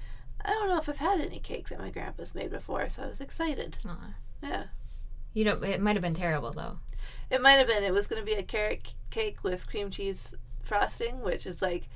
I 0.44 0.50
don't 0.50 0.70
know 0.70 0.78
if 0.78 0.88
I've 0.88 0.98
had 0.98 1.22
any 1.22 1.40
cake 1.40 1.70
that 1.70 1.80
my 1.80 1.90
grandpa's 1.90 2.36
made 2.36 2.52
before, 2.52 2.88
so 2.90 3.04
I 3.04 3.08
was 3.08 3.22
excited. 3.22 3.78
Aw. 3.88 4.14
Yeah. 4.44 4.64
You 5.34 5.46
know, 5.46 5.62
it 5.62 5.82
might 5.82 5.96
have 5.96 6.04
been 6.04 6.14
terrible 6.14 6.52
though. 6.52 6.78
It 7.30 7.42
might 7.42 7.54
have 7.54 7.68
been. 7.68 7.84
It 7.84 7.94
was 7.94 8.08
going 8.08 8.22
to 8.22 8.26
be 8.26 8.34
a 8.34 8.44
carrot 8.44 8.94
cake 9.10 9.44
with 9.44 9.68
cream 9.68 9.90
cheese 9.90 10.36
frosting, 10.64 11.22
which 11.22 11.48
is 11.48 11.62
like, 11.62 11.90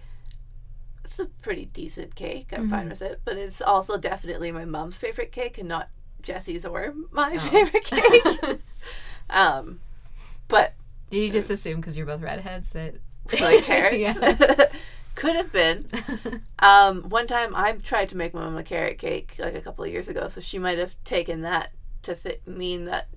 it's 1.04 1.20
a 1.20 1.26
pretty 1.26 1.66
decent 1.66 2.16
cake. 2.16 2.50
I'm 2.52 2.70
fine 2.70 2.90
with 2.90 3.02
it, 3.02 3.22
but 3.24 3.38
it's 3.38 3.62
also 3.62 3.98
definitely 3.98 4.52
my 4.52 4.66
mom's 4.66 4.98
favorite 4.98 5.32
cake 5.32 5.58
and 5.58 5.70
not 5.70 5.90
Jesse's 6.22 6.66
or 6.66 6.94
my 7.12 7.36
Oh. 7.36 7.40
favorite 7.50 7.84
cake. 7.86 8.60
um, 9.30 9.80
but 10.48 10.74
Did 11.10 11.18
you 11.24 11.32
just 11.32 11.50
assume 11.50 11.78
because 11.82 11.96
you're 11.98 12.06
both 12.06 12.22
redheads 12.22 12.72
that 12.72 12.96
like 13.40 13.64
carrots 13.64 13.98
yeah. 13.98 14.66
could 15.16 15.36
have 15.36 15.52
been. 15.52 15.86
Um, 16.60 17.04
one 17.10 17.28
time 17.28 17.56
I 17.56 17.74
tried 17.74 18.10
to 18.10 18.18
make 18.18 18.34
my 18.34 18.42
mom 18.42 18.58
a 18.58 18.64
carrot 18.64 18.98
cake 18.98 19.36
like 19.38 19.54
a 19.56 19.62
couple 19.62 19.84
of 19.84 19.92
years 19.92 20.08
ago, 20.08 20.28
so 20.30 20.40
she 20.42 20.58
might 20.60 20.78
have 20.78 20.96
taken 21.04 21.42
that 21.42 21.72
to 22.04 22.16
th- 22.16 22.40
mean 22.46 22.86
that 22.86 23.08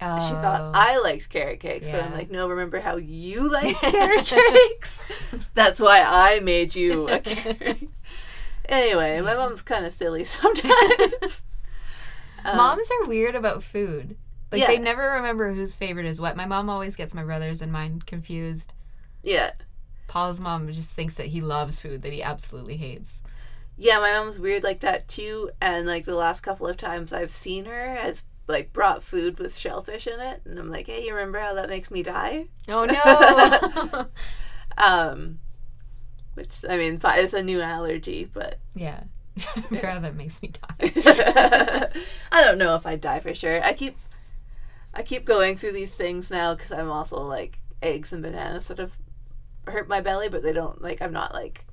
oh. 0.00 0.28
she 0.28 0.32
thought 0.34 0.70
I 0.74 0.98
liked 1.00 1.28
carrot 1.28 1.58
cakes, 1.60 1.88
but 1.90 2.02
I'm 2.04 2.12
like, 2.12 2.30
no, 2.30 2.48
remember 2.48 2.78
how 2.80 2.96
you 2.96 3.50
like 3.50 3.74
carrot 3.76 4.26
cakes? 4.26 4.96
That's 5.54 5.80
why 5.80 6.00
I 6.02 6.38
made 6.40 6.74
you 6.76 7.08
a 7.08 7.18
carrot. 7.18 7.88
anyway, 8.68 9.20
my 9.20 9.34
mom's 9.34 9.62
kind 9.62 9.84
of 9.84 9.92
silly 9.92 10.22
sometimes. 10.24 11.42
Um, 12.50 12.56
Moms 12.56 12.90
are 12.90 13.08
weird 13.08 13.34
about 13.34 13.62
food. 13.62 14.16
Like 14.50 14.60
Yeah. 14.62 14.66
they 14.68 14.78
never 14.78 15.12
remember 15.12 15.52
whose 15.52 15.74
favorite 15.74 16.06
is 16.06 16.20
what. 16.20 16.36
My 16.36 16.46
mom 16.46 16.70
always 16.70 16.96
gets 16.96 17.14
my 17.14 17.22
brothers 17.24 17.60
and 17.62 17.70
mine 17.70 18.00
confused. 18.06 18.72
Yeah. 19.22 19.52
Paul's 20.06 20.40
mom 20.40 20.72
just 20.72 20.90
thinks 20.90 21.14
that 21.16 21.26
he 21.26 21.40
loves 21.40 21.78
food 21.78 22.02
that 22.02 22.12
he 22.12 22.22
absolutely 22.22 22.76
hates. 22.78 23.22
Yeah, 23.76 24.00
my 24.00 24.12
mom's 24.12 24.38
weird 24.38 24.64
like 24.64 24.80
that 24.80 25.06
too. 25.06 25.50
And 25.60 25.86
like 25.86 26.04
the 26.06 26.14
last 26.14 26.40
couple 26.40 26.66
of 26.66 26.76
times 26.78 27.12
I've 27.12 27.30
seen 27.34 27.66
her 27.66 27.94
has 27.96 28.24
like 28.46 28.72
brought 28.72 29.02
food 29.02 29.38
with 29.38 29.54
shellfish 29.56 30.06
in 30.06 30.18
it, 30.18 30.40
and 30.46 30.58
I'm 30.58 30.70
like, 30.70 30.86
hey, 30.86 31.04
you 31.04 31.14
remember 31.14 31.38
how 31.38 31.52
that 31.54 31.68
makes 31.68 31.90
me 31.90 32.02
die? 32.02 32.46
Oh 32.68 32.86
no. 32.86 34.06
Um, 34.78 35.40
which 36.34 36.64
I 36.68 36.76
mean, 36.76 37.00
it's 37.02 37.34
a 37.34 37.42
new 37.42 37.60
allergy, 37.60 38.24
but 38.32 38.58
yeah. 38.74 39.02
That 39.70 40.16
makes 40.16 40.40
me 40.42 40.48
die. 40.50 41.90
I 42.32 42.44
don't 42.44 42.58
know 42.58 42.74
if 42.74 42.86
I'd 42.86 43.00
die 43.00 43.20
for 43.20 43.34
sure. 43.34 43.62
I 43.64 43.72
keep, 43.72 43.96
I 44.94 45.02
keep 45.02 45.24
going 45.24 45.56
through 45.56 45.72
these 45.72 45.92
things 45.92 46.30
now 46.30 46.54
because 46.54 46.72
I'm 46.72 46.90
also 46.90 47.16
like 47.16 47.58
eggs 47.82 48.12
and 48.12 48.22
bananas 48.22 48.66
sort 48.66 48.78
of 48.78 48.92
hurt 49.66 49.88
my 49.88 50.00
belly, 50.00 50.28
but 50.28 50.42
they 50.42 50.52
don't 50.52 50.80
like. 50.82 51.02
I'm 51.02 51.12
not 51.12 51.34
like. 51.34 51.64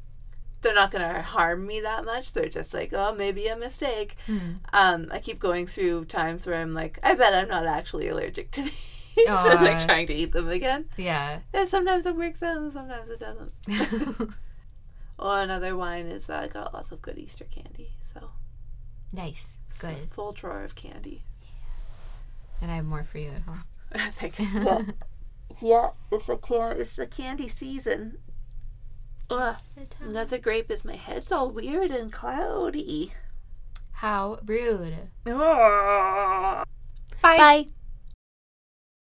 They're 0.61 0.73
not 0.73 0.89
gonna 0.89 1.21
harm 1.21 1.67
me 1.67 1.81
that 1.81 2.05
much. 2.05 2.33
They're 2.33 2.49
just 2.49 2.73
like, 2.73 2.91
oh, 2.93 3.13
maybe 3.13 3.45
a 3.47 3.55
mistake. 3.55 4.15
Hmm. 4.25 4.53
Um, 4.73 5.07
I 5.11 5.19
keep 5.19 5.39
going 5.39 5.67
through 5.67 6.05
times 6.05 6.47
where 6.47 6.55
I'm 6.55 6.73
like, 6.73 6.97
I 7.03 7.13
bet 7.13 7.35
I'm 7.35 7.49
not 7.49 7.67
actually 7.67 8.07
allergic 8.07 8.51
to 8.51 8.63
these. 8.63 8.91
And 9.27 9.61
like 9.61 9.85
trying 9.85 10.07
to 10.07 10.13
eat 10.13 10.33
them 10.33 10.49
again. 10.49 10.89
Yeah. 10.97 11.39
And 11.53 11.69
sometimes 11.69 12.05
it 12.05 12.17
works 12.17 12.43
out, 12.43 12.57
and 12.57 12.73
sometimes 12.73 13.09
it 13.09 13.19
doesn't. 13.19 14.33
Oh, 15.17 15.35
another 15.41 15.75
wine 15.75 16.07
is 16.07 16.29
uh, 16.29 16.47
got 16.47 16.73
lots 16.73 16.91
of 16.91 17.01
good 17.01 17.17
Easter 17.17 17.45
candy. 17.45 17.91
So 18.01 18.31
nice. 19.13 19.57
it's 19.69 19.83
a 19.83 19.87
Good. 19.93 20.09
full 20.11 20.31
drawer 20.33 20.63
of 20.63 20.75
candy. 20.75 21.23
And 22.61 22.71
I 22.71 22.75
have 22.75 22.85
more 22.85 23.03
for 23.03 23.17
you 23.17 23.31
at 23.31 23.41
home. 23.43 23.63
Thanks. 24.13 24.39
Yeah. 24.53 24.81
yeah, 25.61 25.89
it's 26.11 26.27
a 26.27 26.37
can. 26.37 26.79
It's 26.81 26.97
a 26.97 27.05
candy 27.05 27.47
season. 27.47 28.17
Ugh. 29.29 29.55
Another 30.01 30.37
grape 30.37 30.69
is 30.71 30.83
my 30.83 30.95
head's 30.95 31.31
all 31.31 31.49
weird 31.49 31.91
and 31.91 32.11
cloudy. 32.11 33.13
How 33.91 34.39
rude. 34.45 35.09
Bye. 35.23 36.63
Bye. 37.21 37.67